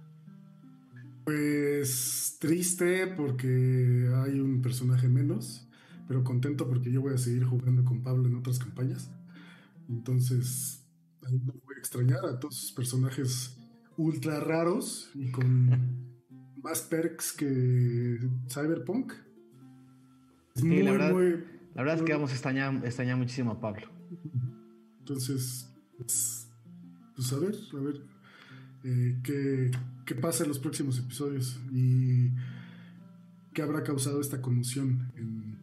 Pues 1.26 2.38
triste 2.39 3.07
porque 3.07 4.11
hay 4.14 4.39
un 4.39 4.61
personaje 4.61 5.10
menos, 5.10 5.68
pero 6.07 6.23
contento 6.23 6.68
porque 6.69 6.91
yo 6.91 7.02
voy 7.02 7.15
a 7.15 7.18
seguir 7.18 7.45
jugando 7.45 7.84
con 7.84 8.03
Pablo 8.03 8.27
en 8.27 8.35
otras 8.35 8.60
campañas. 8.60 9.11
Entonces, 9.89 10.85
ahí 11.23 11.39
no 11.39 11.53
voy 11.65 11.76
a 11.76 11.80
extrañar 11.80 12.23
a 12.26 12.39
todos 12.39 12.56
sus 12.56 12.72
personajes 12.73 13.57
ultra 13.97 14.39
raros 14.39 15.10
y 15.15 15.31
con 15.31 16.15
más 16.64 16.81
perks 16.81 17.34
que 17.34 18.19
Cyberpunk. 18.47 19.14
Es 20.53 20.61
sí, 20.61 20.84
la, 20.84 20.91
verdad, 20.91 21.11
la 21.73 21.81
verdad 21.81 21.97
es 21.97 22.03
que 22.03 22.14
vamos 22.14 22.30
a 22.30 22.34
extrañar, 22.34 22.85
extrañar 22.85 23.18
muchísimo 23.18 23.52
a 23.52 23.60
Pablo. 23.60 23.88
Entonces, 24.99 25.73
pues, 25.97 26.52
pues 27.15 27.34
a 27.34 27.39
ver, 27.39 27.56
a 27.73 27.80
ver 27.81 28.14
eh, 28.85 29.17
qué, 29.23 29.71
qué, 30.05 30.13
pasa 30.13 30.43
en 30.43 30.49
los 30.49 30.59
próximos 30.59 30.99
episodios 30.99 31.59
y 31.71 32.29
qué 33.51 33.64
habrá 33.64 33.81
causado 33.81 34.22
esta 34.22 34.41
conmoción 34.41 35.11
en, 35.15 35.57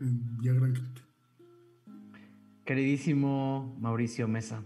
en 0.00 0.38
Gran 0.42 0.74
Queridísimo 2.64 3.76
Mauricio 3.78 4.26
Mesa. 4.26 4.64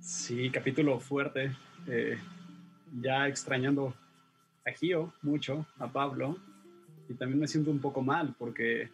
Sí, 0.00 0.50
capítulo 0.50 0.98
fuerte. 0.98 1.52
Eh, 1.86 2.16
ya 3.00 3.28
extrañando 3.28 3.94
a 4.64 4.70
Gio 4.70 5.12
mucho, 5.20 5.66
a 5.78 5.92
Pablo, 5.92 6.38
y 7.08 7.14
también 7.14 7.40
me 7.40 7.48
siento 7.48 7.70
un 7.70 7.80
poco 7.80 8.00
mal 8.00 8.34
porque 8.38 8.90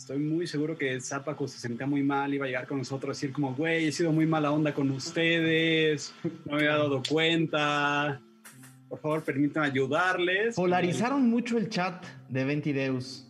estoy 0.00 0.18
muy 0.18 0.46
seguro 0.46 0.78
que 0.78 0.98
Zapaco 0.98 1.46
se 1.46 1.58
sentía 1.58 1.86
muy 1.86 2.02
mal, 2.02 2.32
iba 2.32 2.46
a 2.46 2.48
llegar 2.48 2.66
con 2.66 2.78
nosotros 2.78 3.10
a 3.10 3.12
decir 3.12 3.32
como, 3.34 3.54
güey, 3.54 3.86
he 3.86 3.92
sido 3.92 4.10
muy 4.12 4.24
mala 4.24 4.50
onda 4.50 4.72
con 4.72 4.90
ustedes, 4.90 6.14
no 6.46 6.52
me 6.52 6.54
había 6.54 6.76
dado 6.78 7.02
cuenta, 7.06 8.18
por 8.88 8.98
favor 8.98 9.22
permítanme 9.22 9.66
ayudarles. 9.66 10.56
Polarizaron 10.56 11.28
mucho 11.28 11.58
el 11.58 11.68
chat 11.68 12.02
de 12.30 12.44
Ventideus. 12.44 13.26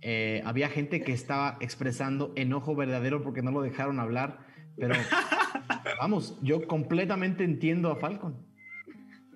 Eh, 0.00 0.42
había 0.44 0.68
gente 0.68 1.02
que 1.02 1.12
estaba 1.12 1.58
expresando 1.60 2.32
enojo 2.36 2.76
verdadero 2.76 3.20
porque 3.24 3.42
no 3.42 3.50
lo 3.50 3.60
dejaron 3.60 3.98
hablar, 3.98 4.38
pero 4.76 4.94
vamos, 6.00 6.38
yo 6.40 6.68
completamente 6.68 7.42
entiendo 7.42 7.90
a 7.90 7.96
Falcon. 7.96 8.36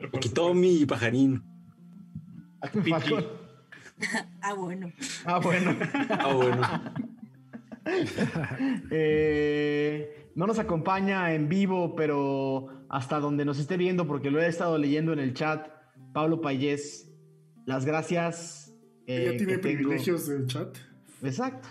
Me 0.00 0.20
quitó 0.20 0.54
mi 0.54 0.86
pajarín. 0.86 1.42
ah, 4.42 4.54
bueno. 4.54 4.92
Ah, 5.24 5.38
bueno. 5.38 5.76
ah, 6.10 6.34
bueno. 6.34 6.62
Eh, 8.90 10.30
no 10.34 10.46
nos 10.46 10.58
acompaña 10.58 11.34
en 11.34 11.50
vivo, 11.50 11.94
pero 11.94 12.86
hasta 12.88 13.20
donde 13.20 13.44
nos 13.44 13.58
esté 13.58 13.76
viendo, 13.76 14.06
porque 14.06 14.30
lo 14.30 14.40
he 14.40 14.46
estado 14.46 14.78
leyendo 14.78 15.12
en 15.12 15.18
el 15.18 15.34
chat, 15.34 15.68
Pablo 16.14 16.40
Payés, 16.40 17.12
las 17.66 17.84
gracias. 17.84 18.74
Eh, 19.06 19.34
tiene 19.36 19.58
privilegios 19.58 20.26
del 20.28 20.46
chat. 20.46 20.78
Exacto. 21.22 21.68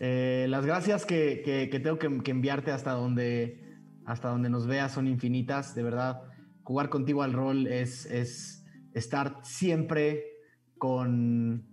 Eh, 0.00 0.46
las 0.48 0.66
gracias 0.66 1.06
que, 1.06 1.70
tengo 1.82 1.98
que, 1.98 2.30
enviarte 2.32 2.72
hasta 2.72 2.90
donde, 2.92 3.78
hasta 4.06 4.30
donde 4.30 4.50
nos 4.50 4.66
veas 4.66 4.90
son 4.90 5.06
infinitas, 5.06 5.72
de 5.76 5.84
verdad. 5.84 6.22
Jugar 6.64 6.88
contigo 6.88 7.22
al 7.22 7.32
rol 7.32 7.68
es, 7.68 8.06
es 8.06 8.64
estar 8.92 9.38
siempre 9.44 10.37
con 10.78 11.66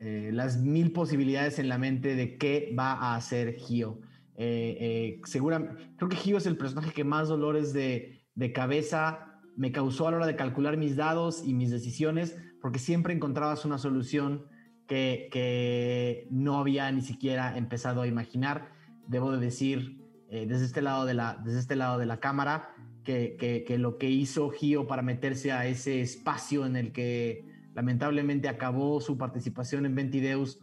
eh, 0.00 0.30
las 0.32 0.58
mil 0.58 0.92
posibilidades 0.92 1.58
en 1.58 1.68
la 1.68 1.78
mente 1.78 2.14
de 2.14 2.36
qué 2.36 2.74
va 2.78 2.92
a 2.92 3.16
hacer 3.16 3.56
Gio. 3.56 4.00
Eh, 4.36 5.20
creo 5.22 6.08
que 6.08 6.16
Gio 6.16 6.36
es 6.36 6.46
el 6.46 6.56
personaje 6.56 6.92
que 6.92 7.04
más 7.04 7.28
dolores 7.28 7.72
de, 7.72 8.22
de 8.34 8.52
cabeza 8.52 9.40
me 9.56 9.72
causó 9.72 10.06
a 10.06 10.12
la 10.12 10.18
hora 10.18 10.26
de 10.26 10.36
calcular 10.36 10.76
mis 10.76 10.94
dados 10.94 11.42
y 11.44 11.52
mis 11.52 11.70
decisiones, 11.70 12.38
porque 12.62 12.78
siempre 12.78 13.12
encontrabas 13.12 13.64
una 13.64 13.78
solución 13.78 14.46
que, 14.86 16.26
no 16.30 16.58
había 16.58 16.90
ni 16.90 17.02
siquiera 17.02 17.56
empezado 17.56 18.02
a 18.02 18.06
imaginar. 18.06 18.72
Debo 19.06 19.32
de 19.32 19.38
decir, 19.38 19.98
eh, 20.30 20.46
desde, 20.48 20.64
este 20.64 20.82
lado 20.82 21.04
de 21.04 21.14
la, 21.14 21.40
desde 21.44 21.58
este 21.60 21.76
lado 21.76 21.98
de 21.98 22.06
la 22.06 22.20
cámara, 22.20 22.70
que, 23.04 23.64
lo 23.78 23.96
que 23.96 24.10
hizo 24.10 24.50
Gio 24.50 24.86
para 24.86 25.02
meterse 25.02 25.50
a 25.50 25.66
ese 25.66 26.02
espacio 26.02 26.66
en 26.66 26.76
el 26.76 26.92
que 26.92 27.47
lamentablemente 27.78 28.48
acabó 28.48 29.00
su 29.00 29.16
participación 29.16 29.86
en 29.86 29.94
Ventideus 29.94 30.60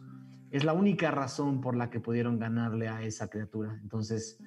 es 0.50 0.64
la 0.64 0.72
única 0.72 1.10
razón 1.10 1.60
por 1.60 1.76
la 1.76 1.90
que 1.90 1.98
pudieron 1.98 2.38
ganarle 2.38 2.88
a 2.88 3.02
esa 3.02 3.28
criatura. 3.28 3.78
Entonces, 3.82 4.38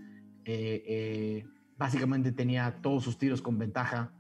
eh, 0.46 0.84
eh, 0.88 1.46
básicamente 1.78 2.32
tenía 2.32 2.80
todos 2.82 3.04
sus 3.04 3.18
tiros 3.18 3.42
con 3.42 3.58
ventaja, 3.58 4.14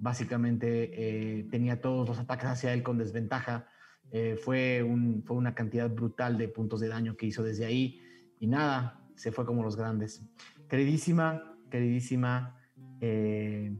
básicamente 0.00 1.46
tenía 1.50 1.80
todos 1.80 2.08
los 2.08 2.18
ataques 2.18 2.46
hacia 2.46 2.72
él 2.72 2.82
con 2.82 2.98
desventaja 2.98 3.68
eh, 4.14 4.36
fue 4.36 4.82
una 4.82 5.54
cantidad 5.54 5.88
brutal 5.88 6.36
de 6.36 6.46
puntos 6.46 6.80
de 6.80 6.88
daño 6.88 7.16
que 7.16 7.24
hizo 7.24 7.42
desde 7.42 7.64
ahí 7.64 7.98
y 8.38 8.46
nada, 8.46 9.00
se 9.16 9.32
fue 9.32 9.46
como 9.46 9.62
los 9.62 9.74
grandes. 9.74 10.22
Queridísima, 10.68 11.56
queridísima 11.70 12.54
eh, 13.00 13.74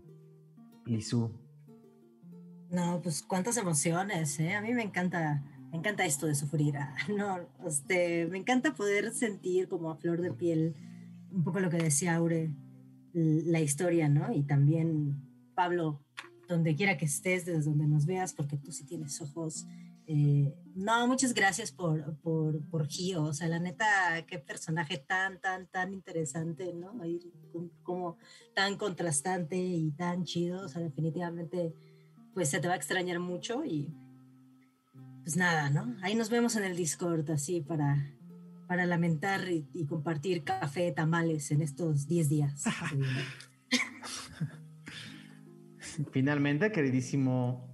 No, 2.73 3.03
pues 3.03 3.23
cuántas 3.23 3.59
emociones, 3.59 4.41
¿eh? 4.41 4.55
A 4.55 4.63
mí 4.63 4.73
me 4.73 4.83
encanta, 4.83 5.43
me 5.71 5.77
encanta 5.77 6.07
esto 6.07 6.27
de 6.27 6.35
sufrir. 6.35 6.79
Ah, 6.79 6.97
no, 7.17 7.39
este, 7.67 8.27
me 8.29 8.39
encanta 8.39 8.75
poder 8.75 9.13
sentir 9.13 9.69
como 9.69 9.91
a 9.91 9.97
flor 9.97 10.23
de 10.23 10.33
piel 10.33 10.75
un 11.31 11.45
poco 11.45 11.61
lo 11.61 11.69
que 11.69 11.77
decía 11.77 12.15
Aure, 12.15 12.51
la 13.13 13.61
historia, 13.61 14.09
¿no? 14.09 14.33
Y 14.33 14.43
también, 14.43 15.23
Pablo, 15.55 16.03
donde 16.49 16.75
quiera 16.75 16.97
que 16.97 17.05
estés, 17.05 17.45
desde 17.45 17.71
donde 17.71 17.87
nos 17.87 18.07
veas, 18.07 18.33
porque 18.33 18.57
tú 18.57 18.73
sí 18.73 18.85
tienes 18.85 19.21
ojos 19.21 19.67
eh, 20.07 20.55
no, 20.75 21.07
muchas 21.07 21.33
gracias 21.33 21.71
por, 21.71 22.17
por, 22.19 22.63
por 22.69 22.87
Gio. 22.87 23.25
O 23.25 23.33
sea, 23.33 23.49
la 23.49 23.59
neta, 23.59 24.25
qué 24.27 24.39
personaje 24.39 24.99
tan, 24.99 25.41
tan, 25.41 25.67
tan 25.69 25.93
interesante, 25.93 26.73
¿no? 26.73 26.95
Como 27.83 28.17
tan 28.55 28.77
contrastante 28.77 29.57
y 29.57 29.91
tan 29.93 30.25
chido. 30.25 30.65
O 30.65 30.69
sea, 30.69 30.83
definitivamente, 30.83 31.75
pues 32.35 32.51
se 32.51 32.61
te 32.61 32.69
va 32.69 32.75
a 32.75 32.77
extrañar 32.77 33.19
mucho 33.19 33.65
y 33.65 33.93
pues 35.23 35.37
nada, 35.37 35.71
¿no? 35.71 35.97
Ahí 36.03 36.15
nos 36.15 36.31
vemos 36.31 36.57
en 36.57 36.65
el 36.65 36.77
Discord, 36.77 37.31
así 37.31 37.61
para, 37.61 38.13
para 38.67 38.87
lamentar 38.87 39.49
y, 39.49 39.69
y 39.73 39.87
compartir 39.87 40.45
café, 40.45 40.93
tamales 40.93 41.51
en 41.51 41.63
estos 41.63 42.07
10 42.09 42.29
días. 42.29 42.65
Finalmente, 46.11 46.73
queridísimo 46.73 47.69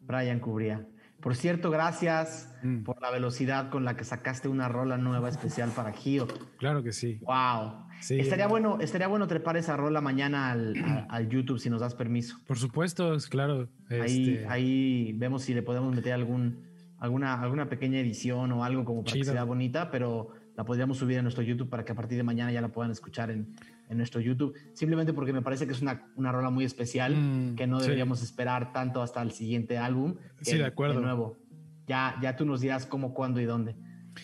Brian 0.00 0.40
Cubría. 0.40 0.88
Por 1.26 1.34
cierto, 1.34 1.72
gracias 1.72 2.54
mm. 2.62 2.84
por 2.84 3.02
la 3.02 3.10
velocidad 3.10 3.68
con 3.68 3.84
la 3.84 3.96
que 3.96 4.04
sacaste 4.04 4.46
una 4.46 4.68
rola 4.68 4.96
nueva 4.96 5.28
especial 5.28 5.70
para 5.70 5.90
Gio. 5.92 6.28
Claro 6.56 6.84
que 6.84 6.92
sí. 6.92 7.18
Wow. 7.22 7.88
estaría, 8.10 8.46
bueno, 8.46 8.78
estaría 8.80 9.08
bueno 9.08 9.26
trepar 9.26 9.56
esa 9.56 9.76
rola 9.76 10.00
mañana 10.00 10.52
al, 10.52 11.28
YouTube 11.28 11.58
si 11.58 11.68
nos 11.68 11.80
das 11.80 11.96
permiso. 11.96 12.38
Por 12.46 12.58
supuesto, 12.58 13.16
claro. 13.28 13.68
Ahí, 13.90 14.34
este 14.34 14.46
ahí 14.46 15.14
vemos 15.14 15.42
si 15.42 15.52
le 15.52 15.62
podemos 15.62 15.92
meter 15.92 16.12
algún, 16.12 16.62
alguna, 17.00 17.42
alguna 17.42 17.68
pequeña 17.68 17.98
edición 17.98 18.52
o 18.52 18.62
algo 18.62 18.84
como 18.84 19.02
para 19.02 19.16
que 19.16 19.24
sea 19.24 19.42
bonita, 19.42 19.90
pero 19.90 20.28
la 20.56 20.64
podríamos 20.64 20.96
subir 20.96 21.18
a 21.18 21.22
nuestro 21.22 21.42
YouTube 21.42 21.68
para 21.68 21.84
que 21.84 21.90
a 21.90 21.96
partir 21.96 22.18
de 22.18 22.22
mañana 22.22 22.52
ya 22.52 22.60
la 22.60 22.68
puedan 22.68 22.92
escuchar 22.92 23.32
en, 23.32 23.52
en 23.88 23.96
nuestro 23.98 24.20
YouTube, 24.20 24.54
simplemente 24.72 25.12
porque 25.12 25.32
me 25.32 25.42
parece 25.42 25.66
que 25.66 25.72
es 25.72 25.82
una, 25.82 26.10
una 26.16 26.32
rola 26.32 26.50
muy 26.50 26.64
especial, 26.64 27.14
mm, 27.16 27.54
que 27.54 27.66
no 27.66 27.80
deberíamos 27.80 28.22
esperar 28.22 28.72
tanto 28.72 29.02
hasta 29.02 29.22
el 29.22 29.32
siguiente 29.32 29.78
álbum. 29.78 30.16
sí, 30.40 30.56
de 30.56 30.64
acuerdo. 30.64 30.96
De 30.96 31.02
nuevo, 31.02 31.36
ya, 31.86 32.16
ya 32.20 32.36
tú 32.36 32.44
nos 32.44 32.60
dirás 32.60 32.86
cómo, 32.86 33.14
cuándo 33.14 33.40
y 33.40 33.44
dónde. 33.44 33.76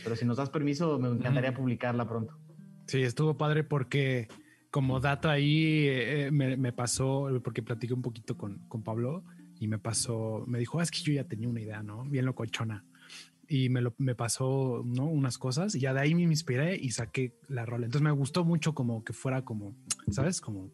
Pero 0.03 0.17
si 0.17 0.25
nos 0.25 0.39
das 0.39 0.51
permiso, 0.51 0.99
me 0.99 1.09
encantaría 1.09 1.55
publicarla 1.55 2.09
pronto. 2.09 2.39
Sí, 2.87 3.03
estuvo 3.03 3.37
padre 3.37 3.63
porque 3.63 4.29
como 4.71 5.01
dato 5.01 5.29
ahí 5.29 5.87
eh, 5.89 6.31
me, 6.33 6.57
me, 6.57 6.73
pasó, 6.73 7.29
porque 7.45 7.63
platiqué 7.63 7.95
un 7.95 8.03
poquito 8.03 8.37
con, 8.37 8.59
con 8.69 8.83
Pablo 8.83 9.23
y 9.61 9.69
me 9.69 9.79
pasó, 9.79 10.45
me 10.47 10.59
dijo, 10.59 10.81
ah, 10.81 10.83
es 10.83 10.91
que 10.91 11.01
yo 11.01 11.13
ya 11.13 11.25
tenía 11.25 11.49
una 11.49 11.61
idea, 11.61 11.83
¿no? 11.83 12.05
Bien 12.05 12.25
locochona 12.25 12.85
y 13.53 13.69
me, 13.69 13.83
lo, 13.83 13.95
me 13.99 14.15
pasó 14.15 14.83
¿no? 14.83 15.05
unas 15.05 15.37
cosas 15.37 15.75
y 15.75 15.81
ya 15.81 15.93
de 15.93 16.01
ahí 16.01 16.15
me 16.15 16.23
inspiré 16.23 16.75
y 16.75 16.91
saqué 16.93 17.37
la 17.49 17.67
rola. 17.67 17.85
Entonces 17.85 18.03
me 18.03 18.11
gustó 18.11 18.47
mucho 18.47 18.75
como 18.75 19.05
que 19.05 19.13
fuera 19.13 19.45
como, 19.45 19.77
¿sabes? 20.11 20.41
Como 20.41 20.71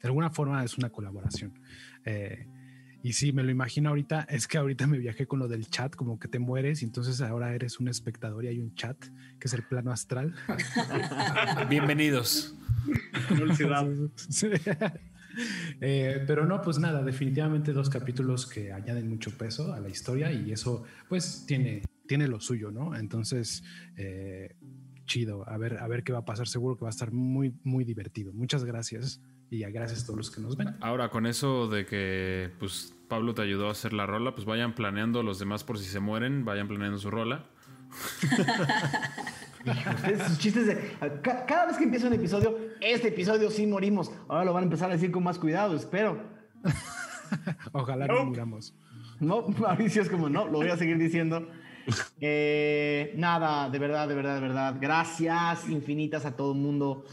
de 0.00 0.08
alguna 0.08 0.30
forma 0.30 0.64
es 0.64 0.78
una 0.78 0.88
colaboración. 0.88 1.52
Eh, 2.06 2.46
y 3.02 3.12
sí, 3.12 3.34
me 3.34 3.42
lo 3.42 3.50
imagino 3.50 3.90
ahorita, 3.90 4.22
es 4.30 4.48
que 4.48 4.56
ahorita 4.56 4.86
me 4.86 4.96
viajé 4.96 5.26
con 5.26 5.38
lo 5.38 5.48
del 5.48 5.68
chat, 5.68 5.94
como 5.94 6.18
que 6.18 6.28
te 6.28 6.38
mueres 6.38 6.80
y 6.80 6.86
entonces 6.86 7.20
ahora 7.20 7.54
eres 7.54 7.78
un 7.78 7.88
espectador 7.88 8.42
y 8.46 8.48
hay 8.48 8.58
un 8.58 8.74
chat, 8.74 8.96
que 9.38 9.46
es 9.46 9.52
el 9.52 9.62
plano 9.62 9.92
astral. 9.92 10.34
Bienvenidos. 11.68 12.56
Eh, 15.80 16.22
pero 16.28 16.46
no, 16.46 16.62
pues 16.62 16.78
nada, 16.78 17.02
definitivamente 17.02 17.72
dos 17.72 17.90
capítulos 17.90 18.46
que 18.46 18.72
añaden 18.72 19.08
mucho 19.08 19.36
peso 19.36 19.72
a 19.72 19.80
la 19.80 19.88
historia 19.88 20.30
y 20.30 20.52
eso 20.52 20.84
pues 21.08 21.44
tiene 21.44 21.82
tiene 22.06 22.28
lo 22.28 22.40
suyo, 22.40 22.70
¿no? 22.70 22.94
Entonces, 22.96 23.62
eh, 23.96 24.54
chido, 25.06 25.48
a 25.48 25.56
ver, 25.58 25.78
a 25.78 25.86
ver 25.88 26.02
qué 26.04 26.12
va 26.12 26.20
a 26.20 26.24
pasar, 26.24 26.48
seguro 26.48 26.76
que 26.76 26.82
va 26.82 26.88
a 26.88 26.90
estar 26.90 27.12
muy, 27.12 27.54
muy 27.62 27.84
divertido. 27.84 28.32
Muchas 28.32 28.64
gracias 28.64 29.20
y 29.50 29.58
ya 29.58 29.70
gracias 29.70 30.02
a 30.02 30.06
todos 30.06 30.16
los 30.18 30.30
que 30.30 30.40
nos 30.40 30.56
ven. 30.56 30.74
Ahora, 30.80 31.10
con 31.10 31.26
eso 31.26 31.68
de 31.68 31.84
que 31.86 32.50
pues 32.58 32.94
Pablo 33.08 33.34
te 33.34 33.42
ayudó 33.42 33.68
a 33.68 33.72
hacer 33.72 33.92
la 33.92 34.06
rola, 34.06 34.34
pues 34.34 34.46
vayan 34.46 34.74
planeando 34.74 35.22
los 35.22 35.38
demás 35.38 35.62
por 35.64 35.78
si 35.78 35.84
se 35.84 36.00
mueren, 36.00 36.44
vayan 36.44 36.68
planeando 36.68 36.98
su 36.98 37.10
rola. 37.10 37.44
Ustedes, 39.94 40.22
sus 40.28 40.38
chistes 40.38 40.66
de. 40.66 40.96
ca- 41.22 41.46
Cada 41.46 41.66
vez 41.66 41.76
que 41.76 41.84
empieza 41.84 42.06
un 42.06 42.12
episodio, 42.14 42.58
este 42.80 43.08
episodio 43.08 43.50
sí 43.50 43.66
morimos. 43.66 44.10
Ahora 44.28 44.44
lo 44.44 44.52
van 44.52 44.62
a 44.62 44.66
empezar 44.66 44.90
a 44.90 44.94
decir 44.94 45.10
con 45.10 45.22
más 45.22 45.38
cuidado, 45.38 45.74
espero. 45.76 46.22
Ojalá 47.72 48.06
no 48.06 48.26
muramos. 48.26 48.74
No, 49.20 49.46
Mauricio 49.58 50.02
es 50.02 50.10
como, 50.10 50.28
no, 50.28 50.46
lo 50.46 50.58
voy 50.58 50.68
a 50.68 50.76
seguir 50.76 50.98
diciendo. 50.98 51.48
Eh, 52.20 53.12
nada, 53.16 53.68
de 53.68 53.78
verdad, 53.78 54.08
de 54.08 54.14
verdad, 54.14 54.34
de 54.36 54.40
verdad. 54.40 54.76
Gracias 54.80 55.68
infinitas 55.68 56.24
a 56.24 56.36
todo 56.36 56.52
el 56.52 56.58
mundo. 56.58 57.04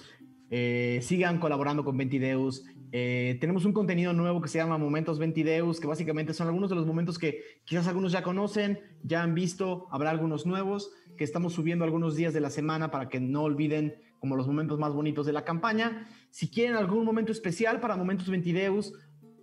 Eh, 0.50 1.00
sigan 1.02 1.40
colaborando 1.40 1.84
con 1.84 1.98
Ventideus. 1.98 2.64
Eh, 2.92 3.38
tenemos 3.40 3.64
un 3.64 3.72
contenido 3.72 4.12
nuevo 4.12 4.42
que 4.42 4.50
se 4.50 4.58
llama 4.58 4.78
Momentos 4.78 5.18
Ventideus, 5.18 5.80
que 5.80 5.88
básicamente 5.88 6.34
son 6.34 6.48
algunos 6.48 6.70
de 6.70 6.76
los 6.76 6.86
momentos 6.86 7.18
que 7.18 7.42
quizás 7.64 7.88
algunos 7.88 8.12
ya 8.12 8.22
conocen, 8.22 8.80
ya 9.02 9.24
han 9.24 9.34
visto, 9.34 9.88
habrá 9.92 10.10
algunos 10.10 10.46
nuevos 10.46 10.92
que 11.18 11.24
estamos 11.24 11.54
subiendo 11.54 11.86
algunos 11.86 12.16
días 12.16 12.34
de 12.34 12.42
la 12.42 12.50
semana 12.50 12.92
para 12.92 13.08
que 13.08 13.20
no 13.20 13.44
olviden 13.44 13.96
como 14.20 14.36
los 14.36 14.46
momentos 14.46 14.78
más 14.78 14.94
bonitos 14.94 15.26
de 15.26 15.34
la 15.34 15.46
campaña. 15.46 16.08
Si 16.32 16.50
quieren 16.50 16.76
algún 16.76 17.06
momento 17.06 17.32
especial 17.32 17.80
para 17.80 17.96
Momentos 17.96 18.30
Ventideus, 18.30 18.94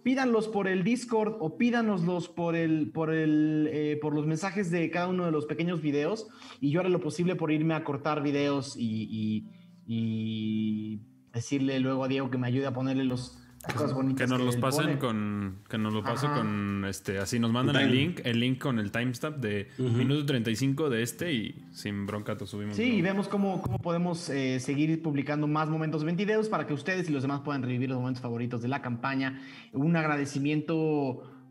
pídanlos 0.02 0.48
por 0.48 0.68
el 0.68 0.84
Discord 0.84 1.36
o 1.40 1.56
pídanoslos 1.58 2.28
por, 2.28 2.56
el, 2.56 2.90
por, 2.92 3.12
el, 3.12 3.68
eh, 3.72 3.98
por 4.00 4.14
los 4.14 4.26
mensajes 4.26 4.70
de 4.70 4.90
cada 4.90 5.08
uno 5.08 5.24
de 5.26 5.32
los 5.32 5.46
pequeños 5.46 5.82
videos 5.82 6.26
y 6.60 6.70
yo 6.70 6.80
haré 6.80 6.88
lo 6.88 7.00
posible 7.00 7.34
por 7.36 7.50
irme 7.52 7.74
a 7.74 7.84
cortar 7.84 8.22
videos 8.22 8.76
y, 8.76 9.08
y- 9.10 9.46
y 9.90 11.00
decirle 11.32 11.80
luego 11.80 12.04
a 12.04 12.08
Diego 12.08 12.30
que 12.30 12.38
me 12.38 12.46
ayude 12.46 12.66
a 12.66 12.72
ponerle 12.72 13.04
los, 13.04 13.38
cosas 13.62 13.92
bonitas. 13.92 14.26
Que 14.26 14.30
nos 14.30 14.44
los 14.44 14.54
él 14.54 14.60
pasen 14.60 14.84
pone. 14.84 14.98
con. 14.98 15.58
Que 15.68 15.78
nos 15.78 15.92
lo 15.92 16.02
pase 16.02 16.26
Ajá. 16.26 16.36
con 16.36 16.84
este. 16.88 17.18
Así 17.18 17.38
nos 17.38 17.52
mandan 17.52 17.76
El 17.76 17.92
link, 17.94 18.20
el 18.24 18.40
link 18.40 18.58
con 18.58 18.78
el 18.78 18.90
timestamp 18.90 19.38
de 19.38 19.68
minuto 19.78 20.24
35 20.26 20.90
de 20.90 21.02
este 21.02 21.32
y 21.32 21.64
sin 21.72 22.06
bronca 22.06 22.36
te 22.36 22.46
subimos. 22.46 22.76
Sí, 22.76 22.94
y 22.94 23.02
vemos 23.02 23.28
cómo, 23.28 23.60
cómo 23.62 23.78
podemos 23.78 24.28
eh, 24.30 24.60
seguir 24.60 25.02
publicando 25.02 25.46
más 25.46 25.68
momentos 25.68 26.04
20 26.04 26.24
videos 26.24 26.48
para 26.48 26.66
que 26.66 26.74
ustedes 26.74 27.08
y 27.08 27.12
los 27.12 27.22
demás 27.22 27.40
puedan 27.40 27.62
revivir 27.62 27.88
los 27.88 27.98
momentos 27.98 28.22
favoritos 28.22 28.62
de 28.62 28.68
la 28.68 28.82
campaña. 28.82 29.40
Un 29.72 29.96
agradecimiento, 29.96 30.74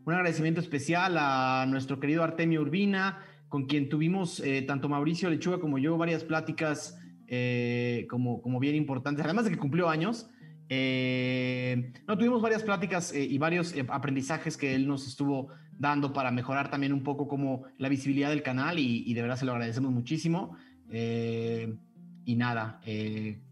un 0.04 0.12
agradecimiento 0.14 0.60
especial 0.60 1.16
a 1.18 1.66
nuestro 1.68 2.00
querido 2.00 2.22
Artemio 2.22 2.62
Urbina, 2.62 3.18
con 3.48 3.66
quien 3.66 3.88
tuvimos 3.88 4.40
eh, 4.40 4.62
tanto 4.62 4.88
Mauricio 4.88 5.30
Lechuga 5.30 5.58
como 5.58 5.78
yo 5.78 5.96
varias 5.96 6.24
pláticas 6.24 6.98
eh, 7.28 8.06
como, 8.08 8.40
como 8.40 8.58
bien 8.58 8.74
importantes, 8.74 9.24
además 9.24 9.44
de 9.44 9.50
que 9.50 9.58
cumplió 9.58 9.88
años. 9.88 10.30
Eh, 10.68 11.92
no, 12.06 12.18
tuvimos 12.18 12.42
varias 12.42 12.62
pláticas 12.62 13.12
eh, 13.12 13.24
y 13.24 13.38
varios 13.38 13.72
eh, 13.74 13.86
aprendizajes 13.88 14.58
que 14.58 14.74
él 14.74 14.86
nos 14.86 15.06
estuvo 15.06 15.48
dando 15.78 16.12
para 16.12 16.30
mejorar 16.30 16.70
también 16.70 16.92
un 16.92 17.02
poco 17.02 17.26
como 17.26 17.64
la 17.78 17.88
visibilidad 17.88 18.28
del 18.30 18.42
canal 18.42 18.78
y, 18.78 19.14
de 19.14 19.22
verdad 19.22 19.36
se 19.36 19.46
lo 19.46 19.52
agradecemos 19.52 19.92
muchísimo. 19.92 20.56
Y 20.90 22.34
nada, 22.36 22.80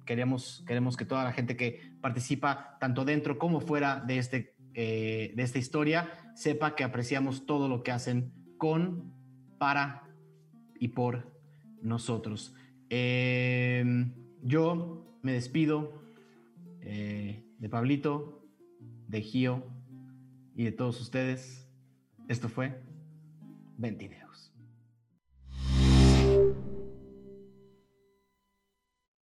queremos, 0.05 0.65
queremos 0.67 0.97
que 0.97 1.05
toda 1.05 1.23
la 1.25 1.33
gente 1.33 1.57
que 1.57 1.95
participa, 2.01 2.77
tanto 2.81 3.05
dentro 3.05 3.39
como 3.39 3.61
fuera 3.61 4.03
de, 4.05 4.19
este, 4.19 4.57
de 4.75 5.35
esta 5.37 5.59
historia, 5.59 6.11
sepa 6.35 6.75
que 6.75 6.83
apreciamos 6.83 7.47
todo 7.47 7.69
lo 7.69 7.85
que 7.85 7.93
hacen 7.93 8.33
con, 8.59 9.15
para 9.59 10.03
y 10.81 10.89
por 10.89 11.33
nosotros. 11.81 12.55
Yo 14.43 15.19
me 15.23 15.33
despido 15.33 16.06
eh, 16.87 17.45
de 17.59 17.69
Pablito, 17.69 18.43
de 19.09 19.21
Gio 19.21 19.65
y 20.55 20.65
de 20.65 20.73
todos 20.73 21.01
ustedes. 21.01 21.69
Esto 22.29 22.49
fue 22.49 22.81
Ventideos. 23.77 24.26